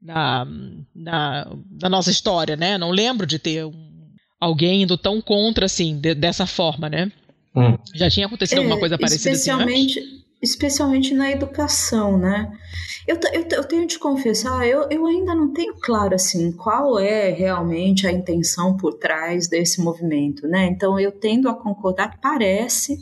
na, 0.00 0.46
na, 0.94 1.54
na 1.70 1.88
nossa 1.90 2.10
história, 2.10 2.56
né? 2.56 2.78
Não 2.78 2.90
lembro 2.90 3.26
de 3.26 3.38
ter 3.38 3.66
um, 3.66 4.10
alguém 4.40 4.82
indo 4.82 4.96
tão 4.96 5.20
contra 5.20 5.66
assim, 5.66 6.00
de, 6.00 6.14
dessa 6.14 6.46
forma, 6.46 6.88
né? 6.88 7.12
Hum. 7.54 7.76
Já 7.94 8.08
tinha 8.08 8.26
acontecido 8.26 8.58
é, 8.58 8.60
alguma 8.62 8.78
coisa 8.78 8.96
parecida 8.96 9.30
especialmente, 9.30 9.98
assim 9.98 10.22
Especialmente 10.42 11.14
na 11.14 11.30
educação, 11.30 12.18
né? 12.18 12.50
Eu, 13.06 13.16
eu, 13.32 13.46
eu 13.52 13.64
tenho 13.64 13.86
de 13.86 13.98
confessar, 13.98 14.66
eu, 14.66 14.88
eu 14.90 15.06
ainda 15.06 15.34
não 15.34 15.52
tenho 15.52 15.74
claro 15.80 16.16
assim 16.16 16.50
qual 16.52 16.98
é 16.98 17.30
realmente 17.30 18.06
a 18.06 18.12
intenção 18.12 18.76
por 18.76 18.94
trás 18.94 19.46
desse 19.46 19.80
movimento, 19.80 20.48
né? 20.48 20.66
Então 20.66 20.98
eu 20.98 21.12
tendo 21.12 21.48
a 21.48 21.54
concordar 21.54 22.10
que 22.10 22.20
parece 22.20 22.98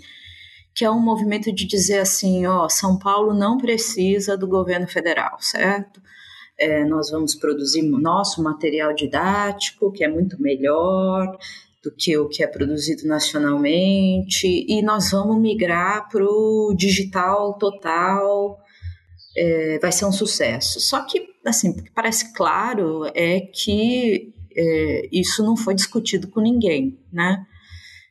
que 0.80 0.84
é 0.86 0.90
um 0.90 0.98
movimento 0.98 1.52
de 1.52 1.66
dizer 1.66 1.98
assim, 1.98 2.46
ó, 2.46 2.66
São 2.66 2.98
Paulo 2.98 3.34
não 3.34 3.58
precisa 3.58 4.34
do 4.34 4.48
governo 4.48 4.88
federal, 4.88 5.36
certo? 5.38 6.00
É, 6.58 6.86
nós 6.86 7.10
vamos 7.10 7.34
produzir 7.34 7.82
nosso 7.82 8.42
material 8.42 8.94
didático, 8.94 9.92
que 9.92 10.02
é 10.02 10.08
muito 10.08 10.40
melhor, 10.40 11.36
do 11.84 11.94
que 11.94 12.16
o 12.16 12.30
que 12.30 12.42
é 12.42 12.46
produzido 12.46 13.06
nacionalmente, 13.06 14.46
e 14.66 14.80
nós 14.80 15.10
vamos 15.10 15.38
migrar 15.38 16.08
para 16.08 16.24
o 16.24 16.74
digital 16.74 17.58
total, 17.58 18.58
é, 19.36 19.78
vai 19.80 19.92
ser 19.92 20.06
um 20.06 20.12
sucesso. 20.12 20.80
Só 20.80 21.04
que, 21.04 21.26
assim, 21.44 21.72
o 21.72 21.76
que 21.76 21.90
parece 21.90 22.32
claro 22.32 23.04
é 23.14 23.38
que 23.40 24.32
é, 24.56 25.08
isso 25.12 25.44
não 25.44 25.58
foi 25.58 25.74
discutido 25.74 26.26
com 26.28 26.40
ninguém, 26.40 26.98
né? 27.12 27.44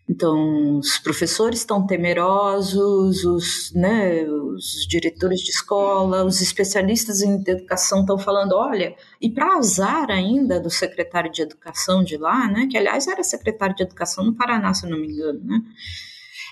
Então, 0.09 0.79
os 0.79 0.97
professores 0.97 1.59
estão 1.59 1.85
temerosos, 1.85 3.23
os, 3.23 3.71
né, 3.75 4.23
os 4.23 4.87
diretores 4.89 5.39
de 5.41 5.51
escola, 5.51 6.25
os 6.25 6.41
especialistas 6.41 7.21
em 7.21 7.35
educação 7.45 8.01
estão 8.01 8.17
falando: 8.17 8.53
olha, 8.53 8.95
e 9.21 9.29
para 9.29 9.57
azar 9.57 10.09
ainda 10.09 10.59
do 10.59 10.69
secretário 10.71 11.31
de 11.31 11.43
educação 11.43 12.03
de 12.03 12.17
lá, 12.17 12.47
né, 12.47 12.67
que 12.69 12.75
aliás 12.75 13.07
era 13.07 13.23
secretário 13.23 13.75
de 13.75 13.83
educação 13.83 14.25
no 14.25 14.33
Paraná, 14.33 14.73
se 14.73 14.87
eu 14.87 14.89
não 14.89 14.97
me 14.97 15.11
engano, 15.11 15.41
né? 15.43 15.61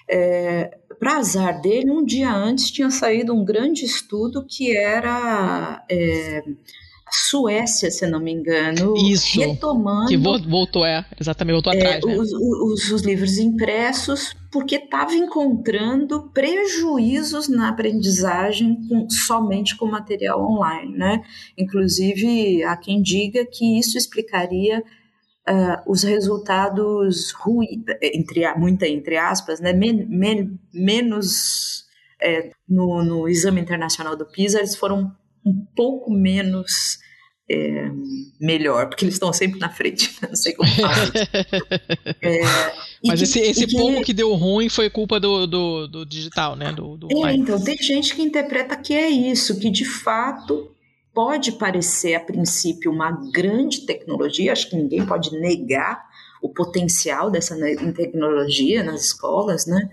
É, 0.09 0.77
para 0.99 1.17
azar 1.17 1.59
dele, 1.59 1.89
um 1.89 2.05
dia 2.05 2.31
antes 2.31 2.69
tinha 2.69 2.91
saído 2.91 3.33
um 3.33 3.43
grande 3.43 3.83
estudo 3.85 4.45
que 4.45 4.77
era. 4.77 5.83
É, 5.89 6.43
Suécia, 7.11 7.89
se 7.89 8.05
não 8.05 8.19
me 8.19 8.31
engano, 8.31 8.95
Isso, 8.97 9.39
retomando. 9.39 10.07
Que 10.07 10.17
voltou, 10.17 10.85
é, 10.85 11.05
exatamente, 11.19 11.53
voltou 11.53 11.73
é, 11.73 11.77
atrás. 11.77 12.05
Né? 12.05 12.17
Os, 12.17 12.31
os, 12.33 12.91
os, 12.91 13.01
livros 13.01 13.37
impressos, 13.37 14.35
porque 14.51 14.75
estava 14.75 15.13
encontrando 15.13 16.29
prejuízos 16.33 17.47
na 17.47 17.69
aprendizagem 17.69 18.77
com, 18.87 19.09
somente 19.09 19.75
com 19.77 19.85
material 19.85 20.41
online. 20.41 20.97
Né? 20.97 21.21
Inclusive, 21.57 22.63
há 22.63 22.75
quem 22.75 23.01
diga 23.01 23.45
que 23.45 23.79
isso 23.79 23.97
explicaria 23.97 24.83
Uh, 25.49 25.79
os 25.89 26.03
resultados 26.03 27.31
ruins, 27.31 27.81
entre, 28.01 28.53
muita 28.55 28.85
entre 28.85 29.15
aspas, 29.15 29.61
né, 29.61 29.71
men, 29.71 30.05
men, 30.09 30.59
menos 30.73 31.85
é, 32.21 32.51
no, 32.67 33.01
no 33.01 33.29
exame 33.29 33.61
internacional 33.61 34.17
do 34.17 34.25
PISA, 34.25 34.59
eles 34.59 34.75
foram 34.75 35.15
um 35.47 35.65
pouco 35.75 36.11
menos 36.11 36.99
é, 37.49 37.89
melhor, 38.39 38.87
porque 38.87 39.05
eles 39.05 39.15
estão 39.15 39.31
sempre 39.31 39.59
na 39.59 39.69
frente, 39.69 40.13
não 40.21 40.35
sei 40.35 40.53
como 40.53 40.69
falar. 40.69 41.11
é, 42.21 42.41
Mas 43.05 43.19
que, 43.19 43.23
esse, 43.23 43.39
esse 43.39 43.67
que, 43.67 43.77
pouco 43.77 44.03
que 44.03 44.13
deu 44.13 44.33
ruim 44.33 44.67
foi 44.67 44.89
culpa 44.89 45.19
do, 45.19 45.47
do, 45.47 45.87
do 45.87 46.05
digital, 46.05 46.55
né? 46.55 46.71
Do, 46.73 46.97
do 46.97 47.07
é, 47.25 47.33
então, 47.33 47.63
tem 47.63 47.77
gente 47.77 48.15
que 48.15 48.21
interpreta 48.21 48.75
que 48.75 48.93
é 48.93 49.09
isso, 49.09 49.59
que 49.59 49.69
de 49.69 49.85
fato 49.85 50.71
pode 51.13 51.53
parecer 51.53 52.15
a 52.15 52.19
princípio 52.19 52.91
uma 52.91 53.11
grande 53.31 53.85
tecnologia, 53.85 54.51
acho 54.51 54.69
que 54.69 54.75
ninguém 54.75 55.05
pode 55.05 55.31
negar 55.31 56.05
o 56.41 56.49
potencial 56.49 57.31
dessa 57.31 57.55
tecnologia 57.95 58.83
nas 58.83 59.05
escolas, 59.05 59.65
né? 59.65 59.89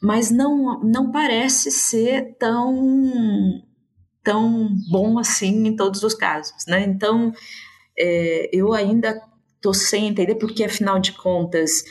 Mas 0.00 0.30
não, 0.30 0.80
não 0.82 1.10
parece 1.10 1.70
ser 1.70 2.36
tão 2.38 3.62
tão 4.22 4.68
bom 4.90 5.18
assim 5.18 5.66
em 5.66 5.76
todos 5.76 6.02
os 6.02 6.14
casos, 6.14 6.66
né? 6.66 6.82
Então, 6.82 7.32
é, 7.98 8.48
eu 8.52 8.72
ainda 8.72 9.20
estou 9.56 9.74
sem 9.74 10.08
entender, 10.08 10.36
porque 10.36 10.64
afinal 10.64 10.98
de 10.98 11.12
contas 11.12 11.84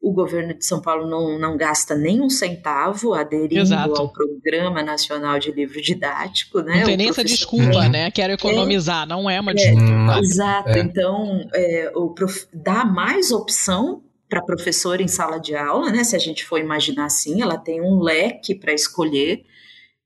o 0.00 0.12
governo 0.12 0.54
de 0.54 0.64
São 0.64 0.80
Paulo 0.80 1.08
não, 1.08 1.38
não 1.40 1.56
gasta 1.56 1.96
nem 1.96 2.20
um 2.20 2.30
centavo 2.30 3.14
aderindo 3.14 3.62
Exato. 3.62 4.00
ao 4.00 4.08
Programa 4.12 4.80
Nacional 4.80 5.40
de 5.40 5.50
Livro 5.50 5.82
Didático, 5.82 6.60
né? 6.60 6.78
Não 6.78 6.84
tem 6.84 6.96
nem 6.96 7.08
essa 7.08 7.24
desculpa, 7.24 7.88
né? 7.88 8.08
Quero 8.12 8.32
economizar, 8.32 9.02
é, 9.02 9.06
não 9.06 9.28
é 9.28 9.40
uma 9.40 9.50
é, 9.50 9.54
desculpa. 9.54 10.14
É, 10.14 10.18
exato, 10.20 10.68
é. 10.70 10.78
então 10.78 11.48
o 11.96 12.10
prof, 12.10 12.46
dá 12.52 12.84
mais 12.84 13.32
opção 13.32 14.02
para 14.28 14.42
professor 14.42 15.00
em 15.00 15.08
sala 15.08 15.38
de 15.38 15.56
aula, 15.56 15.90
né? 15.90 16.04
Se 16.04 16.14
a 16.14 16.18
gente 16.18 16.44
for 16.44 16.60
imaginar 16.60 17.06
assim, 17.06 17.42
ela 17.42 17.58
tem 17.58 17.80
um 17.80 18.00
leque 18.00 18.54
para 18.54 18.72
escolher 18.72 19.42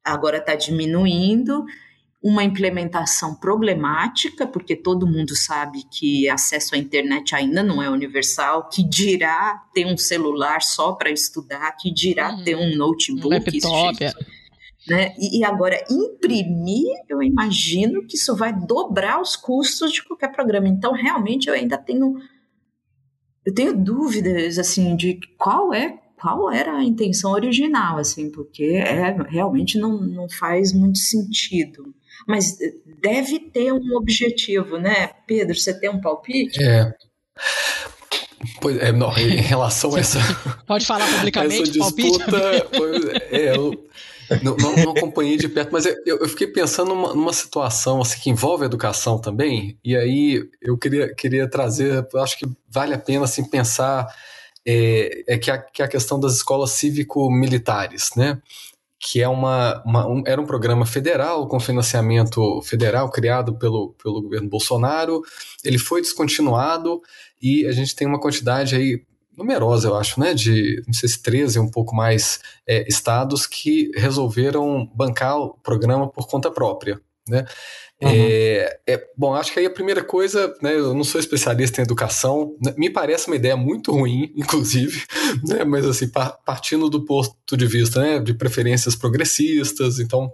agora 0.05 0.39
está 0.39 0.55
diminuindo, 0.55 1.65
uma 2.23 2.45
implementação 2.45 3.35
problemática, 3.35 4.47
porque 4.47 4.77
todo 4.77 5.09
mundo 5.09 5.35
sabe 5.35 5.83
que 5.91 6.29
acesso 6.29 6.77
à 6.77 6.79
internet 6.79 7.35
ainda 7.35 7.62
não 7.65 7.83
é 7.83 7.91
universal, 7.91 8.69
que 8.69 8.83
dirá 8.85 9.61
ter 9.74 9.85
um 9.85 9.97
celular 9.97 10.62
só 10.62 10.93
para 10.93 11.11
estudar, 11.11 11.73
que 11.73 11.93
dirá 11.93 12.33
hum, 12.33 12.45
ter 12.45 12.55
um 12.55 12.77
notebook. 12.77 13.27
Um 13.27 13.70
laptop. 13.70 14.05
É. 14.05 14.12
né? 14.87 15.15
E, 15.19 15.41
e, 15.41 15.45
agora, 15.45 15.85
imprimir, 15.91 16.87
eu 17.09 17.20
imagino 17.20 18.07
que 18.07 18.15
isso 18.15 18.37
vai 18.37 18.53
dobrar 18.53 19.20
os 19.20 19.35
custos 19.35 19.93
de 19.93 20.05
qualquer 20.05 20.31
programa. 20.31 20.69
Então, 20.69 20.93
realmente, 20.93 21.49
eu 21.49 21.55
ainda 21.55 21.77
tenho. 21.77 22.15
Eu 23.45 23.53
tenho 23.53 23.77
dúvidas, 23.77 24.57
assim, 24.57 24.95
de 24.95 25.19
qual 25.37 25.74
é 25.74 25.99
qual 26.23 26.53
era 26.53 26.77
a 26.77 26.85
intenção 26.85 27.32
original, 27.32 27.99
assim, 27.99 28.31
porque 28.31 28.62
é, 28.77 29.16
realmente 29.28 29.77
não, 29.77 30.01
não 30.01 30.28
faz 30.28 30.73
muito 30.73 30.99
sentido. 30.99 31.93
Mas 32.28 32.57
deve 33.01 33.40
ter 33.40 33.73
um 33.73 33.97
objetivo, 33.97 34.78
né? 34.78 35.11
Pedro, 35.27 35.57
você 35.57 35.74
tem 35.74 35.90
um 35.90 36.01
palpite? 36.01 36.62
É. 36.62 36.94
Pois 38.61 38.77
é, 38.78 38.93
não, 38.93 39.12
em 39.19 39.40
relação 39.40 39.97
a 39.97 39.99
essa. 39.99 40.20
Pode 40.65 40.86
falar 40.86 41.12
publicamente, 41.12 41.62
essa 41.62 41.73
disputa, 41.73 42.69
pois, 42.77 43.05
é, 43.32 43.57
eu 43.57 43.85
não, 44.43 44.57
não, 44.57 44.77
não, 44.77 44.93
acompanhei 44.93 45.36
de 45.36 45.49
perto, 45.49 45.73
mas 45.73 45.86
eu, 45.86 45.97
eu 46.07 46.28
fiquei 46.28 46.47
pensando 46.47 46.94
numa, 46.94 47.15
numa, 47.15 47.32
situação 47.32 48.01
assim, 48.01 48.20
que 48.20 48.31
envolve 48.31 48.62
a 48.62 48.66
educação 48.66 49.20
também, 49.20 49.77
e 49.85 49.97
aí 49.97 50.49
eu 50.61 50.78
queria, 50.78 51.12
queria 51.15 51.49
trazer, 51.49 52.07
acho 52.16 52.39
que 52.39 52.47
vale 52.69 52.94
a 52.94 52.99
pena 52.99 53.24
assim, 53.24 53.44
pensar 53.44 54.07
é, 54.66 55.34
é 55.34 55.39
que, 55.39 55.51
a, 55.51 55.59
que 55.59 55.82
a 55.82 55.89
questão 55.89 56.18
das 56.18 56.34
escolas 56.36 56.70
cívico-militares, 56.72 58.10
né? 58.16 58.40
que 59.05 59.20
é 59.20 59.28
uma, 59.28 59.82
uma 59.84 60.06
um, 60.06 60.22
era 60.24 60.40
um 60.40 60.47
programa 60.47 60.86
federal 60.86 61.48
com 61.48 61.59
financiamento 61.59 62.62
federal 62.62 63.10
criado 63.10 63.59
pelo, 63.59 63.94
pelo 64.01 64.22
governo 64.22 64.48
Bolsonaro. 64.48 65.22
Ele 65.64 65.76
foi 65.76 66.01
descontinuado 66.01 67.02
e 67.43 67.66
a 67.66 67.72
gente 67.72 67.97
tem 67.97 68.06
uma 68.06 68.20
quantidade 68.20 68.76
aí 68.76 69.02
numerosa, 69.36 69.89
eu 69.89 69.97
acho, 69.97 70.20
né, 70.20 70.34
de 70.34 70.82
não 70.86 70.93
sei 70.93 71.09
se 71.09 71.20
13 71.20 71.59
um 71.59 71.68
pouco 71.68 71.97
mais 71.97 72.39
é, 72.68 72.86
estados 72.86 73.47
que 73.47 73.90
resolveram 73.97 74.86
bancar 74.94 75.36
o 75.39 75.55
programa 75.62 76.09
por 76.09 76.28
conta 76.28 76.51
própria, 76.51 77.01
né? 77.28 77.44
Uhum. 78.03 78.09
É, 78.11 78.81
é, 78.86 79.07
bom, 79.16 79.32
acho 79.35 79.53
que 79.53 79.61
aí 79.61 79.66
a 79.66 79.70
primeira 79.70 80.03
coisa, 80.03 80.53
né, 80.61 80.74
eu 80.74 80.93
não 80.93 81.05
sou 81.05 81.20
especialista 81.20 81.81
em 81.81 81.85
educação, 81.85 82.57
né, 82.61 82.74
me 82.77 82.90
parece 82.90 83.28
uma 83.28 83.36
ideia 83.36 83.57
muito 83.57 83.93
ruim, 83.93 84.32
inclusive, 84.36 85.05
né, 85.47 85.65
mas 85.65 85.86
assim, 85.86 86.09
partindo 86.44 86.90
do 86.90 87.05
ponto 87.05 87.57
de 87.57 87.66
vista 87.66 88.01
né, 88.01 88.19
de 88.19 88.35
preferências 88.35 88.97
progressistas, 88.97 90.01
então 90.01 90.32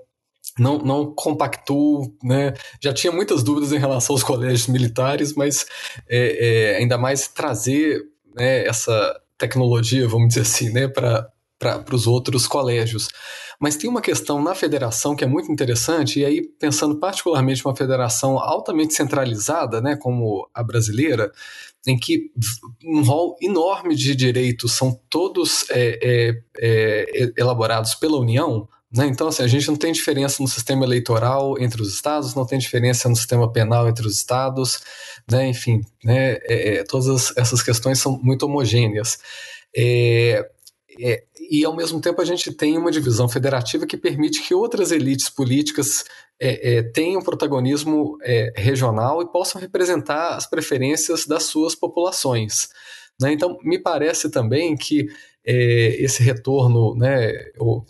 não, 0.59 0.79
não 0.79 1.15
compactuo, 1.15 2.17
né, 2.25 2.55
já 2.83 2.93
tinha 2.93 3.13
muitas 3.13 3.43
dúvidas 3.43 3.71
em 3.73 3.79
relação 3.79 4.15
aos 4.15 4.23
colégios 4.23 4.67
militares, 4.67 5.35
mas 5.35 5.67
é, 6.09 6.73
é 6.73 6.77
ainda 6.79 6.97
mais 6.97 7.29
trazer 7.29 8.03
né, 8.35 8.67
essa 8.67 9.21
tecnologia, 9.37 10.09
vamos 10.09 10.29
dizer 10.29 10.41
assim, 10.41 10.71
né, 10.71 10.89
para 10.89 11.29
os 11.93 12.07
outros 12.07 12.47
colégios. 12.47 13.09
Mas 13.61 13.77
tem 13.77 13.91
uma 13.91 14.01
questão 14.01 14.41
na 14.43 14.55
federação 14.55 15.17
que 15.17 15.25
é 15.25 15.27
muito 15.27 15.51
interessante, 15.51 16.21
e 16.21 16.25
aí 16.25 16.43
pensando 16.43 16.97
particularmente 16.97 17.65
uma 17.67 17.75
federação 17.75 18.39
altamente 18.39 18.95
centralizada, 18.95 19.81
né, 19.81 19.97
como 19.97 20.49
a 20.55 20.63
brasileira, 20.63 21.33
em 21.87 21.99
que 21.99 22.31
um 22.85 23.03
rol 23.03 23.37
enorme 23.43 23.97
de 23.97 24.15
direitos 24.15 24.73
são 24.73 25.01
todos 25.11 25.69
é, 25.71 25.99
é, 26.03 26.43
é, 26.59 27.33
elaborados 27.37 27.95
pela 27.95 28.19
União, 28.19 28.69
né? 28.91 29.07
Então, 29.07 29.29
assim, 29.29 29.43
a 29.43 29.47
gente 29.47 29.69
não 29.69 29.77
tem 29.77 29.93
diferença 29.93 30.43
no 30.43 30.49
sistema 30.49 30.85
eleitoral 30.85 31.61
entre 31.61 31.83
os 31.83 31.93
estados, 31.93 32.35
não 32.35 32.47
tem 32.47 32.59
diferença 32.59 33.07
no 33.09 33.15
sistema 33.17 33.51
penal 33.53 33.87
entre 33.87 34.07
os 34.07 34.17
estados, 34.17 34.81
né? 35.31 35.47
enfim, 35.47 35.83
né? 36.03 36.39
É, 36.43 36.77
é, 36.77 36.85
todas 36.85 37.37
essas 37.37 37.63
questões 37.63 37.99
são 37.99 38.19
muito 38.23 38.47
homogêneas. 38.47 39.19
É, 39.77 40.49
é, 41.01 41.23
e 41.51 41.65
ao 41.65 41.75
mesmo 41.75 42.01
tempo 42.01 42.21
a 42.21 42.25
gente 42.25 42.53
tem 42.53 42.77
uma 42.77 42.91
divisão 42.91 43.29
federativa 43.29 43.87
que 43.87 43.97
permite 43.97 44.43
que 44.47 44.55
outras 44.55 44.93
elites 44.93 45.29
políticas 45.29 46.05
é, 46.41 46.77
é, 46.77 46.83
tenham 46.83 47.23
protagonismo 47.23 48.19
é, 48.23 48.53
regional 48.57 49.23
e 49.23 49.33
possam 49.33 49.61
representar 49.61 50.37
as 50.37 50.49
preferências 50.49 51.27
das 51.27 51.45
suas 51.45 51.75
populações. 51.75 52.69
Né? 53.21 53.33
Então, 53.33 53.59
me 53.63 53.79
parece 53.79 54.31
também 54.31 54.77
que 54.77 55.09
é, 55.45 56.03
esse 56.03 56.23
retorno, 56.23 56.95
né, 56.95 57.33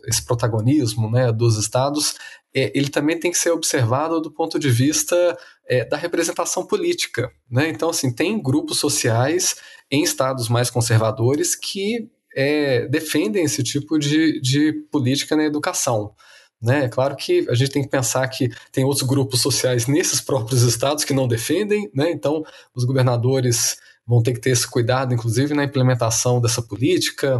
esse 0.07 0.25
protagonismo 0.25 1.11
né, 1.11 1.33
dos 1.33 1.59
estados, 1.59 2.15
é, 2.55 2.73
ele 2.75 2.89
também 2.89 3.19
tem 3.19 3.31
que 3.31 3.39
ser 3.39 3.51
observado 3.51 4.21
do 4.21 4.31
ponto 4.31 4.59
de 4.59 4.71
vista 4.71 5.37
é, 5.67 5.85
da 5.85 5.97
representação 5.97 6.65
política. 6.65 7.31
Né? 7.51 7.69
Então, 7.69 7.91
assim, 7.91 8.13
tem 8.13 8.41
grupos 8.41 8.79
sociais 8.79 9.57
em 9.91 10.03
estados 10.03 10.49
mais 10.49 10.71
conservadores 10.71 11.55
que 11.55 12.09
é, 12.39 12.87
defendem 12.87 13.43
esse 13.43 13.65
tipo 13.65 13.99
de, 13.99 14.41
de 14.41 14.73
política 14.93 15.35
na 15.35 15.43
educação. 15.43 16.15
Né? 16.63 16.85
É 16.85 16.89
claro 16.89 17.17
que 17.17 17.45
a 17.51 17.55
gente 17.55 17.73
tem 17.73 17.83
que 17.83 17.89
pensar 17.89 18.29
que 18.29 18.49
tem 18.71 18.85
outros 18.85 19.03
grupos 19.03 19.41
sociais 19.41 19.89
nesses 19.89 20.21
próprios 20.21 20.63
estados 20.63 21.03
que 21.03 21.13
não 21.13 21.27
defendem, 21.27 21.91
né? 21.93 22.13
então 22.13 22.45
os 22.73 22.85
governadores 22.85 23.77
vão 24.07 24.23
ter 24.23 24.35
que 24.35 24.41
ter 24.41 24.51
esse 24.51 24.71
cuidado, 24.71 25.13
inclusive 25.13 25.53
na 25.53 25.65
implementação 25.65 26.41
dessa 26.41 26.63
política. 26.63 27.39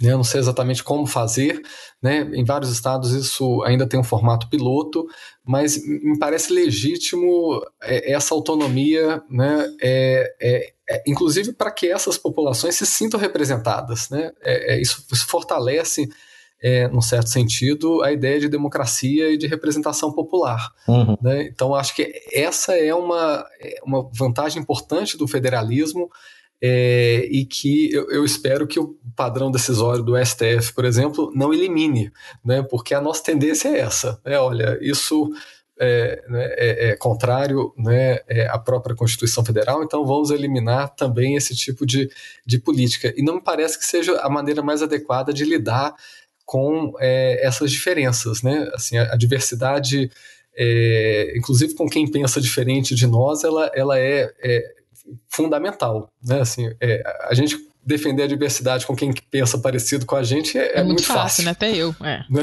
Né? 0.00 0.12
Eu 0.12 0.16
não 0.16 0.24
sei 0.24 0.40
exatamente 0.40 0.82
como 0.82 1.06
fazer, 1.06 1.60
né? 2.02 2.22
em 2.32 2.44
vários 2.44 2.70
estados 2.72 3.12
isso 3.12 3.62
ainda 3.64 3.86
tem 3.86 4.00
um 4.00 4.04
formato 4.04 4.48
piloto, 4.48 5.06
mas 5.44 5.76
me 5.86 6.18
parece 6.18 6.54
legítimo 6.54 7.62
é, 7.82 8.12
essa 8.12 8.34
autonomia, 8.34 9.22
né? 9.28 9.66
é, 9.82 10.34
é, 10.40 10.72
é 10.92 11.02
inclusive 11.06 11.52
para 11.52 11.70
que 11.70 11.88
essas 11.90 12.18
populações 12.18 12.74
se 12.74 12.86
sintam 12.86 13.18
representadas. 13.18 14.10
Né? 14.10 14.30
É, 14.42 14.74
é, 14.74 14.80
isso, 14.80 15.04
isso 15.12 15.26
fortalece 15.26 16.08
é, 16.62 16.86
num 16.88 17.02
certo 17.02 17.28
sentido, 17.28 18.02
a 18.02 18.12
ideia 18.12 18.38
de 18.38 18.48
democracia 18.48 19.30
e 19.30 19.36
de 19.36 19.48
representação 19.48 20.12
popular. 20.12 20.70
Uhum. 20.86 21.16
Né? 21.20 21.44
Então, 21.44 21.74
acho 21.74 21.94
que 21.94 22.12
essa 22.32 22.76
é 22.76 22.94
uma, 22.94 23.44
é 23.60 23.80
uma 23.84 24.08
vantagem 24.12 24.62
importante 24.62 25.18
do 25.18 25.26
federalismo 25.26 26.08
é, 26.62 27.26
e 27.28 27.44
que 27.44 27.92
eu, 27.92 28.08
eu, 28.08 28.24
espero 28.24 28.68
que 28.68 28.78
o 28.78 28.96
padrão 29.16 29.50
decisório 29.50 30.04
do 30.04 30.14
STF, 30.24 30.72
por 30.72 30.84
exemplo, 30.84 31.32
não 31.34 31.52
elimine, 31.52 32.12
né? 32.44 32.62
porque 32.62 32.94
a 32.94 33.00
nossa 33.00 33.24
tendência 33.24 33.68
é 33.68 33.80
essa. 33.80 34.20
Né? 34.24 34.38
Olha, 34.38 34.78
isso 34.80 35.28
é, 35.82 36.22
né, 36.28 36.44
é, 36.56 36.90
é, 36.90 36.96
contrário 36.96 37.74
né, 37.76 38.20
é, 38.28 38.46
à 38.46 38.56
própria 38.56 38.94
Constituição 38.94 39.44
Federal, 39.44 39.82
então 39.82 40.06
vamos 40.06 40.30
eliminar 40.30 40.94
também 40.94 41.34
esse 41.34 41.56
tipo 41.56 41.84
de, 41.84 42.08
de 42.46 42.60
política. 42.60 43.12
E 43.16 43.22
não 43.22 43.34
me 43.34 43.42
parece 43.42 43.76
que 43.76 43.84
seja 43.84 44.16
a 44.20 44.30
maneira 44.30 44.62
mais 44.62 44.80
adequada 44.80 45.32
de 45.32 45.44
lidar 45.44 45.92
com 46.46 46.92
é, 47.00 47.44
essas 47.44 47.72
diferenças, 47.72 48.42
né? 48.42 48.70
Assim, 48.74 48.96
a, 48.96 49.14
a 49.14 49.16
diversidade, 49.16 50.08
é, 50.56 51.34
inclusive 51.36 51.74
com 51.74 51.88
quem 51.88 52.08
pensa 52.08 52.40
diferente 52.40 52.94
de 52.94 53.06
nós, 53.08 53.42
ela, 53.42 53.68
ela 53.74 53.98
é, 53.98 54.32
é 54.40 54.74
fundamental, 55.28 56.08
né? 56.22 56.40
Assim, 56.42 56.72
é, 56.80 57.02
a 57.28 57.34
gente 57.34 57.56
defender 57.84 58.22
a 58.22 58.28
diversidade 58.28 58.86
com 58.86 58.94
quem 58.94 59.12
pensa 59.30 59.58
parecido 59.58 60.06
com 60.06 60.14
a 60.14 60.22
gente 60.22 60.56
é, 60.56 60.62
é, 60.62 60.72
é 60.74 60.84
muito, 60.84 60.88
muito, 60.88 61.04
fácil, 61.04 61.22
fácil, 61.22 61.44
né? 61.44 61.50
Até 61.50 61.74
eu, 61.74 61.94
é. 62.00 62.24
Né? 62.30 62.42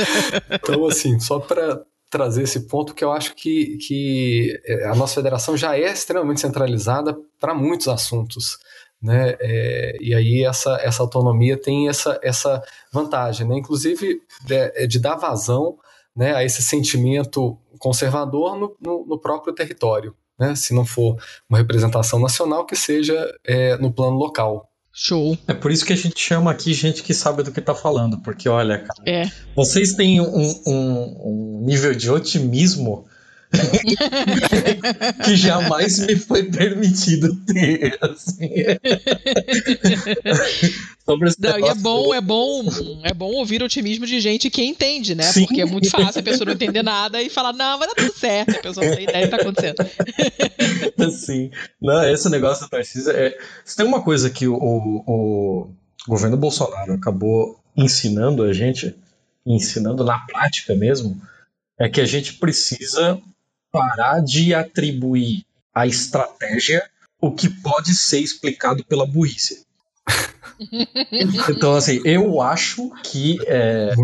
então, 0.50 0.86
assim, 0.86 1.20
só 1.20 1.38
para 1.38 1.82
trazer 2.10 2.42
esse 2.42 2.66
ponto 2.66 2.92
que 2.92 3.04
eu 3.04 3.12
acho 3.12 3.34
que, 3.34 3.78
que 3.78 4.60
é, 4.66 4.88
a 4.88 4.94
nossa 4.94 5.14
federação 5.14 5.56
já 5.56 5.78
é 5.78 5.92
extremamente 5.92 6.40
centralizada 6.40 7.16
para 7.38 7.54
muitos 7.54 7.88
assuntos 7.88 8.58
né? 9.02 9.34
É, 9.40 9.96
e 10.00 10.14
aí 10.14 10.44
essa, 10.44 10.78
essa 10.82 11.02
autonomia 11.02 11.56
tem 11.56 11.88
essa, 11.88 12.18
essa 12.22 12.62
vantagem, 12.92 13.46
né? 13.48 13.56
Inclusive 13.56 14.20
de, 14.44 14.54
é, 14.54 14.86
de 14.86 14.98
dar 14.98 15.16
vazão 15.16 15.78
né, 16.14 16.34
a 16.34 16.44
esse 16.44 16.62
sentimento 16.62 17.56
conservador 17.78 18.56
no, 18.56 18.76
no, 18.80 19.06
no 19.06 19.18
próprio 19.18 19.54
território, 19.54 20.14
né? 20.38 20.54
Se 20.54 20.74
não 20.74 20.84
for 20.84 21.16
uma 21.48 21.58
representação 21.58 22.20
nacional, 22.20 22.66
que 22.66 22.76
seja 22.76 23.26
é, 23.44 23.76
no 23.78 23.92
plano 23.92 24.16
local. 24.16 24.69
Show. 24.92 25.38
É 25.46 25.54
por 25.54 25.70
isso 25.70 25.84
que 25.84 25.92
a 25.92 25.96
gente 25.96 26.18
chama 26.18 26.50
aqui 26.50 26.74
gente 26.74 27.02
que 27.02 27.14
sabe 27.14 27.42
do 27.42 27.52
que 27.52 27.60
tá 27.60 27.74
falando, 27.74 28.18
porque 28.18 28.48
olha, 28.48 28.78
cara, 28.78 29.02
é. 29.06 29.30
vocês 29.54 29.94
têm 29.94 30.20
um, 30.20 30.62
um, 30.66 31.60
um 31.60 31.62
nível 31.64 31.94
de 31.94 32.10
otimismo 32.10 33.06
que 35.24 35.36
jamais 35.36 35.98
me 36.00 36.16
foi 36.16 36.44
permitido 36.44 37.34
ter. 37.46 37.98
Assim. 38.00 38.50
Não, 41.38 41.58
e 41.58 41.68
é 41.68 41.74
bom, 41.74 42.14
é 42.14 42.20
bom, 42.20 42.62
é 43.02 43.12
bom 43.12 43.32
ouvir 43.32 43.62
otimismo 43.62 44.06
de 44.06 44.20
gente 44.20 44.48
que 44.48 44.62
entende, 44.62 45.14
né? 45.14 45.24
Sim. 45.24 45.44
Porque 45.44 45.60
é 45.60 45.64
muito 45.64 45.90
fácil 45.90 46.20
a 46.20 46.22
pessoa 46.22 46.46
não 46.46 46.52
entender 46.52 46.84
nada 46.84 47.20
e 47.20 47.28
falar, 47.28 47.52
não, 47.52 47.78
vai 47.78 47.88
dar 47.88 47.94
tudo 47.94 48.16
certo, 48.16 48.50
a 48.50 48.62
pessoa 48.62 48.86
não 48.86 48.94
tem 48.94 49.04
ideia 49.04 49.26
do 49.26 49.30
que 49.30 49.36
tá 49.36 49.42
acontecendo. 49.42 51.10
Sim. 51.10 51.50
Não, 51.80 52.08
esse 52.08 52.28
negócio 52.28 52.62
da 52.62 52.68
Tarcísio 52.68 53.10
é. 53.10 53.36
Se 53.64 53.76
tem 53.76 53.84
uma 53.84 54.02
coisa 54.02 54.30
que 54.30 54.46
o, 54.46 54.54
o, 54.54 55.74
o 56.06 56.08
governo 56.08 56.36
Bolsonaro 56.36 56.92
acabou 56.92 57.58
ensinando 57.76 58.44
a 58.44 58.52
gente, 58.52 58.94
ensinando 59.44 60.04
na 60.04 60.20
prática 60.20 60.76
mesmo, 60.76 61.20
é 61.78 61.88
que 61.88 62.00
a 62.00 62.06
gente 62.06 62.34
precisa 62.34 63.20
parar 63.70 64.20
de 64.20 64.54
atribuir 64.54 65.44
à 65.74 65.86
estratégia 65.86 66.82
o 67.20 67.32
que 67.32 67.48
pode 67.48 67.94
ser 67.94 68.20
explicado 68.20 68.84
pela 68.84 69.06
burrice. 69.06 69.66
então, 71.48 71.74
assim, 71.74 72.00
eu 72.04 72.40
acho 72.40 72.90
que 73.04 73.38
é, 73.46 73.94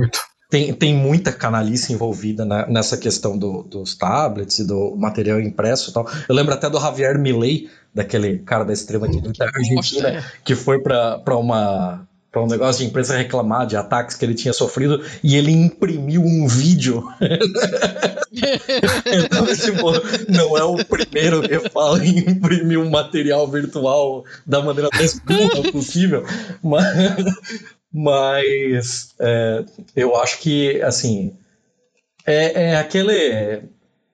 tem, 0.49 0.73
tem 0.73 0.95
muita 0.95 1.33
canalice 1.33 1.93
envolvida 1.93 2.45
na, 2.45 2.67
nessa 2.67 2.97
questão 2.97 3.37
do, 3.37 3.63
dos 3.63 3.95
tablets 3.95 4.59
e 4.59 4.67
do 4.67 4.95
material 4.97 5.41
impresso 5.41 5.91
e 5.91 5.93
tal. 5.93 6.09
Eu 6.29 6.35
lembro 6.35 6.55
até 6.55 6.69
do 6.71 6.81
Javier 6.81 7.19
Milei, 7.19 7.69
daquele 7.95 8.39
cara 8.39 8.65
da 8.65 8.73
extrema 8.73 9.09
direita 9.09 9.45
argentina, 9.45 10.25
que 10.45 10.55
foi 10.55 10.81
para 10.81 11.37
uma 11.37 12.07
para 12.37 12.45
um 12.45 12.47
negócio 12.47 12.83
de 12.83 12.91
imprensa 12.91 13.17
reclamar 13.17 13.67
de 13.67 13.79
ataques 13.79 14.15
que 14.15 14.23
ele 14.23 14.35
tinha 14.35 14.53
sofrido 14.53 15.03
e 15.25 15.37
ele 15.37 15.51
imprimiu 15.51 16.21
um 16.21 16.47
vídeo. 16.47 17.03
então, 18.31 19.47
tipo, 19.47 19.91
não 20.31 20.59
é 20.59 20.63
o 20.63 20.77
primeiro 20.85 21.41
que 21.41 21.71
fala 21.71 22.05
em 22.05 22.19
imprimir 22.19 22.79
um 22.79 22.91
material 22.91 23.49
virtual 23.49 24.23
da 24.47 24.61
maneira 24.61 24.91
mais 24.93 25.19
burra 25.19 25.73
possível, 25.73 26.27
mas, 26.63 27.25
mas 27.91 29.15
é, 29.19 29.65
eu 29.97 30.15
acho 30.15 30.39
que, 30.41 30.83
assim, 30.83 31.33
é, 32.27 32.73
é 32.73 32.77
aquele. 32.77 33.17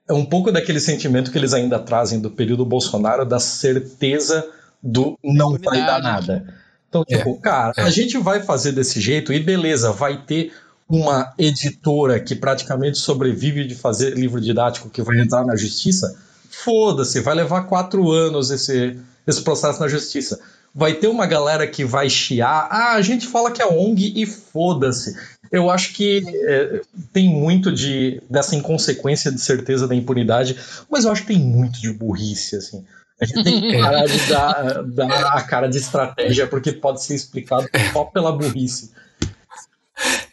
É 0.08 0.12
um 0.12 0.24
pouco 0.24 0.52
daquele 0.52 0.78
sentimento 0.78 1.32
que 1.32 1.38
eles 1.38 1.52
ainda 1.52 1.76
trazem 1.80 2.20
do 2.20 2.30
período 2.30 2.64
Bolsonaro, 2.64 3.24
da 3.24 3.40
certeza 3.40 4.48
do 4.80 5.18
não 5.24 5.58
vai 5.58 5.84
dar 5.84 6.00
nada. 6.00 6.61
Então, 6.92 7.04
é. 7.08 7.16
tipo, 7.16 7.30
é, 7.30 7.40
cara, 7.40 7.72
é. 7.74 7.82
a 7.82 7.90
gente 7.90 8.18
vai 8.18 8.42
fazer 8.42 8.72
desse 8.72 9.00
jeito 9.00 9.32
e 9.32 9.40
beleza, 9.40 9.90
vai 9.90 10.18
ter 10.18 10.52
uma 10.86 11.32
editora 11.38 12.20
que 12.20 12.36
praticamente 12.36 12.98
sobrevive 12.98 13.66
de 13.66 13.74
fazer 13.74 14.14
livro 14.14 14.38
didático 14.38 14.90
que 14.90 15.00
vai 15.00 15.18
entrar 15.18 15.42
na 15.42 15.56
justiça. 15.56 16.14
Foda-se, 16.50 17.18
vai 17.20 17.34
levar 17.34 17.62
quatro 17.62 18.10
anos 18.10 18.50
esse, 18.50 18.98
esse 19.26 19.40
processo 19.40 19.80
na 19.80 19.88
justiça. 19.88 20.38
Vai 20.74 20.92
ter 20.92 21.08
uma 21.08 21.24
galera 21.24 21.66
que 21.66 21.82
vai 21.82 22.10
chiar. 22.10 22.68
Ah, 22.70 22.92
a 22.92 23.00
gente 23.00 23.26
fala 23.26 23.50
que 23.50 23.62
é 23.62 23.66
ONG 23.66 24.12
e 24.14 24.26
foda-se. 24.26 25.16
Eu 25.50 25.70
acho 25.70 25.94
que 25.94 26.22
é, 26.46 26.82
tem 27.10 27.28
muito 27.28 27.72
de 27.72 28.22
dessa 28.28 28.54
inconsequência 28.54 29.32
de 29.32 29.40
certeza 29.40 29.88
da 29.88 29.94
impunidade, 29.94 30.58
mas 30.90 31.04
eu 31.04 31.12
acho 31.12 31.22
que 31.22 31.28
tem 31.28 31.38
muito 31.38 31.80
de 31.80 31.90
burrice, 31.90 32.56
assim. 32.56 32.84
A 33.22 33.24
gente 33.24 33.44
tem 33.44 33.60
que 33.60 33.78
parar 33.80 34.04
de 34.04 34.28
dar, 34.28 34.82
dar 34.82 35.36
a 35.36 35.42
cara 35.42 35.68
de 35.68 35.78
estratégia, 35.78 36.46
porque 36.46 36.72
pode 36.72 37.02
ser 37.02 37.14
explicado 37.14 37.68
só 37.92 38.04
pela 38.04 38.32
burrice. 38.32 38.90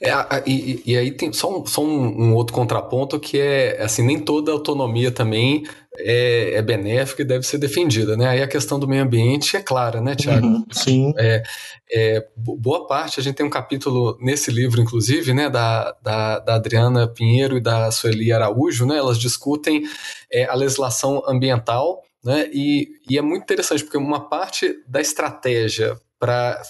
É, 0.01 0.11
e, 0.49 0.81
e, 0.85 0.97
aí 0.97 1.11
tem 1.11 1.31
só, 1.33 1.59
um, 1.59 1.65
só 1.65 1.83
um, 1.83 2.29
um, 2.29 2.33
outro 2.33 2.55
contraponto 2.55 3.19
que 3.19 3.37
é 3.37 3.81
assim, 3.81 4.01
nem 4.01 4.17
toda 4.17 4.51
autonomia 4.51 5.11
também 5.11 5.63
é, 5.97 6.53
é, 6.53 6.61
benéfica 6.61 7.21
e 7.21 7.25
deve 7.25 7.45
ser 7.45 7.57
defendida, 7.57 8.15
né? 8.15 8.27
Aí 8.29 8.41
a 8.41 8.47
questão 8.47 8.79
do 8.79 8.87
meio 8.87 9.03
ambiente 9.03 9.57
é 9.57 9.61
clara, 9.61 9.99
né, 9.99 10.15
Tiago? 10.15 10.47
Uhum, 10.47 10.65
sim. 10.71 11.13
É, 11.17 11.43
é, 11.91 12.27
boa 12.35 12.87
parte, 12.87 13.19
a 13.19 13.23
gente 13.23 13.35
tem 13.35 13.45
um 13.45 13.49
capítulo 13.49 14.17
nesse 14.21 14.49
livro, 14.49 14.81
inclusive, 14.81 15.33
né, 15.33 15.49
da, 15.49 15.93
da, 16.01 16.39
da 16.39 16.55
Adriana 16.55 17.07
Pinheiro 17.07 17.57
e 17.57 17.61
da 17.61 17.91
Sueli 17.91 18.31
Araújo, 18.31 18.85
né? 18.85 18.97
Elas 18.97 19.19
discutem 19.19 19.83
é, 20.31 20.45
a 20.45 20.55
legislação 20.55 21.21
ambiental 21.27 22.01
né? 22.23 22.49
E, 22.51 22.89
e 23.09 23.17
é 23.17 23.21
muito 23.21 23.43
interessante, 23.43 23.83
porque 23.83 23.97
uma 23.97 24.29
parte 24.29 24.83
da 24.87 24.99
estratégia 24.99 25.99
para 26.19 26.61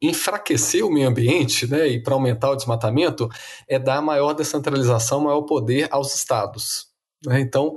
enfraquecer 0.00 0.84
o 0.84 0.90
meio 0.90 1.08
ambiente 1.08 1.68
né, 1.68 1.88
e 1.88 2.02
para 2.02 2.14
aumentar 2.14 2.50
o 2.50 2.56
desmatamento 2.56 3.28
é 3.68 3.78
dar 3.78 4.00
maior 4.00 4.32
descentralização, 4.32 5.20
maior 5.20 5.42
poder 5.42 5.88
aos 5.90 6.14
estados. 6.14 6.86
Né? 7.24 7.40
Então, 7.40 7.74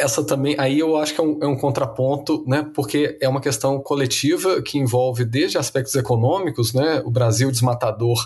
essa 0.00 0.24
também, 0.24 0.56
aí 0.58 0.80
eu 0.80 0.96
acho 0.96 1.14
que 1.14 1.20
é 1.20 1.24
um, 1.24 1.38
é 1.40 1.46
um, 1.46 1.56
contraponto, 1.56 2.44
né, 2.46 2.68
porque 2.74 3.16
é 3.20 3.28
uma 3.28 3.40
questão 3.40 3.80
coletiva 3.80 4.60
que 4.60 4.78
envolve 4.78 5.24
desde 5.24 5.58
aspectos 5.58 5.94
econômicos, 5.94 6.74
né, 6.74 7.00
o 7.04 7.10
Brasil 7.10 7.50
desmatador 7.50 8.18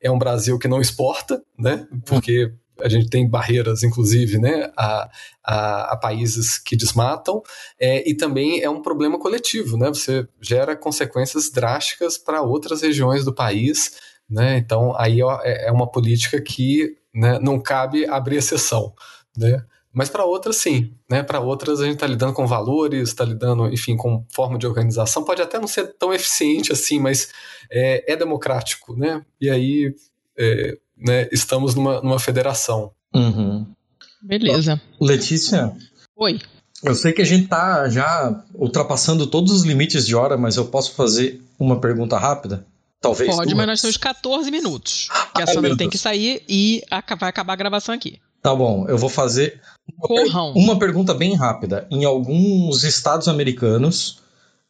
é 0.00 0.10
um 0.10 0.18
Brasil 0.18 0.58
que 0.58 0.66
não 0.66 0.80
exporta, 0.80 1.40
né, 1.56 1.86
porque 2.04 2.52
a 2.80 2.88
gente 2.88 3.08
tem 3.08 3.28
barreiras, 3.28 3.82
inclusive, 3.82 4.38
né, 4.38 4.70
a, 4.76 5.10
a, 5.44 5.92
a 5.92 5.96
países 5.96 6.58
que 6.58 6.76
desmatam, 6.76 7.42
é, 7.78 8.08
e 8.08 8.14
também 8.14 8.60
é 8.62 8.70
um 8.70 8.82
problema 8.82 9.18
coletivo, 9.18 9.76
né? 9.76 9.88
Você 9.88 10.26
gera 10.40 10.76
consequências 10.76 11.50
drásticas 11.50 12.16
para 12.18 12.42
outras 12.42 12.82
regiões 12.82 13.24
do 13.24 13.34
país, 13.34 13.98
né? 14.28 14.58
Então, 14.58 14.94
aí 14.96 15.20
é, 15.42 15.68
é 15.68 15.72
uma 15.72 15.90
política 15.90 16.40
que 16.40 16.96
né, 17.14 17.38
não 17.40 17.60
cabe 17.60 18.06
abrir 18.06 18.36
exceção, 18.36 18.92
né? 19.36 19.64
Mas 19.92 20.08
para 20.08 20.24
outras, 20.24 20.56
sim. 20.56 20.94
Né? 21.10 21.22
Para 21.22 21.40
outras, 21.40 21.80
a 21.80 21.84
gente 21.84 21.94
está 21.94 22.06
lidando 22.06 22.32
com 22.32 22.46
valores, 22.46 23.08
está 23.08 23.24
lidando, 23.24 23.66
enfim, 23.66 23.96
com 23.96 24.24
forma 24.32 24.58
de 24.58 24.66
organização. 24.66 25.24
Pode 25.24 25.42
até 25.42 25.58
não 25.58 25.66
ser 25.66 25.94
tão 25.98 26.12
eficiente 26.12 26.70
assim, 26.70 27.00
mas 27.00 27.32
é, 27.68 28.12
é 28.12 28.14
democrático. 28.14 28.94
Né? 28.94 29.24
E 29.40 29.50
aí 29.50 29.94
é, 30.38 30.78
né, 31.00 31.28
estamos 31.32 31.74
numa, 31.74 32.00
numa 32.00 32.18
federação. 32.18 32.92
Uhum. 33.14 33.66
Beleza. 34.22 34.80
Letícia? 35.00 35.72
Oi. 36.16 36.40
Eu 36.82 36.94
sei 36.94 37.12
que 37.12 37.22
a 37.22 37.24
gente 37.24 37.44
está 37.44 37.88
já 37.88 38.44
ultrapassando 38.54 39.26
todos 39.26 39.52
os 39.52 39.62
limites 39.62 40.06
de 40.06 40.14
hora, 40.14 40.36
mas 40.36 40.56
eu 40.56 40.66
posso 40.66 40.94
fazer 40.94 41.42
uma 41.58 41.80
pergunta 41.80 42.16
rápida? 42.16 42.64
Talvez. 43.00 43.34
Pode, 43.34 43.54
mas 43.54 43.66
nós 43.66 43.80
temos 43.80 43.96
14 43.96 44.50
minutos. 44.50 45.08
Que 45.34 45.42
a 45.42 45.46
Sandra 45.46 45.76
tem 45.76 45.88
que 45.88 45.98
sair 45.98 46.42
e 46.48 46.82
vai 47.18 47.28
acabar 47.28 47.52
a 47.52 47.56
gravação 47.56 47.94
aqui. 47.94 48.20
Tá 48.42 48.54
bom, 48.54 48.86
eu 48.88 48.96
vou 48.96 49.08
fazer 49.08 49.60
Corram. 49.98 50.52
uma 50.54 50.78
pergunta 50.78 51.14
bem 51.14 51.34
rápida. 51.34 51.86
Em 51.90 52.04
alguns 52.04 52.84
estados 52.84 53.26
americanos, 53.26 54.20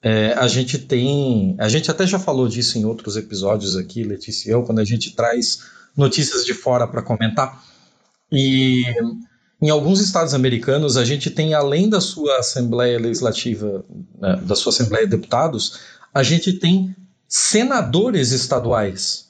é, 0.02 0.32
a 0.34 0.48
gente 0.48 0.78
tem. 0.78 1.54
A 1.58 1.68
gente 1.68 1.90
até 1.90 2.06
já 2.06 2.18
falou 2.18 2.48
disso 2.48 2.78
em 2.78 2.84
outros 2.84 3.16
episódios 3.16 3.76
aqui, 3.76 4.02
Letícia 4.02 4.48
e 4.48 4.52
eu, 4.52 4.62
quando 4.62 4.78
a 4.78 4.84
gente 4.84 5.14
traz 5.14 5.60
notícias 5.96 6.44
de 6.44 6.54
fora 6.54 6.86
para 6.86 7.02
comentar. 7.02 7.62
E 8.30 8.84
em 9.60 9.70
alguns 9.70 10.00
estados 10.00 10.34
americanos, 10.34 10.96
a 10.96 11.04
gente 11.04 11.30
tem, 11.30 11.54
além 11.54 11.88
da 11.88 12.00
sua 12.00 12.38
Assembleia 12.38 12.98
Legislativa, 12.98 13.84
né, 14.20 14.36
da 14.42 14.54
sua 14.54 14.70
Assembleia 14.70 15.04
de 15.04 15.16
Deputados, 15.16 15.80
a 16.14 16.22
gente 16.22 16.52
tem 16.52 16.94
senadores 17.26 18.32
estaduais. 18.32 19.28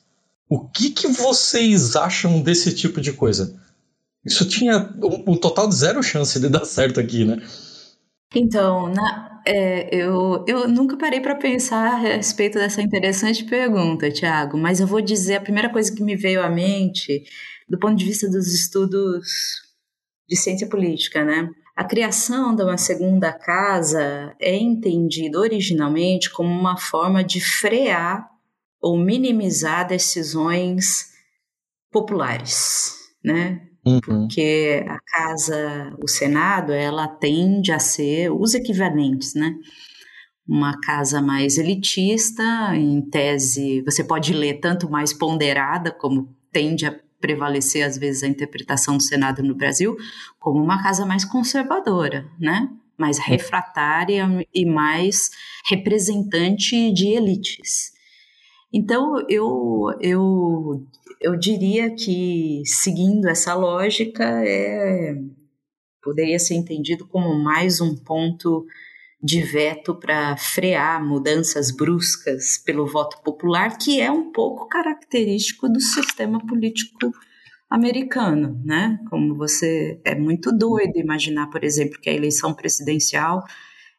O 0.48 0.60
que, 0.60 0.90
que 0.90 1.08
vocês 1.08 1.96
acham 1.96 2.40
desse 2.40 2.74
tipo 2.74 3.00
de 3.00 3.12
coisa? 3.12 3.54
Isso 4.24 4.46
tinha 4.46 4.94
um, 5.02 5.32
um, 5.32 5.36
total 5.36 5.68
de 5.68 5.74
zero 5.74 6.02
chance 6.02 6.38
de 6.38 6.48
dar 6.48 6.64
certo 6.64 7.00
aqui, 7.00 7.24
né? 7.24 7.42
Então, 8.34 8.88
na, 8.92 9.40
é, 9.46 9.94
eu, 9.94 10.44
eu 10.46 10.68
nunca 10.68 10.96
parei 10.96 11.20
para 11.20 11.34
pensar 11.34 11.94
a 11.94 11.96
respeito 11.96 12.58
dessa 12.58 12.82
interessante 12.82 13.44
pergunta, 13.44 14.10
Tiago, 14.10 14.58
mas 14.58 14.80
eu 14.80 14.86
vou 14.86 15.00
dizer 15.00 15.36
a 15.36 15.40
primeira 15.40 15.70
coisa 15.70 15.94
que 15.94 16.02
me 16.02 16.14
veio 16.14 16.42
à 16.42 16.48
mente, 16.50 17.24
do 17.68 17.78
ponto 17.78 17.96
de 17.96 18.04
vista 18.04 18.28
dos 18.28 18.52
estudos 18.52 19.26
de 20.28 20.36
ciência 20.36 20.68
política, 20.68 21.24
né? 21.24 21.48
A 21.74 21.84
criação 21.84 22.54
de 22.54 22.62
uma 22.62 22.76
segunda 22.76 23.32
casa 23.32 24.34
é 24.38 24.54
entendida 24.54 25.38
originalmente 25.38 26.30
como 26.30 26.50
uma 26.50 26.76
forma 26.76 27.24
de 27.24 27.40
frear 27.40 28.28
ou 28.80 28.98
minimizar 28.98 29.86
decisões 29.86 31.12
populares, 31.90 32.94
né? 33.24 33.67
Uhum. 33.84 34.00
Porque 34.00 34.84
a 34.86 34.98
casa, 35.00 35.94
o 36.02 36.08
Senado, 36.08 36.72
ela 36.72 37.08
tende 37.08 37.72
a 37.72 37.78
ser 37.78 38.30
os 38.30 38.54
equivalentes, 38.54 39.34
né? 39.34 39.54
Uma 40.46 40.78
casa 40.80 41.20
mais 41.20 41.58
elitista, 41.58 42.42
em 42.74 43.02
tese, 43.02 43.82
você 43.82 44.02
pode 44.02 44.32
ler 44.32 44.60
tanto 44.60 44.90
mais 44.90 45.12
ponderada, 45.12 45.90
como 45.90 46.34
tende 46.50 46.86
a 46.86 46.98
prevalecer 47.20 47.84
às 47.84 47.98
vezes 47.98 48.22
a 48.22 48.28
interpretação 48.28 48.96
do 48.96 49.02
Senado 49.02 49.42
no 49.42 49.54
Brasil, 49.54 49.96
como 50.38 50.62
uma 50.62 50.82
casa 50.82 51.04
mais 51.04 51.24
conservadora, 51.24 52.26
né? 52.38 52.68
Mais 52.96 53.18
refratária 53.18 54.26
e 54.54 54.64
mais 54.64 55.30
representante 55.68 56.92
de 56.92 57.08
elites. 57.08 57.92
Então, 58.72 59.24
eu, 59.28 59.86
eu 60.00 60.86
eu 61.20 61.36
diria 61.36 61.94
que, 61.94 62.62
seguindo 62.64 63.28
essa 63.28 63.54
lógica, 63.54 64.24
é, 64.44 65.14
poderia 66.02 66.38
ser 66.38 66.54
entendido 66.54 67.06
como 67.06 67.34
mais 67.34 67.80
um 67.80 67.96
ponto 67.96 68.64
de 69.20 69.42
veto 69.42 69.94
para 69.94 70.36
frear 70.36 71.04
mudanças 71.04 71.72
bruscas 71.72 72.56
pelo 72.64 72.86
voto 72.86 73.20
popular, 73.22 73.76
que 73.76 74.00
é 74.00 74.10
um 74.10 74.30
pouco 74.30 74.68
característico 74.68 75.68
do 75.68 75.80
sistema 75.80 76.38
político 76.46 77.12
americano, 77.68 78.60
né? 78.64 78.98
Como 79.10 79.36
você 79.36 80.00
é 80.04 80.14
muito 80.14 80.56
doido 80.56 80.96
imaginar, 80.96 81.48
por 81.48 81.64
exemplo, 81.64 82.00
que 82.00 82.08
a 82.08 82.14
eleição 82.14 82.54
presidencial 82.54 83.42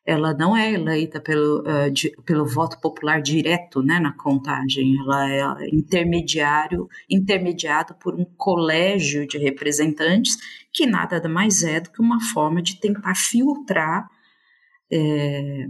ela 0.09 0.33
não 0.33 0.57
é 0.57 0.73
eleita 0.73 1.21
pelo, 1.21 1.61
uh, 1.61 1.91
de, 1.91 2.09
pelo 2.25 2.43
voto 2.43 2.81
popular 2.81 3.21
direto 3.21 3.83
né, 3.83 3.99
na 3.99 4.11
contagem, 4.11 4.97
ela 4.99 5.31
é 5.31 5.69
intermediário, 5.71 6.87
intermediado 7.07 7.93
por 7.93 8.15
um 8.15 8.25
colégio 8.25 9.27
de 9.27 9.37
representantes 9.37 10.35
que 10.73 10.87
nada 10.87 11.29
mais 11.29 11.61
é 11.61 11.79
do 11.79 11.91
que 11.91 12.01
uma 12.01 12.19
forma 12.33 12.59
de 12.59 12.79
tentar 12.79 13.13
filtrar 13.13 14.09
é, 14.91 15.67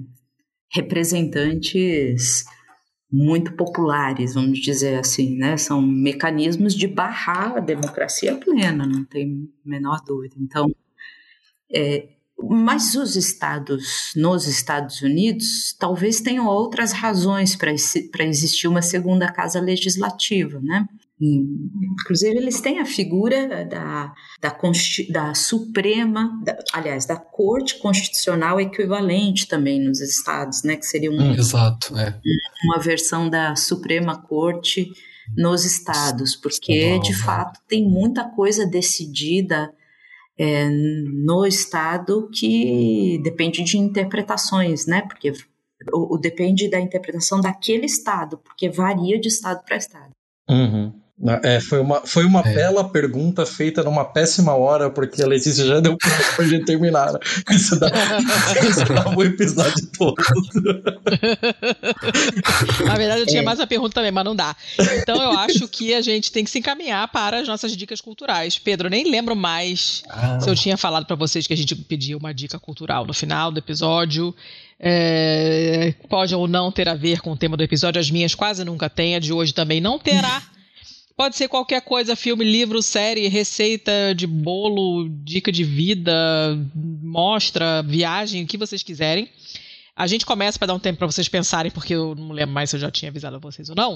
representantes 0.74 2.46
muito 3.12 3.54
populares, 3.58 4.36
vamos 4.36 4.60
dizer 4.60 5.00
assim, 5.00 5.36
né? 5.36 5.58
São 5.58 5.82
mecanismos 5.82 6.74
de 6.74 6.88
barrar 6.88 7.58
a 7.58 7.60
democracia 7.60 8.38
plena, 8.38 8.86
não 8.86 9.04
tem 9.04 9.52
menor 9.66 10.00
dúvida. 10.06 10.36
Então, 10.40 10.68
é, 11.74 12.08
mas 12.42 12.96
os 12.96 13.16
estados, 13.16 14.12
nos 14.16 14.48
Estados 14.48 15.02
Unidos, 15.02 15.76
talvez 15.78 16.22
tenham 16.22 16.48
outras 16.48 16.92
razões 16.92 17.56
para 17.56 18.24
existir 18.24 18.68
uma 18.68 18.82
segunda 18.82 19.32
casa 19.32 19.60
legislativa, 19.60 20.60
né? 20.62 20.88
Inclusive, 21.22 22.38
eles 22.38 22.62
têm 22.62 22.80
a 22.80 22.86
figura 22.86 23.66
da, 23.66 24.14
da, 24.42 24.58
da 25.10 25.34
Suprema, 25.34 26.42
da, 26.46 26.58
aliás, 26.72 27.06
da 27.06 27.18
Corte 27.18 27.78
Constitucional 27.80 28.60
equivalente 28.60 29.46
também 29.46 29.82
nos 29.82 30.00
estados, 30.00 30.64
né? 30.64 30.78
Que 30.78 30.86
seria 30.86 31.12
um, 31.12 31.20
hum, 31.20 31.34
exato, 31.34 31.98
é. 31.98 32.18
uma 32.64 32.80
versão 32.80 33.30
da 33.30 33.54
Suprema 33.58 34.22
Corte 34.22 34.90
nos 35.36 35.66
estados, 35.66 36.36
porque, 36.38 36.98
de 37.00 37.14
fato, 37.14 37.60
tem 37.68 37.84
muita 37.88 38.24
coisa 38.24 38.66
decidida 38.66 39.70
é, 40.40 40.70
no 40.70 41.46
Estado 41.46 42.30
que 42.34 43.20
depende 43.22 43.62
de 43.62 43.78
interpretações, 43.78 44.86
né? 44.86 45.02
Porque 45.02 45.34
o, 45.92 46.16
o, 46.16 46.18
depende 46.18 46.70
da 46.70 46.80
interpretação 46.80 47.42
daquele 47.42 47.86
Estado, 47.86 48.38
porque 48.38 48.70
varia 48.70 49.20
de 49.20 49.28
Estado 49.28 49.64
para 49.66 49.76
Estado. 49.76 50.12
Uhum. 50.50 50.94
É, 51.44 51.60
foi 51.60 51.82
uma, 51.82 52.00
foi 52.06 52.24
uma 52.24 52.40
é. 52.40 52.54
bela 52.54 52.88
pergunta 52.88 53.46
feita 53.46 53.84
numa 53.84 54.06
péssima 54.06 54.56
hora, 54.56 54.90
porque 54.90 55.22
a 55.22 55.28
Letícia 55.28 55.66
já 55.66 55.82
deu 55.82 55.98
pra 56.36 56.46
gente 56.48 56.64
terminar. 56.64 57.12
Né? 57.12 57.20
Isso 57.52 57.78
dá, 57.78 57.92
isso 58.68 58.86
dá 58.86 59.10
um 59.10 59.22
episódio 59.22 59.86
todo. 59.98 60.16
Na 62.86 62.96
verdade, 62.96 63.22
eu 63.22 63.26
tinha 63.26 63.42
é. 63.42 63.44
mais 63.44 63.60
uma 63.60 63.68
pergunta 63.68 63.96
também, 63.96 64.12
mas 64.12 64.24
não 64.24 64.34
dá. 64.34 64.56
Então, 65.02 65.22
eu 65.22 65.32
acho 65.38 65.68
que 65.68 65.94
a 65.94 66.02
gente 66.02 66.32
tem 66.32 66.46
que 66.46 66.50
se 66.50 66.60
encaminhar 66.60 67.06
para 67.10 67.42
as 67.42 67.48
nossas 67.48 67.76
dicas 67.76 68.00
culturais. 68.00 68.58
Pedro, 68.58 68.88
eu 68.88 68.92
nem 68.92 69.12
lembro 69.12 69.36
mais 69.36 70.04
ah. 70.10 70.40
se 70.40 70.50
eu 70.50 70.56
tinha 70.56 70.78
falado 70.78 71.06
para 71.06 71.18
vocês 71.18 71.46
que 71.46 71.54
a 71.54 71.58
gente 71.58 71.76
pedia 71.76 72.18
uma 72.18 72.34
dica 72.34 72.58
cultural 72.58 73.06
no 73.06 73.14
final 73.14 73.52
do 73.52 73.60
episódio. 73.60 74.34
É, 74.80 75.94
pode 76.08 76.34
ou 76.34 76.48
não 76.48 76.72
ter 76.72 76.88
a 76.88 76.96
ver 76.96 77.20
com 77.20 77.34
o 77.34 77.38
tema 77.38 77.58
do 77.58 77.64
episódio, 77.64 78.00
as 78.00 78.10
minhas 78.10 78.34
quase 78.34 78.64
nunca 78.64 78.90
têm, 78.90 79.16
a 79.16 79.20
de 79.20 79.34
hoje 79.34 79.54
também 79.54 79.82
não 79.82 80.00
terá. 80.00 80.42
Pode 81.20 81.36
ser 81.36 81.50
qualquer 81.50 81.82
coisa, 81.82 82.16
filme, 82.16 82.46
livro, 82.46 82.82
série, 82.82 83.28
receita 83.28 84.16
de 84.16 84.26
bolo, 84.26 85.10
dica 85.22 85.52
de 85.52 85.66
vida, 85.66 86.58
mostra, 86.74 87.84
viagem, 87.84 88.46
o 88.46 88.48
que 88.48 88.58
vocês 88.58 88.82
quiserem. 88.82 89.28
A 89.94 90.08
gente 90.08 90.26
começa 90.26 90.58
para 90.58 90.68
dar 90.68 90.76
um 90.76 90.80
tempo 90.80 90.98
para 90.98 91.08
vocês 91.08 91.28
pensarem, 91.28 91.74
porque 91.74 91.94
eu 91.94 92.16
não 92.16 92.32
lembro 92.32 92.54
mais 92.56 92.70
se 92.70 92.78
eu 92.78 92.80
já 92.80 92.90
tinha 92.90 93.12
avisado 93.12 93.36
a 93.36 93.40
vocês 93.40 93.68
ou 93.68 93.76
não. 93.76 93.96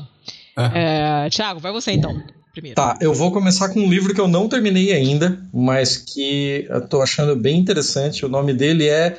Uhum. 0.57 0.65
É, 0.75 1.29
Tiago, 1.29 1.61
vai 1.61 1.71
você 1.71 1.93
então, 1.93 2.21
primeiro. 2.51 2.75
Tá, 2.75 2.97
eu 2.99 3.13
vou 3.13 3.31
começar 3.31 3.69
com 3.69 3.79
um 3.79 3.89
livro 3.89 4.13
que 4.13 4.19
eu 4.19 4.27
não 4.27 4.49
terminei 4.49 4.91
ainda, 4.91 5.41
mas 5.53 5.95
que 5.95 6.65
eu 6.69 6.85
tô 6.89 7.01
achando 7.01 7.37
bem 7.37 7.57
interessante. 7.57 8.25
O 8.25 8.27
nome 8.27 8.53
dele 8.53 8.89
é 8.89 9.17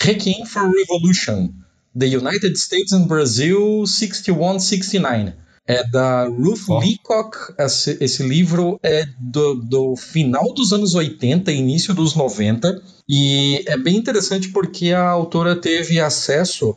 Requiem 0.00 0.46
for 0.46 0.72
Revolution: 0.72 1.50
The 1.98 2.06
United 2.06 2.58
States 2.58 2.94
and 2.94 3.06
Brazil 3.06 3.82
61-69. 3.82 5.34
É 5.66 5.86
da 5.88 6.24
Ruth 6.26 6.68
oh. 6.68 6.78
Leacock. 6.78 7.36
Esse, 7.58 7.96
esse, 8.00 8.22
livro 8.22 8.78
é 8.82 9.06
do, 9.18 9.54
do, 9.54 9.96
final 9.96 10.52
dos 10.52 10.72
anos 10.72 10.94
80, 10.94 11.52
início 11.52 11.94
dos 11.94 12.14
90. 12.14 12.82
E 13.08 13.62
é 13.66 13.76
bem 13.76 13.96
interessante 13.96 14.48
porque 14.48 14.92
a 14.92 15.08
autora 15.08 15.54
teve 15.54 16.00
acesso 16.00 16.76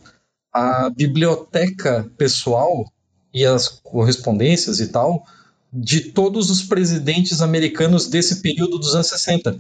à 0.54 0.90
biblioteca 0.90 2.10
pessoal 2.18 2.86
e 3.34 3.44
as 3.46 3.68
correspondências 3.68 4.80
e 4.80 4.88
tal 4.88 5.26
de 5.78 6.00
todos 6.00 6.50
os 6.50 6.64
presidentes 6.64 7.42
americanos 7.42 8.08
desse 8.08 8.42
período 8.42 8.80
dos 8.80 8.96
anos 8.96 9.08
60. 9.08 9.60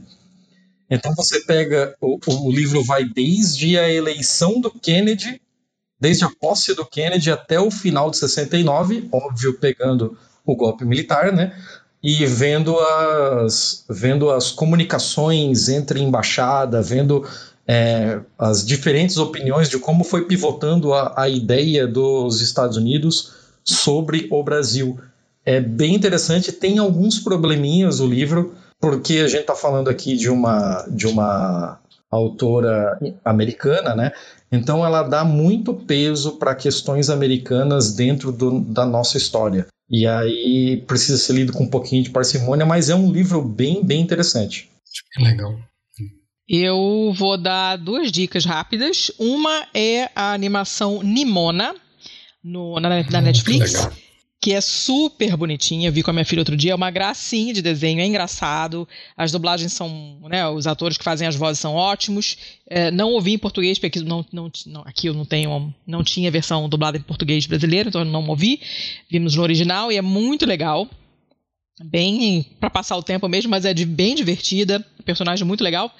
Então 0.90 1.14
você 1.14 1.42
pega, 1.42 1.96
o, 2.00 2.18
o 2.28 2.52
livro 2.52 2.82
vai 2.84 3.04
desde 3.04 3.78
a 3.78 3.92
eleição 3.92 4.62
do 4.62 4.72
Kennedy, 4.72 5.42
desde 6.00 6.24
a 6.26 6.30
posse 6.30 6.74
do 6.76 6.86
Kennedy 6.86 7.32
até 7.32 7.60
o 7.60 7.72
final 7.72 8.10
de 8.12 8.18
69, 8.18 9.08
óbvio, 9.12 9.54
pegando 9.54 10.18
o 10.46 10.56
golpe 10.56 10.86
militar, 10.86 11.32
né? 11.32 11.56
E 12.04 12.26
vendo 12.26 12.78
as, 12.78 13.84
vendo 13.90 14.30
as 14.30 14.52
comunicações 14.52 15.70
entre 15.70 16.00
embaixada, 16.02 16.82
vendo 16.82 17.28
é, 17.68 18.20
as 18.38 18.66
diferentes 18.66 19.18
opiniões 19.18 19.70
de 19.70 19.80
como 19.80 20.04
foi 20.04 20.26
pivotando 20.26 20.94
a, 20.94 21.14
a 21.18 21.30
ideia 21.30 21.88
dos 21.88 22.42
Estados 22.42 22.78
Unidos 22.78 23.34
sobre 23.64 24.28
o 24.30 24.44
Brasil. 24.44 25.00
É 25.44 25.60
bem 25.60 25.96
interessante, 25.96 26.52
tem 26.52 26.78
alguns 26.78 27.20
probleminhas 27.20 28.00
o 28.00 28.08
livro, 28.08 28.54
porque 28.80 29.16
a 29.16 29.28
gente 29.28 29.42
está 29.42 29.56
falando 29.56 29.90
aqui 29.90 30.16
de 30.16 30.30
uma, 30.30 30.86
de 30.88 31.08
uma 31.08 31.80
autora 32.12 33.00
americana, 33.24 33.96
né? 33.96 34.12
Então 34.52 34.86
ela 34.86 35.04
dá 35.04 35.24
muito 35.24 35.74
peso 35.74 36.38
para 36.38 36.56
questões 36.56 37.10
americanas 37.10 37.94
dentro 37.94 38.32
do, 38.32 38.60
da 38.62 38.86
nossa 38.86 39.18
história. 39.18 39.68
E 39.90 40.08
aí 40.08 40.84
precisa 40.88 41.18
ser 41.18 41.34
lido 41.34 41.54
com 41.54 41.64
um 41.64 41.70
pouquinho 41.70 42.04
de 42.04 42.10
parcimônia, 42.10 42.66
mas 42.66 42.90
é 42.90 42.96
um 42.96 43.12
livro 43.12 43.42
bem, 43.42 43.84
bem 43.84 44.02
interessante. 44.02 44.70
Legal. 45.18 45.58
Eu 46.48 47.14
vou 47.18 47.38
dar 47.38 47.76
duas 47.76 48.12
dicas 48.12 48.46
rápidas. 48.46 49.12
Uma 49.20 49.68
é 49.74 50.10
a 50.16 50.32
animação 50.32 51.02
Nimona 51.04 51.76
no, 52.44 52.80
na, 52.80 53.04
na 53.04 53.22
Netflix. 53.22 53.74
Legal 53.74 54.05
que 54.42 54.54
é 54.54 54.62
super 54.62 55.36
bonitinha. 55.36 55.90
Vi 55.90 56.04
com 56.04 56.12
a 56.12 56.14
minha 56.14 56.26
filha 56.26 56.42
outro 56.42 56.56
dia, 56.56 56.72
é 56.72 56.76
uma 56.76 56.92
gracinha 56.92 57.54
de 57.54 57.62
desenho, 57.62 58.00
é 58.00 58.06
engraçado. 58.06 58.88
As 59.18 59.32
dublagens 59.32 59.74
são, 59.74 60.20
né, 60.24 60.48
os 60.48 60.68
atores 60.68 60.98
que 60.98 61.04
fazem 61.04 61.28
as 61.28 61.36
vozes 61.36 61.60
são 61.60 61.74
ótimos. 61.74 62.38
É, 62.68 62.92
não 62.92 63.12
ouvi 63.12 63.34
em 63.34 63.38
português, 63.38 63.80
porque 63.80 64.00
aqui, 64.00 64.08
não, 64.08 64.26
não, 64.32 64.52
aqui 64.86 65.08
eu 65.08 65.14
não 65.14 65.26
tenho, 65.26 65.74
não 65.86 66.04
tinha 66.04 66.30
versão 66.30 66.70
dublada 66.70 66.98
em 66.98 67.02
português 67.02 67.46
brasileiro, 67.46 67.90
então 67.90 68.02
eu 68.02 68.06
não 68.06 68.28
ouvi. 68.28 68.62
Vimos 69.10 69.36
no 69.36 69.42
original 69.42 69.92
e 69.92 69.98
é 69.98 70.02
muito 70.02 70.46
legal. 70.46 70.88
Bem 71.84 72.46
para 72.60 72.70
passar 72.70 72.96
o 72.96 73.04
tempo 73.04 73.28
mesmo, 73.28 73.52
mas 73.52 73.66
é 73.66 73.74
de, 73.74 73.86
bem 73.86 74.16
divertida, 74.16 74.86
personagem 75.04 75.46
muito 75.46 75.64
legal. 75.64 75.94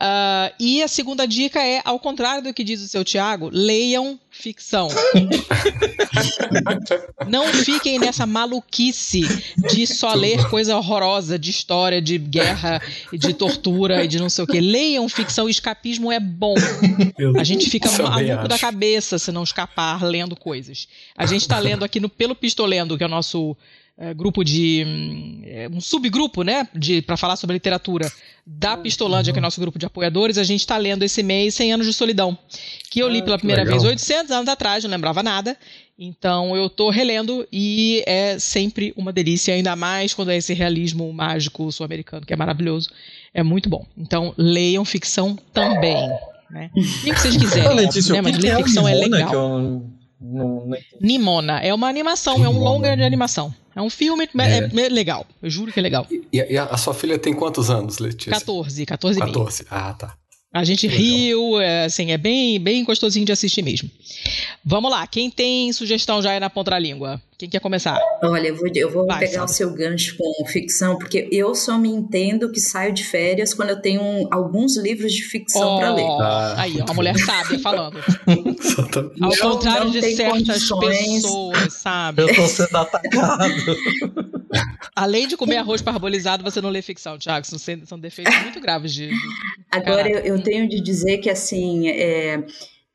Uh, 0.00 0.54
e 0.60 0.80
a 0.80 0.86
segunda 0.86 1.26
dica 1.26 1.60
é, 1.60 1.82
ao 1.84 1.98
contrário 1.98 2.40
do 2.40 2.54
que 2.54 2.62
diz 2.62 2.80
o 2.80 2.86
seu 2.86 3.04
Tiago, 3.04 3.50
leiam 3.52 4.16
ficção. 4.30 4.86
Não 7.26 7.52
fiquem 7.52 7.98
nessa 7.98 8.24
maluquice 8.24 9.22
de 9.72 9.88
só 9.88 10.14
ler 10.14 10.48
coisa 10.48 10.76
horrorosa 10.76 11.36
de 11.36 11.50
história, 11.50 12.00
de 12.00 12.16
guerra, 12.16 12.80
de 13.12 13.34
tortura 13.34 14.04
e 14.04 14.08
de 14.08 14.20
não 14.20 14.30
sei 14.30 14.44
o 14.44 14.46
que. 14.46 14.60
Leiam 14.60 15.08
ficção, 15.08 15.48
escapismo 15.48 16.12
é 16.12 16.20
bom. 16.20 16.54
A 17.36 17.42
gente 17.42 17.68
fica 17.68 17.90
maluco 17.90 18.46
da 18.46 18.58
cabeça 18.58 19.18
se 19.18 19.32
não 19.32 19.42
escapar 19.42 20.04
lendo 20.04 20.36
coisas. 20.36 20.86
A 21.16 21.26
gente 21.26 21.42
está 21.42 21.58
lendo 21.58 21.84
aqui 21.84 21.98
no 21.98 22.08
Pelo 22.08 22.36
Pistolendo, 22.36 22.96
que 22.96 23.02
é 23.02 23.06
o 23.06 23.10
nosso 23.10 23.56
é, 23.98 24.14
grupo 24.14 24.44
de. 24.44 25.42
É, 25.44 25.68
um 25.68 25.80
subgrupo, 25.80 26.42
né? 26.42 26.66
para 27.04 27.16
falar 27.16 27.34
sobre 27.34 27.54
literatura 27.54 28.10
da 28.46 28.76
Pistolândia, 28.76 29.32
que 29.32 29.38
é 29.38 29.42
nosso 29.42 29.60
grupo 29.60 29.78
de 29.78 29.86
apoiadores. 29.86 30.38
A 30.38 30.44
gente 30.44 30.60
está 30.60 30.76
lendo 30.76 31.02
esse 31.02 31.22
mês 31.22 31.54
100 31.54 31.72
Anos 31.72 31.86
de 31.86 31.92
Solidão, 31.92 32.38
que 32.90 33.00
eu 33.00 33.08
li 33.08 33.18
ah, 33.18 33.22
pela 33.24 33.38
primeira 33.38 33.64
vez 33.64 33.82
800 33.82 34.30
anos 34.30 34.48
atrás, 34.48 34.84
não 34.84 34.90
lembrava 34.90 35.22
nada. 35.22 35.56
Então 35.98 36.56
eu 36.56 36.70
tô 36.70 36.90
relendo 36.90 37.46
e 37.52 38.04
é 38.06 38.38
sempre 38.38 38.94
uma 38.96 39.12
delícia, 39.12 39.52
ainda 39.52 39.74
mais 39.74 40.14
quando 40.14 40.30
é 40.30 40.36
esse 40.36 40.54
realismo 40.54 41.12
mágico 41.12 41.70
sul-americano, 41.72 42.24
que 42.24 42.32
é 42.32 42.36
maravilhoso. 42.36 42.90
É 43.34 43.42
muito 43.42 43.68
bom. 43.68 43.84
Então 43.96 44.32
leiam 44.36 44.84
ficção 44.84 45.36
também. 45.52 46.08
Né? 46.48 46.70
Nem 47.02 47.12
que 47.12 47.20
vocês 47.20 47.34
quiserem. 47.36 47.74
Letícia, 47.74 48.14
né? 48.14 48.20
Mas 48.22 48.38
ler 48.38 48.52
é 48.52 48.56
ficção 48.58 48.86
é 48.86 48.94
legal. 48.94 49.82
Não, 50.20 50.66
não... 50.66 50.78
Nimona. 51.00 51.60
É 51.60 51.72
uma 51.72 51.88
animação, 51.88 52.38
Nimona. 52.38 52.56
é 52.56 52.58
um 52.58 52.62
longa 52.62 52.96
de 52.96 53.02
animação. 53.02 53.54
É 53.74 53.80
um 53.80 53.88
filme 53.90 54.28
é. 54.36 54.58
é 54.58 54.88
legal. 54.88 55.24
Eu 55.40 55.48
juro 55.48 55.72
que 55.72 55.78
é 55.78 55.82
legal. 55.82 56.06
E, 56.10 56.22
e, 56.32 56.58
a 56.58 56.76
sua 56.76 56.92
filha 56.92 57.18
tem 57.18 57.32
quantos 57.32 57.70
anos, 57.70 57.98
Letícia? 57.98 58.32
14, 58.32 58.84
14 58.84 59.20
14. 59.20 59.66
Ah, 59.70 59.94
tá. 59.94 60.14
A 60.52 60.64
gente 60.64 60.86
Legal. 60.86 61.02
riu, 61.02 61.60
é, 61.60 61.84
assim, 61.84 62.10
é 62.10 62.16
bem, 62.16 62.58
bem 62.58 62.82
gostosinho 62.82 63.26
de 63.26 63.32
assistir 63.32 63.60
mesmo. 63.60 63.90
Vamos 64.64 64.90
lá, 64.90 65.06
quem 65.06 65.30
tem 65.30 65.70
sugestão 65.74 66.22
já 66.22 66.32
é 66.32 66.40
na 66.40 66.48
ponta 66.48 66.70
da 66.70 66.78
língua? 66.78 67.20
Quem 67.36 67.48
quer 67.48 67.60
começar? 67.60 67.96
Olha, 68.22 68.48
eu 68.48 68.56
vou, 68.56 68.66
eu 68.74 68.90
vou 68.90 69.06
Vai, 69.06 69.20
pegar 69.20 69.46
sabe. 69.46 69.50
o 69.50 69.54
seu 69.54 69.72
gancho 69.72 70.16
com 70.16 70.44
ficção, 70.46 70.98
porque 70.98 71.28
eu 71.30 71.54
só 71.54 71.78
me 71.78 71.88
entendo 71.88 72.50
que 72.50 72.58
saio 72.58 72.92
de 72.92 73.04
férias 73.04 73.54
quando 73.54 73.70
eu 73.70 73.80
tenho 73.80 74.02
um, 74.02 74.26
alguns 74.30 74.76
livros 74.76 75.12
de 75.12 75.22
ficção 75.22 75.76
oh, 75.76 75.78
para 75.78 75.94
ler. 75.94 76.06
Ah. 76.20 76.54
Aí, 76.56 76.80
ó, 76.80 76.90
a 76.90 76.94
mulher 76.94 77.16
sábia 77.16 77.58
falando. 77.60 77.98
Ao 79.20 79.36
contrário 79.36 79.84
não 79.84 79.90
de 79.92 80.02
certas 80.16 80.68
condições. 80.68 81.22
pessoas, 81.22 81.72
sabe? 81.74 82.22
Eu 82.22 82.34
tô 82.34 82.46
sendo 82.48 82.76
atacado. 82.76 83.76
Além 84.98 85.28
de 85.28 85.36
comer 85.36 85.58
arroz 85.58 85.80
parbolizado, 85.80 86.42
você 86.42 86.60
não 86.60 86.70
lê 86.70 86.82
ficção, 86.82 87.16
Tiago. 87.16 87.46
São, 87.46 87.56
são 87.86 88.00
defeitos 88.00 88.36
muito 88.42 88.60
graves 88.60 88.92
de. 88.92 89.08
Agora, 89.70 90.10
eu, 90.10 90.18
eu, 90.18 90.42
tenho 90.42 90.68
de 90.68 90.80
dizer 90.80 91.18
que, 91.18 91.30
assim, 91.30 91.88
é, 91.88 92.44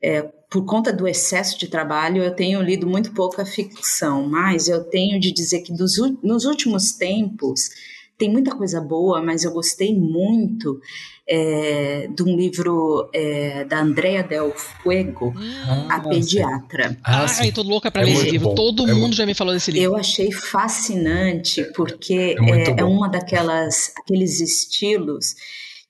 é, 0.01 0.21
por 0.51 0.65
conta 0.65 0.91
do 0.91 1.07
excesso 1.07 1.57
de 1.57 1.69
trabalho, 1.69 2.21
eu 2.21 2.35
tenho 2.35 2.61
lido 2.61 2.85
muito 2.85 3.13
pouca 3.13 3.45
ficção, 3.45 4.27
mas 4.27 4.67
eu 4.67 4.83
tenho 4.83 5.17
de 5.17 5.31
dizer 5.31 5.61
que 5.61 5.73
dos, 5.73 5.93
nos 6.21 6.43
últimos 6.43 6.91
tempos 6.91 7.69
tem 8.17 8.29
muita 8.29 8.55
coisa 8.55 8.79
boa, 8.79 9.21
mas 9.21 9.43
eu 9.43 9.51
gostei 9.51 9.97
muito 9.97 10.79
é, 11.27 12.07
de 12.07 12.23
um 12.23 12.35
livro 12.35 13.09
é, 13.13 13.63
da 13.65 13.81
Andrea 13.81 14.23
Del 14.23 14.51
Fuego, 14.51 15.33
ah, 15.65 15.95
A 15.95 15.99
Pediatra. 15.99 16.97
Ah, 17.03 17.25
Ai, 17.39 17.51
tô 17.51 17.61
louca 17.63 17.89
para 17.89 18.03
é 18.03 18.05
ler 18.05 18.13
esse 18.13 18.29
livro. 18.31 18.49
Bom. 18.49 18.55
Todo 18.55 18.89
é 18.89 18.93
mundo 18.93 19.15
já 19.15 19.25
me 19.25 19.33
falou 19.33 19.53
desse 19.53 19.71
livro. 19.71 19.91
Eu 19.91 19.95
achei 19.95 20.31
fascinante, 20.31 21.63
porque 21.75 22.35
é, 22.39 22.71
é, 22.71 22.75
é 22.79 22.83
uma 22.83 23.09
daquelas 23.09 23.93
aqueles 23.97 24.39
estilos 24.39 25.35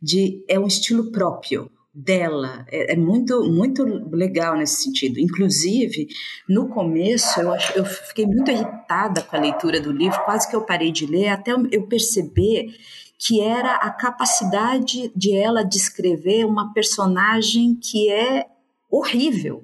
de 0.01 0.43
é 0.47 0.59
um 0.59 0.67
estilo 0.67 1.11
próprio 1.11 1.69
dela. 1.93 2.65
É, 2.71 2.93
é, 2.93 2.95
muito 2.95 3.43
muito 3.51 3.83
legal 4.11 4.57
nesse 4.57 4.83
sentido. 4.83 5.19
Inclusive 5.19 6.07
no 6.49 6.67
começo 6.69 7.39
eu 7.39 7.53
acho 7.53 7.77
eu 7.77 7.85
fiquei 7.85 8.25
muito 8.25 8.49
irritada 8.49 9.21
com 9.21 9.35
a 9.35 9.39
leitura 9.39 9.79
do 9.79 9.91
livro 9.91 10.19
quase 10.25 10.49
que 10.49 10.55
eu 10.55 10.65
parei 10.65 10.91
de 10.91 11.05
ler 11.05 11.27
até 11.27 11.51
eu 11.51 11.87
perceber 11.87 12.75
que 13.19 13.39
era 13.39 13.75
a 13.75 13.91
capacidade 13.91 15.11
de 15.15 15.35
ela 15.35 15.63
descrever 15.63 16.45
uma 16.45 16.73
personagem 16.73 17.75
que 17.75 18.11
é 18.11 18.45
horrível. 18.89 19.63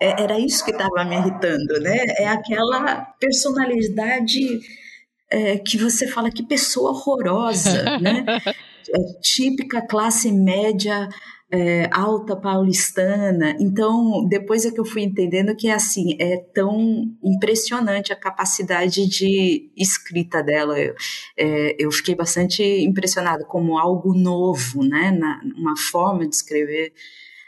É, 0.00 0.22
era 0.22 0.38
isso 0.38 0.64
que 0.64 0.70
estava 0.70 1.04
me 1.04 1.16
irritando 1.16 1.80
né? 1.80 1.96
É 2.18 2.28
aquela 2.28 3.02
personalidade 3.20 4.60
é, 5.30 5.58
que 5.58 5.76
você 5.76 6.06
fala 6.06 6.30
que 6.30 6.42
pessoa 6.42 6.90
horrorosa 6.90 7.82
né? 8.00 8.24
É, 8.90 9.20
típica 9.20 9.82
classe 9.82 10.32
média 10.32 11.08
é, 11.50 11.88
alta 11.92 12.36
paulistana. 12.36 13.56
Então, 13.58 14.26
depois 14.28 14.64
é 14.66 14.70
que 14.70 14.78
eu 14.78 14.84
fui 14.84 15.02
entendendo 15.02 15.56
que 15.56 15.68
é 15.68 15.74
assim, 15.74 16.16
é 16.20 16.36
tão 16.36 17.16
impressionante 17.22 18.12
a 18.12 18.16
capacidade 18.16 19.06
de 19.08 19.70
escrita 19.76 20.42
dela. 20.42 20.78
Eu, 20.78 20.94
é, 21.36 21.76
eu 21.78 21.90
fiquei 21.90 22.14
bastante 22.14 22.62
impressionada 22.62 23.44
como 23.44 23.78
algo 23.78 24.14
novo, 24.14 24.84
né? 24.84 25.10
Na, 25.10 25.40
uma 25.56 25.76
forma 25.76 26.28
de 26.28 26.34
escrever 26.34 26.92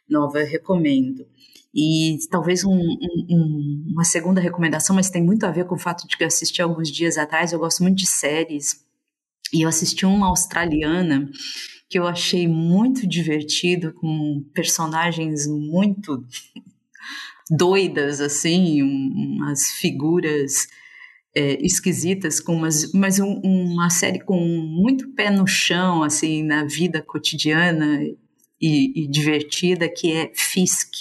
nova, 0.09 0.41
eu 0.41 0.47
recomendo. 0.47 1.27
E 1.73 2.19
talvez 2.31 2.65
um, 2.65 2.75
um, 2.75 3.87
uma 3.93 4.03
segunda 4.03 4.41
recomendação, 4.41 4.97
mas 4.97 5.11
tem 5.11 5.23
muito 5.23 5.45
a 5.45 5.53
ver 5.53 5.67
com 5.67 5.77
o 5.77 5.79
fato 5.79 6.09
de 6.09 6.17
que 6.17 6.25
eu 6.25 6.29
assisti 6.29 6.61
alguns 6.61 6.91
dias 6.91 7.17
atrás. 7.17 7.53
Eu 7.53 7.61
gosto 7.61 7.83
muito 7.83 7.99
de 7.99 8.07
séries. 8.07 8.85
E 9.53 9.63
eu 9.63 9.69
assisti 9.69 10.07
uma 10.07 10.29
australiana 10.29 11.29
que 11.91 11.99
eu 11.99 12.07
achei 12.07 12.47
muito 12.47 13.05
divertido, 13.05 13.93
com 13.93 14.45
personagens 14.55 15.49
muito 15.49 16.25
doidas, 17.51 18.21
assim, 18.21 18.81
umas 18.81 19.73
figuras 19.73 20.69
é, 21.35 21.59
esquisitas, 21.61 22.39
com 22.39 22.55
umas, 22.55 22.93
mas 22.93 23.19
um, 23.19 23.41
uma 23.43 23.91
série 23.91 24.21
com 24.21 24.39
muito 24.39 25.13
pé 25.15 25.31
no 25.31 25.49
chão, 25.49 26.05
assim, 26.05 26.45
na 26.45 26.65
vida 26.65 27.03
cotidiana 27.03 28.01
e, 28.61 29.05
e 29.05 29.11
divertida, 29.11 29.89
que 29.89 30.13
é 30.13 30.31
Fisk. 30.33 30.95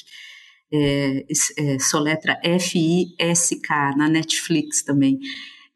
É, 0.72 1.26
é, 1.58 1.80
soletra 1.80 2.40
F-I-S-K, 2.44 3.96
na 3.98 4.08
Netflix 4.08 4.84
também. 4.84 5.20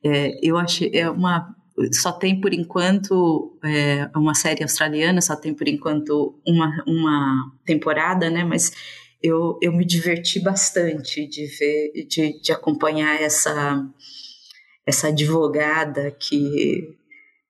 É, 0.03 0.39
eu 0.43 0.55
achei, 0.55 0.91
é 0.93 1.09
uma 1.09 1.55
só 1.91 2.11
tem 2.11 2.39
por 2.39 2.53
enquanto 2.53 3.57
é, 3.63 4.09
uma 4.15 4.35
série 4.35 4.63
australiana, 4.63 5.21
só 5.21 5.35
tem 5.35 5.53
por 5.53 5.67
enquanto 5.67 6.39
uma, 6.45 6.83
uma 6.87 7.51
temporada, 7.65 8.29
né? 8.29 8.43
Mas 8.43 8.71
eu, 9.21 9.57
eu 9.61 9.71
me 9.71 9.85
diverti 9.85 10.39
bastante 10.39 11.27
de 11.27 11.45
ver, 11.45 12.05
de, 12.07 12.41
de 12.41 12.51
acompanhar 12.51 13.21
essa 13.21 13.85
essa 14.85 15.07
advogada 15.07 16.11
que 16.11 16.97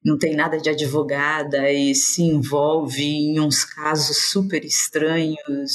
não 0.03 0.17
tem 0.17 0.35
nada 0.35 0.57
de 0.57 0.69
advogada 0.69 1.71
e 1.71 1.95
se 1.95 2.21
envolve 2.21 3.03
em 3.03 3.39
uns 3.39 3.63
casos 3.63 4.29
super 4.29 4.65
estranhos 4.65 5.71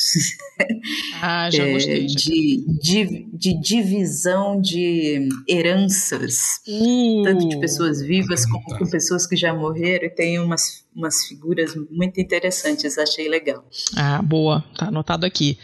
ah, 1.23 1.49
já 1.51 1.67
gostei, 1.67 2.05
é, 2.05 2.07
de, 2.07 2.65
de, 2.81 3.27
de, 3.33 3.61
divisão 3.61 4.61
de 4.61 5.29
heranças, 5.49 6.61
uh, 6.67 7.23
tanto 7.23 7.49
de 7.49 7.59
pessoas 7.59 8.01
vivas 8.01 8.45
como 8.47 8.79
com 8.79 8.87
pessoas 8.87 9.27
que 9.27 9.37
já 9.37 9.55
morreram, 9.55 10.07
e 10.07 10.11
tem 10.11 10.39
umas, 10.39 10.85
umas 10.95 11.25
figuras 11.27 11.75
muito 11.91 12.21
interessantes, 12.21 12.99
achei 12.99 13.29
legal. 13.29 13.65
Ah, 13.97 14.21
boa, 14.23 14.65
tá 14.77 14.87
anotado 14.87 15.25
aqui. 15.25 15.59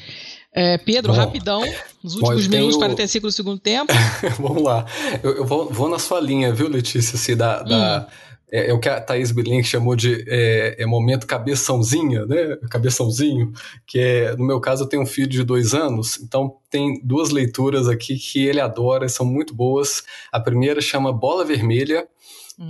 É, 0.57 0.79
Pedro, 0.79 1.13
Bom, 1.13 1.19
rapidão, 1.19 1.65
nos 2.03 2.15
últimos 2.15 2.47
tenho... 2.47 2.51
minutos, 2.51 2.77
45 2.77 3.27
do 3.27 3.33
segundo 3.33 3.59
tempo. 3.59 3.93
Vamos 4.39 4.63
lá. 4.63 4.87
Eu, 5.21 5.39
eu 5.39 5.45
vou, 5.45 5.69
vou, 5.69 5.89
na 5.89 5.99
sua 5.99 6.21
linha, 6.21 6.53
viu, 6.53 6.69
Letícia? 6.69 7.17
Assim, 7.17 7.37
da, 7.37 7.63
hum. 7.63 7.69
da 7.69 8.09
é, 8.51 8.71
é, 8.71 8.73
o 8.73 8.79
que 8.79 8.89
a 8.89 9.01
Thaís 9.01 9.31
Bilink 9.31 9.65
chamou 9.65 9.97
de 9.97 10.25
é, 10.29 10.77
é, 10.83 10.87
momento 10.87 11.27
cabeçãozinha, 11.27 12.25
né? 12.27 12.57
Cabeçãozinho, 12.71 13.53
que 13.87 13.99
é, 13.99 14.37
no 14.37 14.45
meu 14.45 14.61
caso, 14.61 14.85
eu 14.85 14.89
tenho 14.89 15.03
um 15.03 15.07
filho 15.07 15.29
de 15.29 15.43
dois 15.43 15.75
anos, 15.75 16.19
então 16.23 16.57
tem 16.71 17.01
duas 17.03 17.31
leituras 17.31 17.89
aqui 17.89 18.17
que 18.17 18.47
ele 18.47 18.61
adora, 18.61 19.09
são 19.09 19.27
muito 19.27 19.55
boas. 19.55 20.03
A 20.31 20.39
primeira 20.39 20.81
chama 20.81 21.13
Bola 21.13 21.45
Vermelha, 21.45 22.07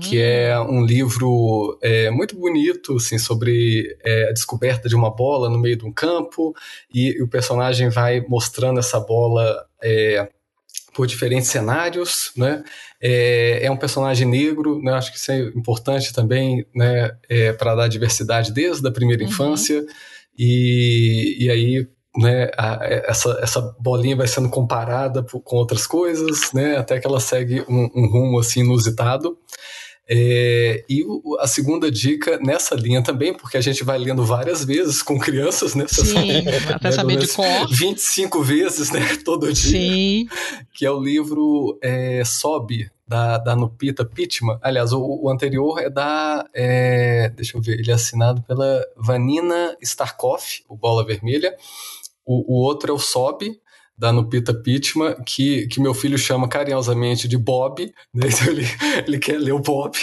que 0.01 0.19
é 0.19 0.59
hum. 0.59 0.79
um 0.79 0.85
livro 0.87 1.79
é, 1.83 2.11
muito 2.11 2.35
bonito, 2.37 2.97
assim, 2.97 3.19
sobre 3.19 3.97
é, 4.03 4.31
a 4.31 4.33
descoberta 4.33 4.89
de 4.89 4.97
uma 4.97 5.11
bola 5.15 5.51
no 5.51 5.59
meio 5.59 5.77
de 5.77 5.85
um 5.85 5.93
campo, 5.93 6.55
e, 6.93 7.11
e 7.19 7.23
o 7.23 7.29
personagem 7.29 7.91
vai 7.91 8.25
mostrando 8.27 8.79
essa 8.79 8.99
bola 8.99 9.67
é, 9.83 10.31
por 10.95 11.07
diferentes 11.07 11.49
cenários, 11.49 12.31
né? 12.37 12.63
É, 13.03 13.67
é, 13.67 13.71
um 13.71 13.77
personagem 13.77 14.27
negro, 14.27 14.81
né? 14.81 14.93
Acho 14.93 15.11
que 15.13 15.19
isso 15.19 15.33
é 15.33 15.41
importante 15.41 16.13
também, 16.13 16.65
né? 16.75 17.11
É, 17.29 17.53
para 17.53 17.75
dar 17.75 17.89
diversidade 17.89 18.53
desde 18.53 18.87
a 18.87 18.93
primeira 18.93 19.23
uhum. 19.23 19.29
infância 19.29 19.85
e, 20.39 21.37
e 21.41 21.51
aí, 21.51 21.87
né? 22.17 22.51
A, 22.57 22.79
essa, 23.09 23.39
essa 23.43 23.61
bolinha 23.81 24.17
vai 24.17 24.29
sendo 24.29 24.49
comparada 24.49 25.23
por, 25.23 25.41
com 25.41 25.57
outras 25.57 25.87
coisas, 25.87 26.53
né? 26.55 26.77
Até 26.77 27.01
que 27.01 27.07
ela 27.07 27.21
segue 27.21 27.63
um, 27.69 27.91
um 27.95 28.07
rumo 28.07 28.39
assim 28.39 28.61
inusitado. 28.61 29.37
É, 30.09 30.85
e 30.89 31.03
o, 31.05 31.39
a 31.41 31.47
segunda 31.47 31.91
dica 31.91 32.39
nessa 32.43 32.75
linha 32.75 33.03
também, 33.03 33.33
porque 33.33 33.57
a 33.57 33.61
gente 33.61 33.83
vai 33.83 33.99
lendo 33.99 34.25
várias 34.25 34.65
vezes 34.65 35.03
com 35.03 35.19
crianças, 35.19 35.75
né? 35.75 35.87
Sim, 35.89 36.05
sabe, 36.05 36.49
até 36.75 36.89
né, 36.89 36.93
saber 36.93 37.17
de 37.17 37.29
cor. 37.29 37.69
25 37.71 38.43
vezes, 38.43 38.91
né? 38.91 39.01
Todo 39.25 39.53
dia. 39.53 39.81
Sim. 39.81 40.29
Que 40.75 40.85
é 40.85 40.91
o 40.91 41.01
livro 41.01 41.79
é, 41.83 42.23
Sobe, 42.25 42.91
da, 43.07 43.39
da 43.39 43.57
Nupita 43.57 44.05
Pitman. 44.05 44.59
Aliás, 44.63 44.93
o, 44.93 45.01
o 45.01 45.31
anterior 45.31 45.79
é 45.81 45.91
da. 45.91 46.47
É, 46.55 47.31
deixa 47.31 47.57
eu 47.57 47.63
ver, 47.63 47.79
ele 47.79 47.91
é 47.91 47.95
assinado 47.95 48.43
pela 48.43 48.85
Vanina 48.97 49.77
Starkoff, 49.81 50.65
o 50.69 50.77
Bola 50.77 51.05
Vermelha. 51.05 51.55
O, 52.27 52.55
o 52.55 52.63
outro 52.65 52.91
é 52.91 52.95
o 52.95 52.99
Sobe, 52.99 53.61
da 53.97 54.13
Nupita 54.13 54.53
Pitman, 54.53 55.15
que, 55.25 55.67
que 55.69 55.81
meu 55.81 55.95
filho 55.95 56.19
chama 56.19 56.49
carinhosamente 56.49 57.29
de 57.29 57.39
Bob, 57.39 57.93
né? 58.13 58.27
então 58.29 58.49
ele, 58.49 58.67
ele 59.07 59.19
quer 59.19 59.39
ler 59.39 59.53
o 59.53 59.61
Bob, 59.61 59.97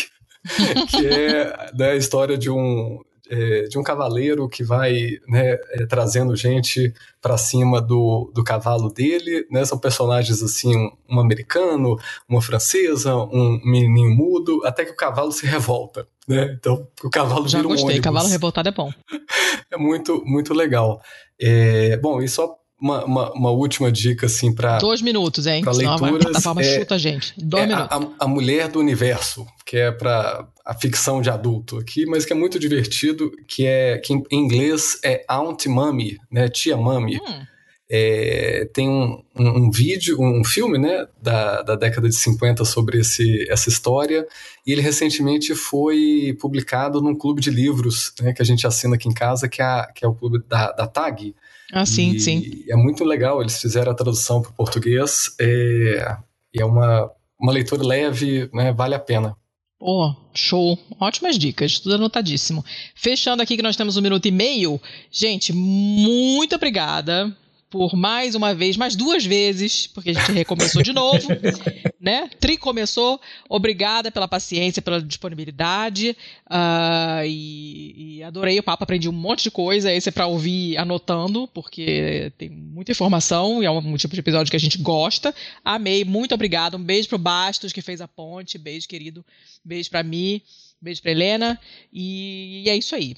que 0.89 1.07
é 1.07 1.71
né, 1.73 1.91
a 1.91 1.95
história 1.95 2.37
de 2.37 2.49
um, 2.49 2.99
é, 3.31 3.63
de 3.63 3.79
um 3.79 3.83
cavaleiro 3.83 4.49
que 4.49 4.61
vai 4.61 5.17
né, 5.25 5.57
é, 5.71 5.85
trazendo 5.85 6.35
gente 6.35 6.93
para 7.21 7.37
cima 7.37 7.81
do, 7.81 8.29
do 8.35 8.43
cavalo 8.43 8.89
dele. 8.91 9.47
Né? 9.49 9.63
São 9.63 9.77
personagens 9.77 10.43
assim, 10.43 10.75
um, 10.75 10.91
um, 11.09 11.19
americano, 11.19 11.97
uma 12.27 12.41
francesa, 12.41 13.15
um 13.15 13.59
menininho 13.63 14.15
mudo, 14.15 14.61
até 14.65 14.83
que 14.83 14.91
o 14.91 14.97
cavalo 14.97 15.31
se 15.31 15.45
revolta. 15.45 16.05
Né? 16.27 16.57
Então 16.59 16.85
o 17.03 17.09
cavalo 17.09 17.47
Já 17.47 17.59
vira 17.59 17.69
gostei, 17.69 17.85
um 17.85 17.87
ônibus. 17.87 18.03
cavalo 18.03 18.27
revoltado 18.27 18.67
é 18.67 18.71
bom. 18.71 18.91
é 19.71 19.77
muito, 19.77 20.21
muito 20.25 20.53
legal. 20.53 21.01
É, 21.39 21.95
bom, 21.97 22.21
e 22.21 22.27
só 22.27 22.57
uma, 22.81 23.05
uma, 23.05 23.31
uma, 23.33 23.51
última 23.51 23.91
dica, 23.91 24.25
assim, 24.25 24.53
para. 24.53 24.79
Dois 24.79 25.01
minutos, 25.01 25.45
hein? 25.45 25.63
Pra 25.63 25.73
Senão 25.73 25.91
leituras, 25.91 26.15
a 26.15 26.29
plataforma 26.29 26.61
é, 26.61 26.79
chuta 26.79 26.95
a 26.95 26.97
gente. 26.97 27.33
Dois 27.37 27.63
é 27.63 27.67
minutos. 27.67 27.89
A, 27.91 28.25
a, 28.25 28.27
Mulher 28.27 28.67
do 28.69 28.79
Universo, 28.79 29.45
que 29.63 29.77
é 29.77 29.91
para 29.91 30.47
a 30.65 30.73
ficção 30.73 31.21
de 31.21 31.29
adulto 31.29 31.77
aqui, 31.77 32.07
mas 32.07 32.25
que 32.25 32.33
é 32.33 32.35
muito 32.35 32.57
divertido, 32.57 33.31
que 33.47 33.67
é 33.67 33.99
que 33.99 34.13
em 34.13 34.23
inglês 34.31 34.99
é 35.03 35.23
Aunt 35.27 35.67
Mummy, 35.67 36.17
né? 36.31 36.49
Tia 36.49 36.75
Mummy. 36.75 37.17
Hum. 37.17 37.45
É, 37.93 38.69
tem 38.73 38.87
um, 38.87 39.21
um, 39.37 39.65
um, 39.65 39.69
vídeo, 39.69 40.17
um 40.21 40.45
filme, 40.45 40.77
né, 40.77 41.05
da, 41.21 41.61
da 41.61 41.75
década 41.75 42.07
de 42.07 42.15
50 42.15 42.63
sobre 42.63 42.99
esse, 42.99 43.45
essa 43.51 43.67
história, 43.67 44.25
e 44.65 44.71
ele 44.71 44.79
recentemente 44.79 45.53
foi 45.53 46.33
publicado 46.39 47.01
num 47.01 47.13
clube 47.13 47.41
de 47.41 47.49
livros, 47.51 48.13
né, 48.21 48.31
que 48.31 48.41
a 48.41 48.45
gente 48.45 48.65
assina 48.65 48.95
aqui 48.95 49.09
em 49.09 49.13
casa, 49.13 49.49
que 49.49 49.61
é, 49.61 49.85
que 49.93 50.05
é 50.05 50.07
o 50.07 50.15
clube 50.15 50.41
da, 50.47 50.71
da 50.71 50.87
TAG, 50.87 51.35
ah, 51.71 51.85
sim, 51.85 52.11
e 52.11 52.19
sim. 52.19 52.63
É 52.69 52.75
muito 52.75 53.03
legal, 53.03 53.41
eles 53.41 53.59
fizeram 53.59 53.91
a 53.91 53.95
tradução 53.95 54.41
para 54.41 54.51
o 54.51 54.53
português, 54.53 55.35
é, 55.39 56.17
e 56.53 56.61
é 56.61 56.65
uma, 56.65 57.09
uma 57.39 57.51
leitura 57.51 57.83
leve, 57.83 58.49
né, 58.53 58.71
vale 58.71 58.95
a 58.95 58.99
pena. 58.99 59.35
Pô, 59.79 60.15
show. 60.31 60.77
Ótimas 60.99 61.39
dicas, 61.39 61.79
tudo 61.79 61.95
anotadíssimo. 61.95 62.63
Fechando 62.93 63.41
aqui 63.41 63.55
que 63.55 63.63
nós 63.63 63.75
temos 63.75 63.97
um 63.97 64.01
minuto 64.01 64.27
e 64.27 64.31
meio. 64.31 64.79
Gente, 65.11 65.51
muito 65.51 66.55
obrigada 66.55 67.35
por 67.71 67.95
mais 67.95 68.35
uma 68.35 68.53
vez, 68.53 68.75
mais 68.75 68.97
duas 68.97 69.25
vezes, 69.25 69.87
porque 69.87 70.09
a 70.09 70.13
gente 70.13 70.33
recomeçou 70.33 70.83
de 70.83 70.91
novo, 70.91 71.25
né? 71.99 72.29
Tri 72.37 72.57
começou. 72.57 73.19
Obrigada 73.47 74.11
pela 74.11 74.27
paciência, 74.27 74.81
pela 74.81 75.01
disponibilidade. 75.01 76.15
Uh, 76.47 77.25
e, 77.25 78.17
e, 78.17 78.23
adorei 78.23 78.59
o 78.59 78.63
papo, 78.63 78.83
aprendi 78.83 79.07
um 79.07 79.13
monte 79.13 79.43
de 79.43 79.51
coisa. 79.51 79.91
Esse 79.91 80.09
é 80.09 80.11
para 80.11 80.27
ouvir 80.27 80.77
anotando, 80.77 81.47
porque 81.47 82.33
tem 82.37 82.49
muita 82.49 82.91
informação 82.91 83.63
e 83.63 83.65
é 83.65 83.71
um 83.71 83.95
tipo 83.95 84.13
de 84.13 84.19
episódio 84.19 84.51
que 84.51 84.57
a 84.57 84.59
gente 84.59 84.77
gosta. 84.77 85.33
Amei, 85.63 86.03
muito 86.03 86.35
obrigada. 86.35 86.75
Um 86.75 86.83
beijo 86.83 87.07
pro 87.07 87.17
Bastos, 87.17 87.71
que 87.71 87.81
fez 87.81 88.01
a 88.01 88.07
ponte. 88.07 88.57
Beijo, 88.57 88.85
querido. 88.85 89.23
Beijo 89.63 89.89
para 89.89 90.03
mim. 90.03 90.41
Beijo 90.81 91.01
pra 91.01 91.11
Helena. 91.11 91.57
E, 91.93 92.63
e 92.65 92.69
é 92.69 92.75
isso 92.75 92.93
aí. 92.95 93.15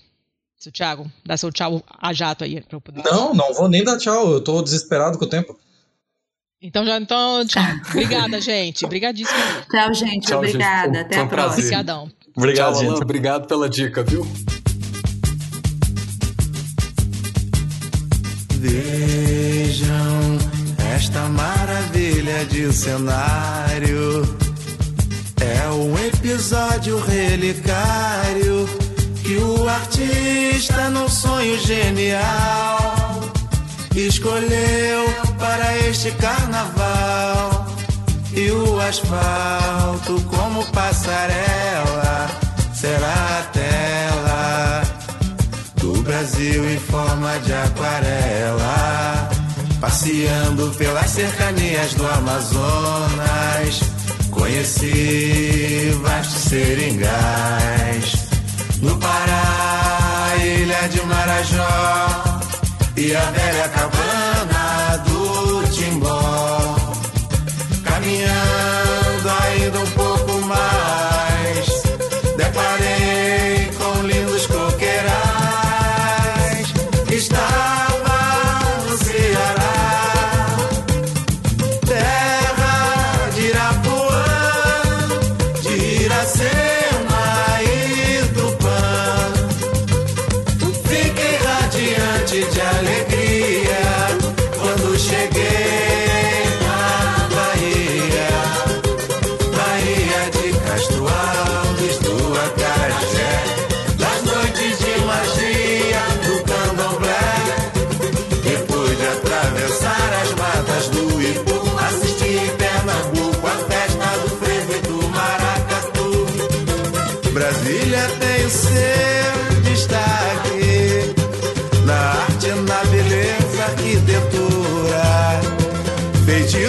Seu 0.64 0.72
Thiago, 0.72 1.12
dá 1.26 1.36
seu 1.36 1.52
tchau 1.52 1.84
a 2.00 2.14
jato 2.14 2.46
aí 2.46 2.62
pra 2.62 2.78
eu 2.78 2.80
poder. 2.80 3.04
Não, 3.04 3.34
não 3.34 3.54
vou 3.54 3.68
nem 3.68 3.84
dar 3.84 3.98
tchau, 3.98 4.32
eu 4.32 4.40
tô 4.40 4.62
desesperado 4.62 5.18
com 5.20 5.26
o 5.26 5.28
tempo. 5.28 5.60
Então 6.62 6.86
já 6.86 6.96
então, 6.96 7.46
tchau. 7.46 7.62
Obrigada, 7.90 8.40
gente. 8.40 8.86
Obrigadíssimo. 8.86 9.38
Tchau, 9.70 9.94
gente. 9.94 10.26
Tchau, 10.26 10.38
Obrigada. 10.38 11.00
Gente. 11.00 11.06
Até 11.08 11.20
a 11.20 11.28
próxima. 11.28 11.66
Obrigadão. 11.66 12.12
Obrigado, 12.34 12.74
tchau, 12.76 12.82
gente. 12.82 13.02
Obrigado 13.02 13.46
pela 13.46 13.70
dica, 13.70 14.04
viu? 14.04 14.26
Vejam 18.54 20.38
esta 20.96 21.28
maravilha 21.28 22.46
de 22.46 22.72
cenário. 22.72 24.22
É 25.42 25.70
um 25.72 26.00
episódio 26.08 26.98
relicário 27.00 28.83
que 29.24 29.38
o 29.38 29.68
artista, 29.70 30.90
num 30.90 31.08
sonho 31.08 31.58
genial, 31.60 33.22
escolheu 33.96 35.06
para 35.40 35.78
este 35.88 36.12
carnaval. 36.12 37.66
E 38.36 38.52
o 38.52 38.82
asfalto, 38.82 40.20
como 40.24 40.66
passarela, 40.72 42.30
será 42.74 43.40
a 43.40 43.44
tela 43.54 44.84
do 45.76 46.02
Brasil 46.02 46.70
em 46.70 46.80
forma 46.80 47.40
de 47.40 47.54
aquarela. 47.54 49.30
Passeando 49.80 50.72
pelas 50.72 51.12
cercanias 51.12 51.94
do 51.94 52.08
Amazonas, 52.08 53.82
conheci 54.32 55.96
vastos 56.02 56.44
seringais 56.44 58.23
no 58.84 58.98
Pará, 59.00 60.36
ilha 60.38 60.88
de 60.90 61.02
Marajó 61.06 62.44
e 62.98 63.16
a 63.16 63.26
velha 63.32 63.70
cabana 63.70 64.98
do 65.06 65.64
Timbó. 65.72 66.76
Caminhando 67.84 68.53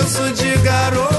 Feitiço 0.05 0.35
de 0.35 0.55
garoa 0.59 1.14